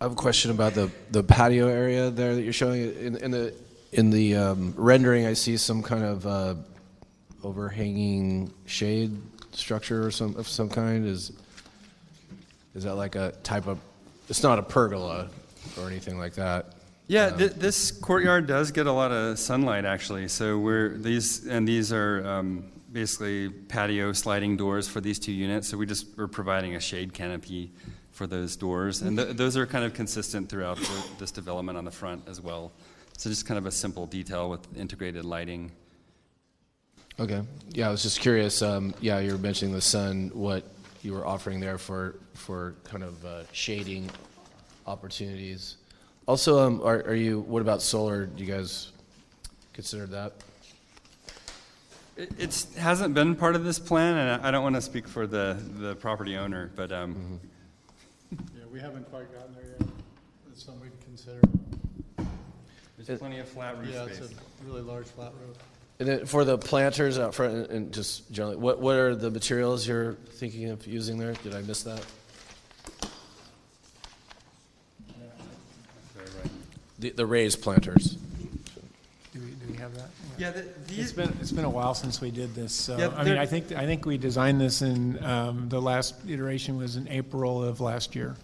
[0.01, 2.91] I have a question about the, the patio area there that you're showing.
[2.95, 3.53] In, in the
[3.91, 6.55] in the um, rendering, I see some kind of uh,
[7.43, 9.15] overhanging shade
[9.51, 11.05] structure or some of some kind?
[11.05, 11.33] Is
[12.73, 13.77] is that like a type of?
[14.27, 15.29] It's not a pergola
[15.77, 16.73] or anything like that.
[17.05, 20.29] Yeah, th- this courtyard does get a lot of sunlight actually.
[20.29, 25.67] So we're these and these are um, basically patio sliding doors for these two units.
[25.67, 27.71] So we just we're providing a shade canopy
[28.21, 31.85] for those doors, and th- those are kind of consistent throughout the, this development on
[31.85, 32.71] the front as well.
[33.17, 35.71] So just kind of a simple detail with integrated lighting.
[37.19, 37.41] Okay.
[37.71, 38.61] Yeah, I was just curious.
[38.61, 40.29] Um, yeah, you were mentioning the sun.
[40.35, 40.63] What
[41.01, 44.07] you were offering there for for kind of uh, shading
[44.85, 45.77] opportunities.
[46.27, 47.39] Also, um, are, are you?
[47.39, 48.27] What about solar?
[48.27, 48.91] Do you guys
[49.73, 50.33] consider that?
[52.17, 55.57] It hasn't been part of this plan, and I don't want to speak for the,
[55.79, 57.50] the property owner, but um, Yeah,
[58.71, 59.87] we haven't quite gotten there yet.
[60.51, 61.39] It's something we'd consider.
[63.05, 64.19] there's plenty of flat roof Yeah, space.
[64.19, 65.57] it's a really large flat roof.
[65.99, 69.29] And then for the planters out front, and- and just generally, what what are the
[69.29, 71.33] materials you're thinking of using there?
[71.33, 72.03] Did I miss that?
[76.99, 78.15] The, the raised planters.
[79.33, 80.09] Do we, do we have that?
[80.37, 83.07] Yeah, the- It's these- been, it's been a while since we did this, so, Yeah,
[83.09, 86.77] I mean, they're- I think, I think we designed this in, um, the last iteration
[86.77, 88.35] was in April of last year.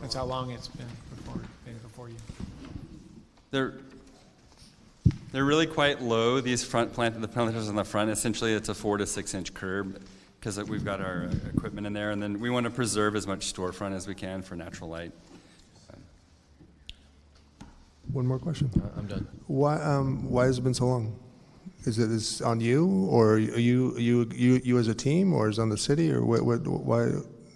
[0.00, 2.16] That's how long it's been before, been before you.
[3.50, 3.74] They're
[5.32, 6.40] they're really quite low.
[6.40, 8.10] These front plant the planters on the front.
[8.10, 10.00] Essentially, it's a four to six inch curb
[10.38, 13.26] because we've got our uh, equipment in there, and then we want to preserve as
[13.26, 15.12] much storefront as we can for natural light.
[18.12, 18.70] One more question.
[18.96, 19.26] I'm done.
[19.46, 21.18] Why, um, why has it been so long?
[21.84, 25.48] Is it is on you, or are you, you, you, you as a team, or
[25.48, 27.10] is it on the city, or what, what, why?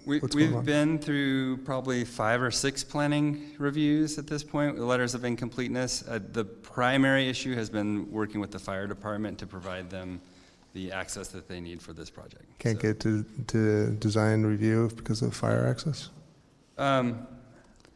[0.05, 0.65] We, what's going we've on?
[0.65, 6.03] been through probably five or six planning reviews at this point, with letters of incompleteness.
[6.07, 10.19] Uh, the primary issue has been working with the fire department to provide them
[10.73, 12.43] the access that they need for this project.
[12.57, 16.09] Can't get to, to design review because of fire access?
[16.77, 17.27] Um,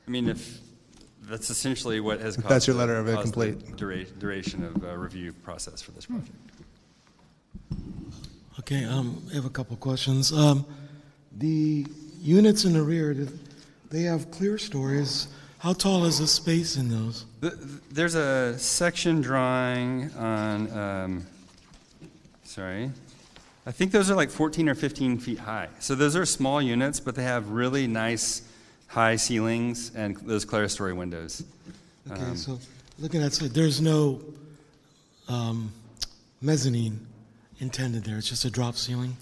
[0.07, 0.59] I mean, if
[1.23, 3.77] that's essentially what has If caused that's your the- letter of caused incomplete.
[3.77, 6.31] dura- duration of uh, review process for this project.
[8.59, 10.31] Okay, um, I have a couple questions.
[10.31, 10.65] Um,
[11.35, 11.85] the
[12.21, 13.15] units in the rear,
[13.89, 15.27] they have clerestories.
[15.59, 17.25] How tall is the space in those?
[17.91, 21.27] There's a section drawing on, um,
[22.43, 22.91] sorry,
[23.65, 25.69] I think those are like 14 or 15 feet high.
[25.79, 28.43] So those are small units, but they have really nice
[28.87, 31.43] high ceilings and those clerestory windows.
[32.11, 32.59] Okay, Um, so
[32.99, 34.21] looking at, so there's no
[35.27, 35.71] um,
[36.41, 36.99] mezzanine
[37.59, 38.19] intended there.
[38.19, 39.17] It's just a drop ceiling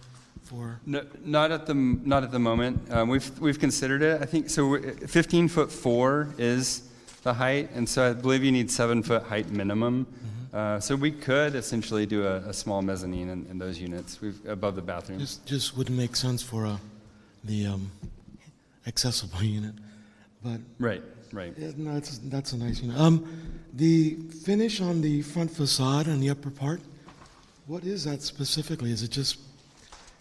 [0.86, 2.92] No, not at the not at the moment.
[2.92, 4.22] Um, we've we've considered it.
[4.22, 4.80] I think so.
[4.80, 6.90] 15 foot four is
[7.24, 10.06] the height, and so I believe you need seven foot height minimum.
[10.54, 14.22] Uh, so we could essentially do a, a small mezzanine in, in those units.
[14.22, 15.18] We've above the bathroom.
[15.18, 16.78] Just, just wouldn't make sense for uh,
[17.44, 17.92] the um,
[18.86, 19.74] accessible unit,
[20.44, 20.60] but.
[20.78, 21.02] Right,
[21.32, 21.54] right.
[21.58, 23.00] Yeah, no, that's, that's a nice unit.
[23.00, 23.26] Um,
[23.74, 26.82] the finish on the front facade on the upper part,
[27.66, 28.92] what is that specifically?
[28.92, 29.40] Is it just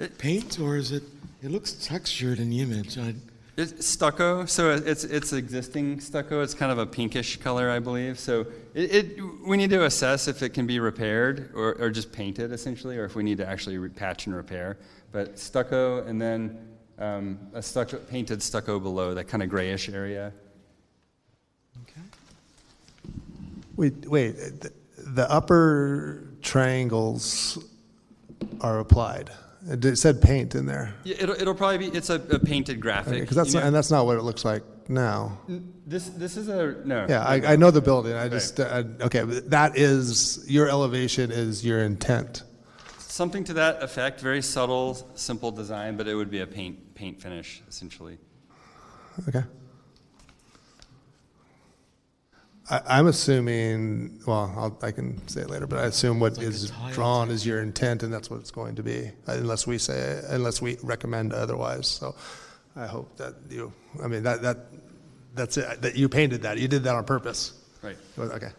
[0.08, 1.02] paint or is it,
[1.42, 2.98] it looks textured in the image.
[2.98, 3.14] I,
[3.54, 6.40] It's stucco, so it's it's existing stucco.
[6.40, 8.18] It's kind of a pinkish color, I believe.
[8.18, 12.12] So it, it we need to assess if it can be repaired or, or just
[12.12, 14.78] painted essentially, or if we need to actually patch and repair.
[15.12, 16.66] But stucco, and then
[16.98, 20.32] um, a stucco painted stucco below that kind of grayish area.
[21.82, 22.00] Okay.
[23.76, 27.58] Wait, wait, the, the upper triangles
[28.62, 29.30] are applied.
[29.68, 30.94] It said paint in there.
[31.04, 33.20] Yeah, it'll, it'll probably be it's a, a painted graphic.
[33.20, 33.66] Because that's, you not- know?
[33.68, 35.38] and that's not what it looks like now.
[35.86, 37.06] this this is a no.
[37.08, 38.14] Yeah, I, I know the building.
[38.14, 42.42] I just, uh, okay, that is, your elevation is your intent.
[42.98, 44.20] Something to that effect.
[44.20, 48.18] Very subtle, simple design, but it would be a paint paint finish essentially.
[49.28, 49.44] Okay.
[52.70, 56.72] I, I'm assuming, well, I'll, I can say it later, but I assume what is
[56.92, 60.62] drawn is your intent, and that's what it's going to be, unless we say, unless
[60.62, 61.88] we recommend otherwise.
[61.88, 62.14] So
[62.76, 64.58] I hope that you, I mean, that, that,
[65.34, 66.58] that's it, that you painted that.
[66.58, 67.54] You did that on purpose.
[67.82, 67.96] Right.
[68.18, 68.50] Okay.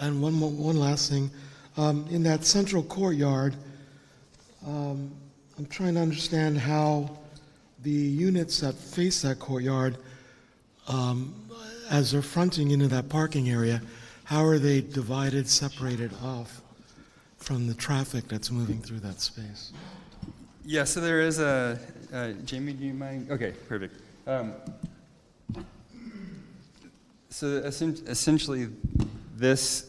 [0.00, 1.30] And one, more, one last thing.
[1.76, 3.54] Um, in that central courtyard,
[4.66, 5.12] um,
[5.56, 7.16] I'm trying to understand how
[7.82, 9.98] the units that face that courtyard,
[10.88, 11.34] um,
[11.90, 13.82] as they're fronting into that parking area,
[14.24, 16.62] how are they divided, separated off
[17.36, 19.72] from the traffic that's moving through that space?
[20.64, 21.78] Yeah, so there is a,
[22.12, 23.30] uh, Jamie, do you mind?
[23.30, 24.00] Okay, perfect.
[24.26, 24.54] Um,
[27.28, 28.68] so essentially,
[29.36, 29.86] this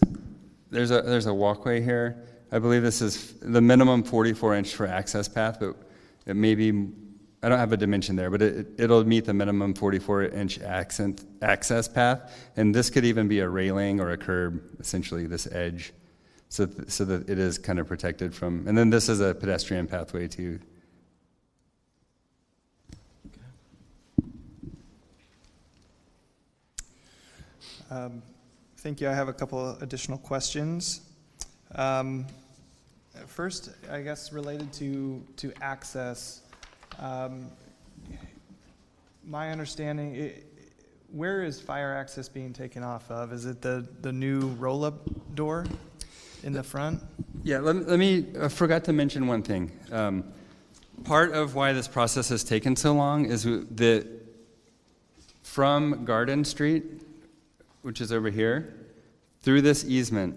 [0.71, 2.17] there's a, there's a walkway here.
[2.51, 5.75] I believe this is the minimum 44 inch for access path, but
[6.25, 6.71] it may be,
[7.45, 11.25] I don't have a dimension there, but it, it'll meet the minimum 44 inch accent,
[11.43, 12.35] access path.
[12.57, 15.93] And this could even be a railing or a curb, essentially this edge,
[16.49, 19.35] so, th- so that it is kind of protected from, and then this is a
[19.35, 20.59] pedestrian pathway too.
[27.91, 28.23] Um,
[28.77, 29.07] Thank you.
[29.07, 31.01] I have a couple additional questions.
[31.75, 32.25] Um,
[33.27, 36.41] First, I guess related to, to access.
[36.99, 37.47] Um,
[39.27, 40.33] My understanding, i-
[41.11, 43.31] where is fire access being taken off of?
[43.33, 44.99] Is it the, the new roll-up
[45.35, 45.65] door
[46.43, 47.01] in the front?
[47.43, 49.71] Yeah, let, me- let me, I forgot to mention one thing.
[49.91, 50.23] Um,
[51.03, 54.05] part of why this process has taken so long is that
[55.43, 56.83] from Garden Street,
[57.81, 58.75] which is over here,
[59.41, 60.35] through this easement,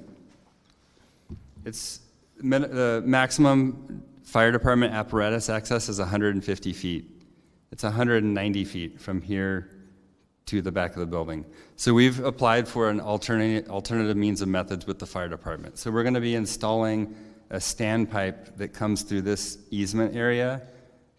[1.64, 2.00] it's
[2.40, 7.10] the maximum fire department apparatus access is 150 feet.
[7.72, 9.70] It's 190 feet from here
[10.46, 11.46] to the back of the building.
[11.76, 15.78] So we've applied for an alternate, alternative means of methods with the fire department.
[15.78, 17.16] So we're going to be installing
[17.48, 20.60] a standpipe that comes through this easement area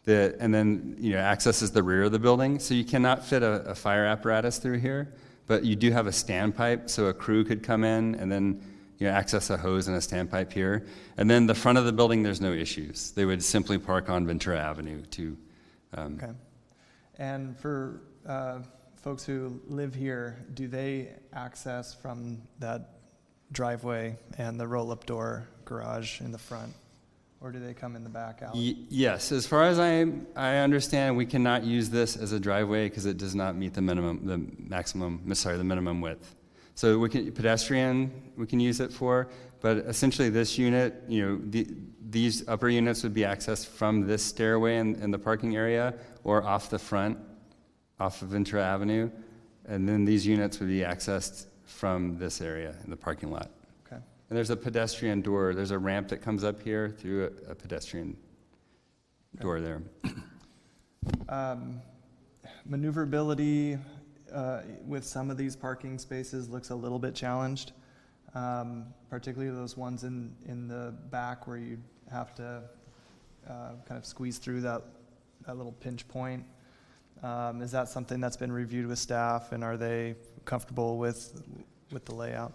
[0.04, 2.60] that, and then, you know, accesses the rear of the building.
[2.60, 5.16] So you cannot fit a, a fire apparatus through here,
[5.48, 8.62] but you do have a standpipe, so a crew could come in and then,
[9.00, 10.86] you know, access a hose and a standpipe here.
[11.18, 13.12] And then the front of the building, there's no issues.
[13.12, 15.38] They would simply park on Ventura Avenue to,
[15.94, 16.34] um, Okay.
[17.18, 18.60] And for uh,
[18.98, 22.96] folks who live here, do they access from that
[23.52, 26.74] driveway and the roll-up door garage in the front?
[27.42, 28.54] Or do they come in the back out?
[28.54, 30.06] Y- Yes, as far as I,
[30.36, 33.82] I understand, we cannot use this as a driveway because it does not meet the
[33.82, 34.38] minimum, the
[34.70, 36.36] maximum, sorry, the minimum width.
[36.80, 39.28] So we can, pedestrian, we can use it for,
[39.60, 41.68] but essentially this unit, you know, the,
[42.10, 45.94] these upper units would be accessed from this stairway in, in the parking area
[46.24, 47.18] or off the front,
[48.00, 49.12] off of Ventura Avenue.
[49.66, 53.52] And then these units would be accessed from this area in the parking lot.
[53.86, 54.02] Okay.
[54.30, 57.56] And there's a pedestrian door, there's a ramp that comes up here through a, a
[57.56, 58.16] pedestrian
[59.42, 59.82] door there.
[61.28, 61.82] Um,
[62.66, 63.78] Maneuverability
[64.34, 67.74] uh, with some of these parking spaces looks a little bit challenged,
[68.36, 71.78] um, particularly those ones in, in the back where you
[72.12, 72.64] have to
[73.50, 74.84] uh, kind of squeeze through that,
[75.46, 76.44] that little pinch point.
[77.24, 81.44] Um, Is that something that's been reviewed with staff, and are they comfortable with,
[81.92, 82.54] with the layout?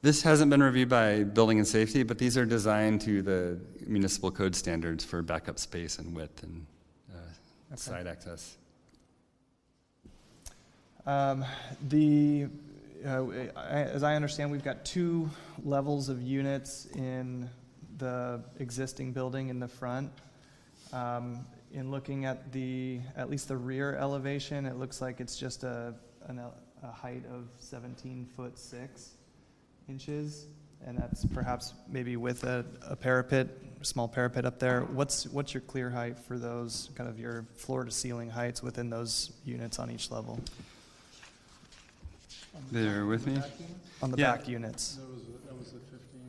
[0.00, 4.30] This hasn't been reviewed by building and safety, but these are designed to the municipal
[4.30, 6.66] code standards for backup space and width and
[7.12, 8.56] uh, side access.
[11.08, 11.46] Um,
[11.88, 12.48] The,
[13.06, 15.30] uh, as I understand, we've got two
[15.64, 17.48] levels of units in
[17.96, 20.12] the existing building in the front.
[20.92, 25.64] Um, In looking at the, at least the rear elevation, it looks like it's just
[25.64, 25.94] a,
[26.26, 26.40] an
[26.82, 29.10] a height of 17 foot 6
[29.88, 30.46] inches,
[30.86, 33.48] and that's perhaps maybe with a a parapet,
[33.82, 34.82] small parapet up there.
[34.82, 38.90] What's, what's your clear height for those, kind of your floor to ceiling heights within
[38.90, 40.38] those units on each level?
[42.70, 43.40] They're with me?
[44.02, 44.36] On the Yeah.
[44.36, 44.96] back units.
[44.96, 46.20] That was, that was at 15.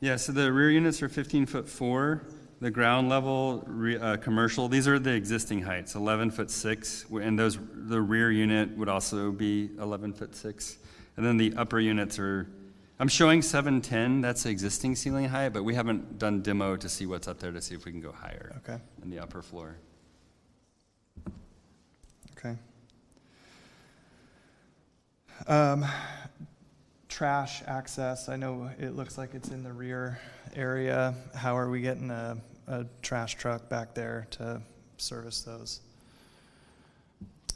[0.00, 2.22] Yeah, so the rear units are 15 foot 4.
[2.60, 7.06] The ground level re, uh, commercial, these are the existing heights, 11 foot 6.
[7.10, 10.78] And those, the rear unit would also be 11 foot 6.
[11.16, 12.48] And then the upper units are,
[12.98, 17.06] I'm showing 710, that's the existing ceiling height, but we haven't done demo to see
[17.06, 18.52] what's up there to see if we can go higher.
[18.58, 18.80] Okay.
[19.02, 19.76] In the upper floor.
[22.36, 22.56] Okay.
[25.46, 25.84] Um,
[27.08, 30.18] trash access, I know it looks like it's in the rear
[30.54, 31.14] area.
[31.34, 32.36] How are we getting a,
[32.66, 34.60] a trash truck back there to
[34.96, 35.80] service those?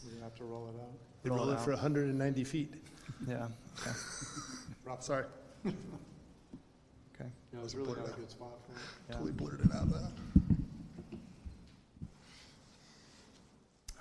[0.05, 0.91] We're gonna have to roll it out.
[1.23, 2.75] They Roll roll it it for 190 feet.
[3.27, 3.49] Yeah,
[3.81, 3.91] okay.
[4.85, 5.25] Rob, sorry.
[5.67, 5.75] Okay.
[7.53, 8.79] Yeah, it's really not a good spot for it.
[9.09, 9.15] Yeah.
[9.15, 10.01] Totally blurted it out there.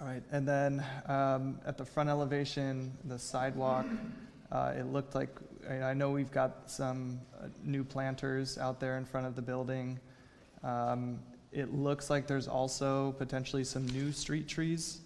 [0.02, 3.86] All right, and then um, at the front elevation, the sidewalk,
[4.52, 5.30] uh, it looked like,
[5.70, 10.00] I know we've got some uh, new planters out there in front of the building.
[10.64, 11.20] Um,
[11.52, 15.02] It looks like there's also potentially some new street trees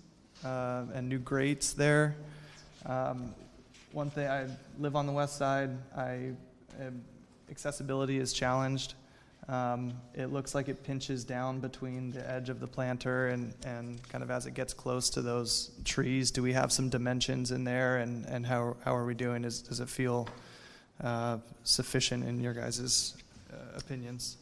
[0.46, 2.16] uh, and new grates there.
[2.86, 3.36] Um,
[3.92, 4.48] One thing, I
[4.80, 6.32] live on the west side, I,
[6.80, 7.04] am-
[7.52, 8.94] accessibility is challenged.
[9.48, 14.02] Um, It looks like it pinches down between the edge of the planter and, and
[14.10, 16.32] kind of as it gets close to those trees.
[16.32, 19.44] Do we have some dimensions in there and, and how, how are we doing?
[19.44, 20.28] Is, does it feel
[21.04, 23.14] uh, sufficient in your guys'
[23.52, 24.38] uh, opinions?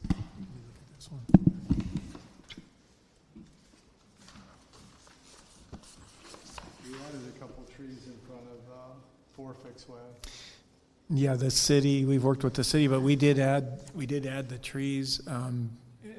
[6.87, 8.93] We added a couple trees in front of uh,
[9.35, 9.97] Four Fix Way.
[11.09, 14.49] Yeah, the city, we've worked with the city, but we did add, we did add
[14.49, 15.69] the trees, um,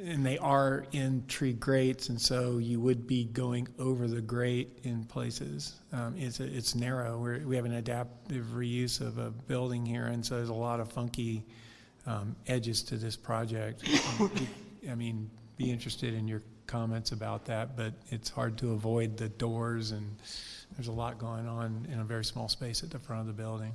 [0.04, 4.78] and they are in tree grates, and so you would be going over the grate
[4.82, 5.80] in places.
[5.92, 10.24] Um, it's, it's narrow, We're, we have an adaptive reuse of a building here, and
[10.24, 11.44] so there's a lot of funky,
[12.06, 13.88] um, edges to this project.
[14.90, 19.30] I mean, be interested in your comments about that, but it's hard to avoid the
[19.30, 20.14] doors, and
[20.76, 23.42] there's a lot going on in a very small space at the front of the
[23.42, 23.72] building.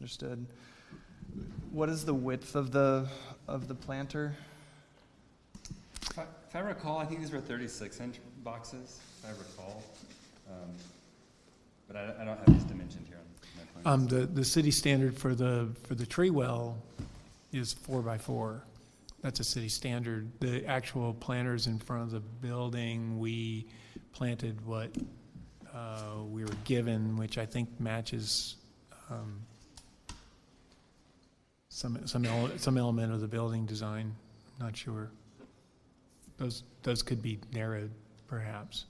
[0.00, 0.46] Understood.
[1.70, 3.06] What is the width of the,
[3.46, 4.34] of the planter?
[6.10, 9.82] If I, if I recall, I think these were 36 inch boxes, if I recall.
[10.50, 10.70] Um,
[11.86, 13.24] but I, I don't have these dimensioned here on
[13.58, 13.94] my plan.
[13.94, 16.78] Um, the, the city standard for the, for the tree well
[17.52, 18.62] is four by four.
[19.20, 20.30] That's a city standard.
[20.40, 23.66] The actual planters in front of the building, we
[24.14, 24.90] planted what,
[25.74, 28.56] uh, we were given, which I think matches,
[29.10, 29.42] um,
[31.70, 34.14] some, some, ele- some element of the building design.
[34.58, 35.10] Not sure.
[36.36, 37.90] Those, those could be narrowed,
[38.26, 38.84] perhaps.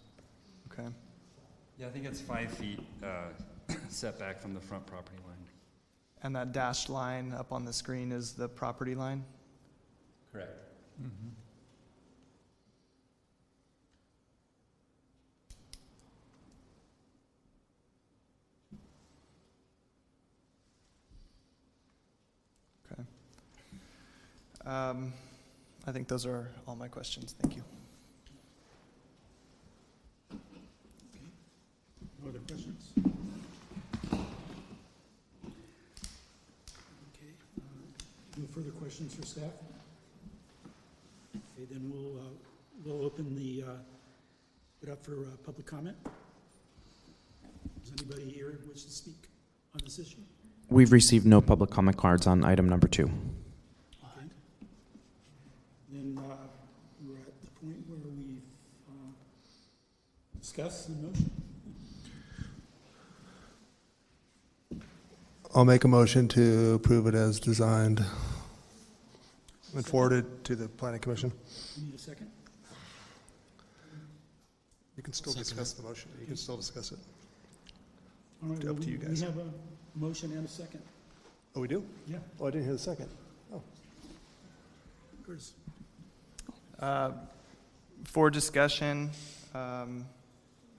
[0.72, 0.88] Okay.
[1.78, 3.28] Yeah, I think it's five feet uh,
[3.88, 5.36] setback from the front property line.
[6.22, 9.24] And that dashed line up on the screen is the property line?
[10.32, 10.50] Correct.
[11.00, 11.10] Okay.
[24.70, 25.12] Um,
[25.84, 27.34] I think those are all my questions.
[27.42, 27.64] Thank you.
[32.22, 32.92] No other questions?
[32.96, 33.08] Okay,
[37.58, 37.62] uh,
[38.36, 39.50] no further questions for staff?
[41.34, 42.30] Okay, then we'll, uh,
[42.84, 43.72] we'll open the, uh,
[44.84, 45.96] it up for uh, public comment.
[46.04, 49.26] Does anybody here wish to speak
[49.74, 50.20] on this issue?
[50.68, 53.10] We've received no public comment cards on item number two.
[55.92, 55.98] Okay.
[55.98, 56.34] Then uh,
[57.06, 58.42] we're at the point where we've
[58.88, 59.12] uh,
[60.40, 61.30] discussed the motion.
[65.54, 68.04] I'll make a motion to approve it as designed
[69.74, 71.32] and forward it to the planning commission.
[71.76, 72.30] You Need a second?
[74.96, 76.10] You can still discuss the motion.
[76.20, 76.98] You can still discuss it.
[78.42, 79.20] All right, Up well, to we- you guys.
[79.20, 79.50] We have a
[79.96, 80.82] motion and a second.
[81.56, 81.82] Oh, we do?
[82.06, 82.18] Yeah.
[82.40, 83.08] Oh, I didn't hear the second.
[83.52, 83.60] Oh.
[85.26, 85.52] Curtis?
[86.80, 87.10] Uh,
[88.04, 89.10] For discussion,
[89.54, 90.06] um,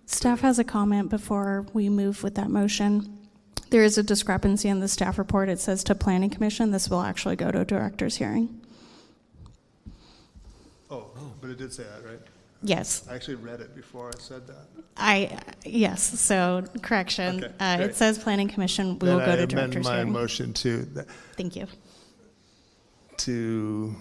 [0.08, 3.18] Staff has a comment before we move with that motion.
[3.70, 5.48] There is a discrepancy in the staff report.
[5.48, 6.72] It says to planning commission.
[6.72, 8.60] This will actually go to director's hearing.
[10.90, 11.06] Oh,
[11.40, 12.20] but it did say that, right?
[12.64, 13.08] Yes.
[13.10, 14.68] I actually read it before I said that.
[14.98, 17.44] I, yes, so correction.
[17.46, 17.90] Okay, Uh, great.
[17.92, 19.00] It says planning commission.
[19.00, 20.12] We Then will go I to amend director's my hearing.
[20.12, 21.08] motion to, th-
[21.38, 21.68] Thank you.
[23.18, 23.96] to,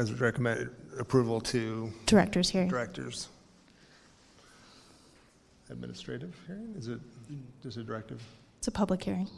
[0.00, 1.92] as recommended, approval to.
[2.06, 2.68] Director's hearing.
[2.68, 3.28] Directors.
[5.68, 6.74] Administrative hearing?
[6.76, 6.98] Is it
[7.62, 8.20] just a directive?
[8.58, 9.28] It's a public hearing.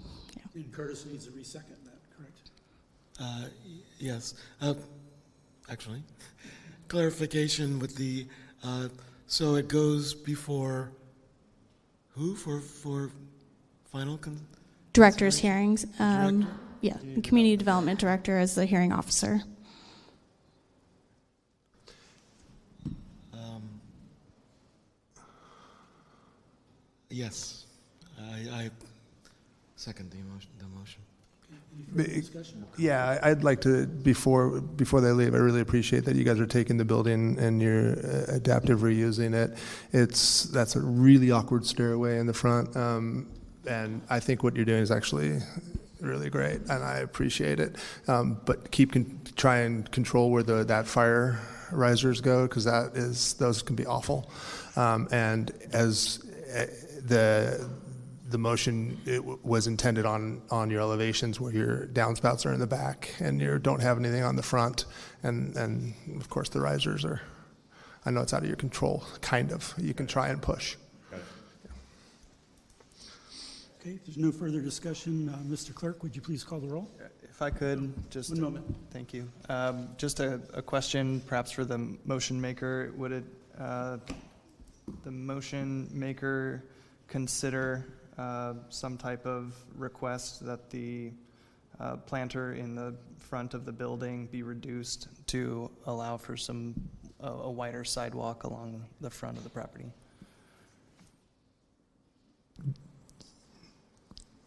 [0.54, 2.50] And Curtis needs to resecond that, correct?
[3.20, 4.34] Uh, y- Yes.
[4.60, 4.74] Uh,
[5.70, 6.02] Actually,
[6.88, 8.26] clarification with the,
[8.64, 8.88] uh,
[9.26, 10.90] so it goes before
[12.16, 13.10] who for, for
[13.90, 14.18] final?
[14.18, 14.40] con-
[14.92, 15.86] Director's hearings.
[16.00, 16.46] um,
[16.80, 19.40] Yeah, the community development director as the hearing officer.
[27.12, 27.66] Yes,
[28.18, 28.70] I, I
[29.76, 31.00] second the motion, the motion.
[31.96, 32.64] Any discussion?
[32.78, 36.40] Yeah, I- I'd like to, before, before they leave, I really appreciate that you guys
[36.40, 39.56] are taking the building and you're uh, adaptive reusing it.
[39.92, 42.74] It's, that's a really awkward stairway in the front.
[42.76, 43.28] um,
[43.66, 45.40] And I think what you're doing is actually
[46.00, 47.76] really great, and I appreciate it.
[48.08, 51.38] Um, But keep, con- try and control where the, that fire
[51.70, 54.30] risers go, because that is, those can be awful.
[54.76, 56.20] Um, And as
[56.54, 56.66] uh,
[57.04, 57.68] the,
[58.30, 62.60] the motion it w- was intended on, on your elevations where your downspouts are in
[62.60, 64.86] the back and you don't have anything on the front.
[65.22, 67.20] And, and of course, the risers are,
[68.04, 69.74] I know it's out of your control, kind of.
[69.78, 70.76] You can try and push.
[73.80, 75.74] Okay, if there's no further discussion, uh, Mr.
[75.74, 76.88] Clerk, would you please call the roll?
[77.32, 78.30] if I could, just.
[78.30, 78.76] One moment.
[78.90, 79.28] Thank you.
[79.48, 82.92] Um, Just a, a question perhaps for the motion maker.
[82.96, 83.24] Would it,
[83.58, 83.96] uh,
[85.02, 86.62] the motion maker
[87.12, 87.84] consider
[88.16, 91.12] uh, some type of request that the
[91.78, 96.74] uh, planter in the front of the building be reduced to allow for some,
[97.20, 99.92] a a wider sidewalk along the front of the property.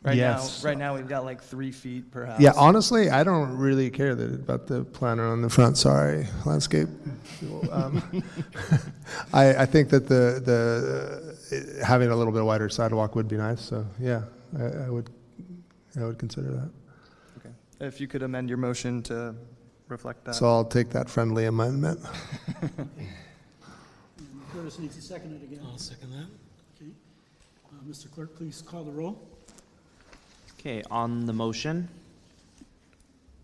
[0.02, 2.40] Right now, right now, we've got like three feet per house.
[2.40, 5.78] Yeah, honestly, I don't really care that, about the planter on the front.
[5.78, 6.90] Sorry, landscape.
[7.72, 8.24] Um,
[9.34, 11.35] I, I think that the the
[11.84, 13.62] having a little bit wider sidewalk would be nice.
[13.62, 14.24] So yeah,
[14.58, 15.10] I, I would
[16.00, 16.70] I would consider that.
[17.38, 17.50] Okay.
[17.80, 19.36] If you could amend your motion to
[19.88, 20.36] reflect that.
[20.36, 22.00] So I'll take that friendly amendment.
[24.54, 25.60] Curtis needs to second it again.
[25.70, 26.28] I'll second that.
[26.82, 26.92] Okay.
[27.66, 28.10] Uh, Mr.
[28.10, 29.22] Clerk, please call the roll.
[30.60, 31.88] Okay, on the motion,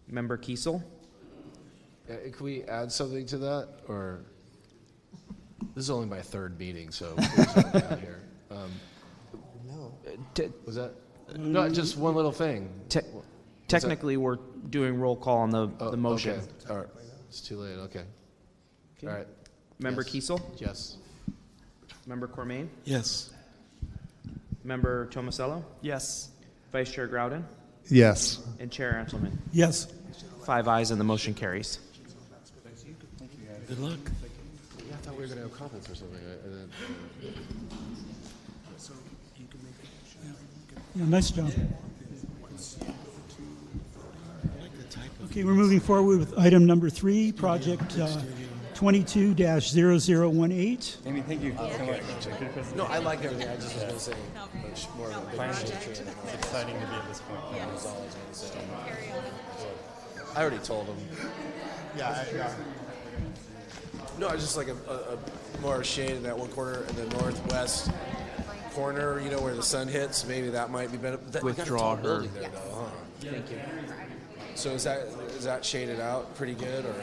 [0.08, 0.82] Member Kiesel,
[2.10, 4.22] Yeah, can we add something to that, or,
[5.76, 8.22] this is only my third meeting, so please help me out here.
[8.50, 8.72] Um,
[10.66, 10.92] Was that,
[11.38, 12.70] no, just one little thing.
[12.90, 14.38] Te- Was that- technically, we're
[14.70, 16.40] doing roll call on the, Oh, the motion.
[16.40, 16.88] okay, All right,
[17.30, 18.04] it's too late, okay.
[19.04, 19.28] All right.
[19.80, 20.12] Member Yes.
[20.30, 20.42] Kiesel?
[20.58, 20.98] Yes.
[22.06, 22.70] Member Cormain?
[22.84, 23.32] Yes.
[24.64, 25.64] Member Tomasello?
[25.82, 26.30] Yes.
[26.72, 27.44] Vice Chair Groudon?
[27.90, 28.40] Yes.
[28.60, 29.32] And Chair Entleman?
[29.52, 29.88] Yes.
[30.46, 31.80] Five ayes and the motion carries.
[33.68, 34.00] Good luck.
[35.12, 36.70] Yeah, I thought we were gonna have comments or something, I- and then-
[40.96, 41.52] Yeah, nice job.
[45.26, 48.22] Okay, we're moving forward with item number three, project uh,
[48.74, 50.98] 22-0018.
[51.06, 52.02] Amy, thank you so much.
[52.76, 54.16] No, I like everything, I just was gonna say
[54.68, 55.54] much more of a big Plan.
[55.54, 55.92] picture.
[55.92, 56.02] It's
[56.34, 57.40] exciting to be at this point.
[57.54, 58.48] That was all I was gonna say.
[60.36, 60.98] I already told him.
[61.98, 62.26] Yeah,
[64.22, 67.08] No, I just like a, a, a more shade in that one corner in the
[67.18, 67.90] northwest
[68.72, 70.28] corner, you know, where the sun hits.
[70.28, 71.18] Maybe that might be better.
[71.32, 72.02] That, we got a Withdraw tall her.
[72.04, 72.90] building there, though, huh?
[73.20, 73.60] Thank you.
[74.54, 76.94] So is that is that shaded out pretty good, or?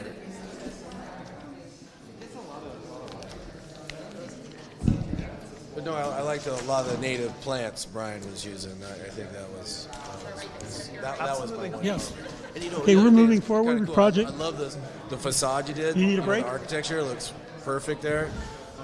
[5.79, 8.73] But no, I, I liked a lot of the native plants Brian was using.
[8.83, 12.11] I, I think that was that was, that, that was my Yes.
[12.53, 14.29] And you know, Okay, the we're other thing moving that's forward kinda with cool, project-
[14.29, 14.77] I, I love the
[15.07, 15.95] the facade you did.
[15.95, 16.43] You need a break?
[16.43, 17.31] The architecture looks
[17.63, 18.29] perfect there.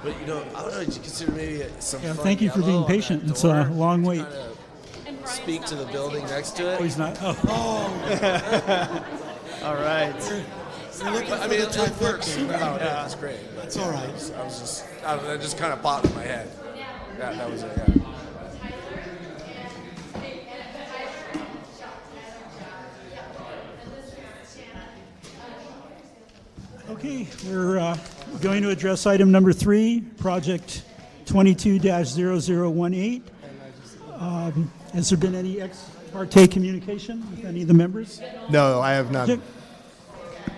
[0.04, 0.86] But you know, I don't know.
[0.86, 2.02] Did you consider maybe some?
[2.02, 3.30] Yeah, front thank you for yellow being on that patient.
[3.30, 4.26] It's door a long to wait.
[5.04, 6.80] kinda Speak to the building next to it.
[6.80, 7.18] Oh, he's not.
[7.22, 7.36] Oh.
[7.50, 9.06] oh.
[9.66, 10.16] All right.
[10.98, 12.38] But, I mean, it, it works.
[12.38, 12.62] trifecta.
[12.62, 13.04] Oh, Yeah.
[13.04, 13.40] It's great.
[13.54, 14.08] But, It's all right.
[14.08, 16.50] I was, just, I don't know, it just kind of popped in my head.
[17.18, 17.72] Yeah, that was it.
[17.78, 17.86] Yeah.
[26.90, 27.98] Okay, we're uh,
[28.42, 30.84] going to address item number three, project
[31.26, 33.22] 22-0018.
[34.18, 38.22] Um, Has there been any ex parte communication with any of the members?
[38.50, 39.42] No, I have none.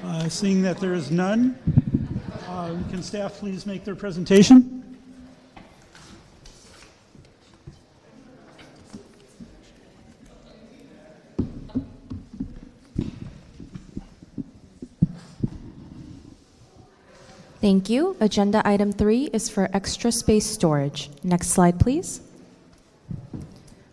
[0.03, 1.57] Uh, Seeing that there is none,
[2.47, 4.86] uh, can staff please make their presentation?
[17.67, 18.15] Thank you.
[18.21, 21.09] Agenda item three is for extra space storage.
[21.21, 22.21] Next slide, please.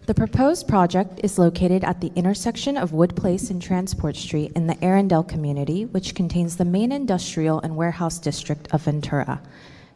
[0.06, 4.68] The proposed project is located at the intersection of Wood Place and Transport Street in
[4.68, 9.42] the Arundell community, which contains the main industrial and warehouse district of Ventura.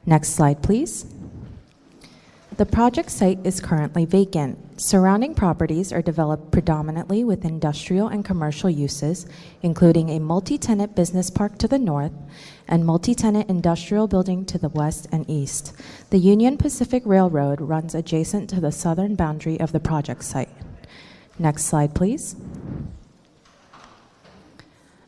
[0.04, 1.06] Next slide, please.
[2.58, 4.80] The project site is currently vacant.
[4.80, 9.28] Surrounding properties are developed predominantly with industrial and commercial uses,
[9.62, 12.10] including a multi tenant business park to the north
[12.66, 15.72] and multi tenant industrial building to the west and east.
[16.10, 20.50] The Union Pacific Railroad runs adjacent to the southern boundary of the project site.
[21.38, 22.34] Next slide, please.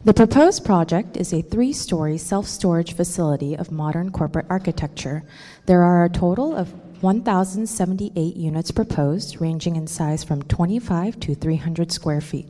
[0.02, 5.24] The proposed project is a three story self storage facility of modern corporate architecture.
[5.66, 11.90] There are a total of 1,078 units proposed, ranging in size from 25 to 300
[11.90, 12.46] square feet.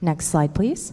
[0.00, 0.92] Next slide, please.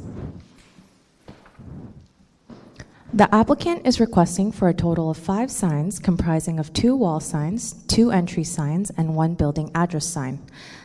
[3.14, 7.74] The applicant is requesting for a total of five signs comprising of two wall signs,
[7.88, 10.40] two entry signs, and one building address sign.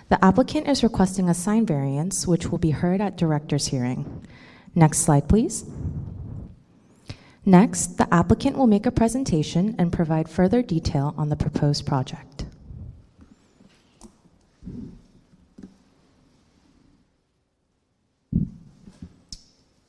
[0.09, 4.27] The applicant is requesting a sign variance, which will be heard at director's hearing.
[4.75, 5.65] Next slide, please.
[7.45, 12.45] Next, the applicant will make a presentation and provide further detail on the proposed project.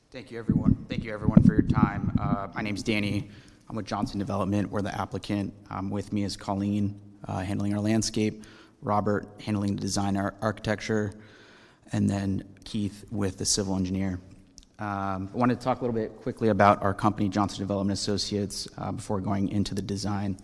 [0.10, 0.86] Thank you, everyone.
[0.90, 2.16] Thank you, everyone, for your time.
[2.20, 3.30] Uh, my name's Danny.
[3.70, 4.70] I'm with Johnson Development.
[4.70, 5.54] We're the applicant.
[5.70, 8.44] Um, with me is Colleen, uh, handling our landscape.
[8.82, 11.14] Robert handling the design ar- architecture,
[11.92, 14.20] and then Keith with the civil engineer.
[14.84, 18.68] Um, I wanted to talk a little bit quickly about our company, Johnson Development Associates,
[18.78, 20.38] uh, before going into the design.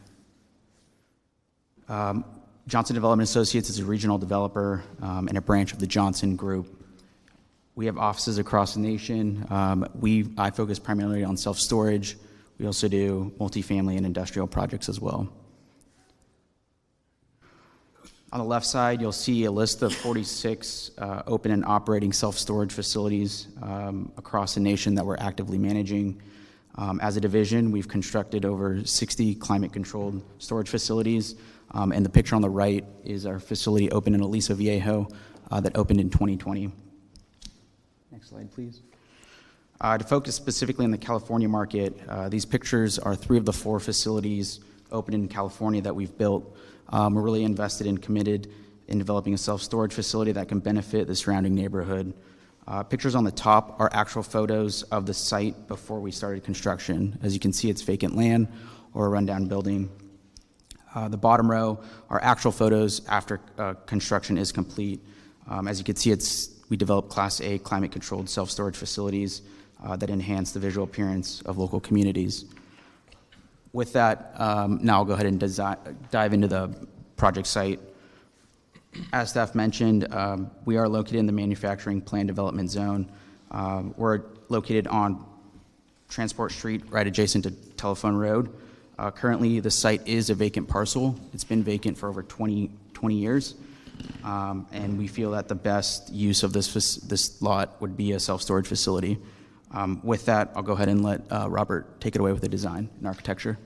[1.90, 2.24] Um,
[2.66, 6.74] Johnson Development Associates is a regional developer um, and a branch of the Johnson Group.
[7.76, 9.46] We have offices across the nation.
[9.50, 12.16] Um, we, I focus primarily on self storage.
[12.60, 15.28] We also do multifamily and industrial projects as well.
[18.32, 22.38] On the left side, you'll see a list of 46 uh, open and operating self
[22.38, 26.22] storage facilities um, across the nation that we're actively managing.
[26.76, 31.36] Um, as a division, we've constructed over 60 climate controlled storage facilities.
[31.72, 35.08] Um, and the picture on the right is our facility open in Aliso Viejo
[35.50, 36.72] uh, that opened in 2020.
[38.12, 38.82] Next slide, please.
[39.82, 43.54] Uh, to focus specifically on the California market, uh, these pictures are three of the
[43.54, 44.60] four facilities
[44.92, 46.56] open in California that we've built.
[46.90, 48.52] Um, we're really invested and committed
[48.88, 52.14] in developing a self storage facility that can benefit the surrounding neighborhood.
[52.68, 57.18] Uh, pictures on the top are actual photos of the site before we started construction.
[57.24, 58.48] As you can see, it's vacant land
[58.94, 59.90] or a rundown building.
[60.94, 65.00] Uh, the bottom row are actual photos after uh, construction is complete.
[65.48, 69.42] Um, as you can see, it's, we developed Class A climate controlled self storage facilities
[69.84, 72.46] uh, that enhance the visual appearance of local communities.
[73.72, 77.80] With that, um, now I'll go ahead and desi- dive into the project site.
[79.14, 83.12] As staff mentioned, um, we are located in the manufacturing plan development zone.
[83.52, 85.24] Um, we're located on
[86.10, 88.52] Transport Street, right adjacent to Telephone Road.
[88.98, 91.18] Uh, currently, the site is a vacant parcel.
[91.34, 93.56] It's been vacant for over 20, 20 years.
[94.24, 98.20] Um, and we feel that the best use of this, this lot would be a
[98.20, 99.20] self storage facility.
[99.72, 102.50] Um, with that, I'll go ahead and let uh, Robert take it away with the
[102.50, 103.58] design and architecture.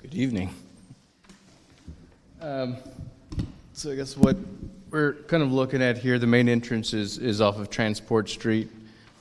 [0.00, 0.54] Good evening.
[2.40, 2.76] Um,
[3.72, 4.36] so I guess what
[4.90, 8.70] we're kind of looking at here, the main entrance is, is off of Transport Street.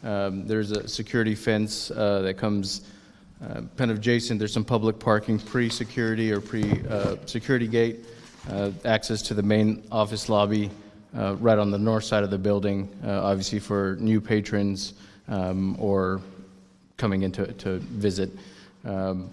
[0.03, 2.81] Um, there's a security fence uh, that comes
[3.43, 4.37] uh, kind of adjacent.
[4.37, 8.05] There's some public parking pre-security or pre-security gate,
[8.49, 10.69] uh, access to the main office lobby
[11.17, 14.93] uh, right on the north side of the building, uh, obviously for new patrons
[15.27, 16.21] um, or
[16.97, 18.31] coming in to, to visit.
[18.85, 19.29] Um,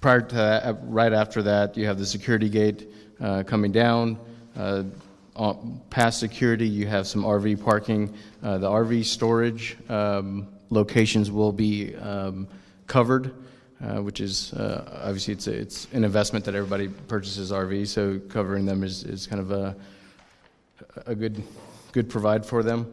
[0.00, 2.88] prior to that, uh, right after that, you have the security gate
[3.20, 4.18] uh, coming down.
[4.56, 4.84] Uh,
[5.36, 8.14] on, past security, you have some RV parking.
[8.42, 12.46] Uh, the RV storage um, locations will be um,
[12.86, 13.34] covered,
[13.82, 18.20] uh, which is uh, obviously it's a, it's an investment that everybody purchases RVs, so
[18.28, 19.74] covering them is, is kind of a
[21.06, 21.42] a good
[21.92, 22.92] good provide for them.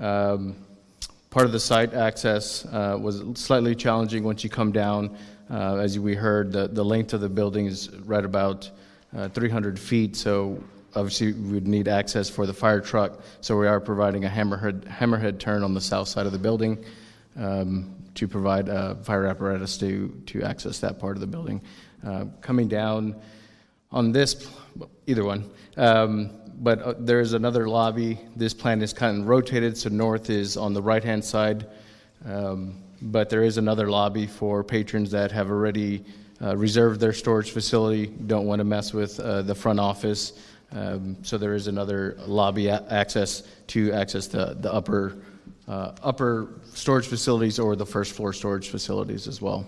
[0.00, 0.56] Um,
[1.30, 5.16] part of the site access uh, was slightly challenging once you come down.
[5.48, 8.68] Uh, as we heard, the, the length of the building is right about
[9.16, 10.62] uh, 300 feet, so
[10.96, 13.20] obviously we would need access for the fire truck.
[13.40, 16.84] So we are providing a hammerhead, hammerhead turn on the south side of the building
[17.36, 18.66] um, to provide
[19.04, 21.62] fire apparatus to, to access that part of the building.
[22.04, 23.14] Uh, coming down
[23.92, 24.48] on this,
[25.06, 28.20] either one, um, but uh, there is another lobby.
[28.36, 31.66] This plan is kind of rotated, so north is on the right hand side.
[32.24, 36.04] Um, but there is another lobby for patrons that have already
[36.42, 40.34] uh, reserved their storage facility, don't want to mess with uh, the front office.
[40.72, 45.16] Um, so there is another lobby a- access to access the, the upper,
[45.66, 49.66] uh, upper storage facilities or the first floor storage facilities as well.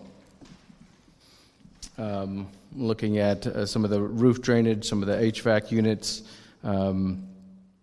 [1.98, 6.22] Um, looking at uh, some of the roof drainage, some of the HVAC units.
[6.64, 7.28] Um,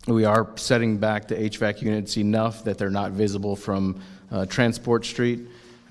[0.07, 4.01] we are setting back the HVAC units enough that they're not visible from
[4.31, 5.41] uh, Transport Street.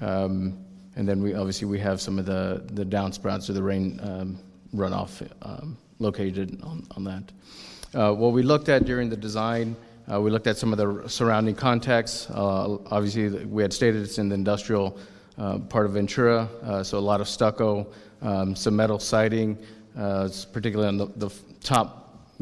[0.01, 0.59] Um,
[0.97, 4.39] and then we obviously we have some of the, the downspouts or the rain um,
[4.75, 7.23] runoff um, located on, on that.
[7.95, 9.77] Uh, what we looked at during the design,
[10.13, 12.31] uh, we looked at some of the surrounding context.
[12.31, 14.99] Uh, obviously, we had stated it's in the industrial
[15.39, 17.87] uh, part of Ventura, uh, so a lot of stucco,
[18.23, 19.57] um, some metal siding,
[19.95, 21.31] particularly on the, the
[21.63, 21.98] top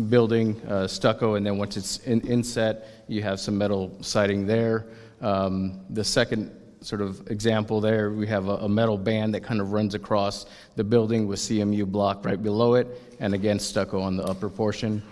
[0.08, 4.86] building, uh, stucco, and then once it's in, inset, you have some metal siding there.
[5.20, 6.50] Um, the second
[6.83, 10.47] sort of example there, we have a, a, metal band that kind of runs across
[10.76, 12.86] the building with CMU block right below it,
[13.18, 15.02] and again stucco on the upper portion.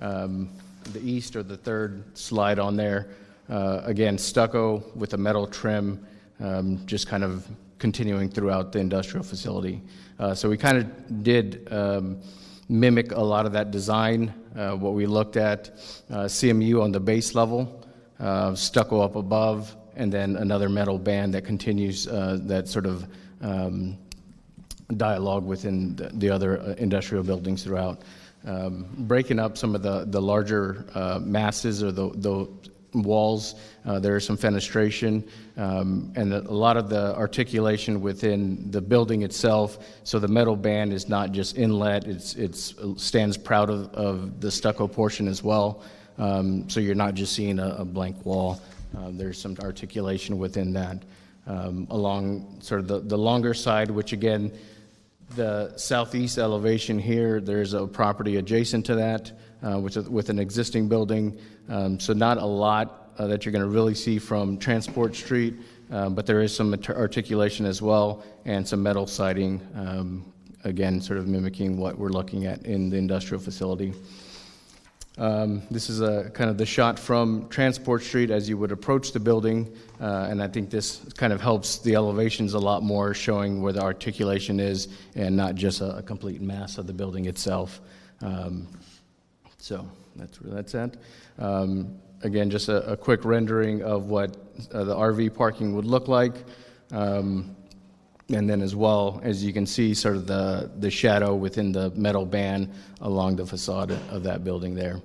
[0.00, 0.50] Um,
[0.92, 3.08] the east or the third slide on there,
[3.48, 6.06] uh, again stucco with a metal trim,
[6.40, 7.48] um, just kind of
[7.78, 9.80] continuing throughout the industrial facility.
[10.18, 12.20] Uh, so we kind of did um,
[12.68, 14.32] mimic a lot of that design.
[14.56, 15.70] Uh, what we looked at,
[16.10, 17.84] uh, CMU on the base level,
[18.20, 23.06] uh, stucco up above, and then another metal band that continues uh, that sort of
[23.40, 23.98] um,
[24.96, 28.02] dialogue within the, the other uh, industrial buildings throughout.
[28.46, 32.46] Um, breaking up some of the, the larger uh, masses or the, the
[33.02, 38.80] walls, uh, there is some fenestration um, and a lot of the articulation within the
[38.80, 39.78] building itself.
[40.04, 44.50] So the metal band is not just inlet; it's it's stands proud of, of the
[44.50, 45.82] stucco portion as well.
[46.18, 48.60] Um, so you're not just seeing a, a blank wall.
[48.96, 51.02] Uh, there's some articulation within that.
[51.46, 54.50] Um, along sort of the, the longer side, which again,
[55.36, 59.32] the southeast elevation here, there's a property adjacent to that
[59.62, 61.38] uh, a, with an existing building.
[61.68, 65.54] Um, so not a lot uh, that you're going to really see from Transport Street,
[65.90, 70.32] uh, but there is some articulation as well and some metal siding, um,
[70.64, 73.94] again, sort of mimicking what we're looking at in the industrial facility.
[75.16, 79.12] Um, this is a kind of the shot from Transport Street as you would approach
[79.12, 83.14] the building, uh, and I think this kind of helps the elevations a lot more,
[83.14, 87.26] showing where the articulation is and not just a, a complete mass of the building
[87.26, 87.80] itself.
[89.64, 90.98] So that's where that's at.
[91.38, 94.36] Um, again, just a, a, quick rendering of what
[94.70, 96.34] uh, the RV parking would look like.
[96.92, 97.56] Um,
[98.28, 101.88] and then as well, as you can see, sort of the, the shadow within the
[101.92, 105.00] metal band along the facade of that building there.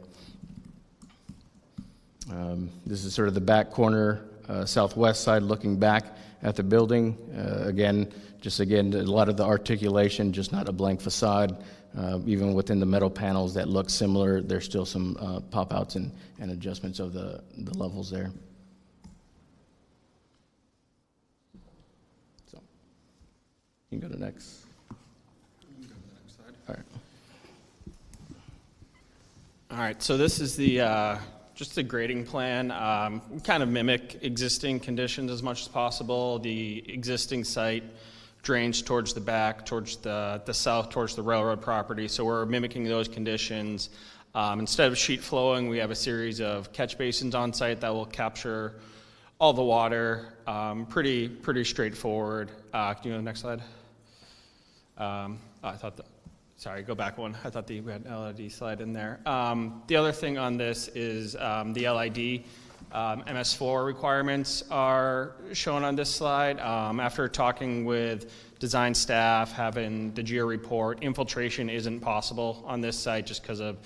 [2.30, 6.64] Um, this is sort of the back corner, uh, southwest side looking back at the
[6.64, 7.18] building.
[7.34, 11.64] Uh, again, just again, a lot of the articulation, just not a blank facade.
[11.98, 15.96] Uh, even within the metal panels that look similar, there's still some uh, pop outs
[15.96, 18.32] and, and adjustments of the, the levels there.
[22.52, 22.60] So,
[23.90, 24.66] you can go to next.
[26.68, 26.86] All right.
[29.72, 31.18] All right, so this is the uh,
[31.56, 32.72] just the grading plan.
[32.72, 36.40] Um, kind of mimic existing conditions as much as possible.
[36.40, 37.84] The existing site
[38.42, 42.08] drains towards the back, towards the, the south, towards the railroad property.
[42.08, 43.90] So we're mimicking those conditions.
[44.36, 47.94] Um, instead of sheet flowing, we have a series of catch basins on site that
[47.94, 48.76] will capture
[49.40, 50.34] all the water.
[50.48, 52.52] Um, pretty, pretty straightforward.
[52.74, 53.62] Uh, can you go to the next slide?
[54.98, 56.04] Um, oh, I thought the,
[56.58, 57.36] sorry, go back one.
[57.44, 59.20] I thought the, we had an LID slide in there.
[59.26, 62.44] Um, the other thing on this is um, the LID.
[62.92, 66.60] Um, MS4 requirements are shown on this slide.
[66.60, 72.98] Um, after talking with design staff, having the geo report, infiltration isn't possible on this
[72.98, 73.78] site just because of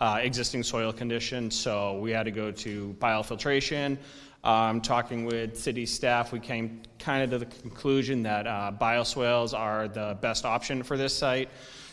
[0.00, 1.54] uh, existing soil conditions.
[1.54, 3.98] So we had to go to biofiltration.
[4.42, 9.56] Um, talking with city staff, we came kind of to the conclusion that uh, bioswales
[9.56, 11.50] are the best option for this site.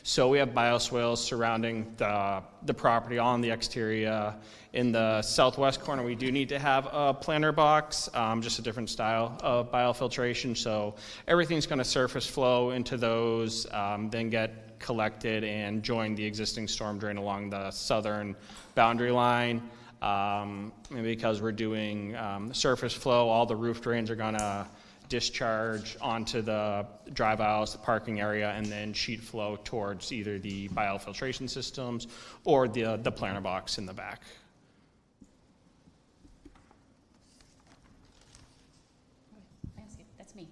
[0.08, 4.34] So we have bioswales surrounding the, the property on the exterior.
[4.72, 8.62] In the southwest corner, we do need to have a planter box, um, just a
[8.62, 10.56] different style of biofiltration.
[10.56, 10.96] So
[11.28, 16.70] everything's going to surface flow into those, um, then get collected and join the existing
[16.70, 18.34] storm drain along the southern
[18.76, 19.62] boundary line.
[20.02, 24.68] Um, and because we're doing um, surface flow, all the roof drains are going to
[25.10, 30.68] discharge onto the drive aisles, the parking area, and then sheet flow towards either the
[30.70, 32.08] biofiltration systems
[32.44, 34.22] or the, the planter box in the back.
[40.18, 40.48] That's me.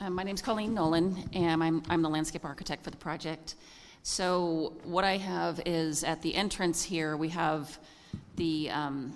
[0.00, 3.54] Um, my name's Colleen Nolan, and I'm, I'm the landscape architect for the project.
[4.02, 7.78] So what I have is at the entrance here, we have
[8.36, 9.12] the um,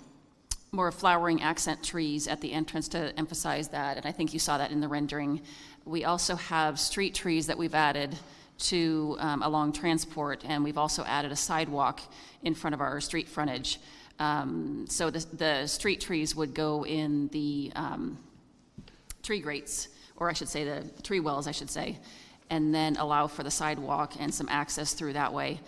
[0.75, 4.59] more flowering accent trees at the entrance to emphasize that, and I think you saw
[4.59, 5.41] that in the rendering.
[5.85, 8.17] We also have street trees that we've added
[8.57, 12.01] to um, along transport, and we've also added a sidewalk
[12.43, 13.78] in front of our street frontage.
[14.19, 18.19] Um, so the, the, street trees would go in the um,
[19.23, 21.99] tree grates, or I should say the tree wells, I should say,
[22.51, 25.61] and then allow for the sidewalk and some access through that way.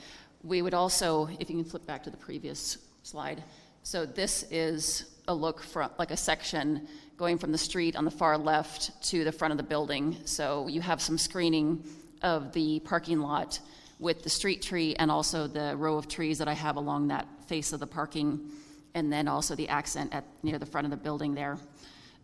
[0.44, 3.42] We would also, if you can flip back to the previous slide,
[3.86, 8.10] so this is a look from like a section going from the street on the
[8.10, 10.16] far left to the front of the building.
[10.24, 11.84] So you have some screening
[12.20, 13.60] of the parking lot
[14.00, 17.28] with the street tree and also the row of trees that I have along that
[17.46, 18.50] face of the parking,
[18.96, 21.56] and then also the accent at near the front of the building there.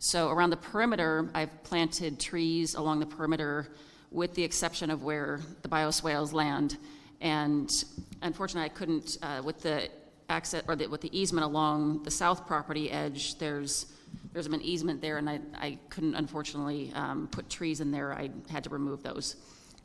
[0.00, 3.68] So around the perimeter, I've planted trees along the perimeter,
[4.10, 6.76] with the exception of where the bioswales land.
[7.20, 7.72] And
[8.20, 9.88] unfortunately, I couldn't, uh, with the
[10.28, 13.86] access, or the, with the easement along the south property edge, there's,
[14.32, 18.12] there's an easement there, and I, I couldn't unfortunately um, put trees in there.
[18.12, 19.36] I had to remove those.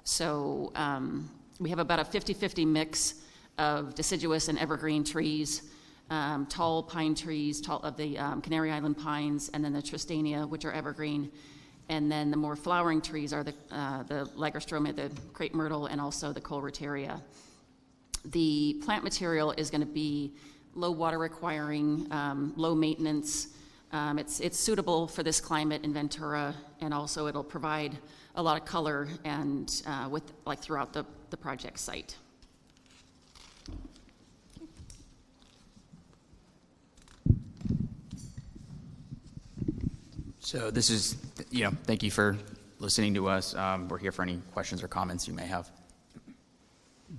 [0.03, 3.15] So um, we have about a 50-50 mix
[3.57, 5.63] of deciduous and evergreen trees,
[6.09, 10.47] um, tall pine trees, tall of the um, Canary Island pines, and then the Tristania,
[10.47, 11.31] which are evergreen.
[11.89, 15.99] And then the more flowering trees are the, uh, the Lagerstroemia, the crepe myrtle, and
[15.99, 17.21] also the Koelreuteria.
[18.27, 20.33] The plant material is going to be
[20.75, 23.49] low water requiring, um, low maintenance.
[23.91, 27.97] Um, it's, it's suitable for this climate in Ventura, and also it'll provide
[28.35, 32.17] a lot of color and uh, with like throughout the, the project site.
[40.39, 41.17] So this is,
[41.49, 42.37] you know, thank you for
[42.79, 43.55] listening to us.
[43.55, 45.69] Um, We're here for any questions or comments you may have.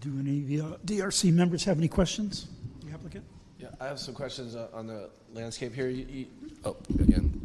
[0.01, 2.47] Do any of the uh, DRC members have any questions?
[2.85, 3.25] The applicant?
[3.59, 5.89] Yeah, I have some questions uh, on the landscape here.
[5.89, 6.27] You, you,
[6.65, 7.41] oh, again.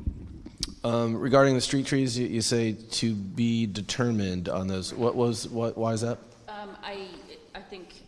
[0.84, 4.94] Um, regarding the street trees, you, you say to be determined on those.
[4.94, 6.20] What was, what, why is that?
[6.48, 7.08] Um, I,
[7.56, 8.04] I think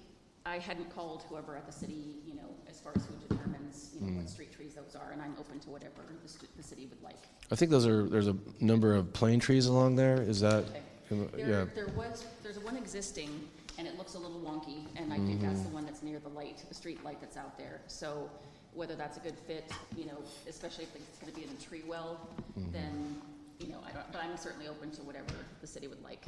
[0.46, 4.02] I hadn't called whoever at the city, you know, as far as who determines, you
[4.02, 4.30] know, what Mm.
[4.30, 7.16] street trees those are, and I'm open to whatever the, st- the city would like.
[7.52, 10.22] I think those are, there's a number of plane trees along there.
[10.22, 10.66] Is that?
[11.10, 11.66] There, Yeah.
[11.74, 13.30] there was, there's one existing,
[13.78, 15.74] and it looks a little wonky, and I think that's the Mhm.
[15.74, 17.82] one that's near the light, the street light that's out there.
[17.88, 18.30] So
[18.74, 21.84] whether that's a good fit, you know, especially if it's gonna be in a tree
[21.88, 22.20] well,
[22.58, 22.72] Mhm.
[22.72, 23.22] then,
[23.60, 26.24] you know, I, don't, but I'm certainly open to whatever the city would like.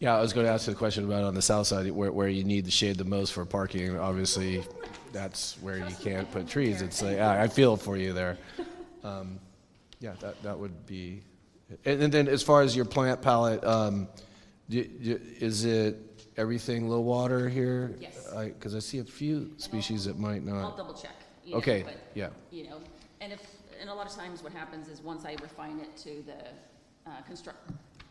[0.00, 2.10] Yeah, I was going to ask you the question about on the south side where,
[2.12, 3.96] where you need the shade the most for parking.
[3.96, 4.62] Obviously,
[5.12, 6.82] that's where you can't put trees.
[6.82, 8.36] It's like, ah, I feel for you there.
[9.04, 9.38] Um,
[10.00, 11.22] yeah, that, that would be.
[11.86, 14.08] And, and then as far as your plant palette, um,
[14.68, 15.96] do, do, is it
[16.36, 17.94] everything low water here?
[18.00, 18.28] Yes.
[18.34, 20.62] Because I, see a few species that might not.
[20.62, 21.14] I'll double check.
[21.44, 22.28] you know, Okay, but, yeah.
[22.50, 22.80] You know,
[23.20, 23.40] and if,
[23.80, 27.22] and a lot of times what happens is once I refine it to the uh,
[27.26, 27.70] construct,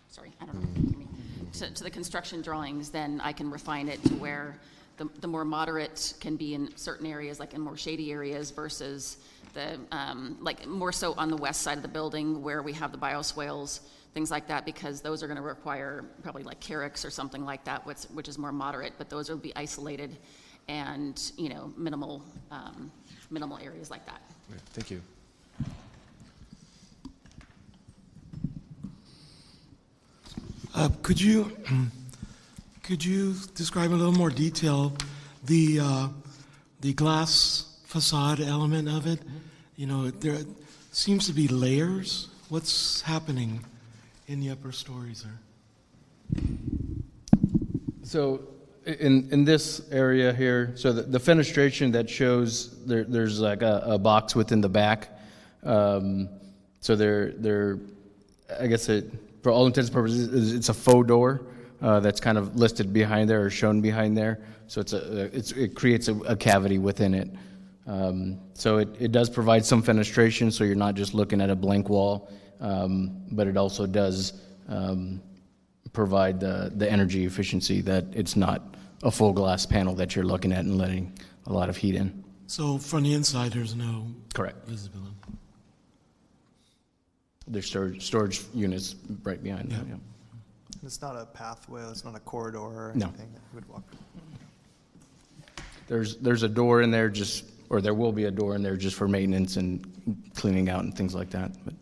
[0.10, 1.08] sorry, I don't know me,
[1.54, 4.58] to, to the construction drawings, then I can refine it to where
[4.98, 9.18] the, the more moderate can be in certain areas, like in more shady areas versus
[9.54, 12.92] the, um, like more so on the west side of the building where we have
[12.92, 13.82] the bioswales,
[14.14, 17.86] things like that, because those are gonna require probably like carex or something like that,
[17.86, 20.18] which, which is more moderate, but those will be isolated
[20.68, 22.92] and, you know, minimal, um,
[23.30, 24.22] minimal areas like that.
[24.50, 25.02] Yeah, Thank you.
[30.76, 31.52] Uh, Could you,
[32.82, 34.94] could you describe in a little more detail
[35.44, 36.08] the, uh,
[36.82, 39.20] the glass facade element of it?
[39.76, 40.40] You know, there
[40.92, 42.28] seems to be layers.
[42.50, 43.64] What's happening
[44.28, 46.44] in the upper stories there?
[48.04, 48.42] So
[48.86, 53.84] in, in this area here, so the, the fenestration that shows there, there's like a,
[53.86, 55.10] a box within the back.
[55.64, 56.30] Um,
[56.82, 57.80] so they're, they're,
[58.60, 59.12] I guess it,
[59.42, 61.46] for all intents and purposes, it's a faux door
[61.82, 64.42] uh, that's kind of listed behind there or shown behind there.
[64.68, 67.30] So it's a, it's, it creates a, a cavity within it.
[67.86, 71.56] Um, so it, it does provide some fenestration, so you're not just looking at a
[71.56, 72.30] blank wall,
[72.64, 74.34] um, but it also does
[74.68, 75.22] um,
[75.92, 80.52] provide the, the energy efficiency that it's not a full glass panel that you're looking
[80.52, 81.12] at and letting
[81.46, 82.24] a lot of heat in.
[82.48, 84.66] So from the inside, there's no Correct.
[84.66, 85.12] visibility.
[87.48, 89.86] There's storage, storage units right behind them.
[89.90, 90.78] Yeah.
[90.86, 93.08] It's not a pathway, it's not a corridor or No.
[93.08, 93.84] anything that you would walk.
[95.90, 98.78] There's, there's a door in there just, or there will be a door in there
[98.78, 99.86] just for maintenance and
[100.34, 101.52] cleaning out and things like that.
[101.66, 101.74] But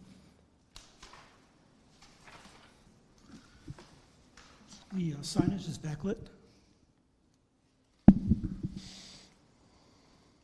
[4.93, 6.17] The uh, signage is backlit.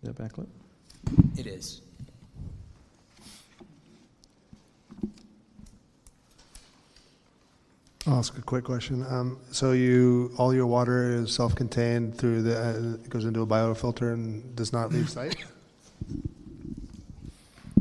[0.01, 0.47] Is that backlit?
[1.37, 1.81] It is.
[8.05, 9.05] I'll ask a quick question.
[9.09, 13.47] Um, so you, all your water is self-contained through the, uh, it goes into a
[13.47, 15.35] biofilter and does not leave site?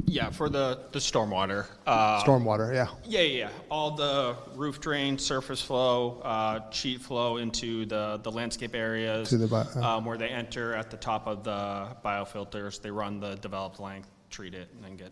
[0.09, 1.67] Yeah, for the, the stormwater.
[1.85, 2.87] uh, Stormwater, yeah.
[3.05, 3.51] Yeah, yeah, yeah.
[3.71, 9.29] All the roof drain, surface flow, uh, sheet flow into the, the landscape areas.
[9.31, 9.97] To the bi- uh.
[9.97, 14.09] um, Where they enter at the top of the biofilters, they run the developed length,
[14.31, 15.11] treat it, and then get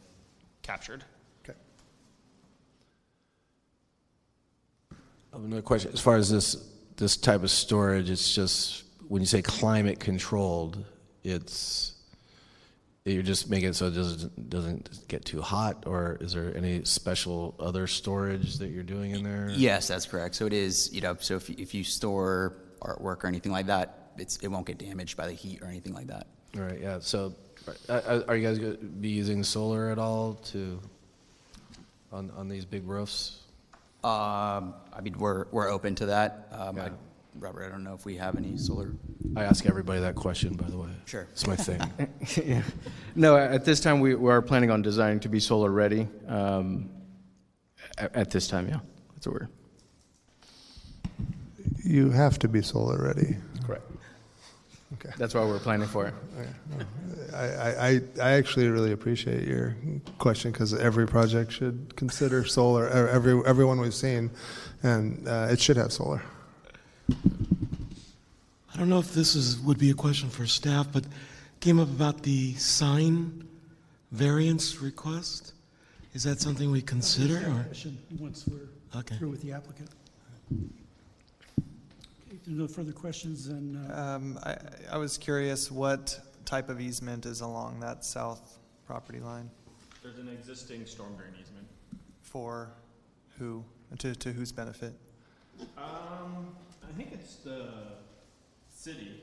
[0.63, 1.05] captured.
[1.45, 1.59] Okay.
[5.33, 6.55] Another question, as far as this,
[6.97, 10.85] this type of storage, it's just, when you say climate controlled,
[11.25, 11.94] it's,
[13.12, 16.84] you're just making it so it doesn't, doesn't get too hot, or is there any
[16.84, 19.50] special other storage that you're doing in there?
[19.50, 20.34] Yes, that's correct.
[20.34, 23.66] So it is, you know, so if, you- if you store artwork or anything like
[23.66, 26.28] that, it's, it won't get damaged by the heat or anything like that.
[26.57, 27.34] All right, yeah, so,
[27.91, 30.81] uh, uh, are you guys going to be using solar at all to,
[32.10, 33.41] on, on these big roofs?
[34.02, 36.49] Um, I mean, we're, we're open to that.
[36.52, 36.91] Um, I,
[37.39, 38.93] Robert, I don't know if we have any solar.
[39.37, 40.89] I ask everybody that question, by the way.
[41.07, 41.27] Sure.
[41.33, 41.81] It's my thing.
[42.45, 42.63] yeah.
[43.15, 46.07] No, at this time, we, we are planning on designing to be solar ready.
[46.29, 46.91] Um,
[47.99, 48.79] At, at this time, yeah,
[49.15, 49.49] that's what we're.
[51.85, 53.37] You have to be solar ready.
[53.67, 53.85] Correct.
[54.95, 55.11] Okay.
[55.19, 56.15] That's why we're planning for it.
[57.35, 59.77] I, I, I- I actually really appreciate your
[60.19, 64.31] question because every project should consider solar, every, everyone we've seen,
[64.85, 66.23] and uh, it should have solar.
[67.10, 71.05] I don't know if this is, would be a question for staff, but
[71.60, 73.47] came up about the sign
[74.10, 75.52] variance request.
[76.12, 77.65] Is that something we consider or?
[77.65, 78.68] Question Once we're
[78.99, 79.16] Okay.
[79.16, 79.91] through with the applicant.
[80.52, 80.68] Okay,
[82.31, 84.57] if there no further questions, then, uh, Um, I,
[84.92, 89.50] I was curious what type of easement is along that south property line?
[90.02, 91.66] There's an existing storm drain easement.
[92.23, 92.70] For
[93.39, 93.65] who?
[93.99, 94.92] To, to whose benefit?
[95.60, 96.64] Um, I
[96.97, 97.69] think it's the
[98.69, 99.21] city,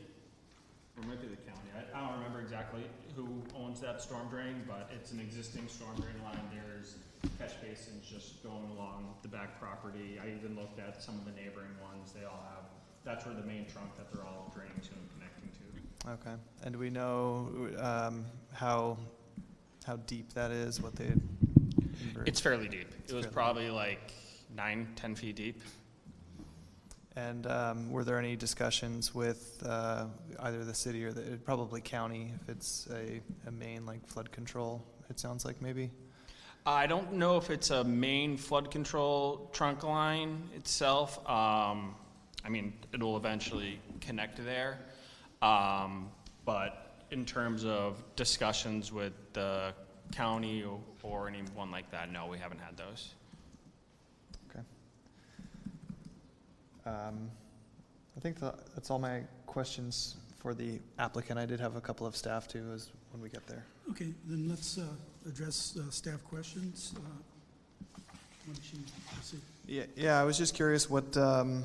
[0.98, 1.70] or maybe the county.
[1.76, 2.84] I, I don't remember exactly
[3.16, 6.42] who owns that storm drain, but it's an existing storm drain line.
[6.54, 6.96] There's
[7.38, 10.20] catch basins just going along the back property.
[10.22, 12.12] I even looked at some of the neighboring ones.
[12.12, 12.66] They all have,
[13.04, 16.12] that's where the main trunk that they're all draining to and connecting to.
[16.12, 16.36] Okay.
[16.64, 18.98] And do we know um, how,
[19.86, 21.14] how deep that is, what they?
[22.26, 22.92] It's fairly deep.
[23.08, 24.12] It was fairly- probably like
[24.56, 25.62] nine, ten feet deep.
[27.16, 30.06] And um, were there any discussions with uh,
[30.40, 34.84] either the city or the, probably county, if it's a, a main like flood control,
[35.10, 35.92] it sounds like maybe?
[36.66, 41.18] I don't know if it's a main flood control trunk line itself.
[41.30, 41.96] Um,
[42.46, 44.80] I mean, it'll eventually connect there.
[45.42, 46.10] Um,
[46.46, 49.74] but in terms of discussions with the
[50.12, 53.16] county or, or anyone like that, no, we haven't had those.
[54.50, 54.64] Okay.
[56.86, 57.30] Um,
[58.18, 61.40] I think tha- that's all my questions for the applicant.
[61.40, 63.64] I did have a couple of staff too, as when we get there.
[63.92, 64.86] okay, then let's uh,
[65.28, 66.94] address uh, staff questions.
[66.96, 67.00] Uh,
[68.46, 68.80] why don't you
[69.14, 69.42] proceed?
[69.68, 71.64] Yeah, yeah, I was just curious what, um,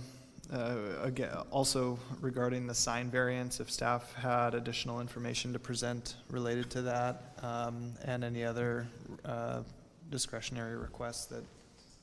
[0.53, 6.71] uh, again, also regarding the sign variance, if staff had additional information to present related
[6.71, 8.87] to that, um, and any other
[9.25, 9.63] uh,
[10.11, 11.43] discretionary requests that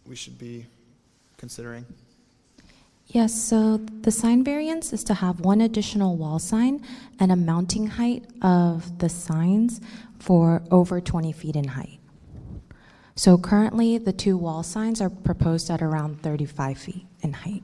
[0.08, 0.66] we should be
[1.38, 1.85] considering.
[3.14, 6.83] Yes, so the sign variance is to have one additional wall sign
[7.19, 9.80] and a mounting height of the signs
[10.17, 12.00] for over 20 feet in height.
[13.16, 17.61] So currently, the two wall signs are proposed at around 35 feet in height.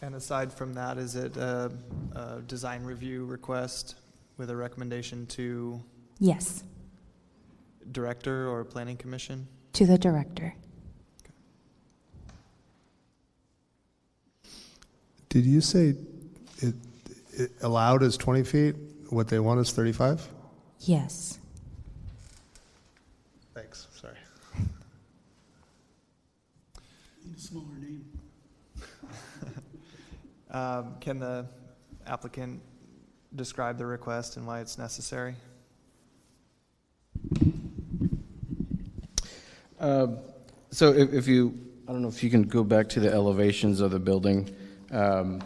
[0.00, 1.72] And aside from that, is it a,
[2.14, 3.96] a design review request
[4.36, 5.82] with a recommendation to
[6.20, 6.62] Yes,
[7.90, 9.48] director or planning commission?
[9.72, 10.54] to the director.
[15.34, 15.96] Did you say
[16.58, 16.74] it,
[17.32, 18.76] it allowed is 20 feet?
[19.10, 20.28] What they want is 35?
[20.78, 21.40] Yes.
[23.52, 24.14] Thanks, sorry.
[27.26, 28.04] Need a smaller name.
[30.52, 31.46] Um, Can the
[32.06, 32.62] applicant
[33.34, 35.34] describe the request and why it's necessary?
[39.80, 40.18] Um,
[40.70, 43.80] So if, if you, I don't know if you can go back to the elevations
[43.80, 44.54] of the building.
[44.94, 45.42] Um,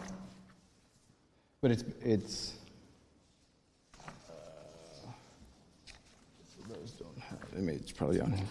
[1.61, 2.53] But it's, it's.
[3.99, 4.11] uh,
[6.69, 8.45] Those don't have, I mean, it's probably on here.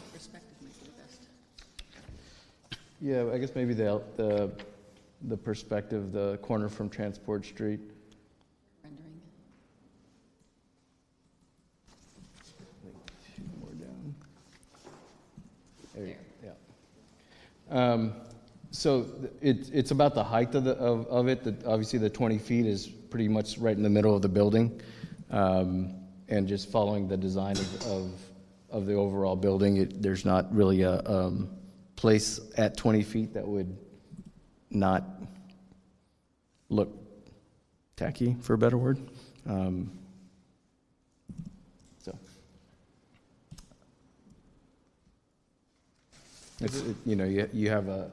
[3.00, 4.50] Yeah, I guess maybe the, the,
[5.28, 7.80] the perspective, the corner from Transport Street.
[8.82, 9.20] Rendering.
[13.36, 14.14] Two more down.
[15.94, 16.52] There you go,
[17.70, 17.92] yeah.
[17.92, 18.12] Um,
[18.70, 19.06] So
[19.40, 22.66] it, it's about the height of the, of, of it, that obviously the 20 feet
[22.66, 24.80] is pretty much right in the middle of the building.
[25.30, 25.94] Um,
[26.28, 28.10] And just following the design of, of,
[28.70, 31.48] of the overall building, it, there's not really a, um,
[31.96, 33.74] place at 20 feet that would
[34.70, 35.02] not
[36.68, 36.90] look
[37.96, 38.98] tacky, for a better word.
[39.46, 39.90] Um,
[42.00, 42.16] So.
[46.60, 48.10] It's, it- you know, you, you have a,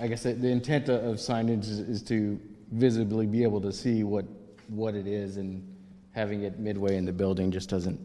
[0.00, 2.40] I guess the the intent of signage is, is to
[2.72, 4.24] visibly be able to see what,
[4.68, 5.66] what it is, and
[6.12, 7.98] having it midway in the building just doesn't,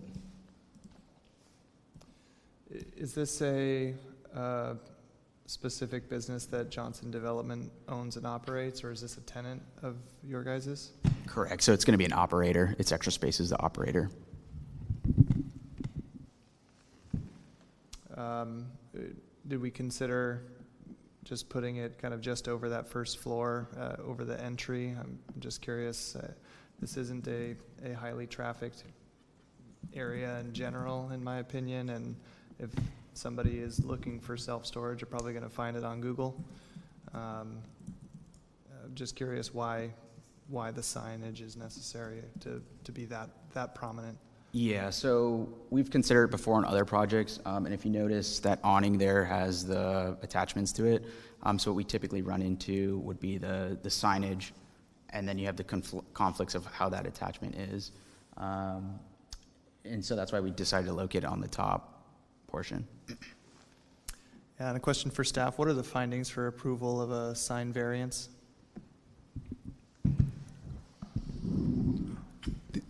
[2.74, 3.94] I- Is this a
[4.36, 4.76] uh,
[5.46, 10.44] specific business that Johnson Development owns and operates, or is this a tenant of your
[10.44, 10.92] guys's?
[11.28, 11.62] Correct.
[11.62, 12.76] So it's going to be an operator.
[12.80, 14.10] It's Extra Space is the operator.
[18.16, 19.02] Um, uh,
[19.48, 20.44] Did we consider
[21.24, 24.95] just putting it kind of just over that first floor, uh, over the entry?
[25.00, 26.32] I'm just curious, uh,
[26.80, 28.84] this isn't a, a highly trafficked
[29.93, 32.16] area in general, in my opinion, and
[32.60, 32.69] if
[33.14, 36.35] somebody is looking for self-storage, you're probably gonna find it on Google.
[37.14, 37.60] Um,
[38.72, 39.93] uh, Just curious why,
[40.48, 44.18] why the signage is necessary to, to be that, that prominent.
[44.56, 48.60] Yeah, so we've considered it before on other projects, um, and if you notice, that
[48.64, 51.06] awning there has the attachments to it.
[51.42, 54.52] Um, so what we typically run into would be the, the signage,
[55.10, 57.94] and then you have the confl- conflicts of how that attachment is.
[58.38, 59.00] Um,
[59.86, 62.04] and so that's why we decided to locate it on the top
[62.46, 62.88] portion.
[64.60, 68.30] And a question for staff, what are the findings for approval of a sign variance?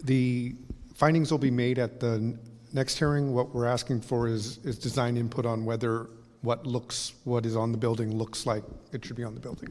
[0.04, 0.56] The
[1.04, 2.34] findings will be made at the
[2.72, 3.34] next hearing.
[3.34, 6.08] What we're asking for is, is design input on whether
[6.44, 9.68] what looks, what is on the building looks like it should be on the building.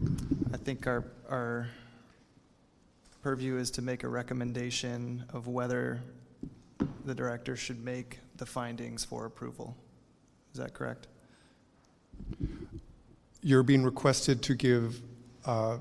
[0.53, 1.69] I think our, our
[3.23, 6.03] purview is to make a recommendation of whether
[7.07, 9.75] the director should make the findings for approval.
[10.53, 11.07] Is that correct?
[13.41, 15.01] You're being requested to give
[15.47, 15.79] uh,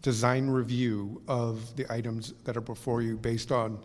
[0.00, 3.78] design review of the items that are before you based on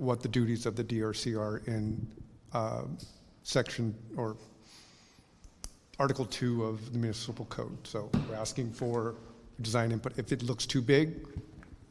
[0.00, 2.06] what the duties of the DRC are in
[2.54, 2.84] uh,
[3.42, 4.34] section or
[5.98, 7.76] Article 2 of the municipal code.
[7.86, 9.16] So we're asking for
[9.60, 10.18] design input.
[10.18, 11.14] If it looks too big,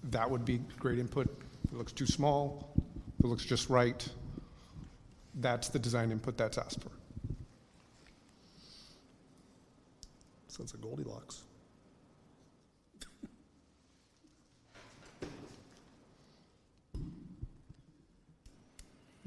[0.05, 1.27] that would be great input.
[1.65, 2.73] If it looks too small,
[3.19, 4.03] if it looks just right,
[5.35, 6.89] that's the design input that's asked for.
[10.47, 11.43] Sounds like Goldilocks.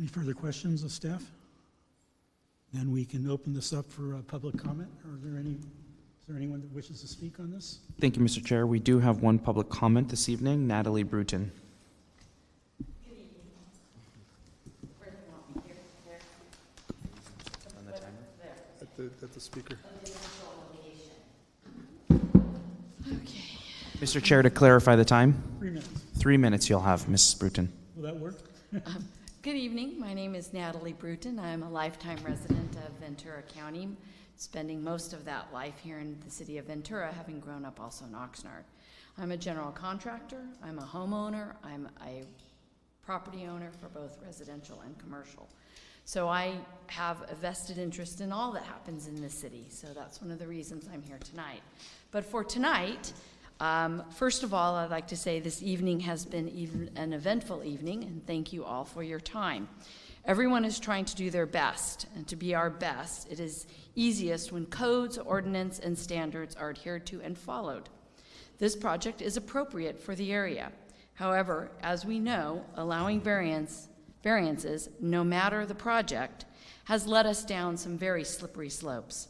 [0.02, 1.22] Any further questions of staff?
[2.72, 4.88] Then we can open this up for uh, public comment.
[5.04, 7.78] Are there any, is there anyone that wishes to speak on this?
[8.00, 8.44] Thank you, Mr.
[8.44, 8.66] Chair.
[8.66, 10.66] We do have one public comment this evening.
[10.66, 11.52] Natalie Bruton.
[18.80, 19.78] At the, at the speaker.
[24.00, 24.20] Mr.
[24.20, 25.88] Chair, to clarify the time, Three minutes.
[26.16, 27.38] three minutes you'll have, Mrs.
[27.38, 27.72] Bruton.
[27.94, 28.34] Will that work?
[28.84, 29.08] Um,
[29.42, 29.98] Good evening.
[29.98, 31.40] My name is Natalie Bruton.
[31.40, 33.88] I'm a lifetime resident of Ventura County,
[34.36, 38.04] spending most of that life here in the city of Ventura, having grown up also
[38.04, 38.62] in Oxnard.
[39.18, 42.22] I'm a general contractor, I'm a homeowner, I'm a
[43.04, 45.48] property owner for both residential and commercial.
[46.04, 46.54] So I
[46.86, 50.38] have a vested interest in all that happens in this city, so that's one of
[50.38, 51.62] the reasons I'm here tonight.
[52.12, 53.12] But for tonight,
[53.62, 57.62] um, first of all, I'd like to say this evening has been even an eventful
[57.62, 59.68] evening, and thank you all for your time.
[60.24, 64.50] Everyone is trying to do their best, and to be our best, it is easiest
[64.50, 67.88] when codes, ordinance, and standards are adhered to and followed.
[68.58, 70.72] This project is appropriate for the area.
[71.14, 73.86] However, as we know, allowing variance,
[74.24, 76.46] variances, no matter the project,
[76.86, 79.28] has led us down some very slippery slopes.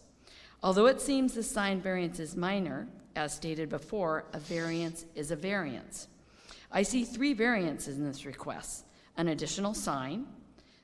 [0.63, 5.37] Although it seems the sign variance is minor, as stated before, a variance is a
[5.37, 6.09] variance.
[6.71, 8.85] I see three variances in this request
[9.17, 10.27] an additional sign,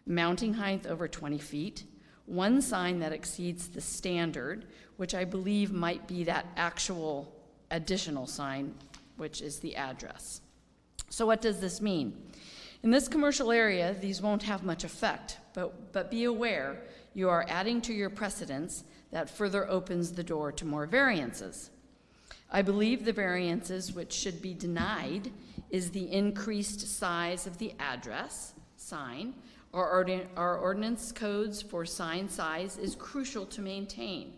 [0.06, 1.84] mounting height over 20 feet,
[2.26, 4.66] one sign that exceeds the standard,
[4.98, 7.32] which I believe might be that actual
[7.70, 8.74] additional sign,
[9.16, 10.42] which is the address.
[11.08, 12.14] So, what does this mean?
[12.82, 16.82] In this commercial area, these won't have much effect, but, but be aware
[17.14, 21.70] you are adding to your precedence that further opens the door to more variances.
[22.50, 25.30] I believe the variances which should be denied
[25.70, 29.34] is the increased size of the address sign.
[29.74, 34.32] Our, ordin- our ordinance codes for sign size is crucial to maintain.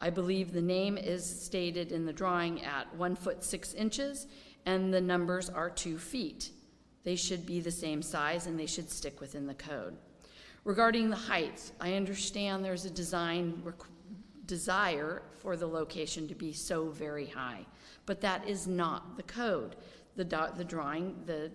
[0.00, 4.28] I believe the name is stated in the drawing at one foot six inches,
[4.64, 6.50] and the numbers are two feet.
[7.02, 9.96] They should be the same size and they should stick within the code.
[10.62, 13.62] Regarding the heights, I understand there's a design
[14.46, 17.64] desire for the location to be so very high,
[18.06, 19.76] but that is not the code.
[20.16, 21.50] The, do- the drawing, the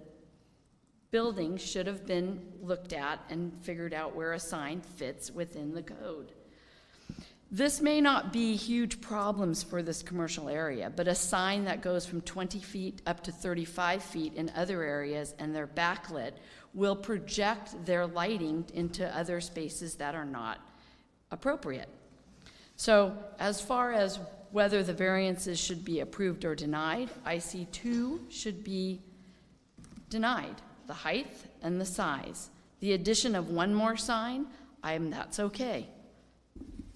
[1.12, 5.84] building should have been looked at and figured out where a sign fits within the
[5.84, 6.32] code.
[7.52, 12.04] This may not be huge problems for this commercial area, but a sign that goes
[12.04, 16.32] from 20 feet up to 35 feet in other areas and they're backlit
[16.74, 20.68] will project their lighting into other spaces that are not
[21.30, 21.90] appropriate.
[22.76, 24.20] So, as far as
[24.52, 29.02] whether the variances should be approved or denied, I see two should be
[30.10, 31.28] denied the height
[31.62, 32.50] and the size.
[32.80, 34.48] The addition of one more sign,
[34.84, 35.88] I'm, that's okay.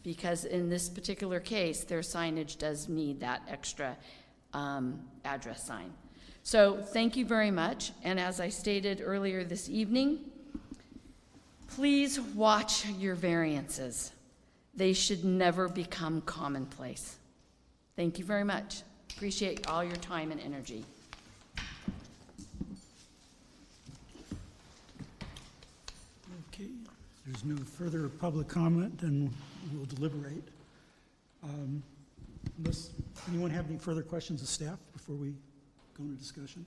[0.03, 3.97] Because in this particular case, their signage does need that extra
[4.53, 5.93] um, address sign.
[6.43, 7.91] So thank you very much.
[8.03, 10.19] And as I stated earlier this evening,
[11.67, 14.11] Please watch your variances.
[14.77, 17.17] They should never become commonplace.
[17.95, 18.83] Thank you very much.
[19.15, 20.85] Appreciate all your time and energy.
[26.53, 26.67] Okay,
[27.25, 29.33] there's no further public comment, and
[29.73, 30.43] we'll deliberate.
[31.43, 31.81] Um,
[32.59, 32.91] Unless,
[33.29, 35.33] anyone have any further questions of staff before we
[35.95, 36.65] go into discussion?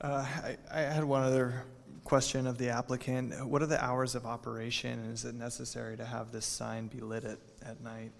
[0.00, 1.64] Uh, I, I had one other
[2.04, 3.46] question of the applicant.
[3.46, 7.00] What are the hours of operation, and is it necessary to have this sign be
[7.00, 8.12] lit at, at night?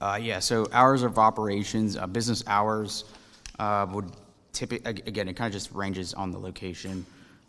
[0.00, 3.04] Uh, yeah, so hours of operations, uh, business hours
[3.58, 4.12] uh, would
[4.52, 7.04] typically, again, it kind of just ranges on the location.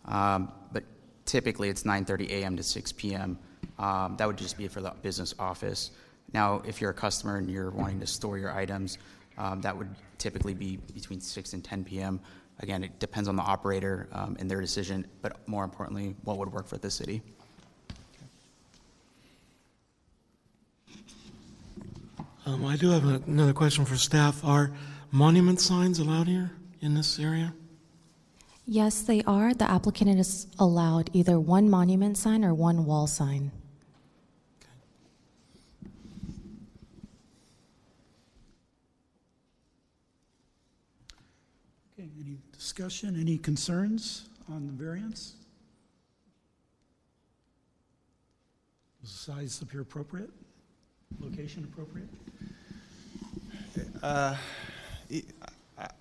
[0.06, 0.84] Um, but
[1.26, 2.58] typically it's 9:30 a.m.
[2.58, 3.38] to 6 p.m.
[3.78, 5.92] Um, that would just be for the business office.
[6.34, 8.98] Now, if you're a customer and you're wanting to store your items,
[9.38, 12.20] um, that would typically be between 6 and 10 p.m.
[12.62, 16.52] Again, it depends on the operator um, and their decision, but more importantly, what would
[16.52, 17.22] work for the city.
[22.46, 24.44] Um, I do have a- another question for staff.
[24.44, 24.72] Are
[25.12, 27.54] monument signs allowed here in this area?
[28.66, 29.54] Yes, they are.
[29.54, 33.52] The applicant is allowed either one monument sign or one wall sign.
[41.94, 42.38] Okay, any
[42.80, 45.34] discussion, any concerns on the variance?
[49.02, 50.30] Does the size appear appropriate?
[51.20, 52.08] Location appropriate?
[54.02, 54.38] Uh,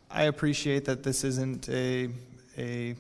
[0.09, 2.11] I- appreciate that this isn't a,
[2.57, 2.95] a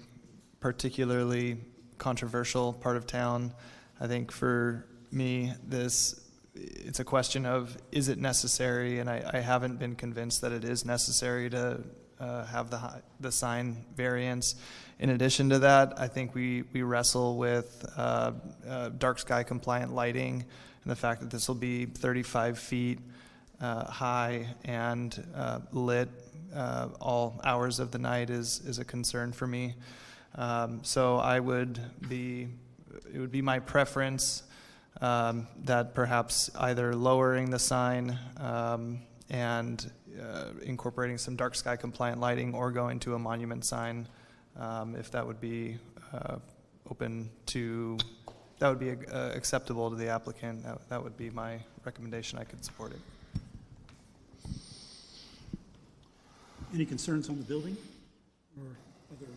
[0.59, 1.59] particularly
[1.99, 3.55] controversial part of town.
[4.01, 6.21] I think for me, this,
[6.53, 8.99] it's a question of, is it necessary?
[8.99, 11.81] And I, I haven't been convinced that it is necessary to
[12.21, 14.57] uh, have the, the sign variance.
[14.99, 18.33] In addition to that, I think we, we wrestle with uh,
[18.69, 20.45] uh, dark sky compliant lighting
[20.89, 22.99] and the fact that this will be 35 feet
[23.61, 26.09] uh, high and uh, lit
[26.55, 29.75] uh, all hours of the night is, is a concern for me.
[30.35, 32.49] Um, so I would be,
[33.13, 34.45] it would be my preference
[35.01, 42.21] um, that perhaps either lowering the sign um, and uh, incorporating some dark sky compliant
[42.21, 44.09] lighting or going to a monument sign,
[44.59, 45.77] um, if that would be
[46.13, 46.37] uh,
[46.91, 47.99] open to,
[48.59, 50.65] that would be uh, acceptable to the applicant.
[50.65, 52.39] That, that would be my recommendation.
[52.39, 53.01] I could support it.
[56.75, 57.77] Any concerns on the building
[58.59, 58.67] or
[59.13, 59.31] other?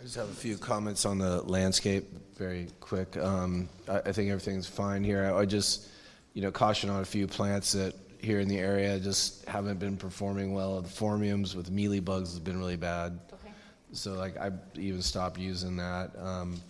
[0.00, 2.04] I just have a few comments on the landscape,
[2.36, 3.16] very quick.
[3.16, 5.24] Um, I, I think everything's fine here.
[5.34, 5.88] I, I just,
[6.32, 9.96] you know, caution on a few plants that here in the area just haven't been
[9.96, 10.80] performing well.
[10.80, 13.18] The phormiums with mealy bugs has been really bad.
[13.32, 13.52] Okay.
[13.92, 16.12] So like I even stopped using that.
[16.18, 16.60] Um,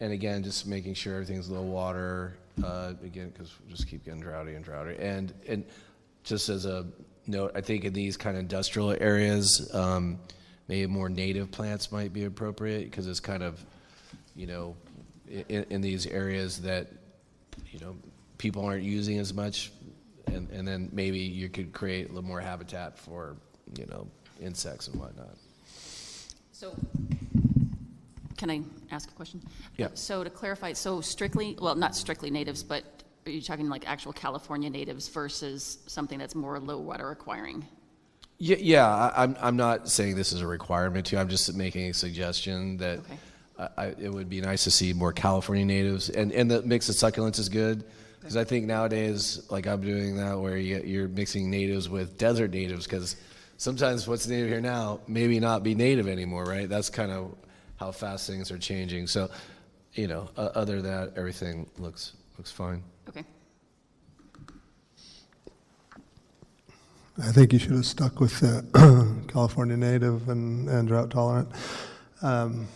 [0.00, 2.36] and again, just making sure everything's low water.
[2.62, 4.96] Uh, again, because we just keep getting droughty and droughty.
[4.98, 5.64] And and
[6.24, 6.86] just as a
[7.26, 10.18] note, I think in these kind of industrial areas, um,
[10.68, 13.64] maybe more native plants might be appropriate because it's kind of,
[14.34, 14.76] you know,
[15.28, 16.88] in, in these areas that,
[17.70, 17.96] you know,
[18.38, 19.70] people aren't using as much,
[20.26, 23.36] and and then maybe you could create a little more habitat for,
[23.76, 24.06] you know,
[24.40, 25.36] insects and whatnot.
[26.52, 26.74] So,
[28.36, 29.42] can I ask a question?
[29.76, 29.88] Yeah.
[29.94, 32.84] So to clarify, so strictly, well, not strictly natives, but
[33.26, 37.66] are you talking like actual California natives versus something that's more low water requiring?
[38.38, 38.86] Yeah, yeah.
[38.86, 41.18] I, I'm I'm not saying this is a requirement to.
[41.18, 43.00] I'm just making a suggestion that
[43.58, 46.88] I, I, it would be nice to see more California natives, and and the mix
[46.88, 47.84] of succulents is good
[48.20, 52.50] because I think nowadays, like I'm doing that, where you, you're mixing natives with desert
[52.50, 53.16] natives, because
[53.56, 56.68] sometimes what's native here now maybe not be native anymore, right?
[56.68, 57.34] That's kind of
[57.76, 59.06] how fast things are changing.
[59.06, 59.30] So,
[59.94, 62.82] you know, uh, other than that, everything looks looks fine.
[63.08, 63.24] Okay.
[67.18, 71.48] I think you should have stuck with the California native and, and drought tolerant.
[72.20, 72.68] Um,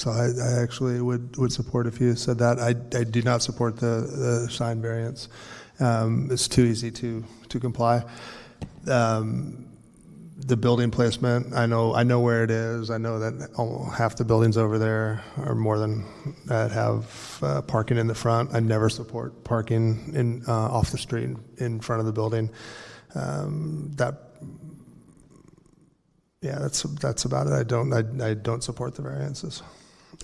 [0.00, 2.58] so I, I actually would, would support if you said that.
[2.58, 5.28] I, I do not support the, the sign variance.
[5.78, 8.02] Um, it's too easy to, to comply.
[8.90, 9.66] Um,
[10.38, 12.90] the building placement, I know, I know where it is.
[12.90, 13.50] I know that
[13.94, 16.06] half the buildings over there are more than
[16.46, 18.54] that have uh, parking in the front.
[18.54, 22.48] I never support parking in uh, off the street in front of the building.
[23.14, 24.14] Um, that,
[26.40, 27.52] yeah, that's that's about it.
[27.52, 29.62] I don't I, I don't support the variances,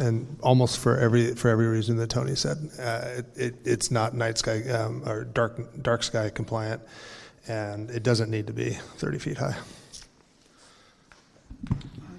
[0.01, 4.15] and almost for every for every reason that Tony said, uh, it, it it's not
[4.15, 6.83] night sky um, or dark dark sky compliant,
[7.49, 9.57] and it doesn't need to be 30 feet high.
[11.71, 11.75] Uh,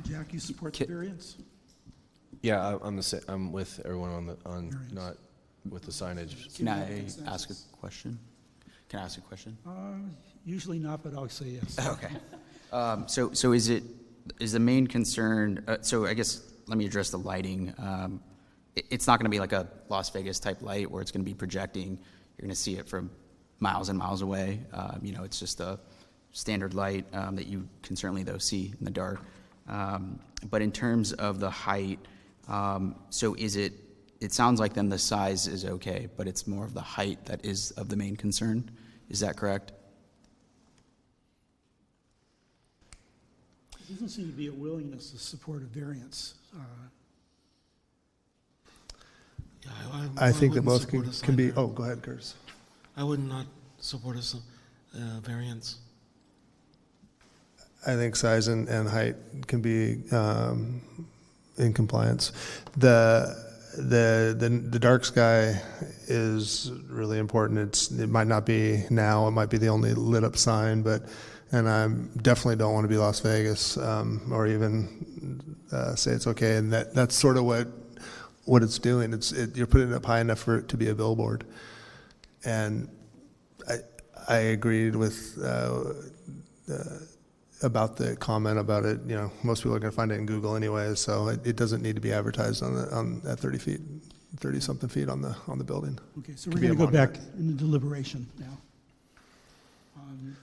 [0.07, 1.37] Jack, you support the variance?
[2.41, 5.17] Yeah, I- I'm the sa- I'm with everyone on the, on, not
[5.69, 6.55] with the signage.
[6.55, 8.17] Can I ask a question?
[8.89, 9.57] Can I ask a question?
[9.67, 9.71] Uh,
[10.45, 11.77] Usually not, but I'll say yes.
[11.87, 12.13] Okay.
[12.71, 13.83] Um, So, so is it,
[14.39, 17.73] is the main concern, uh, so I guess, let me address the lighting.
[17.77, 18.21] Um,
[18.75, 21.23] it- It's not going to be like a Las Vegas type light where it's going
[21.25, 23.09] to be projecting, you're going to see it from
[23.59, 24.61] miles and miles away.
[24.73, 25.79] Um, You know, it's just a
[26.31, 29.19] standard light um, that you can certainly, though, see in the dark.
[29.67, 31.99] Um, But in terms of the height,
[32.47, 33.73] um, so is it,
[34.19, 37.43] it sounds like then the size is okay, but it's more of the height that
[37.43, 38.69] is of the main concern?
[39.09, 39.71] Is that correct?
[43.87, 46.35] There doesn't seem to be a willingness to support a variance.
[46.55, 46.59] Uh,
[50.19, 52.35] I think that wouldn't both support can, a can be, oh, go ahead, Curtis.
[52.95, 53.45] I would not
[53.79, 54.35] support a s-
[54.95, 55.77] uh, variance.
[57.85, 59.15] I think size and, and height
[59.47, 60.81] can be um,
[61.57, 62.31] in compliance.
[62.75, 63.35] The,
[63.77, 65.61] the, the, the dark sky
[66.07, 67.59] is really important.
[67.59, 71.03] It's, it might not be now, it might be the only lit up sign, but,
[71.51, 71.87] and I
[72.21, 76.55] definitely don't want to be Las Vegas um, or even uh, say it's okay.
[76.55, 77.67] And that, that's sort of what,
[78.45, 79.13] what it's doing.
[79.13, 81.45] It's, it, you're putting it up high enough for it to be a billboard.
[82.45, 82.89] And
[83.69, 83.77] I,
[84.27, 85.93] I agreed with, uh,
[86.71, 86.83] uh,
[87.63, 90.25] about the comment about it, you know, most people are going to find it in
[90.25, 93.57] Google anyway, so it, it doesn't need to be advertised on the, on, at 30
[93.57, 93.81] feet,
[94.37, 95.97] 30 something feet on the, on the building.
[96.19, 97.13] Okay, so we're going to go monument.
[97.13, 98.57] back into deliberation now.
[99.97, 100.37] Um,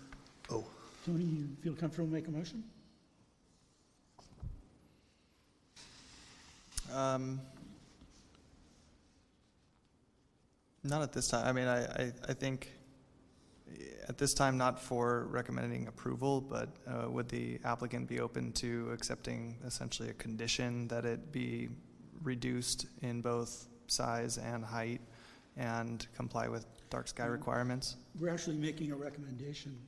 [0.50, 0.64] Oh.
[1.06, 2.64] Tony, you feel comfortable make a motion?
[6.94, 7.40] Um,
[10.86, 11.46] Not at this time.
[11.46, 12.70] I mean, I, I, I think
[13.72, 18.52] eh, at this time, not for recommending approval, but uh, would the applicant be open
[18.52, 21.70] to accepting essentially a condition that it be
[22.22, 25.00] reduced in both size and height
[25.56, 27.96] and comply with dark sky requirements?
[28.20, 29.78] We're actually making a recommendation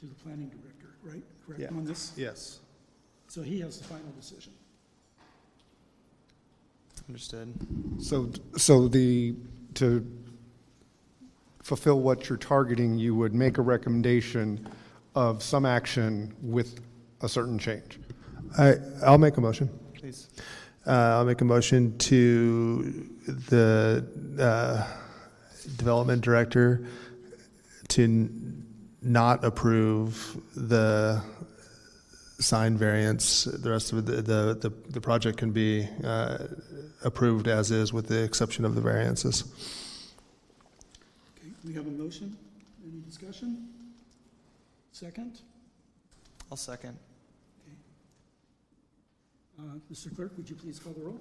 [0.00, 1.24] to the planning director, right?
[1.46, 1.68] Correct Yeah.
[1.78, 2.12] on this?
[2.18, 2.60] Yes.
[3.28, 4.52] So he has the final decision.
[7.08, 7.54] Understood.
[8.02, 9.34] So, so the,
[9.74, 10.06] to
[11.62, 14.68] fulfill what you're targeting, you would make a recommendation
[15.14, 16.80] of some action with
[17.22, 17.98] a certain change.
[18.58, 19.70] I, I'll make a motion.
[19.94, 20.28] Please.
[20.86, 24.06] Uh, I'll make a motion to the
[24.38, 24.86] uh,
[25.76, 26.84] development director
[27.88, 28.66] to n-
[29.00, 31.22] not approve the
[32.38, 33.44] sign variance.
[33.44, 36.38] The rest of the, the, the, the project can be uh,
[37.04, 39.44] approved as is with the exception of the variances.
[41.36, 42.36] Okay, we have a motion.
[42.86, 43.68] Any discussion?
[44.92, 45.40] Second?
[46.50, 46.96] I'll second.
[49.58, 50.14] Uh, Mr.
[50.14, 51.20] Clerk, would you please call the roll?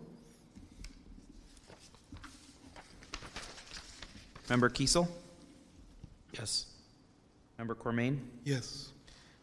[4.47, 5.07] Member Kiesel?
[6.33, 6.67] Yes.
[7.57, 8.21] Member Cormain?
[8.43, 8.89] Yes.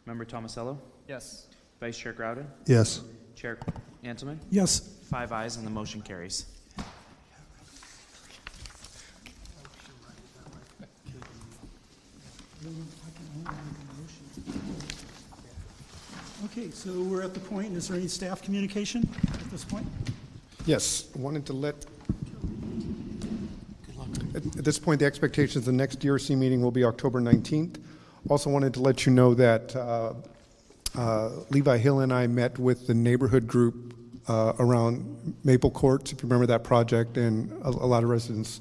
[0.07, 0.79] Member Tomasello?
[1.09, 1.49] Yes.
[1.85, 2.47] Vice Chair Groudon?
[2.65, 3.03] Yes.
[3.37, 3.59] Chair
[4.05, 4.41] Antleman?
[4.51, 4.89] Yes.
[5.11, 6.47] Five ayes and the motion carries.
[16.47, 19.87] Okay, so we're at the point, is there any staff communication at this point?
[20.65, 21.85] Yes, wanted to let,
[24.35, 27.79] at at this point, the expectation is the next DRC meeting will be October 19th.
[28.31, 30.15] Also wanted to let you know that uh,
[30.97, 33.95] uh, Levi Hill and I met with the neighborhood group
[34.29, 38.61] uh, around Maple Courts, if you remember that project, and a a lot of residents.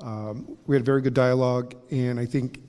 [0.00, 2.60] Um, We had very good dialogue, and I think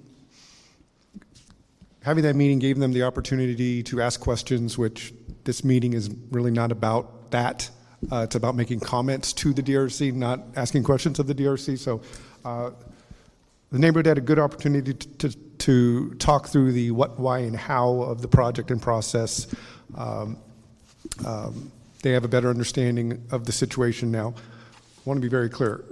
[2.04, 5.14] having that meeting gave them the opportunity to ask questions, which
[5.44, 7.70] this meeting is really not about that.
[8.12, 11.78] Uh, it's about making comments to the DRC, not asking questions of the DRC.
[11.78, 12.02] So
[12.44, 12.72] uh,
[13.72, 17.56] the neighborhood had a good opportunity to, to, to talk through the what, why, and
[17.56, 19.48] how of the project and process.
[19.96, 20.38] Um,
[21.26, 24.34] um, they have a better understanding of the situation now.
[24.36, 25.84] I want to be very clear.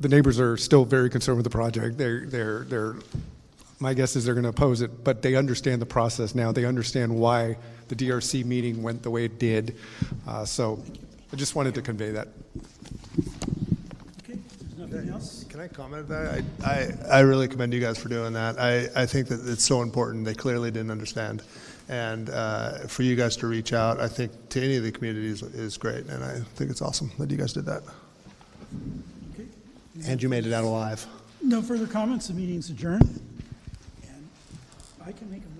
[0.00, 1.96] The neighbors are still very concerned with the project.
[1.96, 2.96] They're, they're, they're
[3.78, 6.52] my guess is they're going to oppose it, but they understand the process now.
[6.52, 7.56] They understand why
[7.88, 9.76] the DRC meeting went the way it did.
[10.26, 10.82] Uh, so
[11.32, 12.28] I just wanted to convey that.
[14.92, 15.44] Okay, there's nothing else?
[15.48, 16.44] Can I comment on that?
[16.64, 18.58] I, I, I really commend you guys for doing that.
[18.58, 20.24] I, I think that it's so important.
[20.24, 21.42] They clearly didn't understand.
[21.88, 25.42] And uh, for you guys to reach out, I think to any of the communities
[25.42, 26.06] is great.
[26.06, 27.82] And I think it's awesome that you guys did that.
[29.34, 29.46] Okay.
[30.06, 31.06] And you made it out alive.
[31.42, 33.20] No further comments, the meeting's adjourned.
[34.02, 34.28] And
[35.04, 35.51] I can make a